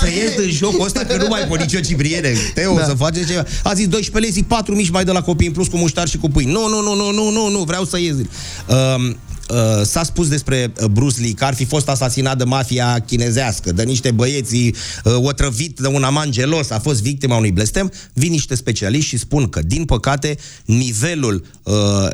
să 0.00 0.08
ies 0.08 0.40
din 0.40 0.50
jocul 0.50 0.84
ăsta 0.84 1.00
că 1.00 1.16
nu 1.16 1.26
mai 1.28 1.42
pot 1.48 1.58
nicio 1.58 1.80
cipriene. 1.80 2.32
Teo, 2.54 2.76
da. 2.76 2.84
să 2.84 2.94
face 2.94 3.24
ceva. 3.24 3.44
A 3.62 3.74
zis 3.74 3.86
12 3.88 4.18
lei, 4.18 4.30
zic 4.30 4.46
4 4.46 4.74
mici 4.74 4.90
mai 4.90 5.04
de 5.04 5.10
la 5.10 5.22
copii 5.22 5.46
în 5.46 5.52
plus 5.52 5.68
cu 5.68 5.76
muștar 5.76 6.08
și 6.08 6.16
cu 6.16 6.28
pâini. 6.30 6.52
Nu, 6.52 6.68
nu, 6.68 6.82
nu, 6.82 6.94
nu, 6.94 7.10
nu, 7.10 7.30
nu, 7.30 7.48
nu, 7.48 7.62
vreau 7.62 7.84
să 7.84 7.98
ies. 7.98 8.14
Um, 8.14 9.16
Uh, 9.50 9.82
s-a 9.84 10.02
spus 10.02 10.28
despre 10.28 10.72
uh, 10.80 10.86
Bruce 10.86 11.20
Lee 11.20 11.32
că 11.32 11.44
ar 11.44 11.54
fi 11.54 11.64
fost 11.64 11.88
asasinat 11.88 12.38
de 12.38 12.44
mafia 12.44 12.98
chinezească, 13.06 13.72
de 13.72 13.82
niște 13.82 14.10
băieți 14.10 14.56
uh, 14.56 14.72
otrăvit 15.16 15.78
de 15.78 15.86
un 15.86 16.02
amant 16.02 16.32
gelos, 16.32 16.70
a 16.70 16.78
fost 16.78 17.02
victima 17.02 17.36
unui 17.36 17.52
blestem. 17.52 17.92
Vin 18.12 18.30
niște 18.30 18.54
specialiști 18.54 19.08
și 19.08 19.18
spun 19.18 19.48
că, 19.48 19.62
din 19.62 19.84
păcate, 19.84 20.38
nivelul 20.64 21.44
uh, 21.62 22.08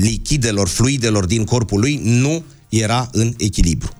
lichidelor, 0.00 0.68
fluidelor 0.68 1.24
din 1.24 1.44
corpul 1.44 1.80
lui 1.80 2.00
nu 2.02 2.44
era 2.68 3.08
în 3.12 3.34
echilibru. 3.38 3.92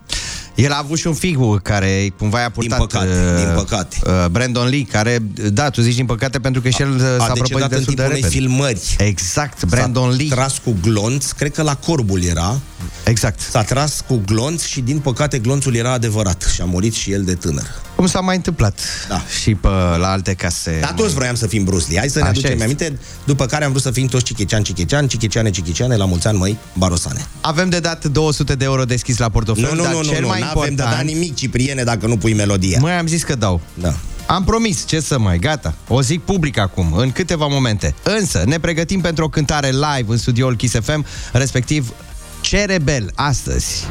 El 0.54 0.72
a 0.72 0.78
avut 0.78 0.98
și 0.98 1.06
un 1.06 1.14
figu 1.14 1.58
care 1.62 2.12
cumva 2.18 2.40
i-a 2.40 2.50
purtat... 2.50 2.78
Din 2.78 2.86
păcate, 2.86 3.06
uh, 3.06 3.44
din 3.44 3.54
păcate. 3.54 3.96
Uh, 4.06 4.26
Brandon 4.30 4.68
Lee, 4.68 4.84
care, 4.84 5.18
da, 5.52 5.70
tu 5.70 5.80
zici 5.80 5.94
din 5.94 6.06
păcate 6.06 6.38
pentru 6.40 6.60
că 6.60 6.68
și 6.68 6.82
el 6.82 6.94
uh, 6.94 7.00
s-a 7.00 7.24
a 7.24 7.32
prăpădit 7.32 7.38
decedat 7.42 7.70
în 7.70 7.76
destul 7.76 7.94
de 7.94 8.02
timpul 8.02 8.04
unei 8.04 8.20
repede. 8.20 8.36
filmări. 8.38 8.96
Exact, 8.98 9.64
Brandon 9.64 10.10
S-a 10.10 10.16
Lee. 10.16 10.28
tras 10.28 10.58
cu 10.64 10.76
glonț, 10.82 11.30
cred 11.30 11.52
că 11.52 11.62
la 11.62 11.74
corbul 11.74 12.22
era. 12.24 12.60
Exact. 13.04 13.40
S-a 13.40 13.62
tras 13.62 14.04
cu 14.06 14.22
glonț 14.26 14.64
și 14.64 14.80
din 14.80 14.98
păcate 14.98 15.38
glonțul 15.38 15.74
era 15.74 15.92
adevărat 15.92 16.50
și 16.54 16.60
a 16.60 16.64
murit 16.64 16.94
și 16.94 17.12
el 17.12 17.22
de 17.22 17.34
tânăr. 17.34 17.66
Cum 17.96 18.06
s-a 18.06 18.20
mai 18.20 18.36
întâmplat 18.36 18.80
Da. 19.08 19.22
și 19.40 19.54
pe, 19.54 19.68
la 19.98 20.10
alte 20.10 20.34
case. 20.34 20.78
Dar 20.80 20.90
toți 20.92 21.14
vroiam 21.14 21.34
să 21.34 21.46
fim 21.46 21.64
Bruce 21.64 21.84
Lee. 21.88 21.98
Hai 21.98 22.08
să 22.08 22.18
ne 22.18 22.22
Așa 22.24 22.30
aducem 22.32 22.50
este. 22.50 22.64
aminte, 22.64 22.98
după 23.24 23.46
care 23.46 23.64
am 23.64 23.70
vrut 23.70 23.82
să 23.82 23.90
fim 23.90 24.06
toți 24.06 24.24
chichecean, 24.24 24.62
chichecean, 24.62 25.06
chicheceane, 25.06 25.50
chicheceane, 25.50 25.96
la 25.96 26.04
mulți 26.04 26.26
ani, 26.26 26.38
măi, 26.38 26.58
barosane. 26.78 27.26
Avem 27.40 27.68
de 27.68 27.80
dat 27.80 28.04
200 28.04 28.54
de 28.54 28.64
euro 28.64 28.84
deschis 28.84 29.18
la 29.18 29.28
portofel, 29.28 29.62
Nu, 29.62 29.74
nu, 29.74 29.82
dar 29.82 29.92
nu, 29.92 30.02
cel 30.02 30.20
nu, 30.20 30.26
mai 30.26 30.38
nu, 30.40 30.44
important... 30.46 30.80
avem 30.80 30.90
de 30.90 30.96
dat 30.96 31.04
nimic, 31.14 31.34
Cipriene, 31.34 31.82
dacă 31.82 32.06
nu 32.06 32.16
pui 32.16 32.34
melodia. 32.34 32.78
Măi, 32.80 32.92
am 32.92 33.06
zis 33.06 33.22
că 33.22 33.34
dau. 33.34 33.60
Da. 33.74 33.94
Am 34.26 34.44
promis, 34.44 34.86
ce 34.86 35.00
să 35.00 35.18
mai, 35.18 35.38
gata. 35.38 35.74
O 35.88 36.00
zic 36.02 36.20
public 36.20 36.58
acum, 36.58 36.92
în 36.96 37.12
câteva 37.12 37.46
momente. 37.46 37.94
Însă, 38.02 38.42
ne 38.46 38.58
pregătim 38.58 39.00
pentru 39.00 39.24
o 39.24 39.28
cântare 39.28 39.68
live 39.70 40.04
în 40.12 40.16
studioul 40.18 40.56
Kiss 40.56 40.74
FM, 40.82 41.04
respectiv 41.32 41.92
Ce 42.40 42.64
Rebel, 42.64 43.10
astăzi. 43.14 43.84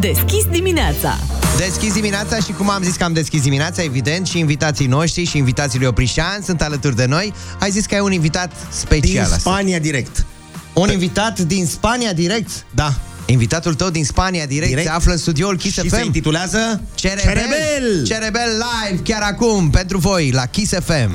Deschis 0.00 0.44
dimineața. 0.50 1.16
Deschis 1.56 1.92
dimineața 1.92 2.36
și 2.36 2.52
cum 2.52 2.70
am 2.70 2.82
zis 2.82 2.96
că 2.96 3.04
am 3.04 3.12
deschis 3.12 3.40
dimineața, 3.42 3.82
evident, 3.82 4.26
și 4.26 4.38
invitații 4.38 4.86
noștri 4.86 5.24
și 5.24 5.36
invitații 5.36 5.78
lui 5.78 5.88
Oprișan 5.88 6.40
sunt 6.44 6.62
alături 6.62 6.96
de 6.96 7.04
noi. 7.06 7.32
Ai 7.60 7.70
zis 7.70 7.86
că 7.86 7.94
ai 7.94 8.00
un 8.00 8.12
invitat 8.12 8.52
special 8.70 9.00
Din 9.10 9.20
astăzi. 9.20 9.40
Spania 9.40 9.78
direct. 9.78 10.24
Un 10.72 10.90
invitat 10.90 11.38
din 11.40 11.66
Spania 11.66 12.12
direct? 12.12 12.50
Da. 12.70 12.92
Invitatul 13.26 13.74
tău 13.74 13.90
din 13.90 14.04
Spania 14.04 14.46
direct, 14.46 14.68
Direct. 14.68 14.86
se 14.86 14.92
află 14.92 15.12
în 15.12 15.18
studioul 15.18 15.56
Kiss 15.56 15.74
Și 15.80 15.88
FM. 15.88 15.94
se 15.94 16.04
intitulează 16.04 16.80
Ce 16.94 17.08
Ce 17.08 17.14
rebel! 17.14 17.34
rebel! 17.34 18.04
Ce 18.06 18.18
rebel 18.18 18.62
live 18.88 19.02
chiar 19.02 19.22
acum 19.22 19.70
pentru 19.70 19.98
voi 19.98 20.30
la 20.30 20.46
Kiss 20.46 20.72
FM. 20.84 21.12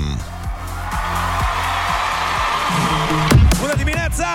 Bună 3.59 3.73
dimineața! 3.77 4.33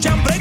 jump 0.00 0.37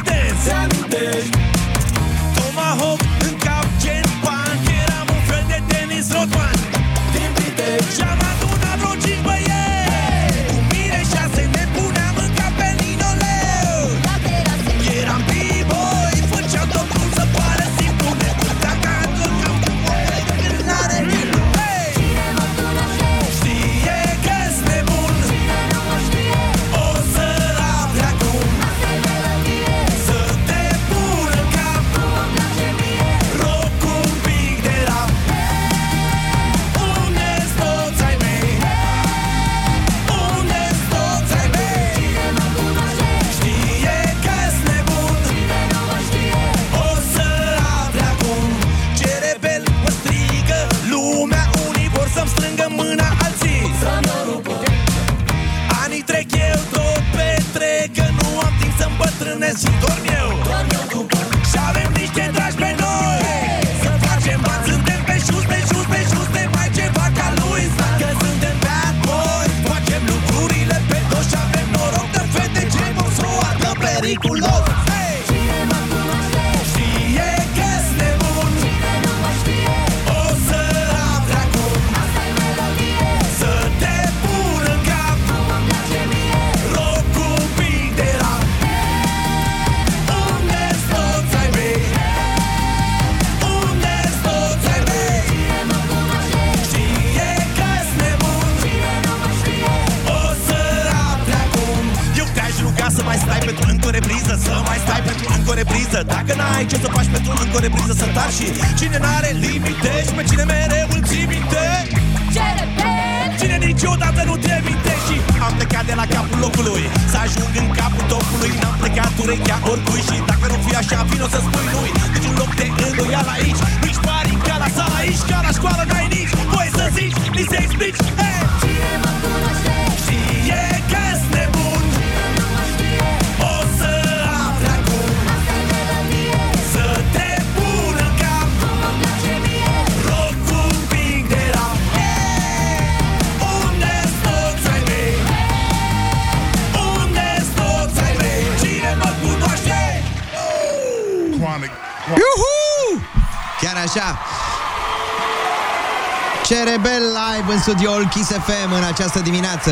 studioul 157.67 158.07
Kiss 158.13 158.29
FM 158.29 158.71
în 158.79 158.83
această 158.83 159.19
dimineață. 159.19 159.71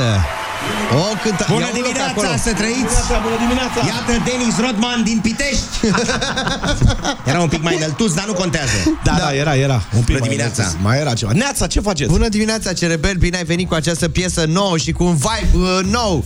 O 0.92 1.16
cântă... 1.24 1.46
Bună 1.50 1.60
Ia 1.60 1.70
unul 1.72 1.82
pe 1.82 1.88
dimineața, 1.88 2.12
acolo. 2.12 2.28
să 2.44 2.54
trăiți! 2.54 2.96
Bună 3.28 3.38
dimineața! 3.46 3.78
Iată 3.94 4.14
Denis 4.28 4.56
Rodman 4.66 5.04
din 5.04 5.20
Pitești! 5.24 5.76
era 7.32 7.40
un 7.42 7.48
pic 7.48 7.62
mai 7.64 7.76
înăltuț, 7.76 8.12
dar 8.12 8.26
nu 8.26 8.34
contează. 8.34 8.78
Da, 9.04 9.16
da, 9.18 9.34
era, 9.34 9.56
era. 9.56 9.74
Un 9.74 10.02
pic 10.02 10.06
Bună 10.06 10.20
mai 10.20 10.28
dimineața. 10.28 10.64
înălț. 10.64 10.78
Mai 10.82 11.00
era 11.00 11.14
ceva. 11.14 11.32
Neața, 11.32 11.68
ce 11.68 11.80
faceți? 11.80 12.12
Bună 12.12 12.28
dimineața, 12.28 12.74
Cerebel, 12.74 13.16
bine 13.16 13.38
ai 13.38 13.44
venit 13.44 13.68
cu 13.68 13.74
această 13.74 14.10
piesă 14.10 14.46
nouă 14.48 14.78
și 14.78 14.92
cu 14.92 15.04
un 15.04 15.16
vibe 15.16 15.58
uh, 15.58 15.80
nou. 15.84 16.24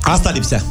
Asta 0.00 0.30
lipsea. 0.30 0.62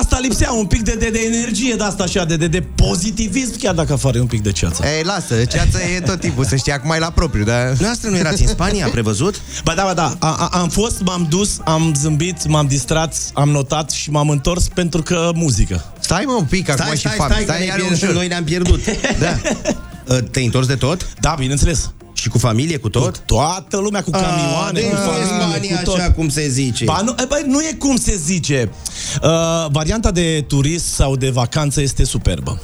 Asta 0.00 0.18
lipsea, 0.18 0.52
un 0.52 0.66
pic 0.66 0.82
de, 0.82 0.92
de, 0.98 1.08
de 1.10 1.18
energie 1.32 1.74
de 1.74 1.82
asta 1.82 2.02
așa, 2.02 2.24
de, 2.24 2.36
de, 2.36 2.46
de 2.46 2.60
pozitivism, 2.60 3.58
chiar 3.58 3.74
dacă 3.74 3.92
afară 3.92 4.16
e 4.16 4.20
un 4.20 4.26
pic 4.26 4.42
de 4.42 4.52
ceață. 4.52 4.82
Ei, 4.96 5.02
lasă, 5.02 5.44
ceața 5.44 5.78
e 5.96 6.00
tot 6.00 6.20
timpul, 6.20 6.44
să 6.44 6.56
știi, 6.56 6.72
acum 6.72 6.90
e 6.90 6.98
la 6.98 7.10
propriu, 7.10 7.44
dar... 7.44 7.76
Noastră 7.78 8.10
nu 8.10 8.16
erați 8.16 8.42
în 8.42 8.48
Spania, 8.48 8.88
prevăzut? 8.88 9.40
Ba 9.64 9.74
da, 9.74 9.82
ba 9.82 9.94
da, 9.94 10.16
a, 10.18 10.48
a, 10.50 10.58
am 10.60 10.68
fost, 10.68 11.00
m-am 11.00 11.26
dus, 11.30 11.56
am 11.64 11.94
zâmbit, 12.00 12.46
m-am 12.46 12.66
distrat, 12.66 13.16
am 13.32 13.48
notat 13.48 13.90
și 13.90 14.10
m-am 14.10 14.28
întors 14.28 14.68
pentru 14.74 15.02
că 15.02 15.30
muzică. 15.34 15.92
Stai 16.00 16.24
mă 16.26 16.32
un 16.38 16.44
pic 16.44 16.68
acum 16.68 16.84
Stai, 16.84 16.94
și 16.96 17.00
stai, 17.00 17.14
fapt. 17.16 17.30
stai, 17.30 17.42
stai, 17.42 17.66
iar 17.66 17.78
stai 17.78 17.92
ușor. 17.92 18.12
noi 18.12 18.26
ne-am 18.26 18.44
pierdut. 18.44 18.80
Da. 19.18 19.36
Uh, 20.08 20.18
Te-ai 20.30 20.44
întors 20.44 20.66
de 20.66 20.74
tot? 20.74 21.08
Da, 21.20 21.34
bineînțeles. 21.38 21.90
Și 22.12 22.28
cu 22.28 22.38
familie, 22.38 22.76
cu 22.76 22.88
tot? 22.88 23.18
Toată 23.18 23.76
lumea 23.76 24.02
cu 24.02 24.10
camioane, 24.10 24.80
deci 24.80 24.84
cu 24.84 24.94
nu 24.94 25.00
e 25.00 25.04
familie, 25.04 25.26
Spania 25.26 25.76
cu 25.78 25.84
tot. 25.84 25.98
așa 25.98 26.10
cum 26.10 26.28
se 26.28 26.48
zice. 26.48 26.84
Ba, 26.84 27.00
nu, 27.04 27.14
e, 27.18 27.24
băi, 27.28 27.42
nu 27.46 27.60
e 27.60 27.76
cum 27.78 27.96
se 27.96 28.16
zice. 28.24 28.70
Uh, 29.22 29.70
varianta 29.70 30.10
de 30.10 30.44
turist 30.48 30.84
sau 30.86 31.16
de 31.16 31.30
vacanță 31.30 31.80
este 31.80 32.04
superbă. 32.04 32.60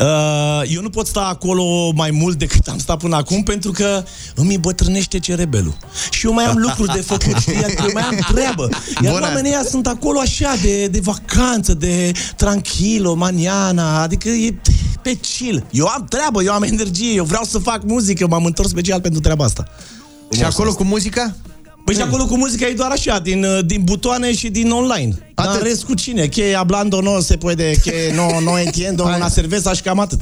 Uh, 0.00 0.62
eu 0.66 0.82
nu 0.82 0.90
pot 0.90 1.06
sta 1.06 1.20
acolo 1.20 1.92
mai 1.94 2.10
mult 2.10 2.38
decât 2.38 2.66
am 2.66 2.78
stat 2.78 2.98
până 2.98 3.16
acum 3.16 3.42
pentru 3.42 3.70
că 3.70 4.04
îmi 4.34 4.54
îmbătrânește 4.54 5.18
cerebelul. 5.18 5.76
Și 6.10 6.26
eu 6.26 6.32
mai 6.32 6.44
am 6.44 6.56
lucruri 6.56 6.94
de 6.94 7.00
făcut, 7.00 7.36
știi? 7.36 7.64
Adică 7.64 7.82
eu 7.86 7.90
mai 7.92 8.02
am 8.02 8.18
treabă. 8.34 8.68
Iar 9.02 9.12
Bună. 9.12 9.24
oamenii 9.26 9.50
ăia 9.50 9.64
sunt 9.70 9.86
acolo 9.86 10.18
așa, 10.18 10.54
de, 10.62 10.86
de 10.86 11.00
vacanță, 11.00 11.74
de 11.74 12.12
tranquilo, 12.36 13.14
maniana, 13.14 14.02
adică 14.02 14.28
e 14.28 14.54
pe 15.02 15.14
chill. 15.14 15.64
Eu 15.70 15.86
am 15.86 16.06
treabă, 16.08 16.42
eu 16.42 16.52
am 16.52 16.62
energie, 16.62 17.12
eu 17.14 17.24
vreau 17.24 17.44
să 17.44 17.58
fac 17.58 17.82
muzică, 17.84 18.26
m-am 18.26 18.44
întors 18.44 18.68
special 18.68 19.00
pentru 19.00 19.20
treaba 19.20 19.44
asta. 19.44 19.64
Și 20.36 20.42
acolo 20.42 20.74
cu 20.74 20.84
muzica? 20.84 21.36
Păi 21.88 21.96
și 21.96 22.02
acolo 22.02 22.26
cu 22.26 22.36
muzica 22.36 22.66
e 22.66 22.72
doar 22.72 22.90
așa, 22.90 23.18
din, 23.18 23.44
uh, 23.44 23.58
din 23.64 23.82
butoane 23.84 24.34
și 24.34 24.48
din 24.48 24.70
online. 24.70 25.14
Dar 25.34 25.54
în 25.54 25.62
rest 25.62 25.84
cu 25.84 25.94
cine? 25.94 26.26
Que 26.26 26.52
hablando 26.54 27.00
no 27.00 27.20
se 27.20 27.36
puede, 27.36 27.72
que 27.82 28.12
no, 28.14 28.40
no 28.40 28.58
entiendo 28.58 29.02
una 29.02 29.28
cerveza 29.28 29.72
și 29.72 29.82
cam 29.82 29.98
atât. 29.98 30.20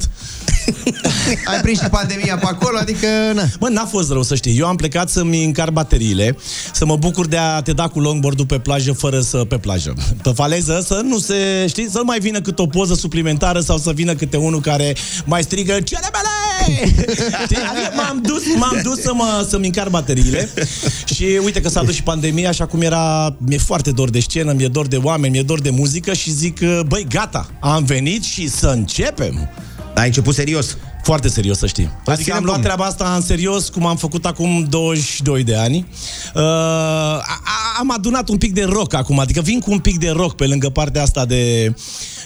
Ai 1.51 1.59
prins 1.61 1.79
și 1.79 1.87
pandemia 1.89 2.37
pe 2.37 2.45
acolo, 2.45 2.77
adică... 2.77 3.07
Na. 3.33 3.43
Bă, 3.59 3.69
n-a 3.69 3.85
fost 3.85 4.11
rău 4.11 4.23
să 4.23 4.35
știi. 4.35 4.57
Eu 4.59 4.67
am 4.67 4.75
plecat 4.75 5.09
să-mi 5.09 5.43
încar 5.43 5.69
bateriile, 5.69 6.37
să 6.73 6.85
mă 6.85 6.95
bucur 6.95 7.27
de 7.27 7.37
a 7.37 7.61
te 7.61 7.71
da 7.71 7.87
cu 7.87 7.99
longboard 7.99 8.43
pe 8.43 8.59
plajă 8.59 8.93
fără 8.93 9.19
să 9.19 9.37
pe 9.37 9.57
plajă. 9.57 9.93
Pe 10.21 10.31
faleză 10.35 10.83
să 10.85 11.01
nu 11.03 11.19
se, 11.19 11.65
știi, 11.67 11.89
să 11.89 11.97
nu 11.97 12.03
mai 12.03 12.19
vină 12.19 12.41
câte 12.41 12.61
o 12.61 12.65
poză 12.65 12.93
suplimentară 12.93 13.59
sau 13.59 13.77
să 13.77 13.91
vină 13.91 14.13
câte 14.13 14.37
unul 14.37 14.61
care 14.61 14.95
mai 15.25 15.43
strigă 15.43 15.71
Cerebele! 15.71 16.46
Știi? 17.43 17.57
Adică 17.71 17.91
m-am 17.95 18.21
dus, 18.21 18.41
m-am 18.57 18.79
dus 18.83 19.01
să 19.01 19.13
mă, 19.13 19.45
să-mi 19.49 19.65
încar 19.65 19.89
bateriile 19.89 20.49
și 21.15 21.39
uite 21.43 21.61
că 21.61 21.69
s-a 21.69 21.83
dus 21.83 21.93
și 21.93 22.03
pandemia, 22.03 22.49
așa 22.49 22.65
cum 22.65 22.81
era, 22.81 23.35
mi-e 23.37 23.57
foarte 23.57 23.91
dor 23.91 24.09
de 24.09 24.19
scenă, 24.19 24.53
mi-e 24.53 24.67
dor 24.67 24.87
de 24.87 24.97
oameni, 24.97 25.33
mi-e 25.33 25.41
dor 25.41 25.61
de 25.61 25.69
muzică 25.69 26.13
și 26.13 26.31
zic, 26.31 26.59
băi, 26.87 27.05
gata, 27.09 27.49
am 27.59 27.83
venit 27.83 28.23
și 28.23 28.49
să 28.49 28.67
începem. 28.67 29.49
Ai 29.97 30.05
început 30.05 30.35
serios. 30.35 30.77
Foarte 31.03 31.27
serios, 31.29 31.57
să 31.57 31.67
știi. 31.67 31.91
Adică 32.05 32.21
ținem 32.23 32.37
am 32.37 32.43
luat 32.43 32.55
pumn. 32.55 32.65
treaba 32.67 32.85
asta 32.85 33.13
în 33.15 33.21
serios, 33.21 33.69
cum 33.69 33.85
am 33.85 33.97
făcut 33.97 34.25
acum 34.25 34.65
22 34.69 35.43
de 35.43 35.55
ani. 35.55 35.87
Uh, 36.35 36.41
a- 36.41 37.23
a- 37.43 37.75
am 37.79 37.91
adunat 37.91 38.29
un 38.29 38.37
pic 38.37 38.53
de 38.53 38.63
rock 38.63 38.93
acum, 38.93 39.19
adică 39.19 39.41
vin 39.41 39.59
cu 39.59 39.71
un 39.71 39.79
pic 39.79 39.97
de 39.99 40.09
rock 40.09 40.35
pe 40.35 40.45
lângă 40.45 40.69
partea 40.69 41.01
asta 41.01 41.25
de, 41.25 41.73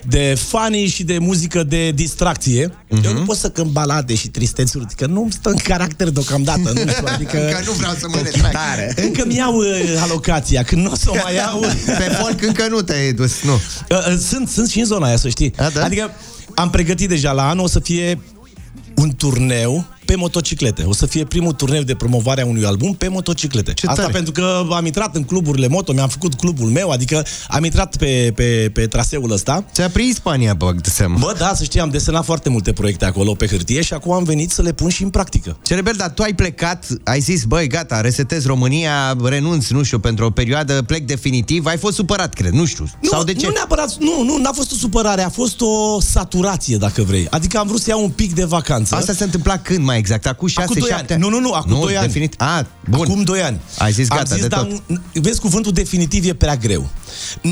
de 0.07 0.37
funny 0.47 0.87
și 0.87 1.03
de 1.03 1.17
muzică 1.17 1.63
de 1.63 1.91
distracție. 1.91 2.67
Uh-huh. 2.67 2.87
Mhm. 2.89 3.05
Eu 3.05 3.13
nu 3.13 3.21
pot 3.21 3.37
să 3.37 3.49
cânt 3.49 3.69
balade 3.71 4.15
și 4.15 4.27
tristețuri, 4.27 4.83
adică 4.83 5.05
nu 5.05 5.27
stă 5.31 5.49
în 5.49 5.57
caracter 5.57 6.09
deocamdată. 6.09 6.59
Nu 6.73 6.79
știu, 6.91 7.05
adică... 7.15 7.37
Încă 7.45 7.61
nu 7.65 7.71
vreau 7.71 7.93
să 7.99 8.07
mă 8.09 8.17
retrag. 8.23 8.53
Încă 8.95 9.23
mi 9.25 9.35
iau 9.35 9.55
uh, 9.55 9.99
alocația, 10.01 10.63
când 10.63 10.83
nu 10.85 10.91
o 10.91 10.95
să 10.95 11.09
o 11.09 11.15
mai 11.23 11.35
iau... 11.35 11.59
Pe 11.99 12.17
folk 12.19 12.41
încă 12.41 12.67
nu 12.69 12.81
te-ai 12.81 13.13
dus, 13.13 13.41
nu. 13.43 13.53
Uh, 13.53 13.97
uh, 14.07 14.17
Sunt, 14.27 14.49
sunt 14.49 14.69
și 14.69 14.79
în 14.79 14.85
zona 14.85 15.07
aia, 15.07 15.17
să 15.17 15.29
știi. 15.29 15.53
A, 15.57 15.69
da? 15.69 15.83
Adică 15.83 16.11
am 16.55 16.69
pregătit 16.69 17.09
deja 17.09 17.31
la 17.31 17.49
anul 17.49 17.63
o 17.63 17.67
să 17.67 17.79
fie 17.79 18.19
un 18.95 19.15
turneu 19.15 19.85
pe 20.11 20.17
motociclete. 20.17 20.83
O 20.83 20.93
să 20.93 21.05
fie 21.05 21.23
primul 21.23 21.51
turneu 21.51 21.81
de 21.81 21.95
promovare 21.95 22.41
a 22.41 22.45
unui 22.45 22.65
album 22.65 22.93
pe 22.93 23.07
motociclete. 23.07 23.73
Ce 23.73 23.87
Asta 23.87 24.01
tare. 24.01 24.13
pentru 24.13 24.31
că 24.31 24.67
am 24.71 24.85
intrat 24.85 25.15
în 25.15 25.23
cluburile 25.23 25.67
moto, 25.67 25.93
mi-am 25.93 26.07
făcut 26.07 26.33
clubul 26.33 26.69
meu, 26.69 26.89
adică 26.89 27.25
am 27.47 27.63
intrat 27.63 27.95
pe, 27.97 28.31
pe, 28.35 28.69
pe 28.73 28.87
traseul 28.87 29.31
ăsta. 29.31 29.65
Ți-a 29.73 29.89
prins 29.89 30.15
Spania, 30.15 30.53
bă, 30.53 30.71
de 30.81 30.89
seama. 30.89 31.17
Bă, 31.17 31.35
da, 31.37 31.53
să 31.55 31.63
știi, 31.63 31.79
am 31.79 31.89
desenat 31.89 32.25
foarte 32.25 32.49
multe 32.49 32.73
proiecte 32.73 33.05
acolo 33.05 33.33
pe 33.33 33.47
hârtie 33.47 33.81
și 33.81 33.93
acum 33.93 34.11
am 34.11 34.23
venit 34.23 34.51
să 34.51 34.61
le 34.61 34.73
pun 34.73 34.89
și 34.89 35.03
în 35.03 35.09
practică. 35.09 35.57
Cerebel, 35.63 35.93
dar 35.97 36.09
tu 36.09 36.21
ai 36.21 36.33
plecat, 36.33 36.87
ai 37.03 37.19
zis, 37.19 37.43
băi, 37.43 37.67
gata, 37.67 38.01
resetez 38.01 38.45
România, 38.45 39.15
renunț, 39.23 39.67
nu 39.67 39.83
știu, 39.83 39.99
pentru 39.99 40.25
o 40.25 40.29
perioadă, 40.29 40.81
plec 40.81 41.05
definitiv. 41.05 41.65
Ai 41.65 41.77
fost 41.77 41.95
supărat, 41.95 42.33
cred, 42.33 42.51
nu 42.51 42.65
știu. 42.65 42.85
Nu, 43.01 43.09
Sau 43.09 43.23
de 43.23 43.33
ce? 43.33 43.45
Nu 43.45 43.51
neapărat, 43.53 43.95
nu, 43.99 44.23
nu, 44.23 44.37
n-a 44.37 44.51
fost 44.51 44.71
o 44.71 44.75
supărare, 44.75 45.21
a 45.21 45.29
fost 45.29 45.61
o 45.61 46.01
saturație, 46.01 46.77
dacă 46.77 47.01
vrei. 47.01 47.27
Adică 47.29 47.57
am 47.57 47.67
vrut 47.67 47.81
să 47.81 47.89
iau 47.89 48.03
un 48.03 48.09
pic 48.09 48.33
de 48.33 48.43
vacanță. 48.43 48.95
Asta 48.95 49.13
se 49.13 49.23
întâmpla 49.23 49.57
când 49.57 49.85
mai 49.85 50.00
exact? 50.01 50.25
Acum 50.27 50.47
6 50.47 50.61
Acum 50.61 50.75
doi 50.79 50.89
7 50.89 51.13
ani. 51.13 51.21
Nu, 51.21 51.29
nu, 51.29 51.39
nu, 51.39 51.51
acum 51.53 51.79
doi 51.79 51.97
ani. 51.97 52.05
Definit... 52.07 52.41
A, 52.41 52.67
bun. 52.89 53.01
Acum 53.01 53.23
2 53.23 53.41
ani. 53.41 53.59
Ai 53.77 53.91
zis 53.91 54.09
Am 54.09 54.17
gata, 54.17 54.35
de 54.35 54.47
dar, 54.47 54.59
tot. 54.59 54.81
Vezi, 55.13 55.39
cuvântul 55.39 55.71
definitiv 55.71 56.25
e 56.29 56.33
prea 56.33 56.55
greu. 56.55 56.89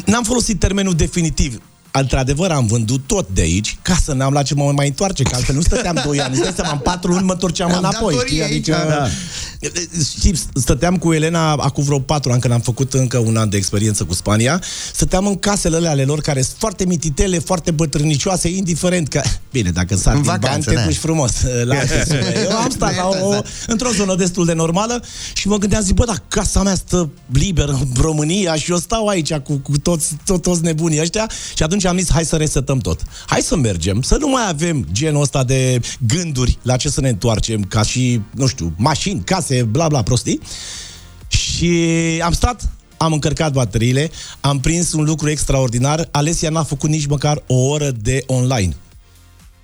N-am 0.05 0.23
folosit 0.23 0.59
termenul 0.59 0.93
definitiv. 0.95 1.61
Într-adevăr, 1.91 2.51
am 2.51 2.65
vândut 2.65 3.01
tot 3.07 3.27
de 3.33 3.41
aici 3.41 3.77
ca 3.81 3.95
să 4.03 4.13
n-am 4.13 4.33
la 4.33 4.43
ce 4.43 4.53
mă 4.53 4.71
mai 4.75 4.87
întoarce, 4.87 5.23
că 5.23 5.35
altfel 5.35 5.55
nu 5.55 5.61
stăteam 5.61 6.01
2 6.05 6.21
ani. 6.21 6.33
Îți 6.33 6.41
dai 6.43 6.51
seama, 6.55 6.71
în 6.71 6.77
4 6.77 7.11
luni 7.11 7.25
mă 7.25 7.31
întorceam 7.31 7.71
Am 7.71 7.77
înapoi. 7.77 8.13
datorii 8.13 8.27
Știi? 8.27 8.41
aici, 8.41 8.69
Adică, 8.69 8.85
da. 8.89 9.07
Știi, 10.17 10.39
stăteam 10.53 10.97
cu 10.97 11.13
Elena 11.13 11.51
acum 11.51 11.83
vreo 11.83 11.99
4 11.99 12.31
ani, 12.31 12.41
când 12.41 12.53
am 12.53 12.59
făcut 12.59 12.93
încă 12.93 13.17
un 13.17 13.37
an 13.37 13.49
de 13.49 13.57
experiență 13.57 14.03
cu 14.03 14.13
Spania, 14.13 14.61
stăteam 14.93 15.27
în 15.27 15.35
casele 15.35 15.75
alea 15.75 15.91
ale 15.91 16.03
lor, 16.03 16.21
care 16.21 16.41
sunt 16.41 16.55
foarte 16.57 16.85
mititele, 16.85 17.39
foarte 17.39 17.71
bătrânicioase, 17.71 18.49
indiferent 18.49 19.07
că... 19.07 19.21
Bine, 19.51 19.69
dacă 19.69 19.95
s-ar 19.95 20.15
În 20.15 20.21
din 20.21 20.29
bani, 20.29 20.41
vacanță, 20.41 20.69
te 20.69 20.75
da. 20.75 20.83
duci 20.83 20.95
frumos 20.95 21.31
la 21.69 21.75
alte 21.75 22.03
sume. 22.07 22.47
Eu 22.49 22.57
am 22.57 22.69
stat 22.69 22.95
la 22.95 23.07
o, 23.07 23.41
într-o 23.67 23.89
zonă 23.91 24.15
destul 24.15 24.45
de 24.45 24.53
normală 24.53 25.03
și 25.33 25.47
mă 25.47 25.57
gândeam, 25.57 25.83
zic, 25.83 25.95
bă, 25.95 26.05
dar 26.05 26.23
casa 26.27 26.63
mea 26.63 26.75
stă 26.75 27.09
liberă 27.31 27.71
în 27.71 28.01
România 28.01 28.55
și 28.55 28.71
eu 28.71 28.77
stau 28.77 29.07
aici 29.07 29.33
cu, 29.33 29.57
cu 29.57 29.77
toți, 29.77 30.15
to, 30.25 30.37
toți 30.37 30.63
nebunii 30.63 31.01
ăștia 31.01 31.29
și 31.55 31.63
atunci 31.63 31.85
am 31.85 31.97
zis, 31.97 32.11
hai 32.11 32.25
să 32.25 32.35
resetăm 32.35 32.77
tot. 32.77 33.01
Hai 33.25 33.41
să 33.41 33.55
mergem, 33.55 34.01
să 34.01 34.17
nu 34.19 34.27
mai 34.27 34.43
avem 34.47 34.87
genul 34.91 35.21
ăsta 35.21 35.43
de 35.43 35.79
gânduri 36.07 36.57
la 36.61 36.75
ce 36.75 36.89
să 36.89 37.01
ne 37.01 37.09
întoarcem, 37.09 37.63
ca 37.63 37.81
și, 37.81 38.21
nu 38.35 38.47
știu, 38.47 38.73
mașini, 38.77 39.21
case, 39.25 39.48
bla 39.63 39.87
bla, 39.87 40.03
prostii. 40.03 40.39
Și 41.27 41.71
am 42.23 42.31
stat, 42.31 42.69
am 42.97 43.13
încărcat 43.13 43.51
bateriile, 43.51 44.11
am 44.39 44.59
prins 44.59 44.93
un 44.93 45.03
lucru 45.03 45.29
extraordinar. 45.29 46.07
Alesia 46.11 46.49
n-a 46.49 46.63
făcut 46.63 46.89
nici 46.89 47.05
măcar 47.05 47.43
o 47.47 47.55
oră 47.55 47.91
de 47.91 48.23
online. 48.27 48.75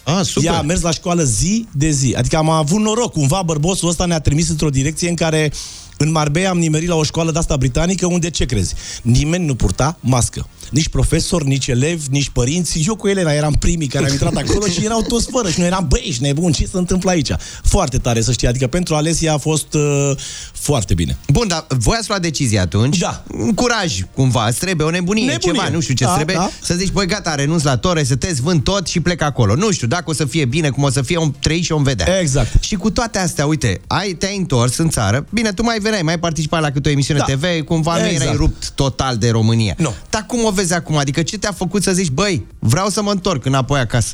Ah, 0.04 0.26
super. 0.26 0.52
Ea 0.52 0.58
a 0.58 0.62
mers 0.62 0.82
la 0.82 0.92
școală 0.92 1.24
zi 1.24 1.68
de 1.72 1.90
zi. 1.90 2.16
Adică 2.18 2.38
am 2.38 2.50
avut 2.50 2.80
noroc. 2.80 3.12
Cumva 3.12 3.42
bărbosul 3.42 3.90
ăsta 3.90 4.06
ne-a 4.06 4.20
trimis 4.20 4.50
într-o 4.50 4.70
direcție 4.70 5.10
în 5.10 5.16
care 5.16 5.52
În 5.98 6.12
Marbella 6.12 6.50
am 6.50 6.58
nimerit 6.58 6.88
la 6.88 6.96
o 6.96 7.04
școală 7.04 7.32
de 7.32 7.38
asta 7.38 7.58
britanică 7.58 8.06
unde, 8.06 8.30
ce 8.30 8.46
crezi? 8.46 8.74
Nimeni 9.02 9.46
nu 9.46 9.56
purta 9.56 9.98
mască. 10.00 10.48
Nici 10.70 10.88
profesor, 10.90 11.44
nici 11.44 11.68
elevi, 11.68 12.06
nici 12.10 12.30
părinți. 12.30 12.84
Eu 12.88 12.96
cu 12.96 13.08
Elena 13.08 13.32
eram 13.34 13.54
primii 13.54 13.88
care 13.88 14.06
am 14.06 14.12
intrat 14.12 14.36
acolo 14.36 14.66
și 14.68 14.86
erau 14.86 15.02
toți 15.02 15.28
fără. 15.32 15.50
Și 15.50 15.60
noi 15.60 15.68
eram, 15.68 15.86
băi, 15.88 16.04
ești 16.08 16.22
nebun, 16.22 16.52
ce 16.52 16.66
se 16.66 16.78
întâmplă 16.78 17.10
aici? 17.10 17.32
Foarte 17.64 17.98
tare 17.98 18.22
să 18.22 18.32
știi. 18.32 18.48
Adică 18.48 18.68
pentru 18.68 18.96
Alesia 18.96 19.34
a 19.34 19.38
fost 19.38 19.74
uh, 19.74 20.12
foarte 20.54 20.94
bine. 20.94 21.18
Bun, 21.28 21.48
dar 21.48 21.66
voi 21.70 21.96
ați 22.00 22.08
luat 22.10 22.22
decizia 22.22 22.62
atunci. 22.62 22.98
Da. 22.98 23.24
Un 23.38 23.54
curaj, 23.54 24.02
cumva. 24.14 24.48
Îți 24.48 24.60
trebuie 24.60 24.88
o 24.88 24.90
nebunie, 24.90 25.26
Nebunie. 25.26 25.54
ceva, 25.60 25.70
nu 25.70 25.80
știu 25.80 25.94
ce 25.94 26.04
Da, 26.04 26.10
îți 26.10 26.16
trebuie. 26.24 26.36
da. 26.46 26.50
Să 26.62 26.74
zici, 26.74 26.92
băi, 26.92 27.08
gata, 27.08 27.36
renunț 27.36 27.64
la 27.64 27.78
tore, 27.78 28.04
să 28.04 28.16
te 28.16 28.34
vând 28.42 28.64
tot 28.64 28.88
și 28.88 29.00
plec 29.00 29.22
acolo. 29.22 29.56
Nu 29.56 29.72
știu, 29.72 29.88
dacă 29.88 30.04
o 30.10 30.14
să 30.14 30.26
fie 30.26 30.46
bine, 30.46 30.70
cum 30.70 30.84
o 30.84 30.90
să 30.90 31.02
fie, 31.02 31.18
om 31.18 31.32
trăi 31.40 31.62
și 31.62 31.72
om 31.72 31.84
vedea. 31.84 32.20
Exact. 32.20 32.64
Și 32.64 32.76
cu 32.76 32.92
toate 32.92 33.18
astea, 33.18 33.46
uite, 33.46 33.82
ai, 33.88 34.14
te-ai 34.14 34.38
întors 34.38 34.78
în 34.78 34.90
țară. 34.90 35.26
Bine, 35.32 35.52
tu 35.52 35.64
mai 35.64 35.80
veneai, 35.86 36.02
mai 36.02 36.20
participai 36.20 36.62
la 36.62 36.72
câte 36.72 36.90
o 36.90 36.92
emisiune 36.92 37.20
Da. 37.28 37.34
TV, 37.34 37.64
cumva 37.66 37.98
nu 37.98 38.06
Exact. 38.06 38.22
erai 38.24 38.36
rupt 38.36 38.70
total 38.70 39.18
de 39.18 39.30
România. 39.30 39.74
Nu. 39.78 39.94
Dar 40.10 40.26
cum 40.28 40.46
o 40.46 40.52
vezi 40.52 40.74
acum? 40.74 40.98
Adică 40.98 41.22
ce 41.22 41.38
te-a 41.38 41.52
făcut 41.52 41.84
să 41.84 41.92
zici, 41.94 42.10
băi, 42.10 42.46
vreau 42.60 42.90
să 42.90 43.02
mă 43.02 43.12
întorc 43.12 43.46
înapoi 43.46 43.80
acasă? 43.80 44.14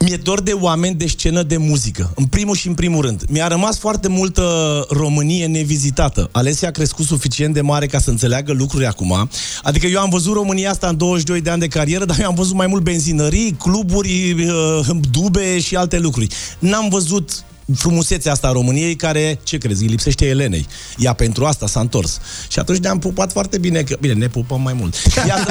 Mi-e 0.00 0.16
dor 0.16 0.40
de 0.42 0.52
oameni 0.52 0.94
de 0.94 1.06
scenă 1.06 1.42
de 1.42 1.56
muzică, 1.56 2.12
în 2.14 2.24
primul 2.24 2.54
și 2.56 2.68
în 2.68 2.74
primul 2.74 3.02
rând. 3.04 3.24
Mi-a 3.28 3.46
rămas 3.46 3.78
foarte 3.78 4.08
multă 4.08 4.42
Românie 4.90 5.46
nevizitată. 5.46 6.28
Alesia 6.32 6.68
a 6.68 6.70
crescut 6.70 7.04
suficient 7.06 7.54
de 7.54 7.60
mare 7.60 7.86
ca 7.86 7.98
să 7.98 8.10
înțeleagă 8.10 8.52
lucruri 8.52 8.86
acum. 8.86 9.28
Adică 9.62 9.86
eu 9.86 10.00
am 10.00 10.08
văzut 10.10 10.32
România 10.34 10.70
asta 10.70 10.88
în 10.88 10.96
22 10.96 11.40
de 11.40 11.50
ani 11.50 11.60
de 11.60 11.66
carieră, 11.66 12.04
dar 12.04 12.20
eu 12.20 12.26
am 12.26 12.34
văzut 12.34 12.54
mai 12.54 12.66
mult 12.66 12.82
benzinării, 12.82 13.52
cluburi, 13.58 14.32
uh, 14.32 14.86
dube 15.10 15.60
și 15.60 15.76
alte 15.76 15.98
lucruri. 15.98 16.26
N-am 16.58 16.88
văzut 16.88 17.44
frumusețea 17.76 18.32
asta 18.32 18.48
a 18.48 18.52
României 18.52 18.96
care, 18.96 19.38
ce 19.42 19.58
crezi, 19.58 19.82
îi 19.82 19.88
lipsește 19.88 20.26
Elenei. 20.26 20.66
Ea 20.96 21.12
pentru 21.12 21.44
asta 21.44 21.66
s-a 21.66 21.80
întors. 21.80 22.20
Și 22.48 22.58
atunci 22.58 22.78
ne-am 22.78 22.98
pupat 22.98 23.32
foarte 23.32 23.58
bine, 23.58 23.82
că, 23.82 23.96
bine, 24.00 24.12
ne 24.12 24.28
pupăm 24.28 24.60
mai 24.62 24.72
mult. 24.72 24.94
Ea, 25.28 25.46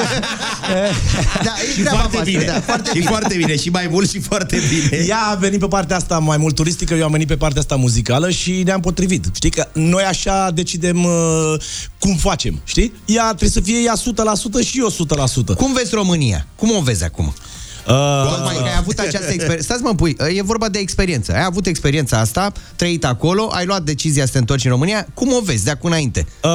Da, 1.43 1.53
e 1.68 1.72
Și 1.74 1.80
treaba 1.80 1.97
foarte 1.97 2.15
voastră, 2.15 2.32
bine. 2.32 2.43
da, 2.45 2.61
foarte 2.61 2.89
și 2.89 2.97
bine. 2.97 3.09
foarte 3.09 3.36
bine. 3.38 3.57
Și 3.57 3.70
mai 3.70 3.88
mult 3.91 4.09
și 4.09 4.20
foarte 4.20 4.61
bine. 4.70 5.03
Ea 5.07 5.20
a 5.32 5.36
venit 5.36 5.59
pe 5.59 5.68
partea 5.68 5.95
asta 5.95 6.20
mai 6.20 6.38
mult 6.38 6.55
turistică, 6.55 6.93
eu 6.93 7.05
am 7.05 7.11
venit 7.11 7.28
pe 7.28 7.38
partea 7.38 7.61
asta 7.61 7.76
muzicală 7.76 8.30
și 8.30 8.51
ne-am 8.65 8.80
potrivit. 8.80 9.26
Știi 9.36 9.49
că 9.49 9.68
noi 9.74 10.03
așa 10.03 10.51
decidem 10.51 11.03
uh, 11.03 11.53
cum 11.99 12.15
facem, 12.15 12.61
știi? 12.63 12.93
Ea 13.05 13.28
trebuie 13.28 13.49
să 13.49 13.59
fie 13.61 13.78
ea 13.80 13.93
100% 14.61 14.65
și 14.65 14.80
eu 14.80 14.91
100%. 15.53 15.55
Cum 15.55 15.74
vezi 15.74 15.93
România? 15.93 16.47
Cum 16.55 16.72
o 16.78 16.82
vezi 16.82 17.03
acum? 17.03 17.34
Uh, 17.88 18.30
Tocmai 18.36 18.56
că 18.56 18.64
ai 18.64 18.78
avut 18.78 19.00
această 19.00 19.32
experiență. 19.32 19.64
Stați 19.64 19.82
mă 19.82 19.96
pui, 19.96 20.16
e 20.36 20.42
vorba 20.42 20.70
de 20.70 20.80
experiență. 20.80 21.34
Ai 21.34 21.44
avut 21.44 21.66
experiența 21.66 22.20
asta, 22.20 22.52
trăit 22.76 23.06
acolo, 23.06 23.50
ai 23.52 23.66
luat 23.66 23.84
decizia 23.84 24.26
să 24.26 24.32
te 24.32 24.38
întorci 24.38 24.64
în 24.66 24.72
România. 24.72 25.08
Cum 25.14 25.34
o 25.34 25.40
vezi 25.44 25.64
de 25.64 25.72
acum 25.72 25.90
înainte? 25.90 26.26
Uh, 26.44 26.50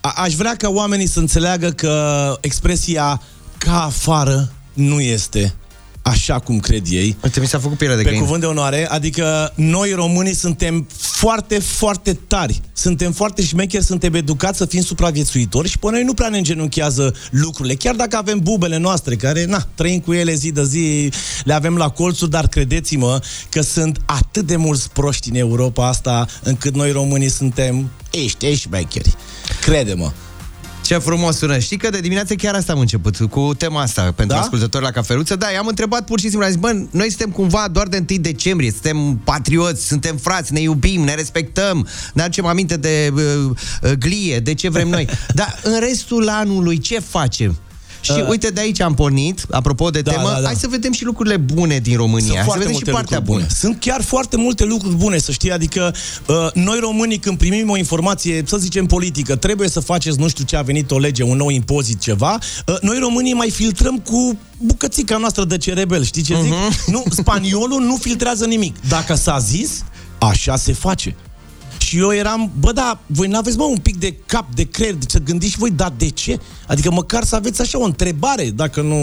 a- 0.00 0.12
aș 0.16 0.34
vrea 0.34 0.54
ca 0.56 0.68
oamenii 0.68 1.06
să 1.06 1.18
înțeleagă 1.18 1.68
că 1.70 2.36
expresia 2.40 3.22
ca 3.58 3.82
afară 3.84 4.52
nu 4.72 5.00
este 5.00 5.54
așa 6.02 6.38
cum 6.38 6.58
cred 6.60 6.82
ei. 6.88 7.16
Uite, 7.22 7.40
mi 7.40 7.46
s-a 7.46 7.58
făcut 7.58 7.78
pielea 7.78 7.96
de 7.96 8.02
Pe 8.02 8.08
găină. 8.08 8.24
cuvânt 8.24 8.42
de 8.42 8.48
onoare, 8.48 8.88
adică 8.90 9.52
noi 9.54 9.92
românii 9.92 10.34
suntem 10.34 10.86
foarte, 10.96 11.58
foarte 11.58 12.18
tari. 12.26 12.60
Suntem 12.72 13.12
foarte 13.12 13.42
șmecheri, 13.42 13.84
suntem 13.84 14.14
educați 14.14 14.58
să 14.58 14.66
fim 14.66 14.82
supraviețuitori 14.82 15.68
și 15.68 15.78
pe 15.78 15.90
noi 15.90 16.02
nu 16.02 16.14
prea 16.14 16.28
ne 16.28 16.36
îngenunchează 16.36 17.14
lucrurile. 17.30 17.74
Chiar 17.74 17.94
dacă 17.94 18.16
avem 18.16 18.38
bubele 18.38 18.76
noastre, 18.76 19.16
care, 19.16 19.44
na, 19.44 19.66
trăim 19.74 20.00
cu 20.00 20.12
ele 20.12 20.34
zi 20.34 20.50
de 20.52 20.64
zi, 20.64 21.12
le 21.44 21.52
avem 21.52 21.76
la 21.76 21.88
colțuri, 21.88 22.30
dar 22.30 22.48
credeți-mă 22.48 23.20
că 23.48 23.60
sunt 23.60 24.00
atât 24.06 24.46
de 24.46 24.56
mulți 24.56 24.90
proști 24.90 25.28
în 25.28 25.36
Europa 25.36 25.88
asta, 25.88 26.26
încât 26.42 26.74
noi 26.74 26.90
românii 26.90 27.30
suntem 27.30 27.90
ești, 28.10 28.54
șmecheri. 28.54 29.14
Crede-mă. 29.60 30.12
Ce 30.84 30.98
frumos 30.98 31.36
sună. 31.36 31.58
Știi 31.58 31.76
că 31.76 31.90
de 31.90 32.00
dimineață 32.00 32.34
chiar 32.34 32.54
asta 32.54 32.72
am 32.72 32.78
început, 32.78 33.16
cu 33.30 33.54
tema 33.58 33.80
asta, 33.80 34.02
pentru 34.02 34.36
Da? 34.36 34.42
ascultători 34.42 34.84
la 34.84 34.90
cafeluță. 34.90 35.36
Da, 35.36 35.50
i-am 35.50 35.66
întrebat 35.66 36.04
pur 36.04 36.20
și 36.20 36.28
simplu, 36.28 36.44
am 36.44 36.50
zis, 36.50 36.60
bă, 36.60 36.82
noi 36.90 37.08
suntem 37.08 37.30
cumva 37.30 37.68
doar 37.72 37.86
de 37.86 38.04
1 38.10 38.18
decembrie, 38.20 38.70
suntem 38.70 39.20
patrioți, 39.24 39.86
suntem 39.86 40.16
frați, 40.16 40.52
ne 40.52 40.60
iubim, 40.60 41.00
ne 41.02 41.14
respectăm, 41.14 41.86
ne 42.12 42.22
aducem 42.22 42.46
aminte 42.46 42.76
de 42.76 43.12
uh, 43.14 43.22
uh, 43.82 43.92
glie, 43.92 44.38
de 44.38 44.54
ce 44.54 44.68
vrem 44.68 44.88
noi. 44.88 45.08
Dar 45.34 45.58
în 45.62 45.80
restul 45.80 46.28
anului 46.28 46.78
ce 46.78 47.00
facem? 47.00 47.58
Și 48.00 48.10
Uh. 48.10 48.28
uite, 48.28 48.48
de 48.48 48.60
aici 48.60 48.80
am 48.80 48.94
pornit, 48.94 49.44
apropo 49.50 49.90
de 49.90 50.00
Da, 50.00 50.10
temă, 50.12 50.28
da, 50.34 50.40
da. 50.40 50.46
hai 50.46 50.54
să 50.54 50.66
vedem 50.70 50.92
și 50.92 51.04
lucrurile 51.04 51.36
bune 51.36 51.78
din 51.78 51.96
România. 51.96 52.24
Sunt 52.26 52.34
Hai 52.36 52.44
să 52.44 52.50
foarte 52.50 52.64
vedem 52.64 52.78
și 52.78 52.82
multe 52.84 52.90
partea 53.00 53.16
lucruri 53.18 53.38
bună. 53.38 53.46
bune. 53.46 53.58
Sunt 53.72 53.80
chiar 53.80 54.02
foarte 54.02 54.36
multe 54.36 54.64
lucruri 54.64 54.94
bune, 54.94 55.18
să 55.18 55.32
știi. 55.32 55.52
Adică 55.52 55.94
uh, 56.26 56.36
noi 56.54 56.78
românii 56.78 57.18
când 57.18 57.38
primim 57.38 57.70
o 57.70 57.76
informație, 57.76 58.42
să 58.46 58.56
zicem 58.56 58.86
politică, 58.86 59.36
trebuie 59.36 59.68
să 59.68 59.80
faceți 59.80 60.18
nu 60.18 60.28
știu 60.28 60.44
ce 60.44 60.56
a 60.56 60.62
venit 60.62 60.90
o 60.90 60.98
lege, 60.98 61.22
un 61.22 61.36
nou 61.36 61.48
impozit, 61.48 62.00
ceva, 62.00 62.38
uh, 62.66 62.74
noi 62.80 62.98
românii 62.98 63.32
mai 63.32 63.50
filtrăm 63.50 63.98
cu 63.98 64.38
bucățica 64.58 65.16
noastră 65.16 65.44
de 65.44 65.56
cerebel, 65.56 66.04
știi 66.04 66.22
ce 66.22 66.34
zic? 66.42 66.50
Mhm. 66.52 66.90
Nu, 66.90 67.02
spaniolul 67.10 67.82
nu 67.82 67.96
filtrează 67.96 68.44
nimic. 68.46 68.76
Dacă 68.88 69.14
s-a 69.14 69.38
zis, 69.38 69.84
așa 70.18 70.56
se 70.56 70.72
face. 70.72 71.16
Și 71.90 71.98
eu 71.98 72.12
eram, 72.12 72.50
bă, 72.58 72.72
da, 72.72 73.00
voi 73.06 73.28
n-aveți, 73.28 73.56
mă, 73.56 73.64
un 73.64 73.76
pic 73.76 73.96
de 73.96 74.14
cap, 74.26 74.54
de 74.54 74.62
creier, 74.62 74.94
să 75.06 75.18
gândiți 75.18 75.58
voi, 75.58 75.70
da, 75.70 75.92
de 75.96 76.08
ce? 76.08 76.38
Adică 76.66 76.90
măcar 76.90 77.24
să 77.24 77.36
aveți 77.36 77.60
așa 77.60 77.78
o 77.78 77.84
întrebare, 77.84 78.50
dacă 78.50 78.80
nu... 78.80 78.96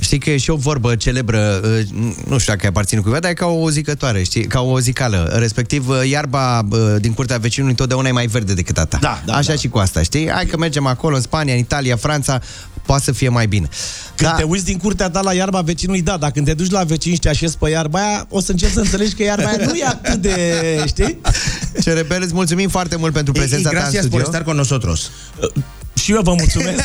Știi 0.00 0.18
că 0.18 0.30
e 0.30 0.36
și 0.36 0.50
o 0.50 0.56
vorbă 0.56 0.96
celebră, 0.96 1.60
uh, 1.64 1.86
nu 2.28 2.38
știu 2.38 2.52
dacă 2.52 2.66
aparține 2.66 3.00
cuiva, 3.00 3.18
dar 3.18 3.30
e 3.30 3.34
ca 3.34 3.46
o 3.46 3.70
zicătoare, 3.70 4.22
știi? 4.22 4.44
Ca 4.44 4.60
o 4.60 4.78
zicală. 4.78 5.36
Respectiv, 5.38 5.88
uh, 5.88 6.08
iarba 6.08 6.66
uh, 6.70 6.78
din 6.98 7.12
curtea 7.12 7.38
vecinului 7.38 7.70
întotdeauna 7.72 8.08
e 8.08 8.12
mai 8.12 8.26
verde 8.26 8.54
decât 8.54 8.78
a 8.78 8.84
ta. 8.84 8.98
Da, 9.00 9.22
da, 9.26 9.34
Așa 9.34 9.52
da. 9.52 9.58
și 9.58 9.68
cu 9.68 9.78
asta, 9.78 10.02
știi? 10.02 10.30
Hai 10.30 10.46
că 10.46 10.56
mergem 10.56 10.86
acolo, 10.86 11.14
în 11.14 11.22
Spania, 11.22 11.52
în 11.52 11.58
Italia, 11.58 11.96
Franța, 11.96 12.40
poate 12.90 13.04
să 13.04 13.12
fie 13.12 13.28
mai 13.28 13.46
bine. 13.46 13.68
Când 14.14 14.30
da. 14.30 14.36
te 14.36 14.42
uiți 14.42 14.64
din 14.64 14.78
curtea 14.78 15.10
ta 15.10 15.20
la 15.20 15.32
iarba 15.32 15.60
vecinului, 15.60 16.02
da, 16.02 16.16
dacă 16.16 16.32
când 16.32 16.46
te 16.46 16.54
duci 16.54 16.70
la 16.70 16.84
vecini 16.84 17.14
și 17.14 17.20
te 17.20 17.28
așezi 17.28 17.56
pe 17.58 17.70
iarba 17.70 17.98
aia, 17.98 18.26
o 18.28 18.40
să 18.40 18.50
începi 18.50 18.72
să 18.72 18.80
înțelegi 18.80 19.14
că 19.14 19.22
iarba 19.22 19.48
aia 19.48 19.66
nu 19.66 19.74
e 19.74 19.84
atât 19.84 20.20
de, 20.20 20.34
știi? 20.86 21.20
Cerebel, 21.82 22.22
îți 22.22 22.34
mulțumim 22.34 22.68
foarte 22.68 22.96
mult 22.96 23.12
pentru 23.12 23.32
prezența 23.32 23.70
ta 23.70 23.76
în 23.76 23.82
Gracias 23.82 24.06
por 24.06 24.20
studio. 24.20 24.24
estar 24.24 24.42
con 24.42 24.56
nosotros. 24.56 25.10
Și 25.94 26.12
eu 26.12 26.20
vă 26.22 26.34
mulțumesc. 26.38 26.84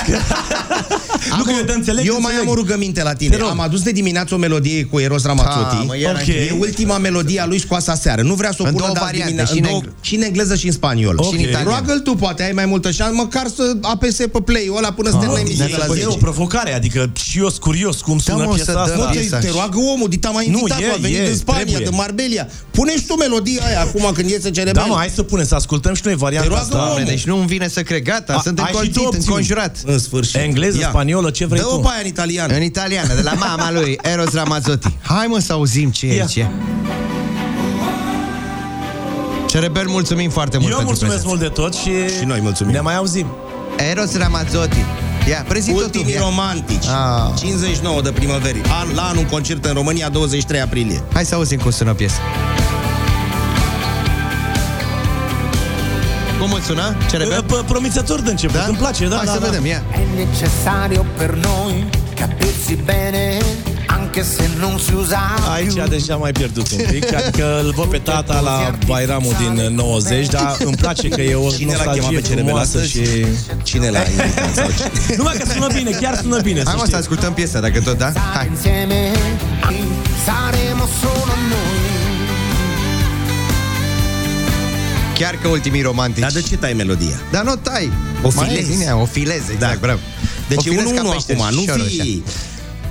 nu 1.37 1.43
că 1.43 1.51
eu 1.57 1.63
te 1.65 1.71
înțeleg, 1.73 2.05
Eu 2.07 2.21
mai 2.21 2.33
am 2.33 2.47
o 2.47 2.53
rugăminte 2.53 3.03
la 3.03 3.13
tine. 3.13 3.35
Te 3.35 3.41
rog. 3.41 3.49
Am 3.49 3.59
adus 3.59 3.81
de 3.81 3.91
dimineață 3.91 4.33
o 4.33 4.37
melodie 4.37 4.83
cu 4.85 4.99
Eros 4.99 5.23
Ramazzotti. 5.25 5.75
Ah, 5.79 5.83
mă, 5.87 5.97
iar 5.97 6.15
Ok. 6.15 6.27
E 6.27 6.55
ultima 6.59 6.97
melodie 6.97 7.41
a 7.41 7.45
lui 7.45 7.59
scoasă 7.59 7.91
aseară. 7.91 8.21
Nu 8.21 8.33
vrea 8.33 8.51
să 8.51 8.57
o 8.59 8.65
În 8.65 8.71
pună 8.71 8.83
două 8.83 8.93
de 8.93 8.99
azi 8.99 9.05
variante, 9.05 9.25
dimineață. 9.31 9.53
și 9.53 9.59
în 9.59 9.65
în 9.65 9.69
două- 9.71 9.81
engl- 9.83 9.95
și 10.01 10.15
în 10.15 10.21
engleză 10.21 10.55
și 10.55 10.65
în 10.65 10.71
spaniol. 10.71 11.15
Ok. 11.17 11.27
Și 11.29 11.33
în 11.33 11.39
italian. 11.39 11.63
Roagă-l 11.63 11.99
tu, 11.99 12.15
poate 12.15 12.43
ai 12.43 12.51
mai 12.51 12.65
multă 12.65 12.91
șansă, 12.91 13.13
măcar 13.13 13.47
să 13.55 13.77
apese 13.81 14.27
pe 14.27 14.39
play-ul 14.41 14.77
ăla 14.77 14.91
până 14.91 15.09
să 15.09 15.15
termină 15.17 15.39
emisiunea 15.39 15.77
la 15.77 15.85
E 15.85 15.89
o 15.89 15.93
10. 15.93 16.17
provocare, 16.17 16.73
adică 16.73 17.11
și 17.23 17.37
eu 17.39 17.49
sunt 17.49 17.61
curios 17.61 18.01
cum 18.01 18.19
sună 18.19 18.43
mă, 18.45 18.53
piesa 18.53 18.71
să 18.71 18.77
asta. 18.77 18.95
dăm 18.95 19.05
Nu, 19.05 19.11
te, 19.11 19.17
piesa. 19.19 19.37
te 19.37 19.49
roagă 19.49 19.77
omul, 19.93 20.09
dita 20.09 20.29
mai 20.29 20.47
Nu, 20.47 20.57
invitat, 20.57 20.81
e, 20.81 20.91
a 20.93 20.97
venit 21.01 21.17
e, 21.17 21.23
din 21.25 21.35
Spania, 21.35 21.63
trebuie. 21.63 21.85
de 21.89 21.95
Marbella. 21.95 22.45
Pune 22.71 22.95
și 22.97 23.05
tu 23.05 23.13
melodia 23.15 23.61
aia 23.67 23.81
acum 23.81 24.11
când 24.13 24.29
iese 24.29 24.49
cerebel. 24.51 24.73
Da, 24.81 24.85
mă, 24.85 24.95
hai 24.97 25.11
să 25.15 25.23
punem, 25.23 25.45
să 25.45 25.55
ascultăm 25.55 25.93
și 25.93 26.01
noi 26.05 26.15
varianta 26.15 26.47
Te 26.47 26.53
roagă 26.53 26.75
asta. 26.75 26.89
omul. 26.91 27.03
Deci 27.05 27.23
nu 27.25 27.37
îmi 27.37 27.47
vine 27.47 27.67
să 27.67 27.81
cred, 27.81 28.01
gata, 28.03 28.33
A- 28.33 28.41
suntem 28.41 28.63
ai 28.63 28.71
și 29.05 29.19
tu 29.19 29.29
colțit, 29.29 29.29
opțiuni. 29.29 29.37
înconjurat. 29.37 29.77
În 29.85 29.99
sfârșit. 29.99 30.35
Engleză, 30.35 30.77
Ia. 30.77 30.87
spaniolă, 30.89 31.29
ce 31.29 31.45
vrei 31.45 31.59
Dă-o 31.59 31.75
tu? 31.75 31.79
pe 31.79 31.87
aia 31.91 31.99
în 32.01 32.07
italian. 32.07 32.49
În 32.53 32.61
italiană, 32.61 33.13
de 33.13 33.21
la 33.21 33.33
mama 33.33 33.71
lui, 33.71 33.99
Eros 34.13 34.33
Ramazzotti. 34.33 34.93
Hai 35.01 35.25
mă 35.27 35.39
să 35.39 35.53
auzim 35.53 35.89
ce 35.91 36.05
e 36.05 36.15
Ia. 36.15 36.21
aici. 36.23 36.45
Cerebel, 39.47 39.87
mulțumim 39.87 40.29
foarte 40.29 40.57
mult 40.57 40.69
Eu 40.71 40.77
pentru 40.77 40.95
mulțumesc 40.97 41.23
prezență. 41.23 41.27
mult 41.27 41.39
de 41.55 41.61
tot 41.61 41.73
și, 41.73 42.17
Și 42.19 42.25
noi 42.25 42.39
mulțumim. 42.41 42.73
ne 42.73 42.79
mai 42.79 42.95
auzim. 42.95 43.27
Eros 43.91 44.17
Ramazzotti. 44.17 44.77
Ia, 45.29 45.45
prezintă 45.47 45.79
tu. 45.79 45.85
Ultimii 45.85 46.13
ia. 46.13 46.19
romantici. 46.21 46.85
Ah. 46.85 47.39
59 47.39 48.01
de 48.01 48.11
primăveri. 48.11 48.61
An, 48.81 48.95
la 48.95 49.01
anul 49.01 49.17
un 49.17 49.25
concert 49.29 49.65
în 49.65 49.73
România, 49.73 50.09
23 50.09 50.61
aprilie. 50.61 51.03
Hai 51.13 51.25
să 51.25 51.35
auzim 51.35 51.59
cum 51.59 51.71
sună 51.71 51.93
piesa. 51.93 52.19
Cum 56.45 56.53
îți 56.53 56.65
sună? 56.65 56.95
Cerebel? 57.09 57.43
P- 57.43 57.65
Promițător 57.67 58.21
de 58.21 58.29
început, 58.29 58.59
îmi 58.67 58.77
place, 58.77 59.07
da, 59.07 59.15
Hai 59.15 59.25
da, 59.25 59.31
să 59.31 59.39
da. 59.39 59.45
vedem, 59.45 59.65
ia. 59.65 59.83
È 59.91 59.99
necessario 60.25 61.05
per 61.17 61.33
noi 61.33 61.85
capirsi 62.15 62.75
bene, 62.75 63.37
anche 63.87 64.21
se 64.21 64.49
non 64.59 64.77
si 64.77 64.93
usa 64.93 65.33
Aici 65.53 65.73
deja 65.89 66.15
mai 66.15 66.31
pierdut 66.31 66.71
un 66.71 66.77
pic, 66.91 67.13
adică 67.15 67.59
îl 67.63 67.71
văd 67.75 67.85
pe 67.85 67.97
tata 67.97 68.39
la 68.39 68.71
Bairamul 68.85 69.33
din 69.39 69.75
90, 69.75 70.27
dar 70.27 70.55
îmi 70.59 70.75
place 70.75 71.07
că 71.07 71.21
e 71.21 71.35
o 71.35 71.49
Cine 71.49 71.71
l-a 71.71 71.77
chemat 71.77 71.95
nostalgie 71.95 72.19
pe 72.19 72.27
Cerebel 72.27 72.43
frumoasă 72.45 72.77
astăzi? 72.77 72.91
și... 72.91 73.25
Cine 73.63 73.89
l-a 73.89 73.99
invitat? 74.09 74.53
sau 74.53 74.67
ce? 75.07 75.15
Numai 75.17 75.35
că 75.37 75.45
sună 75.53 75.67
bine, 75.73 75.89
chiar 75.91 76.15
sună 76.21 76.39
bine, 76.41 76.61
Hai 76.63 76.65
să 76.71 76.75
mă 76.75 76.79
să 76.79 76.85
știi. 76.85 76.97
ascultăm 76.97 77.33
piesa, 77.33 77.59
dacă 77.59 77.79
tot, 77.81 77.97
da? 77.97 78.11
Hai. 78.33 78.47
insieme, 78.51 79.11
saremo 80.25 80.85
solo 81.01 81.33
noi. 81.51 81.74
Chiar 85.19 85.35
că 85.41 85.47
ultimii 85.47 85.81
romantici. 85.81 86.21
Dar 86.21 86.31
de 86.31 86.41
ce 86.41 86.57
tai 86.57 86.73
melodia? 86.73 87.19
Dar 87.31 87.43
nu 87.43 87.55
tai. 87.55 87.91
O 88.23 88.29
Mai 88.35 88.47
filezi. 88.47 88.71
e 88.71 88.75
bine, 88.75 88.91
o 88.91 89.05
filez, 89.05 89.41
exact, 89.51 89.59
Da. 89.73 89.77
bravo. 89.81 89.99
Deci 90.49 90.57
O 90.57 90.61
e 90.65 90.69
filez 90.69 90.91
ca 90.91 91.01
1-1 91.03 91.11
pește, 91.11 91.33
acum, 91.33 91.55
nu 91.55 91.63
șor, 91.65 91.79
fi... 91.87 91.99
așa. 91.99 92.35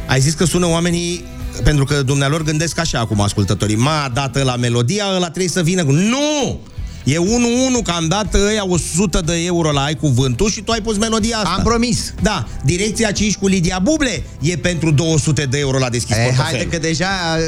Ai 0.07 0.21
zis 0.21 0.35
că 0.35 0.45
sună 0.45 0.67
oamenii 0.67 1.25
pentru 1.65 1.85
că 1.85 2.03
dumnealor 2.03 2.43
gândesc 2.43 2.79
așa 2.79 2.99
acum 2.99 3.21
ascultătorii. 3.21 3.77
Ma, 3.77 4.11
dată 4.15 4.43
la 4.43 4.57
melodia, 4.57 5.05
ăla 5.15 5.25
trebuie 5.31 5.49
să 5.49 5.63
vină 5.63 5.85
cu... 5.85 5.91
Nu! 5.93 6.61
E 7.05 7.17
1-1 7.19 7.23
că 7.85 7.91
am 7.91 8.07
dat 8.09 8.35
ăia 8.35 8.65
100 8.67 9.21
de 9.21 9.45
euro 9.45 9.71
la 9.73 9.83
Ai 9.83 9.95
Cuvântul 9.95 10.51
și 10.51 10.61
tu 10.61 10.73
ai 10.73 10.81
pus 10.81 10.97
melodia 10.99 11.37
asta. 11.37 11.55
Am 11.57 11.63
promis. 11.63 12.15
Da, 12.23 12.47
direcția 12.63 13.11
5 13.13 13.37
cu 13.37 13.47
Lidia 13.47 13.79
Buble 13.83 14.23
e 14.41 14.57
pentru 14.57 14.91
200 14.91 15.45
de 15.45 15.59
euro 15.59 15.79
la 15.79 15.89
deschis 15.89 16.17
E, 16.17 16.19
portofel. 16.21 16.45
haide 16.45 16.67
că 16.67 16.79
deja... 16.79 17.07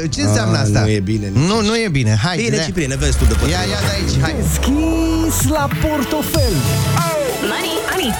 Ce 0.09 0.21
înseamnă 0.21 0.57
A, 0.57 0.61
asta? 0.61 0.79
nu 0.81 0.89
e 0.89 0.99
bine 0.99 1.27
nici. 1.27 1.47
Nu, 1.49 1.61
nu 1.61 1.75
e 1.77 1.87
bine. 1.91 2.19
Hai. 2.23 2.37
Bine, 2.37 2.55
da. 2.57 2.63
Ciprine, 2.63 2.95
vezi 2.95 3.17
tu 3.17 3.25
de 3.25 3.33
pe 3.33 3.49
Ia, 3.49 3.49
ia 3.49 3.65
de 3.65 3.91
aici, 3.95 4.21
hai. 4.21 4.35
Deschis 4.41 5.49
la 5.49 5.67
portofel. 5.81 6.53
Money, 7.41 7.75
money, 7.91 8.13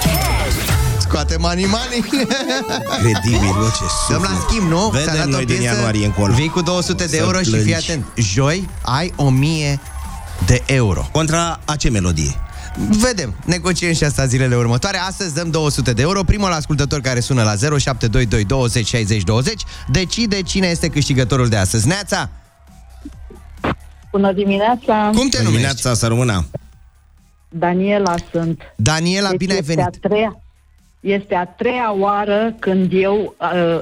Scoate 1.00 1.36
money, 1.38 1.64
money. 1.64 2.04
Incredibil, 2.96 3.38
mă, 3.54 3.70
ce 3.76 4.12
Dăm 4.12 4.20
la 4.22 4.44
schimb, 4.48 4.70
nu? 4.70 4.88
Vedem 4.92 5.06
Ți-a 5.06 5.16
dat 5.16 5.26
o 5.26 5.28
noi 5.30 5.44
din 5.44 5.56
piesă, 5.56 5.74
ianuarie 5.74 6.04
încolo. 6.04 6.34
Vii 6.34 6.48
cu 6.48 6.60
200 6.60 7.04
de 7.04 7.08
Să 7.10 7.16
euro 7.16 7.38
și 7.38 7.48
plângi. 7.48 7.64
fii 7.64 7.74
atent. 7.74 8.04
Joi 8.16 8.68
ai 8.82 9.12
1000 9.16 9.80
de 10.46 10.62
euro. 10.66 11.08
Contra 11.12 11.60
a 11.64 11.76
ce 11.76 11.90
melodie? 11.90 12.34
Vedem, 12.88 13.34
negociem 13.44 13.92
și 13.92 14.04
asta 14.04 14.26
zilele 14.26 14.56
următoare. 14.56 14.98
Astăzi 14.98 15.34
dăm 15.34 15.50
200 15.50 15.92
de 15.92 16.02
euro. 16.02 16.22
Primul 16.22 16.52
ascultător 16.52 17.00
care 17.00 17.20
sună 17.20 17.42
la 17.42 17.54
0722 17.78 18.44
20 18.44 18.86
60 18.86 19.22
20 19.22 19.62
decide 19.88 20.42
cine 20.42 20.66
este 20.66 20.88
câștigătorul 20.88 21.48
de 21.48 21.56
astăzi. 21.56 21.86
Neața, 21.86 22.28
Bună 24.10 24.32
dimineața! 24.32 25.10
cum 25.14 25.28
te 25.28 25.36
numești? 25.36 25.44
Dimineața 25.44 25.94
să 25.94 26.06
rămână. 26.06 26.46
Daniela 27.48 28.14
sunt. 28.32 28.60
Daniela, 28.76 29.30
bine 29.36 29.52
ai 29.52 29.58
este 29.58 29.74
venit. 29.74 29.94
A 30.02 30.08
treia, 30.08 30.40
este 31.00 31.34
a 31.34 31.44
treia 31.46 31.92
oară 31.98 32.56
când 32.58 32.92
eu 32.92 33.36
uh, 33.40 33.78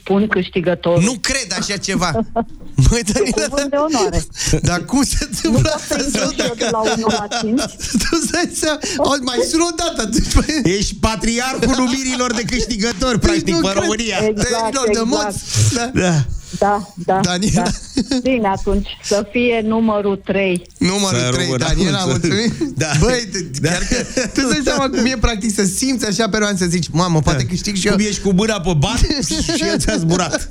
spun 0.00 0.26
câștigătorul. 0.26 1.02
Nu 1.02 1.14
cred 1.20 1.46
așa 1.58 1.76
ceva. 1.76 2.10
Măi, 2.90 3.02
Daniela, 3.12 3.46
Cuvânt 3.48 3.70
de 3.70 3.76
onoare. 3.76 4.24
dar 4.62 4.84
cum 4.84 5.02
se 5.02 5.28
întâmplă 5.30 5.70
asta? 5.74 5.96
Să 5.98 6.10
Sau 6.10 6.54
de 6.56 6.68
la 6.70 6.78
1 6.78 7.06
la 7.06 7.26
5. 7.40 7.60
Tu 8.10 8.16
stai 8.26 8.50
să... 8.54 8.78
O, 8.96 9.10
mai 9.22 9.38
sună 9.50 9.64
o 9.64 9.74
dată. 9.76 10.08
Tu- 10.08 10.44
Ești 10.78 10.94
patriarhul 11.00 11.74
numirilor 11.76 12.32
de 12.34 12.42
câștigători, 12.42 13.18
practic, 13.18 13.54
nu 13.54 13.60
pe 13.60 13.68
cred. 13.70 13.82
România. 13.82 14.16
Exact, 14.16 14.48
Tăierilor 14.48 14.84
de 14.84 15.00
exact. 15.00 15.08
moți. 15.08 15.38
Da. 15.92 16.14
Da. 16.58 16.86
Da, 16.94 17.14
da, 17.14 17.20
Daniela. 17.20 17.62
da. 17.62 18.16
Bine, 18.22 18.48
atunci 18.48 18.88
să 19.02 19.26
fie 19.32 19.60
numărul 19.64 20.20
3. 20.24 20.66
Numărul 20.78 21.18
Să 21.18 21.28
3, 21.32 21.44
rămână. 21.44 21.64
Daniela, 21.64 22.04
mulțumim. 22.04 22.52
Da. 22.82 22.86
Băi, 23.00 23.28
t- 23.28 23.60
chiar 23.62 23.82
că 23.90 23.96
tu 24.34 24.40
îți 24.46 24.48
dai 24.54 24.60
seama 24.64 24.88
cum 24.94 25.04
e 25.04 25.16
practic 25.20 25.54
să 25.54 25.64
simți 25.64 26.06
așa 26.06 26.28
pe 26.28 26.38
roan 26.38 26.56
să 26.56 26.64
zici, 26.64 26.86
mamă, 26.92 27.20
poate 27.20 27.44
câștig 27.44 27.76
și 27.76 27.86
eu. 27.86 27.92
Cum 27.94 28.04
ești 28.06 28.20
cu 28.20 28.32
mâna 28.32 28.60
pe 28.60 28.72
bani 28.78 29.06
și 29.56 29.64
el 29.68 29.78
ți-a 29.78 29.96
zburat. 29.96 30.48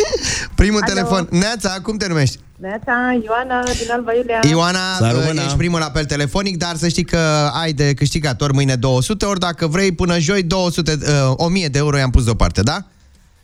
Primul 0.54 0.80
Alo. 0.82 0.92
telefon. 0.94 1.28
Neața, 1.30 1.76
cum 1.82 1.96
te 1.96 2.06
numești? 2.08 2.38
Neața, 2.56 2.92
Ioana 3.24 3.62
din 3.62 3.90
Alba 3.92 4.12
Iulia. 4.14 4.40
Ioana, 4.50 4.96
Să 4.98 5.16
rămână. 5.20 5.42
ești 5.44 5.56
primul 5.56 5.82
apel 5.82 6.04
telefonic, 6.04 6.56
dar 6.56 6.76
să 6.76 6.88
știi 6.88 7.04
că 7.04 7.18
ai 7.62 7.72
de 7.72 7.94
câștigator 7.94 8.52
mâine 8.52 8.74
200, 8.74 9.24
ori 9.24 9.40
dacă 9.40 9.66
vrei 9.66 9.92
până 9.92 10.18
joi 10.18 10.42
200, 10.42 10.98
uh, 11.00 11.32
1000 11.36 11.68
de 11.68 11.78
euro 11.78 11.96
i-am 11.98 12.10
pus 12.10 12.24
deoparte, 12.24 12.62
da? 12.62 12.86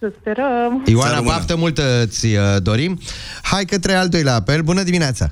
Să 0.01 0.13
sperăm. 0.21 0.83
Să 0.85 0.91
Ioana, 0.91 1.15
rămână. 1.15 1.35
baftă 1.35 1.57
multă 1.57 2.05
ți 2.07 2.27
uh, 2.27 2.43
dorim. 2.63 2.99
Hai 3.43 3.65
către 3.65 3.95
al 3.95 4.09
doilea 4.09 4.35
apel. 4.35 4.63
Bună 4.63 4.83
dimineața! 4.83 5.31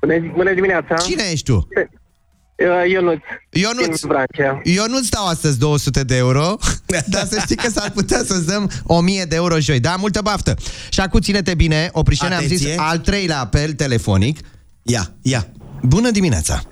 Bună, 0.00 0.14
bună 0.34 0.54
dimineața! 0.54 0.94
Cine 0.94 1.22
ești 1.30 1.44
tu? 1.44 1.54
Uh, 1.56 2.90
Ionuț. 2.90 3.18
Ionuț. 3.50 4.00
Din 4.00 4.08
Brancea. 4.08 4.60
Eu 4.64 4.84
nu-ți 4.88 5.10
dau 5.10 5.26
astăzi 5.26 5.58
200 5.58 6.02
de 6.04 6.16
euro, 6.16 6.56
dar 7.12 7.26
să 7.26 7.38
știi 7.40 7.56
că 7.56 7.70
s-ar 7.70 7.90
putea 7.90 8.18
să-ți 8.24 8.46
dăm 8.46 8.70
1000 8.84 9.24
de 9.24 9.34
euro 9.34 9.58
joi. 9.58 9.80
Da, 9.80 9.96
multă 9.96 10.20
baftă. 10.22 10.54
Și 10.88 11.00
acum 11.00 11.20
ține-te 11.20 11.54
bine, 11.54 11.88
Oprișene, 11.92 12.34
am 12.34 12.44
zis 12.44 12.60
Atenție. 12.62 12.82
al 12.82 12.98
treilea 12.98 13.40
apel 13.40 13.72
telefonic. 13.72 14.38
Ia, 14.82 15.10
ia. 15.22 15.46
Bună 15.82 16.10
dimineața! 16.10 16.62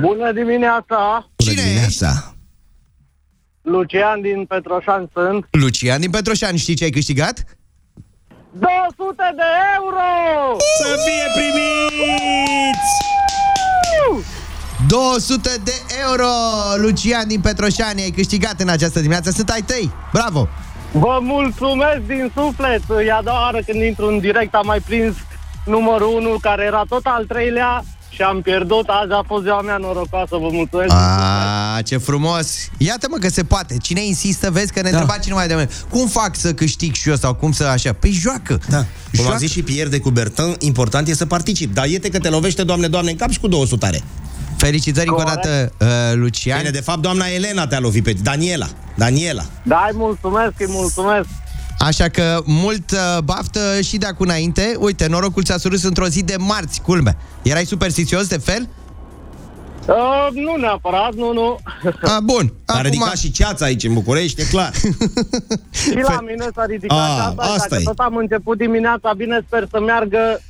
Bună 0.00 0.32
dimineața! 0.32 1.30
Bună 1.36 1.50
Cine 1.50 1.62
dimineața. 1.62 2.33
Lucian 3.64 4.20
din 4.20 4.44
Petroșan 4.44 5.10
sunt. 5.12 5.46
Lucian 5.50 6.00
din 6.00 6.10
Petroșani, 6.10 6.58
știi 6.58 6.74
ce 6.74 6.84
ai 6.84 6.90
câștigat? 6.90 7.44
200 8.52 9.32
de 9.36 9.48
euro! 9.76 10.08
Să 10.82 10.88
fie 11.04 11.26
primiți! 11.34 12.92
200 14.88 15.50
de 15.64 15.72
euro! 16.06 16.30
Lucian 16.76 17.28
din 17.28 17.40
Petroșani, 17.40 18.02
ai 18.02 18.10
câștigat 18.10 18.60
în 18.60 18.68
această 18.68 18.98
dimineață. 18.98 19.30
Sunt 19.30 19.48
ai 19.48 19.62
tăi! 19.66 19.90
Bravo! 20.12 20.48
Vă 20.92 21.18
mulțumesc 21.20 22.00
din 22.06 22.32
suflet! 22.34 22.82
E 23.06 23.12
a 23.12 23.22
doua 23.22 23.40
oară 23.40 23.58
când 23.66 23.82
intru 23.82 24.06
în 24.06 24.18
direct 24.18 24.54
am 24.54 24.66
mai 24.66 24.80
prins 24.80 25.14
numărul 25.64 26.08
1 26.14 26.38
care 26.40 26.64
era 26.64 26.82
tot 26.88 27.04
al 27.04 27.24
treilea 27.24 27.82
și 28.14 28.22
am 28.22 28.40
pierdut. 28.42 28.88
Azi 28.88 29.12
a 29.12 29.22
fost 29.26 29.42
ziua 29.42 29.60
mea 29.60 29.76
norocoasă, 29.76 30.36
vă 30.36 30.48
mulțumesc! 30.50 30.92
A, 30.92 31.80
ce 31.84 31.96
frumos! 31.96 32.68
Iată 32.78 33.06
mă 33.10 33.16
că 33.16 33.28
se 33.28 33.44
poate. 33.44 33.76
Cine 33.82 34.04
insistă, 34.04 34.50
vezi 34.50 34.72
că 34.72 34.80
ne 34.80 34.90
da. 34.90 34.98
întreba 34.98 35.18
cineva 35.18 35.46
de 35.46 35.54
mine. 35.54 35.68
Cum 35.90 36.06
fac 36.06 36.36
să 36.36 36.52
câștig 36.54 36.94
și 36.94 37.08
eu 37.08 37.16
sau 37.16 37.34
cum 37.34 37.52
să 37.52 37.64
așa? 37.64 37.92
Păi 37.92 38.10
joacă! 38.10 38.60
Da. 38.68 38.76
Cum 38.76 38.86
Joacă. 39.12 39.32
am 39.32 39.38
zis 39.38 39.50
și 39.50 39.62
Pierre 39.62 39.88
de 39.88 39.98
Cubertin, 39.98 40.54
important 40.58 41.08
e 41.08 41.14
să 41.14 41.26
participi. 41.26 41.74
Dar 41.74 41.86
iete 41.86 42.08
că 42.08 42.18
te 42.18 42.28
lovește, 42.28 42.62
Doamne, 42.62 42.86
Doamne, 42.86 43.10
în 43.10 43.16
cap 43.16 43.30
și 43.30 43.40
cu 43.40 43.48
200 43.48 43.86
are. 43.86 44.02
Felicitări 44.56 45.08
încă 45.08 45.20
o 45.20 45.24
dată, 45.24 45.72
uh, 45.80 45.86
Lucian. 46.14 46.58
Bine, 46.58 46.70
de 46.70 46.80
fapt, 46.80 47.00
doamna 47.00 47.26
Elena 47.26 47.66
te-a 47.66 47.80
lovit 47.80 48.04
pe 48.04 48.12
Daniela. 48.22 48.66
Daniela. 48.94 49.44
Da, 49.62 49.86
îi 49.90 49.96
mulțumesc, 49.96 50.52
îi 50.58 50.66
mulțumesc! 50.68 51.26
Așa 51.78 52.08
că 52.08 52.42
mult 52.44 52.90
uh, 52.90 53.18
baftă 53.24 53.80
și 53.80 53.96
de 53.96 54.06
acum 54.06 54.26
înainte. 54.26 54.76
Uite, 54.78 55.06
norocul 55.06 55.42
ți-a 55.42 55.56
surâs 55.58 55.82
într-o 55.82 56.06
zi 56.06 56.22
de 56.22 56.34
marți, 56.38 56.80
culme. 56.82 57.16
Erai 57.42 57.64
superstițios 57.64 58.26
de 58.26 58.38
fel? 58.38 58.68
Uh, 59.88 60.28
nu 60.32 60.56
neapărat, 60.56 61.14
nu, 61.14 61.32
nu. 61.32 61.58
A, 62.02 62.20
bun. 62.20 62.52
A 62.66 62.72
Acum- 62.72 62.82
ridicat 62.82 63.16
și 63.16 63.30
ceața 63.30 63.64
aici 63.64 63.84
în 63.84 63.92
București, 63.92 64.40
e 64.40 64.44
clar. 64.44 64.70
Și 65.82 65.94
la 66.02 66.20
mine 66.20 66.46
s-a 66.54 66.64
ridicat 66.68 66.98
A, 66.98 67.26
asta, 67.26 67.42
asta 67.42 67.66
dacă 67.68 67.80
e. 67.80 67.84
tot 67.84 67.98
am 67.98 68.16
început 68.16 68.58
dimineața 68.58 69.12
bine, 69.16 69.40
sper 69.46 69.66
să 69.70 69.80
meargă 69.80 70.40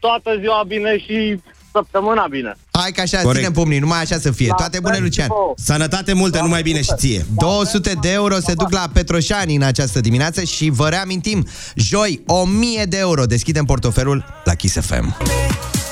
toată 0.00 0.30
ziua 0.40 0.64
bine 0.66 0.98
și 0.98 1.40
săptămâna 1.72 2.26
bine. 2.30 2.56
Hai 2.80 2.92
că 2.92 3.00
așa, 3.00 3.16
Corect. 3.18 3.36
ținem 3.38 3.52
pumnii, 3.52 3.78
numai 3.78 4.00
așa 4.00 4.18
să 4.18 4.30
fie. 4.30 4.46
La 4.48 4.54
Toate 4.54 4.78
bune, 4.80 4.92
fel 4.94 5.02
și 5.02 5.08
Lucian. 5.08 5.26
vouă. 5.28 5.54
Sănătate 5.56 6.12
multe, 6.12 6.38
numai 6.42 6.62
bine 6.62 6.82
și 6.82 6.90
ție. 6.96 7.26
200 7.36 7.92
de 8.00 8.10
euro 8.12 8.34
se 8.46 8.54
duc 8.54 8.72
la 8.72 8.90
Petroșani 8.92 9.54
în 9.56 9.62
această 9.62 10.00
dimineață 10.00 10.42
și 10.42 10.68
vă 10.70 10.88
reamintim, 10.88 11.46
joi 11.74 12.22
1000 12.26 12.84
de 12.88 12.96
euro 12.98 13.24
deschidem 13.24 13.64
portofelul 13.64 14.24
la 14.44 14.54
Kiss 14.54 14.74
FM. 14.80 15.16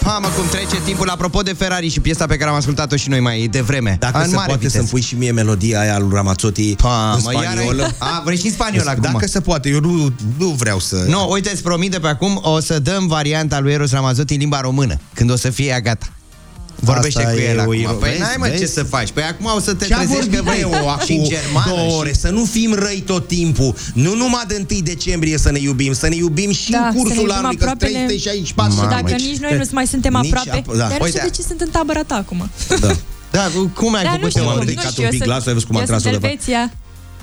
Mamă, 0.01 0.27
cum 0.37 0.49
trece 0.49 0.77
timpul. 0.85 1.09
Apropo 1.09 1.41
de 1.43 1.53
Ferrari 1.53 1.89
și 1.89 2.01
piesa 2.01 2.27
pe 2.27 2.37
care 2.37 2.51
am 2.51 2.57
ascultat-o 2.57 2.97
și 2.97 3.09
noi 3.09 3.21
mai 3.21 3.47
devreme. 3.51 3.97
Dacă 4.01 4.19
în 4.19 4.29
se 4.29 4.35
mare 4.35 4.47
poate 4.47 4.61
viteză. 4.61 4.77
să-mi 4.77 4.89
pui 4.89 5.01
și 5.01 5.15
mie 5.15 5.31
melodia 5.33 5.81
aia 5.81 5.99
lui 5.99 6.09
Ramazzotti 6.13 6.75
Pa, 6.75 7.13
în 7.17 7.21
mă, 7.25 7.33
iar 7.33 7.43
spaniolă. 7.53 7.83
ai- 7.83 7.95
A, 7.99 8.23
vrei 8.25 8.37
și 8.39 8.47
în 8.47 8.53
spaniolă 8.53 8.91
acum? 8.91 9.03
Dacă 9.13 9.27
se 9.27 9.41
poate, 9.41 9.69
eu 9.69 9.81
nu, 9.81 10.13
nu 10.39 10.47
vreau 10.49 10.79
să... 10.79 11.05
Nu, 11.09 11.31
uite, 11.31 11.51
îți 11.53 11.63
promit 11.63 11.91
de 11.91 11.99
pe 11.99 12.07
acum 12.09 12.41
o 12.43 12.61
să 12.61 12.79
dăm 12.79 13.07
varianta 13.07 13.61
lui 13.61 13.73
Eros 13.73 13.91
Ramazzotti 13.91 14.33
în 14.33 14.39
limba 14.39 14.61
română, 14.61 15.01
când 15.15 15.31
o 15.31 15.37
să 15.37 15.51
fie 15.51 15.67
ea 15.67 15.81
gata. 15.81 16.07
Vorbește 16.81 17.19
Asta 17.21 17.31
cu 17.33 17.39
e 17.39 17.49
el 17.51 17.59
o 17.59 17.61
acum. 17.61 17.75
iro- 17.75 17.99
Păi 18.01 18.09
vezi, 18.11 18.21
n-ai 18.21 18.35
mă 18.39 18.47
ce 18.49 18.57
vezi? 18.59 18.73
să 18.73 18.83
faci. 18.83 19.11
Păi 19.11 19.23
acum 19.23 19.47
o 19.57 19.61
să 19.61 19.75
te 19.75 19.87
Ce-a 19.87 19.97
trezești 19.97 20.29
că 20.29 20.43
vorbit 20.43 20.51
vrei 20.51 20.61
eu 20.61 20.89
acum 20.89 21.05
și 21.07 21.13
în 21.13 21.25
germană. 21.25 21.71
două 21.71 21.99
ore, 21.99 22.09
și... 22.13 22.19
să 22.21 22.29
nu 22.29 22.45
fim 22.45 22.75
răi 22.75 23.03
tot 23.07 23.27
timpul. 23.29 23.75
Nu 23.95 24.15
numai 24.15 24.43
de 24.49 24.67
1 24.71 24.81
decembrie 24.81 25.39
să 25.39 25.51
ne 25.51 25.59
iubim, 25.59 25.93
să 25.93 26.09
ne 26.09 26.15
iubim 26.15 26.53
și 26.53 26.71
Da, 26.71 26.79
în 26.79 26.85
să 26.85 26.91
ne 26.93 26.99
cursul 27.03 27.17
iubim 27.21 27.35
anului, 27.37 27.57
că 27.57 27.65
aproapele. 27.65 28.05
364 28.07 28.73
Și 28.73 28.79
Mamă, 28.79 28.91
dacă 28.95 29.09
ce- 29.19 29.27
nici 29.29 29.37
noi 29.39 29.57
nu 29.57 29.65
mai 29.73 29.87
suntem 29.87 30.13
Nici 30.21 30.33
aproape, 30.33 30.61
ap- 30.61 30.65
da. 30.67 30.77
dar 30.77 30.89
nu 30.99 31.05
Uite. 31.05 31.19
știu 31.19 31.29
de 31.31 31.35
ce 31.37 31.43
sunt 31.43 31.61
în 31.61 31.69
tabăra 31.71 32.03
ta 32.03 32.15
acum. 32.15 32.51
Da. 32.81 32.91
Da, 33.31 33.51
cum 33.75 33.95
ai 33.95 34.03
Da, 34.03 34.09
nu 34.11 34.15
făcut 34.17 34.31
știu, 34.31 34.43
eu? 34.43 34.49
m-am 34.49 34.57
nu 34.57 34.63
ridicat 34.63 34.91
știu, 34.91 35.03
un 35.03 35.09
pic 35.11 35.21
eu 35.21 35.27
glasul, 35.27 35.49
ai 35.49 35.53
văzut 35.55 35.69
cum 35.69 35.77
am 35.77 35.83
eu 35.83 35.87
tras-o 35.89 36.03
sunt 36.09 36.13
de 36.21 36.27
pe- 36.27 36.27
Elveția. 36.33 36.73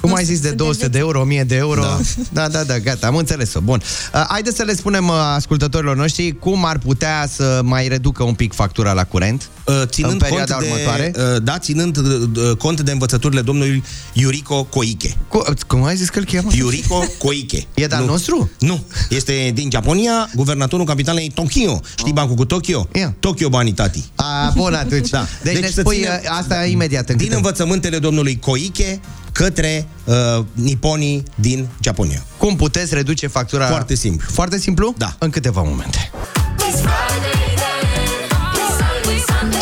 Cum 0.03 0.11
Nu 0.11 0.17
ai 0.17 0.23
zis 0.23 0.39
de 0.39 0.47
sunt 0.47 0.57
200 0.57 0.87
de 0.87 0.97
euro, 0.97 1.19
1000 1.19 1.43
de 1.43 1.55
euro? 1.55 1.81
Da, 1.81 1.99
da, 2.41 2.47
da, 2.47 2.63
da 2.63 2.79
gata, 2.79 3.07
am 3.07 3.15
înțeles-o. 3.15 3.59
Bun. 3.59 3.81
Uh, 4.13 4.25
haideți 4.27 4.55
să 4.55 4.63
le 4.63 4.75
spunem 4.75 5.07
uh, 5.07 5.13
ascultătorilor 5.35 5.95
noștri 5.95 6.35
cum 6.39 6.65
ar 6.65 6.77
putea 6.77 7.25
să 7.29 7.61
mai 7.63 7.87
reducă 7.87 8.23
un 8.23 8.33
pic 8.33 8.53
factura 8.53 8.93
la 8.93 9.03
curent 9.03 9.49
Uh, 9.49 9.52
ținând 9.85 10.11
în 10.13 10.17
perioada 10.19 10.55
cont 10.55 10.65
următoare. 10.71 11.09
De, 11.15 11.21
uh, 11.35 11.41
da, 11.43 11.59
ținând 11.59 11.97
uh, 11.97 12.29
uh, 12.49 12.57
cont 12.57 12.81
de 12.81 12.91
învățăturile 12.91 13.41
domnului 13.41 13.83
Iurico 14.13 14.63
Koike. 14.63 15.17
Cu, 15.27 15.43
cum 15.67 15.83
ai 15.83 15.95
zis 15.95 16.09
că 16.09 16.19
îl 16.19 16.25
cheamă? 16.25 16.49
Iurico 16.55 17.03
Koike. 17.23 17.65
E 17.73 17.85
de-al 17.87 18.01
Nu. 18.03 18.07
nostru? 18.11 18.49
Nu. 18.59 18.83
Este 19.09 19.51
din 19.53 19.69
Japonia, 19.71 20.29
guvernatorul 20.35 20.85
capitalei 20.85 21.29
Tokyo. 21.35 21.81
Știi 21.97 22.13
bancul 22.13 22.35
cu 22.35 22.45
Tokyo? 22.45 22.87
Ia. 22.93 23.15
Tokyo 23.19 23.49
Bani 23.49 23.73
Tati. 23.73 24.03
A, 24.15 24.51
bun 24.55 24.73
atunci. 24.73 25.09
Da. 25.09 25.25
Deci, 25.43 25.57
ne 25.59 25.67
să 25.67 25.79
spui 25.79 25.95
ținem- 25.95 26.19
uh, 26.23 26.37
asta 26.39 26.65
imediat. 26.65 27.09
În 27.09 27.15
Din 27.17 27.25
câte- 27.25 27.35
învățământele 27.37 27.99
domnului 27.99 28.39
Koike 28.39 28.99
către 29.31 29.87
uh, 30.03 30.15
niponii 30.53 31.23
din 31.35 31.67
Japonia. 31.83 32.25
Cum 32.37 32.55
puteți 32.55 32.93
reduce 32.93 33.27
factura? 33.27 33.65
Foarte 33.67 33.95
simplu. 33.95 34.27
Foarte 34.31 34.59
simplu? 34.59 34.93
Da. 34.97 35.15
În 35.19 35.29
câteva 35.29 35.61
momente. 35.61 36.11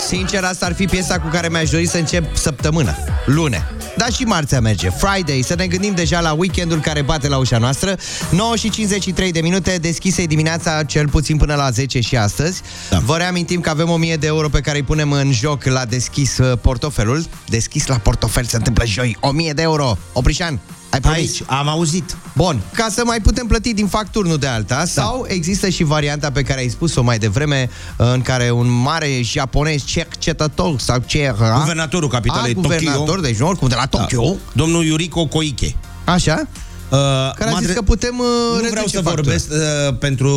Sincer, 0.08 0.44
asta 0.44 0.66
ar 0.66 0.74
fi 0.74 0.86
piesa 0.86 1.20
cu 1.20 1.28
care 1.28 1.50
mi-aș 1.50 1.70
dori 1.70 1.88
să 1.88 1.98
încep 1.98 2.36
săptămâna. 2.36 2.96
Lune. 3.26 3.68
dar 3.98 4.12
și 4.12 4.24
marțea 4.24 4.60
merge. 4.62 4.90
Friday, 4.90 5.42
să 5.42 5.56
ne 5.56 5.68
gândim 5.68 5.94
deja 5.94 6.20
la 6.20 6.34
weekendul 6.34 6.80
care 6.80 7.02
bate 7.02 7.28
la 7.28 7.38
ușa 7.38 7.58
noastră. 7.58 7.98
9 8.30 8.56
și 8.56 8.70
53 8.70 9.32
de 9.32 9.42
minute, 9.42 9.78
deschise 9.78 10.26
dimineața 10.26 10.84
cel 10.84 11.08
puțin 11.10 11.38
până 11.38 11.56
la 11.56 11.70
10 11.70 12.00
și 12.00 12.18
astăzi. 12.18 12.62
Da. 12.90 13.00
Vă 13.00 13.18
reamintim 13.18 13.60
că 13.60 13.70
avem 13.70 13.90
1000 13.90 14.16
de 14.16 14.28
euro 14.28 14.50
pe 14.50 14.60
care 14.60 14.78
îi 14.78 14.84
punem 14.84 15.12
în 15.12 15.32
joc 15.32 15.64
la 15.64 15.86
deschis 15.86 16.38
uh, 16.38 16.58
portofelul. 16.62 17.26
Deschis 17.48 17.88
la 17.88 17.96
portofel 17.96 18.44
se 18.44 18.56
întâmplă 18.56 18.86
joi. 18.86 19.18
1000 19.20 19.54
de 19.54 19.62
euro. 19.62 19.98
Oprișan, 20.14 20.60
ai 20.92 21.00
promis? 21.00 21.20
Aici, 21.20 21.42
am 21.46 21.68
auzit. 21.68 22.18
Bun, 22.36 22.62
ca 22.74 22.88
să 22.90 23.02
mai 23.06 23.20
putem 23.20 23.48
plăti 23.48 23.74
din 23.74 23.88
facturi, 23.88 24.28
nu 24.28 24.38
de 24.38 24.48
alta, 24.48 24.76
da. 24.76 24.86
sau 24.86 25.26
există 25.28 25.70
și 25.70 25.84
varianta 25.84 26.32
pe 26.32 26.42
care 26.42 26.60
ai 26.60 26.70
spus-o 26.70 27.02
mai 27.02 27.18
devreme, 27.18 27.70
în 27.96 28.22
care 28.22 28.52
un 28.52 28.68
mare 28.68 29.22
japonez 29.22 29.84
cercetător 29.84 30.80
sau 30.80 31.04
cer... 31.06 31.36
Guvernatorul 31.60 32.10
capitalei 32.10 32.52
a, 32.52 32.62
guvernator, 32.62 33.06
Tokyo. 33.06 33.22
deci 33.22 33.38
nu 33.38 33.48
oricum 33.48 33.68
de 33.68 33.76
la 33.76 33.86
Tokyo. 33.86 34.24
Da. 34.24 34.38
Domnul 34.54 34.86
Yuriko 34.86 35.26
Koike. 35.26 35.76
Așa? 36.04 36.48
Uh, 36.92 36.98
Care 36.98 37.34
a 37.44 37.46
zis 37.48 37.54
Madre- 37.54 37.74
că 37.74 37.82
putem 37.82 38.20
uh, 38.20 38.26
nu 38.50 38.54
reduce 38.56 38.70
vreau 38.70 38.86
să 38.86 39.02
factura. 39.02 39.16
vorbesc 39.16 39.46
uh, 39.52 39.96
pentru 40.00 40.30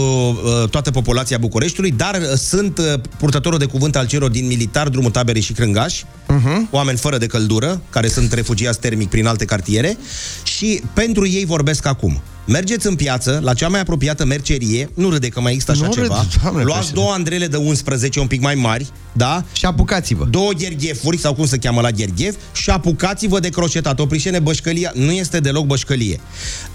uh, 0.63 0.69
toată 0.69 0.91
populația 0.91 1.39
Bucureștiului, 1.39 1.91
dar 1.91 2.15
uh, 2.15 2.37
sunt 2.37 2.79
uh, 2.79 2.85
purtătorul 3.19 3.59
de 3.59 3.65
cuvânt 3.65 3.97
al 3.97 4.07
celor 4.07 4.31
din 4.31 4.47
militar, 4.47 4.89
drumul 4.89 5.11
taberei 5.11 5.43
și 5.43 5.53
crângași, 5.53 6.05
Mhm. 6.29 6.69
oameni 6.71 6.99
fără 6.99 7.19
de 7.19 7.27
căldură, 7.27 7.81
care 7.91 8.09
sunt 8.09 8.33
refugiați 8.33 8.79
termic 8.81 9.09
prin 9.09 9.27
alte 9.27 9.45
cartiere 9.45 9.97
și 10.43 10.83
pentru 10.93 11.27
ei 11.29 11.45
vorbesc 11.45 11.87
acum. 11.87 12.23
Mergeți 12.47 12.87
în 12.87 12.95
piață, 12.95 13.41
la 13.43 13.55
cea 13.55 13.69
mai 13.69 13.81
apropiată 13.81 14.25
mercerie, 14.25 14.91
nu 14.95 15.11
râde 15.11 15.29
că 15.29 15.41
mai 15.41 15.53
există 15.53 15.73
așa 15.73 15.81
Nu 15.87 15.93
râd, 15.93 16.03
ceva, 16.03 16.25
Doamne, 16.43 16.63
luați 16.63 16.79
președinte. 16.79 17.01
două 17.01 17.13
andrele 17.13 17.47
de 17.47 17.57
11, 17.57 18.21
un 18.21 18.27
pic 18.27 18.41
mai 18.41 18.55
mari, 18.55 18.91
da? 19.17 19.45
Și 19.53 19.65
apucați-vă. 19.65 20.25
Două 20.31 20.51
gherghefuri, 20.53 21.19
sau 21.19 21.35
cum 21.35 21.47
se 21.47 21.59
cheamă 21.59 21.81
la 21.81 21.91
gherghef, 21.91 22.35
și 22.53 22.71
apucați-vă 22.71 23.41
de 23.41 23.49
croșetat. 23.49 24.01
Oprișene, 24.01 24.39
bășcălia 24.39 24.93
nu 24.95 25.11
este 25.11 25.41
deloc 25.41 25.67
bășcălie. 25.67 26.21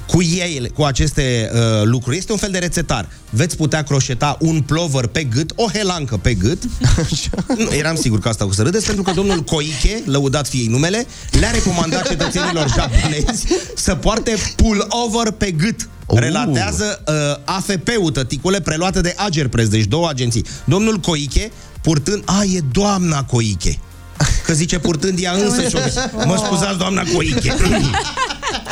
Cu 0.07 0.21
ei, 0.21 0.71
cu 0.73 0.83
aceste 0.83 1.51
uh, 1.53 1.59
lucruri, 1.83 2.17
este 2.17 2.31
un 2.31 2.37
fel 2.37 2.51
de 2.51 2.57
rețetar. 2.57 3.09
Veți 3.29 3.57
putea 3.57 3.83
croșeta 3.83 4.37
un 4.39 4.61
plover 4.61 5.07
pe 5.07 5.23
gât, 5.23 5.51
o 5.55 5.65
helancă 5.73 6.17
pe 6.17 6.33
gât. 6.33 6.63
nu, 7.57 7.73
eram 7.73 7.95
sigur 7.95 8.19
că 8.19 8.29
asta 8.29 8.45
o 8.45 8.51
să 8.51 8.61
râdeți, 8.61 8.85
pentru 8.85 9.03
că 9.03 9.11
domnul 9.11 9.43
Koike, 9.43 10.01
lăudat 10.05 10.47
fiei 10.47 10.67
numele, 10.67 11.05
le-a 11.39 11.51
recomandat 11.51 12.07
cetățenilor 12.09 12.73
japonezi 12.75 13.45
să 13.75 13.95
poarte 13.95 14.35
pullover 14.55 15.31
pe 15.37 15.51
gât. 15.51 15.89
Relatează 16.07 17.03
uh, 17.07 17.13
AFP-ul, 17.45 18.11
tăticule, 18.11 18.61
preluată 18.61 19.01
de 19.01 19.13
Agerpres, 19.17 19.67
deci 19.67 19.85
două 19.85 20.09
agenții. 20.09 20.45
Domnul 20.65 20.97
Koike, 20.97 21.51
purtând... 21.81 22.23
A, 22.25 22.43
e 22.43 22.59
doamna 22.71 23.23
Koike. 23.23 23.79
Că 24.45 24.53
zice 24.53 24.79
purtând 24.79 25.19
ea 25.21 25.31
însă 25.31 25.61
și 25.61 25.75
Mă 26.25 26.41
scuzați, 26.45 26.77
doamna 26.77 27.03
Koike. 27.13 27.55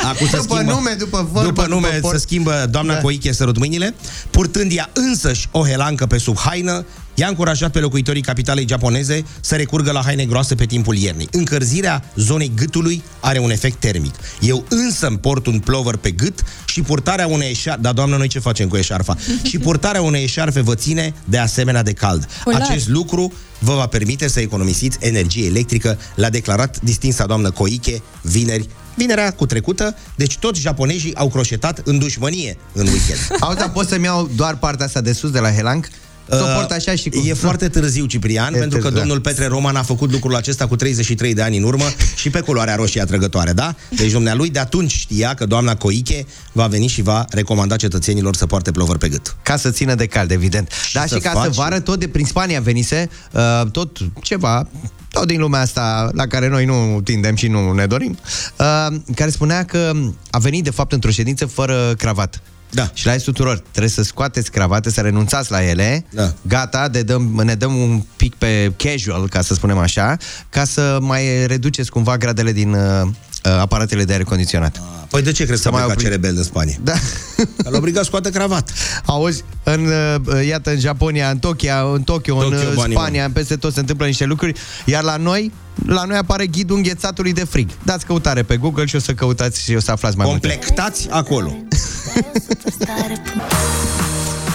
Acum 0.04 0.26
se 0.26 0.36
După 0.36 0.54
schimbă, 0.54 0.72
nume, 0.72 0.96
după 0.98 1.28
vorbă, 1.32 1.48
după 1.48 1.66
nume 1.68 1.86
după 1.88 2.00
port. 2.00 2.14
se 2.14 2.20
schimbă 2.20 2.66
doamna 2.70 2.92
Da. 2.92 2.98
da. 2.98 3.02
Coiche 3.04 3.32
sărut 3.32 3.58
mâinile, 3.58 3.94
purtând 4.30 4.72
ea 4.74 4.90
însăși 4.92 5.48
o 5.50 5.66
helancă 5.66 6.06
pe 6.06 6.18
sub 6.18 6.38
haină, 6.38 6.84
i-a 7.14 7.28
încurajat 7.28 7.70
pe 7.70 7.78
locuitorii 7.78 8.22
capitalei 8.22 8.66
japoneze 8.68 9.24
să 9.40 9.54
recurgă 9.54 9.92
la 9.92 10.02
haine 10.04 10.24
groase 10.24 10.54
pe 10.54 10.64
timpul 10.64 10.96
iernii. 10.96 11.28
Încălzirea 11.32 12.04
zonei 12.16 12.52
gâtului 12.54 13.02
are 13.20 13.38
un 13.38 13.50
efect 13.50 13.80
termic. 13.80 14.14
Eu 14.40 14.64
însă 14.68 15.06
îmi 15.06 15.18
port 15.18 15.46
un 15.46 15.58
plover 15.58 15.96
pe 15.96 16.10
gât 16.10 16.42
și 16.66 16.82
purtarea 16.82 17.26
unei 17.26 17.50
eșarfe... 17.50 17.80
Da, 17.80 17.92
doamnă, 17.92 18.16
noi 18.16 18.28
ce 18.28 18.38
facem 18.38 18.68
cu 18.68 18.76
eșarfa? 18.76 19.16
și 19.42 19.58
purtarea 19.58 20.02
unei 20.02 20.22
eșarfe 20.22 20.60
vă 20.60 20.74
ține 20.74 21.14
de 21.24 21.38
asemenea 21.38 21.82
de 21.82 21.92
cald. 21.92 22.28
Fular. 22.42 22.60
Acest 22.60 22.88
lucru 22.88 23.32
vă 23.58 23.74
va 23.74 23.86
permite 23.86 24.28
să 24.28 24.40
economisiți 24.40 24.98
energie 25.00 25.46
electrică, 25.46 25.98
l-a 26.14 26.30
declarat 26.30 26.80
distinsa 26.80 27.26
doamnă 27.26 27.50
Koike 27.50 28.02
vineri 28.22 28.68
Vinerea 28.98 29.32
cu 29.32 29.46
trecută, 29.46 29.96
deci 30.14 30.38
toți 30.38 30.60
japonezii 30.60 31.14
au 31.14 31.28
croșetat 31.28 31.80
în 31.84 31.98
dușmănie 31.98 32.56
în 32.72 32.86
weekend. 32.86 33.18
Auzi, 33.40 33.58
dar 33.58 33.70
pot 33.70 33.88
să-mi 33.88 34.04
iau 34.04 34.30
doar 34.36 34.56
partea 34.56 34.86
asta 34.86 35.00
de 35.00 35.12
sus 35.12 35.30
de 35.30 35.38
la 35.38 35.52
Helang? 35.52 35.88
Să 36.30 36.42
o 36.42 36.54
port 36.54 36.70
așa 36.70 36.94
și 36.94 37.08
cu... 37.08 37.24
E 37.26 37.32
foarte 37.34 37.68
târziu, 37.68 38.06
Ciprian, 38.06 38.54
E 38.54 38.58
pentru 38.58 38.78
că 38.78 38.82
târziu, 38.84 38.98
domnul 39.00 39.20
Petre 39.20 39.46
Roman 39.46 39.76
a 39.76 39.82
făcut 39.82 40.12
lucrul 40.12 40.34
acesta 40.34 40.66
cu 40.66 40.76
33 40.76 41.34
de 41.34 41.42
ani 41.42 41.56
în 41.56 41.62
urmă 41.62 41.84
și 42.20 42.30
pe 42.30 42.40
culoarea 42.40 42.74
roșie 42.74 43.00
atrăgătoare, 43.00 43.52
da? 43.52 43.74
Deci 43.90 44.10
dumnealui 44.10 44.50
de 44.50 44.58
atunci 44.58 44.92
știa 44.92 45.34
că 45.34 45.46
doamna 45.46 45.76
Coiche 45.76 46.26
va 46.52 46.66
veni 46.66 46.86
și 46.86 47.02
va 47.02 47.24
recomanda 47.30 47.76
cetățenilor 47.76 48.36
să 48.36 48.46
poarte 48.46 48.70
plover 48.70 48.96
pe 48.96 49.08
gât. 49.08 49.36
Ca 49.42 49.56
să 49.56 49.70
țină 49.70 49.94
de 49.94 50.06
cald, 50.06 50.30
evident. 50.30 50.70
Și 50.86 50.94
da, 50.94 51.06
să 51.06 51.14
și 51.14 51.20
ca 51.20 51.30
faci- 51.30 51.42
să 51.44 51.50
vară 51.50 51.80
tot 51.80 51.98
de 51.98 52.08
prin 52.08 52.24
Spania 52.24 52.60
venise, 52.60 53.10
uh, 53.32 53.70
tot 53.70 53.98
ceva, 54.22 54.68
tot 55.10 55.26
din 55.26 55.40
lumea 55.40 55.60
asta 55.60 56.10
la 56.12 56.26
care 56.26 56.48
noi 56.48 56.64
nu 56.64 57.00
tindem 57.04 57.34
și 57.34 57.48
nu 57.48 57.72
ne 57.72 57.86
dorim, 57.86 58.18
uh, 58.58 58.96
care 59.14 59.30
spunea 59.30 59.64
că 59.64 59.92
a 60.30 60.38
venit 60.38 60.64
de 60.64 60.70
fapt 60.70 60.92
într-o 60.92 61.10
ședință 61.10 61.46
fără 61.46 61.94
cravat. 61.98 62.42
Da. 62.70 62.90
Și 62.94 63.06
la 63.06 63.12
zis 63.12 63.22
tuturor, 63.22 63.58
trebuie 63.58 63.92
să 63.92 64.02
scoateți 64.02 64.50
cravate, 64.50 64.90
să 64.90 65.00
renunțați 65.00 65.50
la 65.50 65.64
ele, 65.64 66.04
Da. 66.10 66.32
gata, 66.42 66.88
de 66.88 67.02
dăm, 67.02 67.40
ne 67.44 67.54
dăm 67.54 67.76
un 67.76 68.02
pic 68.16 68.34
pe 68.34 68.72
casual, 68.76 69.28
ca 69.28 69.42
să 69.42 69.54
spunem 69.54 69.78
așa, 69.78 70.16
ca 70.48 70.64
să 70.64 70.98
mai 71.00 71.46
reduceți 71.46 71.90
cumva 71.90 72.16
gradele 72.16 72.52
din 72.52 72.72
uh, 72.72 72.80
uh, 73.02 73.08
aparatele 73.42 74.04
de 74.04 74.12
aer 74.12 74.24
condiționat. 74.24 74.80
Păi 75.10 75.22
de 75.22 75.32
ce 75.32 75.44
crezi 75.44 75.62
Să 75.62 75.68
că 75.68 75.74
mai 75.74 75.84
mai 75.86 75.94
opri- 75.94 76.02
ce 76.02 76.08
rebel 76.08 76.36
în 76.36 76.42
Spania? 76.42 76.76
Da. 76.82 76.92
L-a 77.70 77.76
obligat 77.76 78.02
să 78.02 78.08
scoată 78.08 78.30
cravat. 78.30 78.70
Auzi, 79.04 79.44
în, 79.62 79.86
uh, 79.86 80.46
iată, 80.46 80.70
în 80.70 80.78
Japonia, 80.78 81.30
în 81.30 81.38
Tokyo, 81.38 81.90
în 81.94 82.02
Tokyo, 82.02 82.36
în 82.36 82.42
Tokyo, 82.50 82.68
uh, 82.68 82.74
banii, 82.74 82.96
Spania, 82.96 83.30
peste 83.32 83.56
tot 83.56 83.72
se 83.72 83.80
întâmplă 83.80 84.06
niște 84.06 84.24
lucruri, 84.24 84.52
iar 84.84 85.02
la 85.02 85.16
noi, 85.16 85.52
la 85.86 86.04
noi 86.04 86.16
apare 86.16 86.46
ghidul 86.46 86.76
înghețatului 86.76 87.32
de 87.32 87.44
frig. 87.44 87.68
Dați 87.82 88.06
căutare 88.06 88.42
pe 88.42 88.56
Google 88.56 88.86
și 88.86 88.96
o 88.96 88.98
să 88.98 89.12
căutați 89.12 89.62
și 89.62 89.74
o 89.74 89.80
să 89.80 89.90
aflați 89.90 90.16
mai 90.16 90.26
multe. 90.28 90.48
Complectați 90.48 91.08
acolo. 91.10 91.56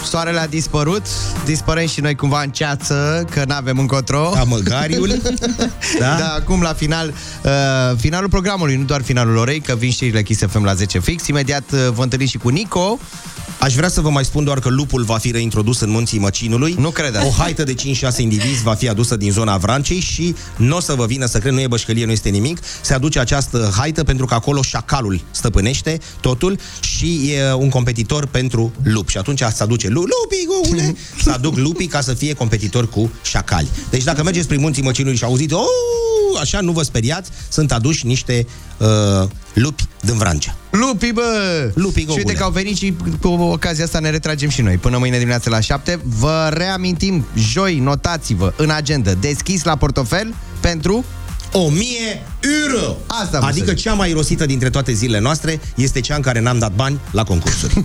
Soarele 0.04 0.40
a 0.40 0.48
dispărut, 0.48 1.06
dispărăm 1.46 1.88
și 1.88 2.02
noi 2.02 2.16
cumva 2.16 2.42
în 2.42 2.50
ceață, 2.50 3.26
că 3.30 3.44
n-avem 3.48 3.80
încotro. 3.80 4.32
Da, 4.34 4.44
măgariul. 4.44 5.08
da? 6.00 6.16
da, 6.20 6.34
acum 6.34 6.62
la 6.62 6.74
final, 6.74 7.14
uh, 7.44 7.52
finalul 7.98 8.30
programului, 8.30 8.76
nu 8.76 8.84
doar 8.84 9.02
finalul 9.02 9.38
orei, 9.38 9.60
că 9.60 9.76
vin 9.76 9.92
știrile 9.92 10.24
Kiss 10.24 10.46
FM 10.48 10.64
la 10.64 10.74
10 10.74 11.00
fix. 11.00 11.28
Imediat 11.28 11.72
uh, 11.72 11.80
vă 11.94 12.04
întâlniți 12.04 12.32
și 12.32 12.38
cu 12.38 12.50
Nico. 12.50 13.00
Aș 13.60 13.74
vrea 13.74 13.90
să 13.90 14.02
vă 14.02 14.10
mai 14.10 14.26
spun 14.26 14.44
doar 14.44 14.60
că 14.60 14.70
lupul 14.70 15.04
va 15.04 15.18
fi 15.18 15.32
reintrodus 15.32 15.80
în 15.80 15.90
munții 15.90 16.20
Măcinului. 16.20 16.76
Nu 16.80 16.90
cred 16.90 17.16
asta. 17.16 17.28
O 17.28 17.32
haită 17.32 17.64
de 17.64 17.76
5-6 17.76 18.18
indivizi 18.18 18.64
va 18.64 18.74
fi 18.74 18.90
adusă 18.90 19.16
din 19.16 19.32
zona 19.32 19.58
Vrancei 19.58 20.00
și 20.00 20.36
nu 20.58 20.76
o 20.76 20.80
să 20.80 20.94
vă 20.94 21.06
vină 21.06 21.26
să 21.26 21.38
cred, 21.38 21.54
nu 21.54 21.62
e 21.62 21.68
bășcălie, 21.68 22.06
nu 22.06 22.12
este 22.12 22.30
nimic. 22.30 22.60
Se 22.82 22.94
aduce 22.94 23.20
această 23.20 23.74
haită 23.78 24.04
pentru 24.04 24.26
că 24.26 24.34
acolo 24.34 24.62
șacalul 24.62 25.22
stăpânește 25.32 26.00
totul 26.20 26.60
și 26.82 27.32
e 27.32 27.54
un 27.54 27.70
competitor 27.70 28.26
pentru 28.26 28.74
lup. 28.84 29.10
Și 29.10 29.18
atunci 29.18 29.40
se 29.40 29.64
aduce 29.64 29.88
lu- 29.88 30.02
lupii, 30.02 30.68
gule, 30.68 30.96
să 31.24 31.32
aduc 31.38 31.58
lupii 31.58 31.88
ca 31.88 32.02
să 32.02 32.14
fie 32.14 32.34
competitor 32.34 32.90
cu 32.90 33.12
șacali. 33.24 33.70
Deci 33.90 34.04
dacă 34.04 34.24
mergeți 34.24 34.48
prin 34.48 34.60
munții 34.60 34.84
Măcinului 34.84 35.18
și 35.18 35.24
auziți, 35.24 35.54
oh, 35.54 36.40
așa, 36.42 36.62
nu 36.62 36.72
vă 36.72 36.84
speriați, 36.84 37.30
sunt 37.50 37.72
aduși 37.72 38.06
niște 38.06 38.48
uh, 39.22 39.30
lupi 39.54 39.88
din 40.02 40.18
Vrancea. 40.18 40.56
Lupi, 40.70 41.12
bă! 41.12 41.22
Lupi, 41.74 42.00
Și 42.00 42.06
uite 42.08 42.20
gogule. 42.22 42.34
că 42.34 42.44
au 42.44 42.52
venit 42.52 42.78
și 42.78 42.94
cu 43.22 43.28
ocazia 43.28 43.84
asta 43.84 44.00
ne 44.00 44.10
retragem 44.10 44.50
și 44.50 44.62
noi. 44.62 44.78
Până 44.78 44.98
mâine 44.98 45.18
dimineață 45.18 45.50
la 45.50 45.60
7. 45.60 46.00
Vă 46.04 46.50
reamintim, 46.54 47.26
joi, 47.38 47.80
notați-vă 47.80 48.54
în 48.58 48.70
agenda, 48.70 49.14
deschis 49.14 49.64
la 49.64 49.76
portofel 49.76 50.34
pentru 50.60 51.06
1000 51.52 51.86
euro! 52.40 52.98
Asta 53.08 53.40
vă 53.40 53.46
Adică 53.46 53.66
să 53.66 53.74
cea 53.74 53.94
mai 53.94 54.12
rosită 54.12 54.46
dintre 54.46 54.70
toate 54.70 54.94
zilele 54.94 55.20
noastre 55.20 55.60
este 55.76 56.00
cea 56.00 56.16
în 56.16 56.22
care 56.22 56.40
n-am 56.40 56.60
dat 56.60 56.72
bani 56.72 57.00
la 57.12 57.24
concursuri. 57.24 57.74